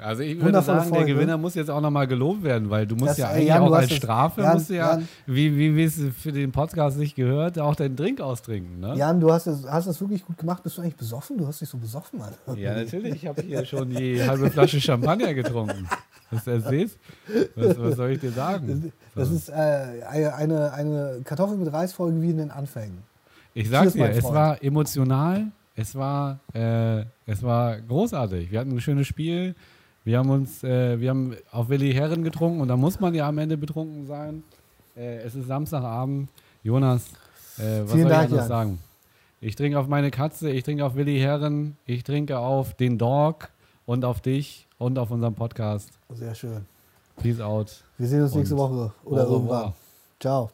Also 0.00 0.22
ich 0.22 0.40
würde 0.40 0.62
sagen, 0.62 0.88
Folge. 0.88 1.06
der 1.06 1.14
Gewinner 1.14 1.36
muss 1.38 1.54
jetzt 1.56 1.70
auch 1.70 1.80
nochmal 1.80 2.06
gelobt 2.06 2.44
werden, 2.44 2.70
weil 2.70 2.86
du 2.86 2.94
musst 2.94 3.10
Das- 3.10 3.18
ja 3.18 3.28
ey, 3.30 3.34
eigentlich 3.36 3.48
Jan, 3.48 3.62
auch 3.62 3.72
als 3.72 3.88
das- 3.88 3.96
Strafe, 3.96 4.42
Jan, 4.42 4.54
musst 4.54 4.70
du 4.70 4.74
ja, 4.74 4.90
Jan. 4.92 5.08
wie, 5.26 5.56
wie 5.58 5.74
wie 5.76 5.82
es 5.84 6.00
für 6.16 6.30
den 6.30 6.52
Podcast 6.52 6.98
nicht 6.98 7.16
gehört, 7.16 7.58
auch 7.58 7.74
deinen 7.74 7.96
Drink 7.96 8.20
austrinken, 8.20 8.78
ne? 8.78 8.94
Jan, 8.96 9.18
du 9.20 9.32
hast 9.32 9.48
das, 9.48 9.64
hast 9.66 9.88
das 9.88 10.00
wirklich 10.00 10.24
gut 10.24 10.38
gemacht. 10.38 10.62
Bist 10.62 10.78
du 10.78 10.82
eigentlich 10.82 10.94
besoffen? 10.96 11.36
Du 11.38 11.46
hast 11.48 11.60
dich 11.60 11.68
so 11.68 11.78
besoffen, 11.78 12.20
Mann. 12.20 12.32
Ja, 12.56 12.74
natürlich. 12.74 13.14
Ich 13.16 13.26
habe 13.26 13.42
hier 13.42 13.64
schon 13.64 13.90
die 13.90 14.22
halbe 14.22 14.50
Flasche 14.50 14.80
Champagner 14.80 15.34
getrunken. 15.34 15.88
Du 16.30 16.36
das 16.44 16.68
siehst? 16.68 16.98
Was, 17.56 17.78
was 17.80 17.96
soll 17.96 18.10
ich 18.10 18.20
dir 18.20 18.30
sagen? 18.30 18.92
Das 19.14 19.28
So. 19.30 19.34
ist 19.34 19.48
äh, 19.48 19.52
eine, 20.06 20.72
eine 20.74 21.20
Kartoffel 21.24 21.56
mit 21.56 21.72
Reisfolge 21.72 22.20
wie 22.22 22.30
in 22.30 22.36
den 22.38 22.50
Anfängen. 22.50 22.98
Ich 23.54 23.68
sag's 23.68 23.94
dir, 23.94 24.10
es 24.10 24.22
war 24.22 24.62
emotional, 24.62 25.46
es 25.74 25.94
war, 25.96 26.38
äh, 26.54 27.00
es 27.26 27.42
war 27.42 27.80
großartig. 27.80 28.50
Wir 28.52 28.60
hatten 28.60 28.72
ein 28.72 28.80
schönes 28.80 29.06
Spiel. 29.06 29.54
Wir 30.08 30.20
haben 30.20 30.30
uns, 30.30 30.64
äh, 30.64 30.98
wir 30.98 31.10
haben 31.10 31.36
auf 31.52 31.68
Willi 31.68 31.92
Herren 31.92 32.24
getrunken 32.24 32.62
und 32.62 32.68
da 32.68 32.78
muss 32.78 32.98
man 32.98 33.14
ja 33.14 33.28
am 33.28 33.36
Ende 33.36 33.58
betrunken 33.58 34.06
sein. 34.06 34.42
Äh, 34.96 35.18
es 35.18 35.34
ist 35.34 35.48
Samstagabend. 35.48 36.30
Jonas, 36.62 37.08
äh, 37.58 37.82
was 37.82 37.92
Vielen 37.92 38.04
soll 38.04 38.08
Dank, 38.08 38.30
ich 38.30 38.36
Jan. 38.36 38.48
sagen? 38.48 38.78
Ich 39.42 39.54
trinke 39.54 39.78
auf 39.78 39.86
meine 39.86 40.10
Katze, 40.10 40.48
ich 40.50 40.64
trinke 40.64 40.86
auf 40.86 40.94
Willi 40.94 41.20
Herren, 41.20 41.76
ich 41.84 42.04
trinke 42.04 42.38
auf 42.38 42.72
den 42.72 42.96
Dog 42.96 43.50
und 43.84 44.06
auf 44.06 44.22
dich 44.22 44.66
und 44.78 44.98
auf 44.98 45.10
unseren 45.10 45.34
Podcast. 45.34 45.90
Sehr 46.14 46.34
schön. 46.34 46.64
Peace 47.20 47.40
out. 47.40 47.84
Wir 47.98 48.08
sehen 48.08 48.22
uns 48.22 48.34
nächste 48.34 48.56
Woche 48.56 48.90
oder 49.04 49.24
irgendwann. 49.24 49.74
Ciao. 50.18 50.48